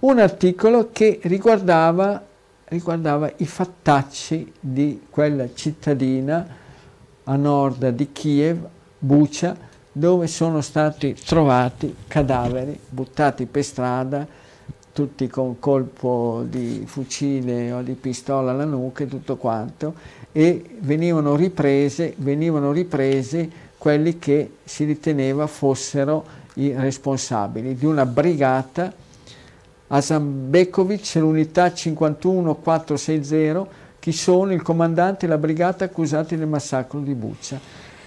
un 0.00 0.18
articolo 0.18 0.88
che 0.92 1.20
riguardava, 1.22 2.22
riguardava 2.66 3.32
i 3.36 3.46
fattacci 3.46 4.52
di 4.60 5.06
quella 5.10 5.48
cittadina 5.54 6.62
a 7.24 7.36
nord 7.36 7.88
di 7.90 8.12
Kiev, 8.12 8.66
Bucha, 8.98 9.56
dove 9.90 10.26
sono 10.26 10.60
stati 10.60 11.14
trovati 11.14 11.94
cadaveri 12.08 12.78
buttati 12.88 13.46
per 13.46 13.64
strada, 13.64 14.26
tutti 14.92 15.26
con 15.28 15.58
colpo 15.58 16.44
di 16.48 16.84
fucile 16.86 17.72
o 17.72 17.82
di 17.82 17.94
pistola 17.94 18.52
alla 18.52 18.64
nuca 18.64 19.04
e 19.04 19.08
tutto 19.08 19.36
quanto, 19.36 19.94
e 20.32 20.64
venivano 20.80 21.36
riprese, 21.36 22.14
venivano 22.18 22.72
ripresi 22.72 23.50
quelli 23.76 24.18
che 24.18 24.56
si 24.64 24.84
riteneva 24.84 25.46
fossero 25.46 26.24
i 26.54 26.72
responsabili 26.74 27.74
di 27.74 27.86
una 27.86 28.06
brigata 28.06 28.92
a 29.88 30.00
Zambekovic, 30.00 31.14
l'unità 31.16 31.72
51460, 31.72 33.66
chi 34.04 34.12
sono 34.12 34.52
il 34.52 34.60
comandante 34.60 35.24
e 35.24 35.28
la 35.30 35.38
brigata 35.38 35.86
accusati 35.86 36.36
del 36.36 36.46
massacro 36.46 37.00
di 37.00 37.14
Buccia. 37.14 37.58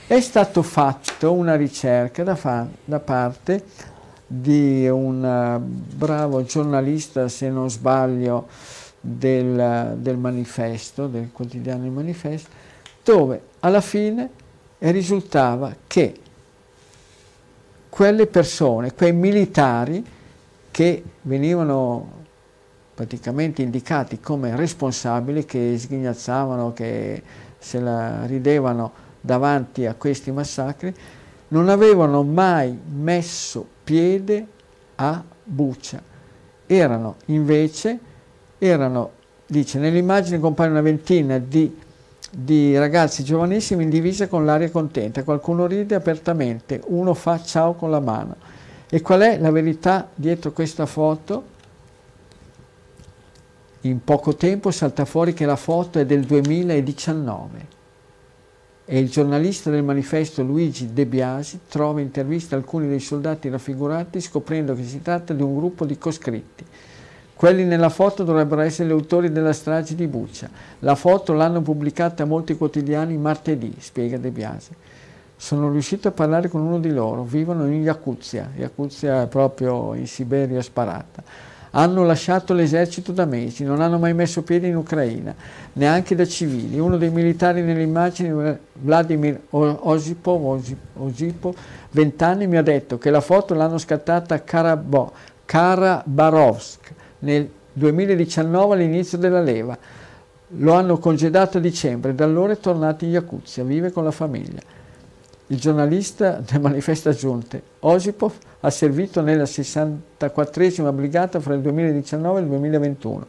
È 0.05 0.19
stato 0.19 0.61
fatto 0.61 1.33
una 1.33 1.55
ricerca 1.55 2.21
da, 2.21 2.35
fa, 2.35 2.67
da 2.85 2.99
parte 2.99 3.63
di 4.27 4.87
un 4.87 5.23
uh, 5.23 5.95
bravo 5.95 6.43
giornalista, 6.43 7.27
se 7.29 7.49
non 7.49 7.71
sbaglio, 7.71 8.47
del, 9.01 9.95
del 9.97 10.17
manifesto, 10.17 11.07
del 11.07 11.29
quotidiano 11.31 11.85
Il 11.85 11.91
Manifesto, 11.91 12.49
dove 13.03 13.41
alla 13.61 13.81
fine 13.81 14.29
risultava 14.77 15.75
che 15.87 16.13
quelle 17.89 18.27
persone, 18.27 18.93
quei 18.93 19.13
militari 19.13 20.05
che 20.69 21.03
venivano 21.23 22.16
praticamente 22.97 23.61
indicati 23.61 24.19
come 24.19 24.55
responsabili 24.55 25.45
che 25.45 25.77
sghignazzavano, 25.77 26.73
che 26.73 27.21
se 27.59 27.79
la 27.79 28.25
ridevano 28.25 28.91
davanti 29.21 29.85
a 29.85 29.93
questi 29.93 30.31
massacri, 30.31 30.91
non 31.49 31.69
avevano 31.69 32.23
mai 32.23 32.75
messo 32.89 33.67
piede 33.83 34.47
a 34.95 35.23
Buccia. 35.43 36.01
Erano 36.65 37.17
invece, 37.25 37.99
erano, 38.57 39.11
dice, 39.45 39.77
nell'immagine 39.77 40.39
compare 40.39 40.71
una 40.71 40.81
ventina 40.81 41.37
di, 41.37 41.77
di 42.31 42.75
ragazzi 42.79 43.23
giovanissimi 43.23 43.83
in 43.83 43.91
divisa 43.91 44.27
con 44.27 44.43
l'aria 44.43 44.71
contenta, 44.71 45.23
qualcuno 45.23 45.67
ride 45.67 45.93
apertamente, 45.93 46.81
uno 46.87 47.13
fa 47.13 47.39
ciao 47.43 47.75
con 47.75 47.91
la 47.91 47.99
mano. 47.99 48.37
E 48.89 49.01
qual 49.03 49.21
è 49.21 49.37
la 49.37 49.51
verità 49.51 50.09
dietro 50.15 50.51
questa 50.51 50.87
foto? 50.87 51.55
In 53.81 54.03
poco 54.03 54.35
tempo 54.35 54.71
salta 54.71 55.05
fuori 55.05 55.33
che 55.33 55.45
la 55.45 55.55
foto 55.55 55.99
è 55.99 56.05
del 56.05 56.23
2019. 56.23 57.75
e 58.89 58.99
il 58.99 59.09
giornalista 59.09 59.69
del 59.69 59.83
manifesto 59.83 60.41
Luigi 60.43 60.93
De 60.93 61.05
Biasi 61.05 61.59
trova 61.67 61.99
interviste 61.99 62.55
a 62.55 62.57
alcuni 62.57 62.87
dei 62.87 63.01
soldati 63.01 63.49
raffigurati 63.49 64.21
scoprendo 64.21 64.73
che 64.75 64.83
si 64.83 65.01
tratta 65.01 65.33
di 65.33 65.41
un 65.41 65.57
gruppo 65.57 65.83
di 65.83 65.97
coscritti. 65.97 66.65
Quelli 67.35 67.65
nella 67.65 67.89
foto 67.89 68.23
dovrebbero 68.23 68.61
essere 68.61 68.87
gli 68.87 68.93
autori 68.93 69.29
della 69.29 69.51
strage 69.51 69.93
di 69.93 70.07
Buccia. 70.07 70.49
La 70.79 70.95
foto 70.95 71.33
l'hanno 71.33 71.61
pubblicata 71.61 72.23
molti 72.23 72.55
quotidiani 72.55 73.17
martedì, 73.17 73.75
spiega 73.77 74.17
De 74.17 74.31
Biasi. 74.31 74.71
Sono 75.35 75.69
riuscito 75.69 76.07
a 76.07 76.11
parlare 76.11 76.47
con 76.47 76.61
uno 76.61 76.79
di 76.79 76.89
loro, 76.89 77.23
vivono 77.23 77.67
in 77.67 77.81
Yakuzia, 77.81 78.51
Yakuzia 78.55 79.23
è 79.23 79.27
proprio 79.27 79.93
in 79.95 80.07
Siberia 80.07 80.61
sparata 80.61 81.21
hanno 81.71 82.03
lasciato 82.03 82.53
l'esercito 82.53 83.11
da 83.11 83.25
mesi, 83.25 83.63
non 83.63 83.81
hanno 83.81 83.97
mai 83.97 84.13
messo 84.13 84.43
piede 84.43 84.67
in 84.67 84.75
Ucraina, 84.75 85.33
neanche 85.73 86.15
da 86.15 86.25
civili. 86.25 86.79
Uno 86.79 86.97
dei 86.97 87.09
militari 87.09 87.61
nelle 87.61 87.81
immagini, 87.81 88.57
Vladimir 88.73 89.39
Osipov, 89.49 90.61
Osipov 90.95 91.55
20 91.91 92.23
anni, 92.23 92.47
mi 92.47 92.57
ha 92.57 92.61
detto 92.61 92.97
che 92.97 93.09
la 93.09 93.21
foto 93.21 93.53
l'hanno 93.53 93.77
scattata 93.77 94.35
a 94.35 94.39
Karabo, 94.39 95.11
Karabarovsk 95.45 96.93
nel 97.19 97.49
2019 97.73 98.73
all'inizio 98.73 99.17
della 99.17 99.41
leva. 99.41 99.77
Lo 100.51 100.73
hanno 100.73 100.97
congedato 100.97 101.57
a 101.57 101.61
dicembre, 101.61 102.15
da 102.15 102.23
allora 102.23 102.53
è 102.53 102.57
tornato 102.57 103.03
in 103.03 103.11
Yakuzia, 103.11 103.63
vive 103.63 103.91
con 103.91 104.05
la 104.05 104.11
famiglia. 104.11 104.61
Il 105.49 105.59
giornalista 105.59 106.41
del 106.45 106.59
manifesto 106.59 107.09
aggiunte, 107.09 107.61
Osipov 107.79 108.33
ha 108.59 108.69
servito 108.69 109.21
nella 109.21 109.43
64esima 109.43 110.93
brigata 110.93 111.39
fra 111.39 111.53
il 111.53 111.61
2019 111.61 112.39
e 112.39 112.41
il 112.41 112.49
2021. 112.49 113.27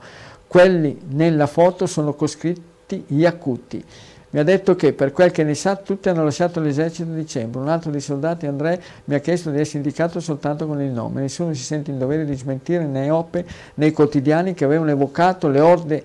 Quelli 0.49 0.99
nella 1.11 1.47
foto 1.47 1.87
sono 1.87 2.15
coscritti 2.15 3.05
Yakuti. 3.09 3.85
Mi 4.31 4.41
ha 4.41 4.43
detto 4.43 4.75
che 4.75 4.93
per 4.93 5.13
quel 5.13 5.31
che 5.31 5.43
ne 5.43 5.55
sa 5.55 5.77
tutti 5.77 6.09
hanno 6.09 6.25
lasciato 6.25 6.61
l'esercito 6.61 7.11
a 7.11 7.15
dicembre. 7.15 7.61
Un 7.61 7.69
altro 7.69 7.91
dei 7.91 8.01
soldati, 8.01 8.47
André, 8.47 8.83
mi 9.05 9.15
ha 9.15 9.21
chiesto 9.21 9.51
di 9.51 9.61
essere 9.61 9.79
indicato 9.79 10.21
soltanto 10.21 10.67
con 10.67 10.83
il 10.83 10.91
nome. 10.91 11.23
Nessuno 11.23 11.55
si 11.55 11.63
sente 11.63 11.91
in 11.91 11.99
dovere 11.99 12.27
di 12.27 12.35
smentire 12.35 12.85
né 12.85 13.11
Ope 13.11 13.47
né 13.75 13.87
i 13.87 13.93
quotidiani 13.93 14.53
che 14.55 14.65
avevano 14.65 14.91
evocato 14.91 15.49
le 15.49 15.61
orde 15.61 16.05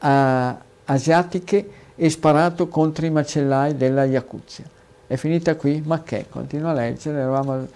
uh, 0.00 0.54
asiatiche 0.84 1.68
e 1.94 2.10
sparato 2.10 2.68
contro 2.68 3.06
i 3.06 3.10
macellai 3.10 3.74
della 3.74 4.04
Yakuzia. 4.04 4.75
È 5.06 5.16
finita 5.16 5.56
qui, 5.56 5.82
ma 5.84 6.02
che? 6.02 6.26
Continua 6.28 6.70
a 6.70 6.74
leggere, 6.74 7.18
eravamo 7.18 7.66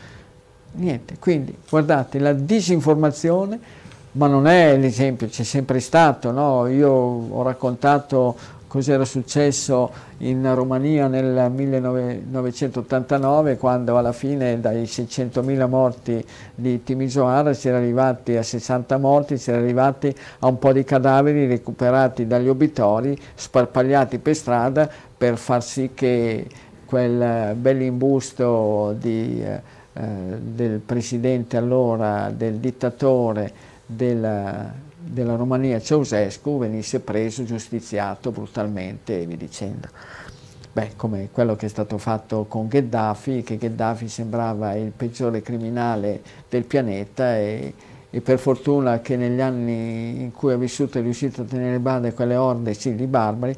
niente. 0.73 1.17
Quindi 1.19 1.57
guardate, 1.69 2.19
la 2.19 2.33
disinformazione, 2.33 3.59
ma 4.13 4.27
non 4.27 4.47
è 4.47 4.77
l'esempio, 4.77 5.29
c'è 5.29 5.45
sempre 5.45 5.81
stato, 5.81 6.33
no? 6.33 6.67
io 6.67 6.91
ho 6.91 7.43
raccontato 7.43 8.59
cosa 8.71 8.93
era 8.93 9.05
successo 9.05 9.91
in 10.19 10.49
Romania 10.55 11.09
nel 11.09 11.51
1989 11.51 13.57
quando 13.57 13.99
alla 13.99 14.13
fine 14.13 14.61
dai 14.61 14.85
600.000 14.85 15.69
morti 15.69 16.25
di 16.55 16.85
Timisoara 16.85 17.53
si 17.53 17.67
era 17.67 17.79
arrivati 17.79 18.37
a 18.37 18.45
60 18.45 18.97
morti, 18.99 19.39
si 19.39 19.51
era 19.51 19.59
arrivati 19.59 20.15
a 20.39 20.47
un 20.47 20.61
po' 20.61 20.73
di 20.73 20.85
cadaveri 20.85 21.49
recuperati 21.49 22.29
dagli 22.29 22.49
obitori, 22.49 23.19
sparpagliati 23.35 24.21
per 24.21 24.37
strada 24.37 24.89
per 25.19 25.37
far 25.37 25.65
sì 25.65 25.91
che 25.93 26.47
quel 26.91 27.55
bell'imbusto 27.55 28.97
di 28.99 29.41
eh, 29.41 29.79
eh, 29.93 30.03
del 30.41 30.79
presidente 30.79 31.57
allora, 31.57 32.31
del 32.31 32.59
dittatore 32.59 33.53
della, 33.85 34.73
della 34.97 35.35
Romania 35.35 35.81
Ceausescu 35.81 36.59
venisse 36.59 37.01
preso, 37.01 37.43
giustiziato 37.43 38.31
brutalmente 38.31 39.21
e 39.21 39.27
via 39.27 39.37
dicendo. 39.37 39.89
Beh, 40.73 40.93
come 40.95 41.31
quello 41.33 41.57
che 41.57 41.67
è 41.67 41.69
stato 41.69 41.99
fatto 41.99 42.45
con 42.49 42.69
Gheddafi, 42.69 43.43
che 43.43 43.57
Gheddafi 43.57 44.07
sembrava 44.07 44.75
il 44.75 44.93
peggiore 44.97 45.43
criminale 45.43 46.23
del 46.49 46.65
pianeta 46.65 47.37
e, 47.37 47.75
e 48.09 48.21
per 48.21 48.39
fortuna 48.39 49.01
che 49.01 49.17
negli 49.17 49.41
anni 49.41 50.23
in 50.23 50.31
cui 50.33 50.53
ha 50.53 50.57
vissuto 50.57 50.99
è 50.99 51.03
riuscito 51.03 51.43
a 51.43 51.45
tenere 51.45 51.81
bade 51.81 52.15
quelle 52.15 52.37
orde 52.37 52.75
sì, 52.75 52.95
di 52.95 53.07
barbari, 53.09 53.57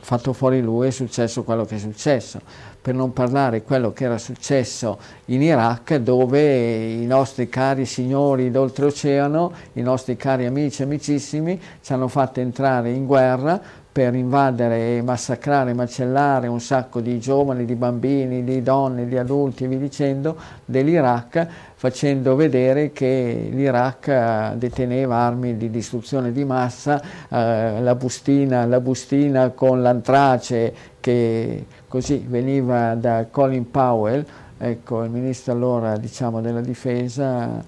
fatto 0.00 0.32
fuori 0.32 0.60
lui 0.60 0.88
è 0.88 0.90
successo 0.90 1.42
quello 1.42 1.64
che 1.64 1.76
è 1.76 1.78
successo. 1.78 2.40
Per 2.80 2.94
non 2.94 3.12
parlare 3.12 3.62
quello 3.62 3.92
che 3.92 4.04
era 4.04 4.18
successo 4.18 4.98
in 5.26 5.42
Iraq 5.42 5.96
dove 5.96 6.92
i 6.92 7.06
nostri 7.06 7.48
cari 7.48 7.84
signori 7.84 8.50
d'oltreoceano, 8.50 9.52
i 9.74 9.82
nostri 9.82 10.16
cari 10.16 10.46
amici 10.46 10.82
amicissimi 10.82 11.60
ci 11.82 11.92
hanno 11.92 12.08
fatto 12.08 12.40
entrare 12.40 12.90
in 12.90 13.04
guerra 13.04 13.60
per 13.90 14.14
invadere, 14.14 15.02
massacrare, 15.02 15.72
macellare 15.72 16.46
un 16.46 16.60
sacco 16.60 17.00
di 17.00 17.18
giovani, 17.18 17.64
di 17.64 17.74
bambini, 17.74 18.44
di 18.44 18.62
donne, 18.62 19.08
di 19.08 19.16
adulti 19.16 19.64
e 19.64 19.68
via 19.68 19.78
dicendo 19.78 20.36
dell'Iraq 20.64 21.46
facendo 21.78 22.34
vedere 22.34 22.90
che 22.90 23.50
l'Iraq 23.52 24.54
deteneva 24.54 25.14
armi 25.14 25.56
di 25.56 25.70
distruzione 25.70 26.32
di 26.32 26.44
massa, 26.44 27.00
eh, 27.28 27.80
la, 27.80 27.94
bustina, 27.94 28.66
la 28.66 28.80
bustina 28.80 29.50
con 29.50 29.80
l'antrace 29.80 30.74
che 30.98 31.66
così 31.86 32.24
veniva 32.26 32.94
da 32.96 33.26
Colin 33.30 33.70
Powell, 33.70 34.26
ecco, 34.58 35.04
il 35.04 35.10
ministro 35.10 35.52
allora 35.52 35.96
diciamo, 35.96 36.40
della 36.40 36.60
difesa, 36.60 37.62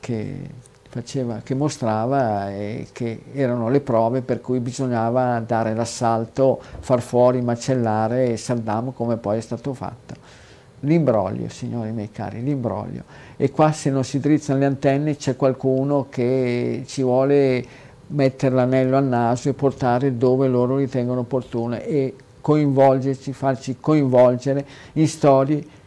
che, 0.00 0.48
faceva, 0.90 1.40
che 1.42 1.54
mostrava 1.54 2.50
e 2.50 2.88
che 2.92 3.22
erano 3.32 3.68
le 3.70 3.80
prove 3.80 4.22
per 4.22 4.40
cui 4.40 4.58
bisognava 4.58 5.38
dare 5.38 5.72
l'assalto, 5.72 6.60
far 6.80 7.00
fuori, 7.00 7.40
macellare 7.40 8.36
Saddam 8.36 8.92
come 8.92 9.16
poi 9.16 9.38
è 9.38 9.40
stato 9.40 9.72
fatto. 9.72 10.14
L'imbroglio, 10.80 11.48
signori 11.48 11.92
miei 11.92 12.10
cari, 12.10 12.42
l'imbroglio. 12.42 13.04
E 13.36 13.50
qua 13.52 13.70
se 13.70 13.90
non 13.90 14.02
si 14.02 14.18
drizzano 14.18 14.58
le 14.58 14.66
antenne 14.66 15.16
c'è 15.16 15.36
qualcuno 15.36 16.06
che 16.10 16.82
ci 16.86 17.02
vuole 17.02 17.64
mettere 18.08 18.52
l'anello 18.52 18.96
al 18.96 19.04
naso 19.04 19.48
e 19.48 19.54
portare 19.54 20.16
dove 20.16 20.48
loro 20.48 20.76
ritengono 20.76 21.20
opportune 21.20 21.86
e 21.86 22.14
coinvolgerci, 22.40 23.32
farci 23.32 23.76
coinvolgere 23.78 24.66
in 24.94 25.06
storie 25.06 25.78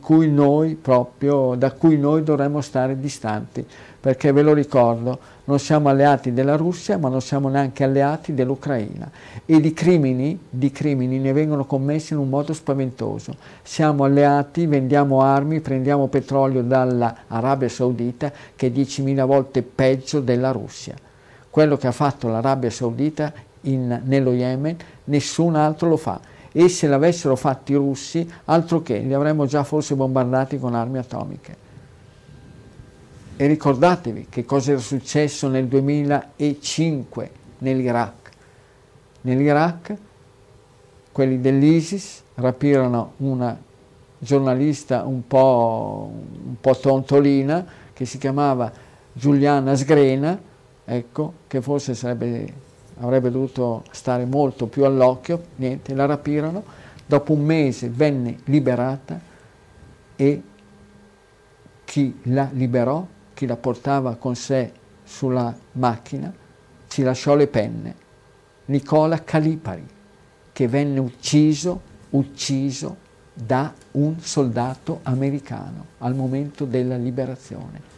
cui 0.00 0.30
noi 0.30 0.74
proprio, 0.74 1.54
da 1.54 1.72
cui 1.72 1.98
noi 1.98 2.22
dovremmo 2.22 2.60
stare 2.60 2.98
distanti, 2.98 3.64
perché 4.02 4.32
ve 4.32 4.42
lo 4.42 4.52
ricordo, 4.52 5.16
non 5.44 5.60
siamo 5.60 5.88
alleati 5.88 6.32
della 6.32 6.56
Russia, 6.56 6.98
ma 6.98 7.08
non 7.08 7.20
siamo 7.20 7.48
neanche 7.48 7.84
alleati 7.84 8.34
dell'Ucraina 8.34 9.08
e 9.46 9.60
di 9.60 9.72
crimini, 9.72 10.36
di 10.50 10.72
crimini 10.72 11.20
ne 11.20 11.32
vengono 11.32 11.66
commessi 11.66 12.12
in 12.12 12.18
un 12.18 12.28
modo 12.28 12.52
spaventoso. 12.52 13.36
Siamo 13.62 14.02
alleati, 14.02 14.66
vendiamo 14.66 15.20
armi, 15.20 15.60
prendiamo 15.60 16.08
petrolio 16.08 16.64
dall'Arabia 16.64 17.68
Saudita 17.68 18.32
che 18.56 18.66
è 18.66 18.70
10.000 18.70 19.24
volte 19.24 19.62
peggio 19.62 20.18
della 20.18 20.50
Russia. 20.50 20.96
Quello 21.48 21.76
che 21.76 21.86
ha 21.86 21.92
fatto 21.92 22.26
l'Arabia 22.26 22.70
Saudita 22.70 23.32
in, 23.62 24.00
nello 24.02 24.32
Yemen, 24.32 24.76
nessun 25.04 25.54
altro 25.54 25.88
lo 25.88 25.96
fa. 25.96 26.20
E 26.50 26.68
se 26.68 26.88
l'avessero 26.88 27.36
fatto 27.36 27.70
i 27.70 27.76
russi, 27.76 28.28
altro 28.46 28.82
che, 28.82 28.98
li 28.98 29.14
avremmo 29.14 29.46
già 29.46 29.62
forse 29.62 29.94
bombardati 29.94 30.58
con 30.58 30.74
armi 30.74 30.98
atomiche. 30.98 31.70
E 33.42 33.48
ricordatevi 33.48 34.28
che 34.30 34.44
cosa 34.44 34.70
era 34.70 34.80
successo 34.80 35.48
nel 35.48 35.66
2005 35.66 37.30
nell'Iraq. 37.58 38.30
Nell'Iraq 39.22 39.96
quelli 41.10 41.40
dell'ISIS 41.40 42.22
rapirono 42.36 43.14
una 43.16 43.60
giornalista 44.16 45.02
un 45.02 45.26
po', 45.26 46.08
un 46.12 46.54
po' 46.60 46.76
tontolina 46.76 47.66
che 47.92 48.04
si 48.04 48.16
chiamava 48.18 48.70
Giuliana 49.12 49.74
Sgrena, 49.74 50.40
ecco, 50.84 51.32
che 51.48 51.60
forse 51.60 51.94
sarebbe 51.94 52.54
avrebbe 52.98 53.32
dovuto 53.32 53.82
stare 53.90 54.24
molto 54.24 54.68
più 54.68 54.84
all'occhio, 54.84 55.46
niente, 55.56 55.96
la 55.96 56.06
rapirono, 56.06 56.62
dopo 57.04 57.32
un 57.32 57.44
mese 57.44 57.88
venne 57.88 58.38
liberata 58.44 59.18
e 60.14 60.42
chi 61.84 62.20
la 62.26 62.48
liberò, 62.52 63.04
chi 63.34 63.46
la 63.46 63.56
portava 63.56 64.16
con 64.16 64.34
sé 64.34 64.72
sulla 65.04 65.54
macchina, 65.72 66.32
ci 66.88 67.02
lasciò 67.02 67.34
le 67.34 67.46
penne, 67.46 67.94
Nicola 68.66 69.22
Calipari, 69.22 69.86
che 70.52 70.68
venne 70.68 71.00
ucciso, 71.00 71.80
ucciso 72.10 72.96
da 73.32 73.72
un 73.92 74.20
soldato 74.20 75.00
americano 75.04 75.86
al 75.98 76.14
momento 76.14 76.64
della 76.64 76.96
liberazione. 76.96 77.90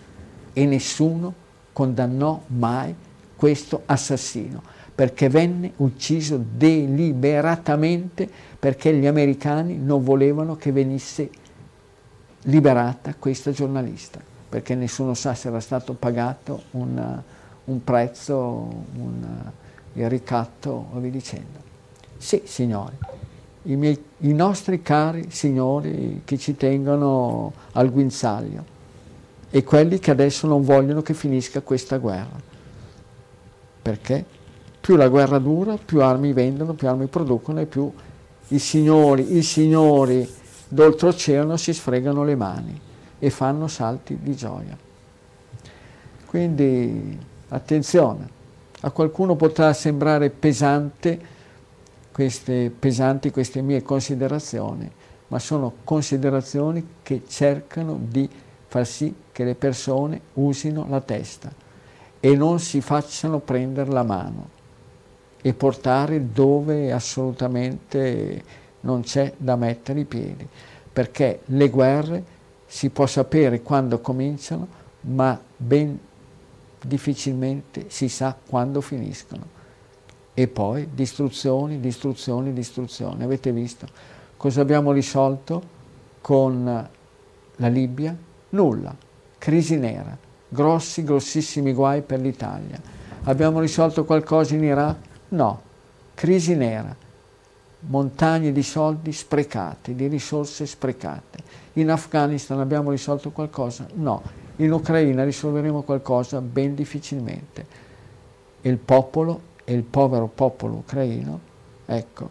E 0.52 0.64
nessuno 0.66 1.34
condannò 1.72 2.40
mai 2.46 2.94
questo 3.34 3.82
assassino 3.86 4.62
perché 4.94 5.28
venne 5.28 5.72
ucciso 5.76 6.42
deliberatamente 6.56 8.30
perché 8.58 8.94
gli 8.94 9.06
americani 9.06 9.76
non 9.76 10.04
volevano 10.04 10.56
che 10.56 10.70
venisse 10.70 11.28
liberata 12.42 13.14
questa 13.18 13.50
giornalista, 13.50 14.20
perché 14.54 14.76
nessuno 14.76 15.14
sa 15.14 15.34
se 15.34 15.48
era 15.48 15.58
stato 15.58 15.94
pagato 15.94 16.62
un, 16.72 17.20
un 17.64 17.82
prezzo, 17.82 18.84
un, 18.94 19.50
il 19.94 20.08
ricatto 20.08 20.90
o 20.92 21.00
via 21.00 21.10
dicendo. 21.10 21.58
Sì, 22.16 22.42
signori, 22.44 22.94
i, 23.62 23.74
miei, 23.74 24.00
i 24.18 24.32
nostri 24.32 24.80
cari 24.80 25.28
signori 25.30 26.22
che 26.24 26.38
ci 26.38 26.54
tengono 26.54 27.52
al 27.72 27.90
guinzaglio 27.90 28.64
e 29.50 29.64
quelli 29.64 29.98
che 29.98 30.12
adesso 30.12 30.46
non 30.46 30.62
vogliono 30.62 31.02
che 31.02 31.14
finisca 31.14 31.60
questa 31.60 31.96
guerra. 31.96 32.40
Perché 33.82 34.24
più 34.80 34.94
la 34.94 35.08
guerra 35.08 35.40
dura, 35.40 35.76
più 35.84 36.00
armi 36.00 36.32
vendono, 36.32 36.74
più 36.74 36.86
armi 36.86 37.06
producono 37.06 37.58
e 37.58 37.66
più 37.66 37.92
i 38.48 38.58
signori, 38.60 39.36
i 39.36 39.42
signori 39.42 40.32
d'oltreoceano 40.68 41.56
si 41.56 41.74
sfregano 41.74 42.22
le 42.22 42.36
mani 42.36 42.83
e 43.24 43.30
fanno 43.30 43.68
salti 43.68 44.18
di 44.20 44.36
gioia. 44.36 44.76
Quindi 46.26 47.18
attenzione, 47.48 48.28
a 48.80 48.90
qualcuno 48.90 49.34
potrà 49.34 49.72
sembrare 49.72 50.28
pesante 50.28 51.18
queste, 52.12 52.70
pesanti 52.78 53.30
queste 53.30 53.62
mie 53.62 53.80
considerazioni, 53.80 54.90
ma 55.28 55.38
sono 55.38 55.72
considerazioni 55.84 56.86
che 57.02 57.22
cercano 57.26 57.98
di 57.98 58.28
far 58.66 58.86
sì 58.86 59.14
che 59.32 59.44
le 59.44 59.54
persone 59.54 60.20
usino 60.34 60.84
la 60.86 61.00
testa 61.00 61.50
e 62.20 62.36
non 62.36 62.60
si 62.60 62.82
facciano 62.82 63.38
prendere 63.38 63.90
la 63.90 64.02
mano 64.02 64.48
e 65.40 65.54
portare 65.54 66.30
dove 66.30 66.92
assolutamente 66.92 68.44
non 68.80 69.00
c'è 69.00 69.32
da 69.38 69.56
mettere 69.56 70.00
i 70.00 70.04
piedi, 70.04 70.46
perché 70.92 71.40
le 71.46 71.70
guerre 71.70 72.33
si 72.74 72.90
può 72.90 73.06
sapere 73.06 73.62
quando 73.62 74.00
cominciano, 74.00 74.66
ma 75.02 75.40
ben 75.56 75.96
difficilmente 76.82 77.84
si 77.86 78.08
sa 78.08 78.36
quando 78.44 78.80
finiscono. 78.80 79.46
E 80.34 80.48
poi 80.48 80.88
distruzioni, 80.92 81.78
distruzioni, 81.78 82.52
distruzioni. 82.52 83.22
Avete 83.22 83.52
visto 83.52 83.86
cosa 84.36 84.60
abbiamo 84.60 84.90
risolto 84.90 85.62
con 86.20 86.64
la 86.64 87.68
Libia? 87.68 88.16
Nulla. 88.48 88.92
Crisi 89.38 89.76
nera, 89.76 90.18
grossi, 90.48 91.04
grossissimi 91.04 91.72
guai 91.72 92.02
per 92.02 92.18
l'Italia. 92.18 92.80
Abbiamo 93.22 93.60
risolto 93.60 94.04
qualcosa 94.04 94.56
in 94.56 94.64
Iraq? 94.64 94.96
No. 95.28 95.62
Crisi 96.14 96.56
nera, 96.56 96.92
montagne 97.82 98.50
di 98.50 98.64
soldi 98.64 99.12
sprecati, 99.12 99.94
di 99.94 100.08
risorse 100.08 100.66
sprecate. 100.66 101.53
In 101.74 101.90
Afghanistan 101.90 102.60
abbiamo 102.60 102.90
risolto 102.90 103.30
qualcosa? 103.30 103.86
No. 103.94 104.22
In 104.56 104.72
Ucraina 104.72 105.24
risolveremo 105.24 105.82
qualcosa 105.82 106.40
ben 106.40 106.74
difficilmente. 106.74 107.66
Il 108.60 108.78
popolo 108.78 109.52
e 109.64 109.72
il 109.74 109.82
povero 109.82 110.28
popolo 110.28 110.76
ucraino, 110.76 111.40
ecco, 111.86 112.30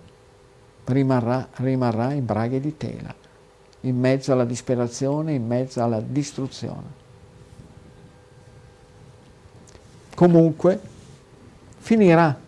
rimarrà, 0.86 1.48
rimarrà 1.56 2.14
in 2.14 2.26
braghe 2.26 2.60
di 2.60 2.78
tela, 2.78 3.14
in 3.82 4.00
mezzo 4.00 4.32
alla 4.32 4.46
disperazione, 4.46 5.34
in 5.34 5.46
mezzo 5.46 5.84
alla 5.84 6.00
distruzione. 6.00 7.02
Comunque, 10.16 10.80
finirà. 11.80 12.40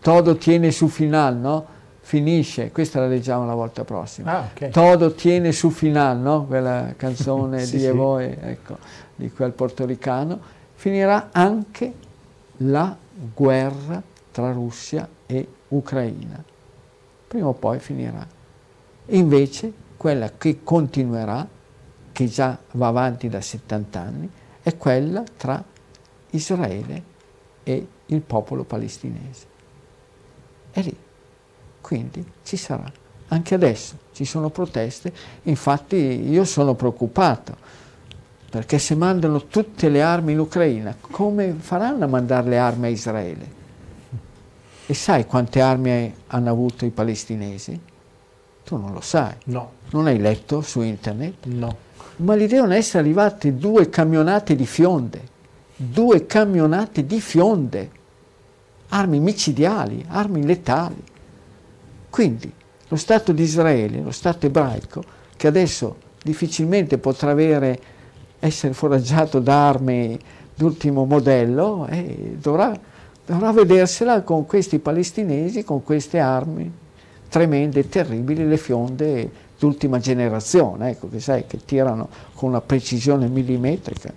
Todo 0.00 0.36
tiene 0.36 0.70
su 0.70 0.88
final, 0.88 1.36
no? 1.36 1.66
Finisce, 2.10 2.72
questa 2.72 2.98
la 2.98 3.06
leggiamo 3.06 3.46
la 3.46 3.54
volta 3.54 3.84
prossima. 3.84 4.38
Ah, 4.38 4.48
okay. 4.50 4.70
Todo 4.70 5.12
tiene 5.12 5.52
su 5.52 5.70
final, 5.70 6.18
no? 6.18 6.44
quella 6.44 6.94
canzone 6.96 7.62
sì, 7.64 7.76
di 7.76 7.84
Evoe, 7.84 8.36
sì. 8.36 8.48
ecco, 8.48 8.78
di 9.14 9.30
quel 9.30 9.52
portoricano, 9.52 10.40
finirà 10.74 11.28
anche 11.30 11.94
la 12.56 12.96
guerra 13.32 14.02
tra 14.32 14.50
Russia 14.50 15.08
e 15.24 15.46
Ucraina. 15.68 16.42
Prima 17.28 17.46
o 17.46 17.52
poi 17.52 17.78
finirà. 17.78 18.26
E 19.06 19.16
invece 19.16 19.72
quella 19.96 20.32
che 20.36 20.64
continuerà, 20.64 21.46
che 22.10 22.26
già 22.26 22.58
va 22.72 22.88
avanti 22.88 23.28
da 23.28 23.40
70 23.40 24.00
anni, 24.00 24.30
è 24.60 24.76
quella 24.76 25.22
tra 25.36 25.62
Israele 26.30 27.02
e 27.62 27.86
il 28.06 28.20
popolo 28.20 28.64
palestinese. 28.64 29.46
È 30.72 30.82
lì. 30.82 31.08
Quindi 31.90 32.24
ci 32.44 32.56
sarà. 32.56 32.88
Anche 33.26 33.56
adesso 33.56 33.96
ci 34.12 34.24
sono 34.24 34.48
proteste, 34.50 35.12
infatti 35.42 35.96
io 35.96 36.44
sono 36.44 36.74
preoccupato, 36.74 37.56
perché 38.48 38.78
se 38.78 38.94
mandano 38.94 39.46
tutte 39.46 39.88
le 39.88 40.00
armi 40.00 40.30
in 40.30 40.38
Ucraina, 40.38 40.94
come 41.00 41.52
faranno 41.58 42.04
a 42.04 42.06
mandare 42.06 42.48
le 42.48 42.58
armi 42.58 42.86
a 42.86 42.90
Israele? 42.90 43.50
E 44.86 44.94
sai 44.94 45.26
quante 45.26 45.60
armi 45.60 46.14
hanno 46.28 46.48
avuto 46.48 46.84
i 46.84 46.90
palestinesi? 46.90 47.80
Tu 48.62 48.76
non 48.76 48.92
lo 48.92 49.00
sai. 49.00 49.34
No. 49.46 49.72
Non 49.90 50.06
hai 50.06 50.20
letto 50.20 50.60
su 50.60 50.82
internet? 50.82 51.46
No. 51.46 51.76
Ma 52.18 52.36
gli 52.36 52.46
devono 52.46 52.74
essere 52.74 53.00
arrivate 53.00 53.56
due 53.56 53.88
camionate 53.88 54.54
di 54.54 54.66
fionde. 54.66 55.22
Due 55.74 56.24
camionate 56.26 57.04
di 57.04 57.20
fionde. 57.20 57.90
Armi 58.90 59.18
micidiali, 59.18 60.04
armi 60.06 60.46
letali. 60.46 61.08
Quindi 62.10 62.52
lo 62.88 62.96
Stato 62.96 63.32
di 63.32 63.42
Israele, 63.42 64.00
lo 64.00 64.10
Stato 64.10 64.46
ebraico, 64.46 65.02
che 65.36 65.46
adesso 65.46 65.96
difficilmente 66.22 66.98
potrà 66.98 67.30
avere, 67.30 67.78
essere 68.40 68.74
foraggiato 68.74 69.38
da 69.38 69.68
armi 69.68 70.18
d'ultimo 70.54 71.04
modello, 71.06 71.86
eh, 71.88 72.36
dovrà, 72.38 72.78
dovrà 73.24 73.52
vedersela 73.52 74.22
con 74.22 74.44
questi 74.44 74.78
palestinesi, 74.80 75.64
con 75.64 75.82
queste 75.82 76.18
armi 76.18 76.70
tremende, 77.28 77.88
terribili, 77.88 78.46
le 78.46 78.56
fionde 78.56 79.30
d'ultima 79.58 79.98
generazione, 79.98 80.90
ecco, 80.90 81.08
che 81.08 81.20
sai, 81.20 81.46
che 81.46 81.58
tirano 81.64 82.08
con 82.34 82.48
una 82.48 82.60
precisione 82.60 83.28
millimetrica. 83.28 84.12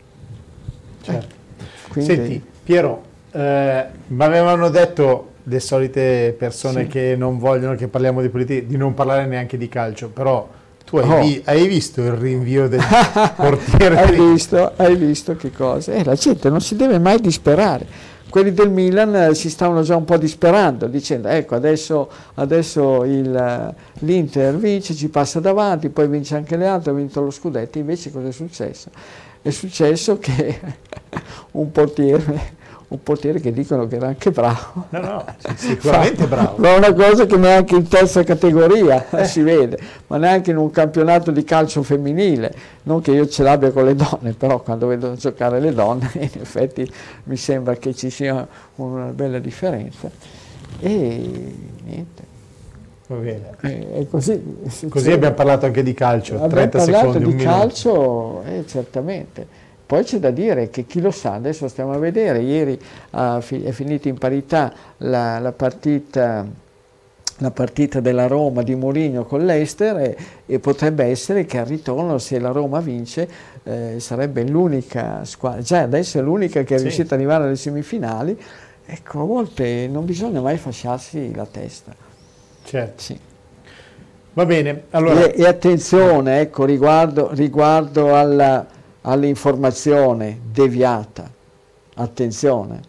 Certo. 1.01 1.35
Eh, 1.59 1.89
quindi... 1.89 2.15
Senti, 2.15 2.43
Piero, 2.63 3.03
eh, 3.31 3.85
mi 4.07 4.23
avevano 4.23 4.69
detto 4.69 5.32
le 5.43 5.59
solite 5.59 6.35
persone 6.38 6.83
sì. 6.83 6.88
che 6.88 7.15
non 7.17 7.38
vogliono 7.38 7.75
che 7.75 7.88
parliamo 7.88 8.22
di 8.22 8.30
politica, 8.30 8.65
di 8.65 8.77
non 8.77 8.93
parlare 8.93 9.25
neanche 9.25 9.57
di 9.57 9.67
calcio, 9.67 10.09
però 10.09 10.47
tu 10.85 10.97
hai, 10.97 11.09
oh. 11.09 11.22
vi, 11.22 11.41
hai 11.45 11.67
visto 11.67 12.01
il 12.01 12.11
rinvio 12.11 12.67
del 12.67 12.81
portiere? 13.35 13.97
hai, 13.97 14.31
visto, 14.31 14.72
hai 14.75 14.95
visto 14.95 15.35
che 15.35 15.51
cosa? 15.51 15.93
Eh, 15.93 16.03
la 16.03 16.15
gente 16.15 16.49
non 16.49 16.61
si 16.61 16.75
deve 16.75 16.99
mai 16.99 17.19
disperare. 17.19 18.11
Quelli 18.30 18.51
del 18.51 18.72
Milan 18.72 19.15
eh, 19.15 19.35
si 19.35 19.49
stavano 19.49 19.83
già 19.83 19.95
un 19.95 20.05
po' 20.05 20.17
disperando, 20.17 20.88
dicendo 20.88 21.27
ecco 21.27 21.53
adesso, 21.53 22.09
adesso 22.35 23.03
il, 23.03 23.35
eh, 23.35 23.75
l'Inter 23.99 24.55
vince, 24.57 24.95
ci 24.95 25.09
passa 25.09 25.39
davanti, 25.39 25.89
poi 25.89 26.07
vince 26.07 26.35
anche 26.35 26.57
le 26.57 26.65
altre, 26.65 26.91
ha 26.91 26.93
vinto 26.95 27.22
lo 27.22 27.30
scudetto, 27.30 27.77
invece 27.77 28.11
cosa 28.11 28.27
è 28.27 28.31
successo? 28.31 28.89
È 29.39 29.49
successo 29.51 30.17
che 30.17 30.59
un 31.51 31.72
portiere 31.72 32.61
un 32.93 33.01
portiere 33.01 33.39
che 33.39 33.51
dicono 33.51 33.88
che 33.88 33.95
era 33.95 34.07
anche 34.07 34.30
bravo. 34.30 34.85
No, 34.89 34.99
no, 34.99 35.25
sicuramente 35.55 36.27
bravo. 36.27 36.57
Ma 36.57 36.75
una 36.75 36.93
cosa 36.93 37.25
che 37.25 37.38
neanche 37.38 37.75
in 37.75 37.88
terza 37.88 38.23
categoria 38.23 39.09
eh. 39.09 39.25
si 39.25 39.41
vede, 39.41 39.80
ma 40.07 40.17
neanche 40.17 40.51
in 40.51 40.57
un 40.57 40.69
campionato 40.69 41.31
di 41.31 41.43
calcio 41.43 41.81
femminile. 41.81 42.53
Non 42.83 43.01
che 43.01 43.11
io 43.11 43.27
ce 43.27 43.41
l'abbia 43.41 43.72
con 43.72 43.85
le 43.85 43.95
donne, 43.95 44.33
però 44.33 44.61
quando 44.61 44.88
vedo 44.88 45.15
giocare 45.15 45.59
le 45.59 45.73
donne 45.73 46.09
in 46.13 46.30
effetti 46.39 46.89
mi 47.23 47.35
sembra 47.35 47.75
che 47.75 47.95
ci 47.95 48.11
sia 48.11 48.47
una 48.75 49.05
bella 49.05 49.39
differenza. 49.39 50.09
E 50.80 51.55
niente. 51.83 52.31
Va 53.07 53.15
bene. 53.15 53.49
E, 53.61 54.07
così, 54.07 54.39
così 54.88 55.11
abbiamo 55.11 55.33
parlato 55.33 55.65
anche 55.65 55.81
di 55.81 55.93
calcio. 55.95 56.35
Abbiamo 56.35 56.53
30 56.69 56.77
parlato 56.77 57.13
secondi, 57.13 57.35
di 57.35 57.43
calcio, 57.43 58.43
eh, 58.43 58.63
certamente. 58.67 59.62
Poi 59.85 60.03
c'è 60.03 60.17
da 60.17 60.31
dire 60.31 60.69
che 60.69 60.85
chi 60.85 61.01
lo 61.01 61.11
sa, 61.11 61.33
adesso 61.33 61.67
stiamo 61.67 61.91
a 61.91 61.97
vedere, 61.97 62.39
ieri 62.39 62.79
fi- 63.41 63.63
è 63.63 63.71
finita 63.71 64.07
in 64.07 64.17
parità 64.17 64.73
la, 64.99 65.39
la, 65.39 65.51
partita, 65.51 66.45
la, 67.37 67.51
partita, 67.51 67.99
della 67.99 68.27
Roma 68.27 68.63
di 68.63 68.75
Mourinho 68.75 69.25
con 69.25 69.45
l'Ester 69.45 69.97
e, 69.97 70.17
e, 70.45 70.59
potrebbe 70.59 71.03
essere 71.03 71.45
che 71.45 71.59
al 71.59 71.65
ritorno 71.65 72.17
se 72.17 72.39
la 72.39 72.51
Roma 72.51 72.79
vince 72.79 73.27
eh, 73.63 73.95
sarebbe 73.99 74.47
l'unica 74.47 75.25
squadra, 75.25 75.61
già 75.61 75.81
adesso 75.81 76.17
è 76.17 76.21
l'unica 76.21 76.63
che 76.63 76.75
è 76.75 76.77
sì. 76.77 76.83
riuscita 76.83 77.13
ad 77.13 77.19
arrivare 77.19 77.43
alle 77.43 77.57
semifinali, 77.57 78.39
ecco 78.85 79.21
a 79.21 79.25
volte 79.25 79.87
non 79.87 80.05
bisogna 80.05 80.39
mai 80.39 80.57
fasciarsi 80.57 81.35
la 81.35 81.45
testa. 81.45 81.93
Certo. 82.63 83.01
Sì. 83.01 83.19
Va 84.35 84.45
bene, 84.45 84.85
allora... 84.91 85.25
E, 85.25 85.41
e 85.41 85.45
attenzione, 85.45 86.39
ecco, 86.39 86.65
riguardo, 86.65 87.29
riguardo 87.33 88.15
alla 88.15 88.65
all'informazione 89.03 90.40
deviata. 90.51 91.32
Attenzione, 91.95 92.82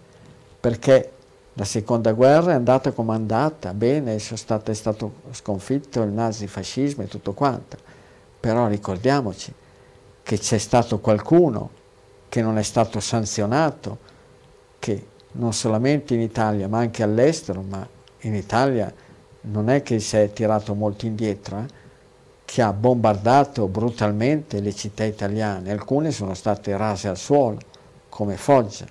perché 0.59 1.12
la 1.55 1.65
seconda 1.65 2.12
guerra 2.12 2.52
è 2.52 2.55
andata 2.55 2.93
come 2.93 3.12
è 3.12 3.17
andata, 3.17 3.73
bene, 3.75 4.17
è 4.17 4.18
stato, 4.18 4.70
è 4.70 4.75
stato 4.75 5.12
sconfitto 5.31 6.02
il 6.02 6.10
nazifascismo 6.10 7.05
e 7.05 7.07
tutto 7.07 7.33
quanto, 7.33 7.76
però 8.41 8.67
ricordiamoci 8.67 9.52
che 10.23 10.39
c'è 10.39 10.59
stato 10.59 10.99
qualcuno 11.01 11.70
che 12.28 12.43
non 12.43 12.59
è 12.59 12.62
stato 12.62 12.99
sanzionato, 12.99 13.99
che 14.78 15.07
non 15.33 15.52
solamente 15.52 16.15
in 16.15 16.20
Italia 16.20 16.67
ma 16.67 16.78
anche 16.78 17.02
all'estero, 17.02 17.62
ma 17.62 17.86
in 18.20 18.34
Italia 18.34 18.93
non 19.43 19.68
è 19.68 19.83
che 19.83 20.01
si 20.01 20.17
è 20.17 20.33
tirato 20.33 20.75
molto 20.75 21.07
indietro, 21.07 21.59
eh, 21.59 21.67
che 22.55 22.62
ha 22.62 22.73
bombardato 22.73 23.66
brutalmente 23.66 24.60
le 24.60 24.73
città 24.73 25.02
italiane, 25.02 25.73
alcune 25.73 26.12
sono 26.12 26.34
state 26.34 26.76
rase 26.76 27.08
al 27.08 27.16
suolo, 27.16 27.58
come 28.08 28.36
Foggia, 28.36 28.86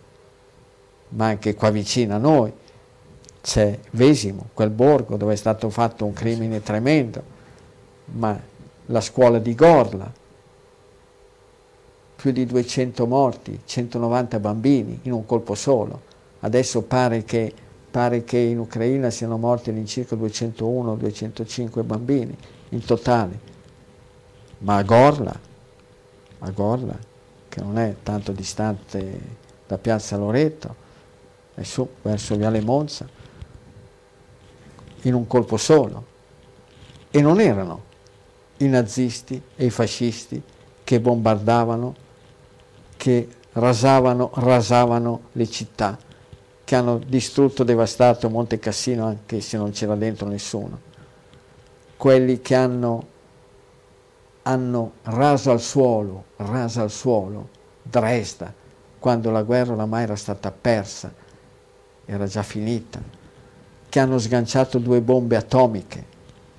ma 1.11 1.27
anche 1.27 1.55
qua 1.55 1.69
vicino 1.69 2.13
a 2.13 2.17
noi 2.17 2.51
c'è 3.41 3.79
Vesimo, 3.91 4.49
quel 4.53 4.69
borgo 4.69 5.15
dove 5.15 5.31
è 5.31 5.37
stato 5.37 5.69
fatto 5.69 6.03
un 6.03 6.11
crimine 6.11 6.61
tremendo, 6.61 7.23
ma 8.15 8.37
la 8.87 8.99
scuola 8.99 9.39
di 9.39 9.55
Gorla, 9.55 10.11
più 12.17 12.31
di 12.33 12.45
200 12.45 13.07
morti, 13.07 13.61
190 13.63 14.39
bambini 14.39 14.99
in 15.03 15.13
un 15.13 15.25
colpo 15.25 15.55
solo. 15.55 16.01
Adesso 16.41 16.81
pare 16.81 17.23
che, 17.23 17.53
pare 17.89 18.25
che 18.25 18.39
in 18.39 18.59
Ucraina 18.59 19.09
siano 19.09 19.37
morti 19.37 19.69
all'incirca 19.69 20.17
201-205 20.17 21.85
bambini 21.85 22.37
in 22.67 22.83
totale. 22.83 23.51
Ma 24.63 24.77
a 24.77 24.83
Gorla, 24.83 25.39
a 26.39 26.49
Gorla, 26.51 26.97
che 27.49 27.61
non 27.61 27.77
è 27.77 27.95
tanto 28.01 28.31
distante 28.31 29.19
da 29.67 29.77
Piazza 29.77 30.17
Loreto, 30.17 30.75
è 31.53 31.63
su 31.63 31.87
verso 32.01 32.35
Viale 32.35 32.61
Monza, 32.61 33.07
in 35.01 35.13
un 35.13 35.27
colpo 35.27 35.57
solo. 35.57 36.11
E 37.11 37.21
non 37.21 37.39
erano 37.39 37.83
i 38.57 38.67
nazisti 38.67 39.41
e 39.55 39.65
i 39.65 39.69
fascisti 39.69 40.41
che 40.83 40.99
bombardavano, 40.99 41.95
che 42.97 43.27
rasavano, 43.53 44.31
rasavano 44.35 45.21
le 45.33 45.49
città, 45.49 45.97
che 46.63 46.75
hanno 46.75 46.97
distrutto, 46.97 47.63
devastato 47.63 48.29
Monte 48.29 48.59
Cassino 48.59 49.05
anche 49.05 49.41
se 49.41 49.57
non 49.57 49.71
c'era 49.71 49.95
dentro 49.95 50.27
nessuno. 50.27 50.91
Quelli 51.97 52.41
che 52.41 52.55
hanno, 52.55 53.07
hanno 54.43 54.93
raso 55.03 55.51
al 55.51 55.61
suolo, 55.61 56.25
raso 56.37 56.81
al 56.81 56.91
suolo, 56.91 57.49
Dresda, 57.81 58.53
quando 58.99 59.31
la 59.31 59.43
guerra 59.43 59.73
oramai 59.73 60.03
era 60.03 60.15
stata 60.15 60.51
persa, 60.51 61.13
era 62.05 62.25
già 62.25 62.43
finita, 62.43 63.01
che 63.89 63.99
hanno 63.99 64.17
sganciato 64.17 64.79
due 64.79 65.01
bombe 65.01 65.35
atomiche 65.35 66.05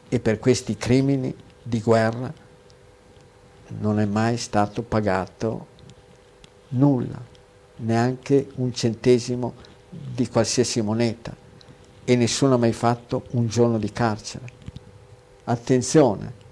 e 0.08 0.20
per 0.20 0.38
questi 0.38 0.76
crimini 0.76 1.34
di 1.62 1.80
guerra 1.80 2.32
non 3.78 3.98
è 3.98 4.04
mai 4.04 4.36
stato 4.36 4.82
pagato 4.82 5.66
nulla, 6.68 7.20
neanche 7.76 8.48
un 8.56 8.72
centesimo 8.72 9.54
di 9.88 10.28
qualsiasi 10.28 10.80
moneta 10.80 11.34
e 12.04 12.16
nessuno 12.16 12.54
ha 12.54 12.58
mai 12.58 12.72
fatto 12.72 13.24
un 13.30 13.46
giorno 13.46 13.78
di 13.78 13.90
carcere. 13.90 14.52
Attenzione, 15.44 16.42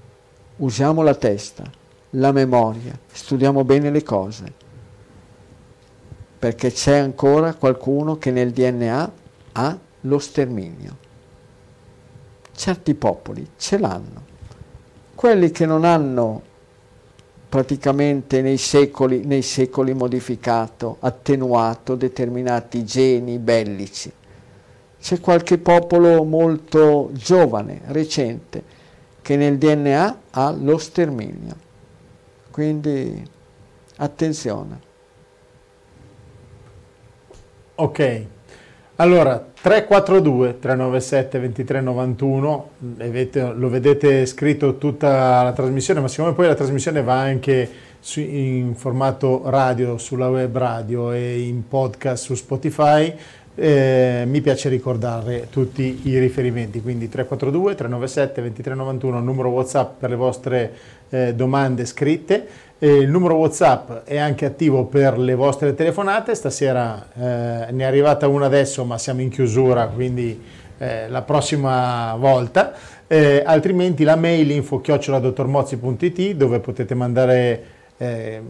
usiamo 0.57 1.03
la 1.03 1.15
testa, 1.15 1.65
la 2.11 2.33
memoria, 2.33 2.99
studiamo 3.11 3.65
bene 3.65 3.91
le 3.91 4.03
cose, 4.03 4.53
perché 6.39 6.73
c'è 6.73 6.99
ancora 6.99 7.55
qualcuno 7.55 8.19
che 8.19 8.31
nel 8.31 8.51
DNA 8.51 9.13
ha 9.53 9.79
lo 10.01 10.19
sterminio. 10.19 10.97
Certi 12.55 12.95
popoli 12.95 13.49
ce 13.57 13.79
l'hanno 13.79 14.31
quelli 15.23 15.53
che 15.53 15.67
non 15.67 15.85
hanno 15.85 16.43
praticamente 17.49 18.43
nei 18.43 18.57
secoli, 18.57 19.25
nei 19.25 19.43
secoli 19.43 19.95
modificato, 19.95 20.97
attenuato 20.99 21.95
determinati 21.95 22.85
geni 22.85 23.39
bellici. 23.39 24.11
C'è 25.01 25.21
qualche 25.21 25.59
popolo 25.59 26.25
molto 26.25 27.11
giovane, 27.13 27.83
recente, 27.87 28.65
che 29.23 29.37
nel 29.37 29.57
DNA 29.57 30.19
ha 30.31 30.51
lo 30.51 30.77
sterminio. 30.77 31.55
Quindi 32.51 33.25
attenzione. 33.97 34.91
Ok, 37.77 38.27
allora 38.97 39.39
342 39.63 40.59
397 40.59 41.39
2391, 41.39 42.71
lo 43.55 43.69
vedete 43.69 44.27
scritto 44.27 44.77
tutta 44.77 45.43
la 45.43 45.53
trasmissione, 45.53 46.01
ma 46.01 46.09
siccome 46.09 46.35
poi 46.35 46.47
la 46.49 46.55
trasmissione 46.55 47.03
va 47.03 47.21
anche 47.21 47.71
in 48.17 48.75
formato 48.75 49.43
radio 49.47 49.97
sulla 49.97 50.29
web 50.29 50.57
radio 50.57 51.13
e 51.13 51.41
in 51.41 51.67
podcast 51.67 52.25
su 52.25 52.35
Spotify, 52.35 53.15
eh, 53.55 54.25
mi 54.27 54.41
piace 54.41 54.69
ricordare 54.69 55.49
tutti 55.51 56.03
i 56.05 56.19
riferimenti, 56.19 56.81
quindi 56.81 57.09
342 57.09 57.75
397 57.75 58.41
2391, 58.41 59.21
numero 59.21 59.49
WhatsApp 59.51 59.99
per 59.99 60.11
le 60.11 60.17
vostre 60.17 60.73
eh, 61.11 61.35
domande 61.35 61.85
scritte 61.85 62.47
e 62.79 62.95
il 62.97 63.11
numero 63.11 63.37
WhatsApp 63.37 64.07
è 64.07 64.19
anche 64.19 64.45
attivo 64.45 64.87
per 64.87 65.17
le 65.19 65.35
vostre 65.35 65.73
telefonate. 65.75 66.35
Stasera 66.35 67.07
eh, 67.15 67.71
ne 67.71 67.83
è 67.83 67.85
arrivata 67.85 68.27
una 68.27 68.47
adesso, 68.47 68.85
ma 68.85 68.99
siamo 68.99 69.21
in 69.21 69.29
chiusura, 69.29 69.87
quindi 69.87 70.41
eh, 70.79 71.09
la 71.09 71.23
prossima 71.23 72.17
volta. 72.17 72.73
Eh, 73.07 73.43
altrimenti 73.45 74.03
la 74.03 74.17
mail 74.17 74.51
info-dottormozzi.it 74.51 76.33
dove 76.33 76.59
potete 76.59 76.95
mandare 76.95 77.65
eh, 77.99 78.43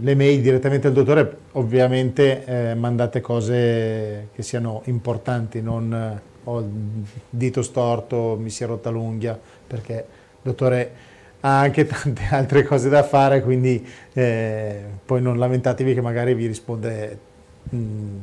le 0.00 0.14
mail 0.14 0.40
direttamente 0.40 0.86
al 0.88 0.92
dottore. 0.92 1.36
Ovviamente 1.52 2.44
eh, 2.44 2.74
mandate 2.74 3.20
cose 3.20 4.28
che 4.34 4.42
siano 4.42 4.82
importanti, 4.84 5.60
non 5.62 5.92
eh, 5.92 6.20
ho 6.44 6.60
il 6.60 6.66
dito 7.28 7.62
storto, 7.62 8.36
mi 8.38 8.50
si 8.50 8.64
è 8.64 8.66
rotta 8.66 8.90
l'unghia, 8.90 9.38
perché 9.66 10.06
dottore 10.42 10.90
ha 11.40 11.60
anche 11.60 11.86
tante 11.86 12.22
altre 12.30 12.64
cose 12.64 12.88
da 12.88 13.02
fare, 13.02 13.42
quindi 13.42 13.86
eh, 14.12 14.82
poi 15.04 15.22
non 15.22 15.38
lamentatevi 15.38 15.94
che 15.94 16.00
magari 16.00 16.34
vi 16.34 16.46
risponde 16.46 17.18
mh, 17.68 17.78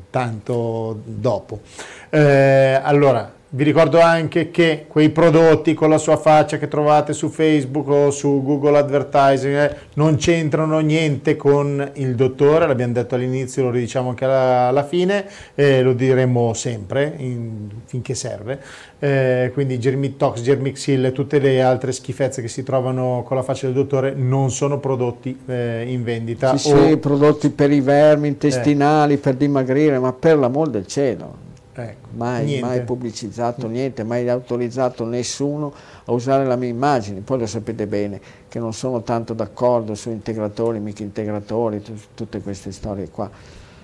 tanto 0.09 0.99
dopo. 1.03 1.61
Eh, 2.09 2.79
allora, 2.81 3.31
vi 3.55 3.63
ricordo 3.63 4.01
anche 4.01 4.51
che 4.51 4.83
quei 4.85 5.11
prodotti 5.11 5.73
con 5.73 5.89
la 5.89 5.97
sua 5.97 6.17
faccia 6.17 6.57
che 6.57 6.67
trovate 6.67 7.13
su 7.13 7.29
Facebook 7.29 7.87
o 7.87 8.11
su 8.11 8.43
Google 8.43 8.77
Advertising 8.77 9.55
eh, 9.55 9.75
non 9.93 10.17
c'entrano 10.17 10.79
niente 10.79 11.37
con 11.37 11.91
il 11.93 12.15
dottore, 12.15 12.67
l'abbiamo 12.67 12.91
detto 12.91 13.15
all'inizio, 13.15 13.63
lo 13.63 13.69
ridiciamo 13.69 14.09
anche 14.09 14.25
alla, 14.25 14.67
alla 14.67 14.83
fine, 14.83 15.25
eh, 15.55 15.81
lo 15.81 15.93
diremo 15.93 16.53
sempre 16.53 17.13
in, 17.15 17.69
finché 17.85 18.13
serve. 18.13 18.59
Eh, 18.99 19.51
quindi 19.53 19.79
Germitox, 19.79 20.41
Germixil 20.41 21.05
e 21.05 21.11
tutte 21.13 21.39
le 21.39 21.61
altre 21.61 21.93
schifezze 21.93 22.41
che 22.41 22.49
si 22.49 22.61
trovano 22.61 23.23
con 23.25 23.37
la 23.37 23.43
faccia 23.43 23.67
del 23.67 23.75
dottore 23.75 24.13
non 24.13 24.51
sono 24.51 24.79
prodotti 24.79 25.39
eh, 25.45 25.85
in 25.87 26.03
vendita. 26.03 26.57
Sì, 26.57 26.73
o... 26.73 26.87
sì, 26.87 26.97
prodotti 26.97 27.49
per 27.51 27.71
i 27.71 27.79
vermi 27.79 28.27
intestinali, 28.27 29.13
eh. 29.13 29.17
per 29.17 29.35
dimagrire, 29.35 29.97
ma 29.97 30.11
per 30.11 30.37
l'amor 30.37 30.67
del 30.67 30.87
cielo 30.87 31.44
Ecco, 31.77 32.07
mai, 32.13 32.61
mai, 32.61 32.83
pubblicizzato 32.83 33.67
niente, 33.67 34.05
mai 34.05 34.29
autorizzato 34.29 35.03
nessuno 35.03 35.73
a 36.05 36.11
usare 36.13 36.45
la 36.45 36.55
mia 36.55 36.69
immagine. 36.69 37.19
Poi 37.19 37.39
lo 37.39 37.45
sapete 37.45 37.85
bene 37.85 38.21
che 38.47 38.59
non 38.59 38.73
sono 38.73 39.01
tanto 39.01 39.33
d'accordo 39.33 39.93
su 39.93 40.09
integratori, 40.09 40.79
mica 40.79 41.03
integratori, 41.03 41.83
tutte 42.13 42.39
queste 42.39 42.71
storie 42.71 43.09
qua. 43.09 43.29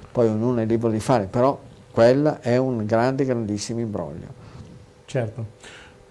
Poi 0.10 0.28
ognuno 0.28 0.62
è 0.62 0.66
libero 0.66 0.92
di 0.92 1.02
fare, 1.02 1.26
però 1.26 1.60
quella 1.92 2.40
è 2.40 2.56
un 2.56 2.86
grande, 2.86 3.26
grandissimo 3.26 3.82
imbroglio. 3.82 4.28
Certo. 5.04 5.46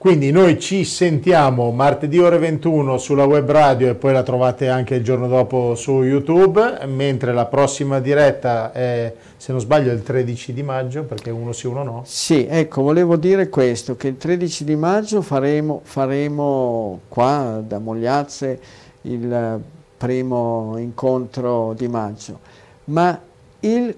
Quindi 0.00 0.30
noi 0.30 0.58
ci 0.58 0.86
sentiamo 0.86 1.72
martedì 1.72 2.18
ore 2.18 2.38
21 2.38 2.96
sulla 2.96 3.26
web 3.26 3.50
radio 3.50 3.90
e 3.90 3.94
poi 3.94 4.14
la 4.14 4.22
trovate 4.22 4.66
anche 4.66 4.94
il 4.94 5.04
giorno 5.04 5.28
dopo 5.28 5.74
su 5.74 6.02
YouTube, 6.02 6.86
mentre 6.86 7.34
la 7.34 7.44
prossima 7.44 8.00
diretta 8.00 8.72
è, 8.72 9.12
se 9.36 9.52
non 9.52 9.60
sbaglio, 9.60 9.92
il 9.92 10.02
13 10.02 10.54
di 10.54 10.62
maggio, 10.62 11.02
perché 11.02 11.28
uno 11.28 11.52
sì, 11.52 11.66
uno 11.66 11.82
no. 11.82 12.02
Sì, 12.06 12.46
ecco, 12.48 12.80
volevo 12.80 13.16
dire 13.16 13.50
questo, 13.50 13.94
che 13.96 14.08
il 14.08 14.16
13 14.16 14.64
di 14.64 14.74
maggio 14.74 15.20
faremo, 15.20 15.82
faremo 15.84 17.00
qua 17.06 17.62
da 17.62 17.78
Mogliazze 17.78 18.58
il 19.02 19.60
primo 19.98 20.76
incontro 20.78 21.74
di 21.76 21.88
maggio, 21.88 22.38
ma 22.84 23.20
il 23.60 23.94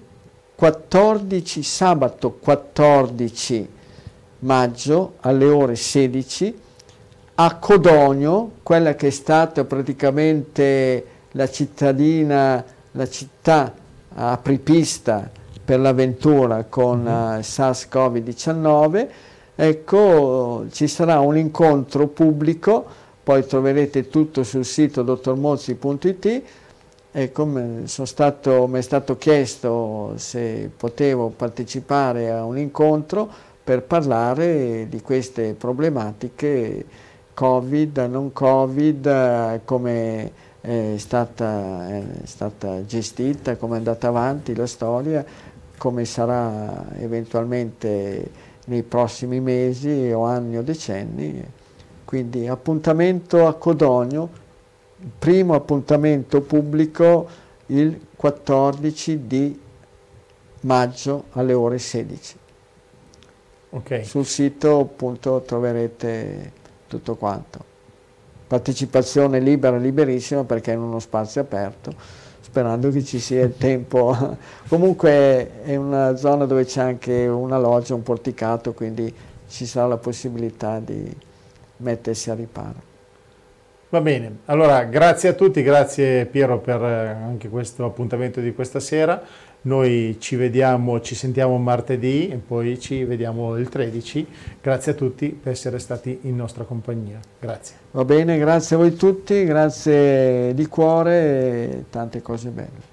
14, 0.53 1.63
sabato 1.63 2.31
14 2.31 3.72
maggio 4.43 5.13
alle 5.21 5.45
ore 5.45 5.75
16 5.75 6.61
a 7.35 7.55
Codogno, 7.55 8.51
quella 8.61 8.93
che 8.93 9.07
è 9.07 9.09
stata 9.09 9.63
praticamente 9.63 11.05
la 11.31 11.49
cittadina, 11.49 12.63
la 12.91 13.09
città 13.09 13.73
apripista 14.13 15.29
per 15.65 15.79
l'avventura 15.79 16.65
con 16.65 16.99
uh, 16.99 17.39
SARS-CoV-19, 17.39 19.07
ecco, 19.55 20.65
ci 20.71 20.87
sarà 20.87 21.19
un 21.21 21.37
incontro 21.37 22.07
pubblico, 22.07 22.85
poi 23.23 23.45
troverete 23.47 24.09
tutto 24.09 24.43
sul 24.43 24.65
sito 24.65 25.01
dottormozzi.it, 25.01 26.41
ecco, 27.11 27.45
mi 27.45 27.83
è 27.83 28.81
stato 28.81 29.17
chiesto 29.17 30.13
se 30.17 30.69
potevo 30.75 31.29
partecipare 31.29 32.29
a 32.29 32.43
un 32.45 32.59
incontro, 32.59 33.51
per 33.63 33.83
parlare 33.83 34.87
di 34.89 35.01
queste 35.01 35.53
problematiche 35.53 36.85
Covid, 37.33 37.97
non 38.09 38.33
Covid, 38.33 39.61
come 39.63 40.31
è 40.59 40.95
stata, 40.97 41.87
è 41.89 42.03
stata 42.25 42.85
gestita, 42.85 43.55
come 43.55 43.75
è 43.75 43.77
andata 43.77 44.09
avanti 44.09 44.53
la 44.55 44.67
storia, 44.67 45.25
come 45.77 46.05
sarà 46.05 46.85
eventualmente 46.97 48.29
nei 48.65 48.83
prossimi 48.83 49.39
mesi 49.39 50.11
o 50.11 50.23
anni 50.23 50.57
o 50.57 50.61
decenni. 50.61 51.43
Quindi 52.05 52.47
appuntamento 52.47 53.47
a 53.47 53.53
Codogno, 53.55 54.29
primo 55.17 55.55
appuntamento 55.55 56.41
pubblico 56.41 57.27
il 57.67 57.99
14 58.15 59.27
di 59.27 59.59
maggio 60.61 61.25
alle 61.31 61.53
ore 61.53 61.79
16. 61.79 62.41
Ok. 63.75 64.05
Sul 64.05 64.25
sito 64.25 64.81
appunto 64.81 65.41
troverete 65.45 66.51
tutto 66.87 67.15
quanto. 67.15 67.71
Partecipazione 68.45 69.39
libera, 69.39 69.77
liberissima 69.77 70.43
perché 70.43 70.71
è 70.71 70.75
in 70.75 70.81
uno 70.81 70.99
spazio 70.99 71.41
aperto, 71.41 71.91
sperando 72.41 72.91
che 72.91 73.03
ci 73.03 73.17
sia 73.19 73.43
il 73.43 73.55
tempo. 73.57 74.37
Comunque 74.67 75.63
è 75.63 75.75
una 75.75 76.15
zona 76.17 76.45
dove 76.45 76.65
c'è 76.65 76.81
anche 76.81 77.25
una 77.25 77.57
loggia, 77.57 77.95
un 77.95 78.03
porticato, 78.03 78.73
quindi 78.73 79.11
ci 79.49 79.65
sarà 79.65 79.87
la 79.87 79.97
possibilità 79.97 80.79
di 80.79 81.11
mettersi 81.77 82.29
a 82.29 82.35
riparo. 82.35 82.91
Va 83.89 84.01
bene, 84.01 84.37
allora 84.45 84.83
grazie 84.85 85.29
a 85.29 85.33
tutti, 85.33 85.61
grazie 85.61 86.25
Piero 86.25 86.59
per 86.59 86.81
eh, 86.81 87.09
anche 87.09 87.49
questo 87.49 87.85
appuntamento 87.85 88.39
di 88.39 88.53
questa 88.53 88.79
sera. 88.79 89.21
Noi 89.65 90.17
ci 90.19 90.35
vediamo, 90.35 90.99
ci 90.99 91.15
sentiamo 91.15 91.57
martedì 91.57 92.27
e 92.27 92.35
poi 92.35 92.79
ci 92.79 93.03
vediamo 93.03 93.55
il 93.57 93.69
13. 93.69 94.27
Grazie 94.61 94.91
a 94.91 94.95
tutti 94.95 95.29
per 95.29 95.53
essere 95.53 95.79
stati 95.79 96.19
in 96.23 96.35
nostra 96.35 96.65
compagnia. 96.65 97.19
Grazie. 97.39 97.75
Va 97.91 98.03
bene, 98.03 98.37
grazie 98.37 98.75
a 98.75 98.79
voi 98.79 98.95
tutti, 98.95 99.45
grazie 99.45 100.53
di 100.53 100.65
cuore 100.67 101.21
e 101.21 101.83
tante 101.89 102.21
cose 102.21 102.49
belle. 102.49 102.92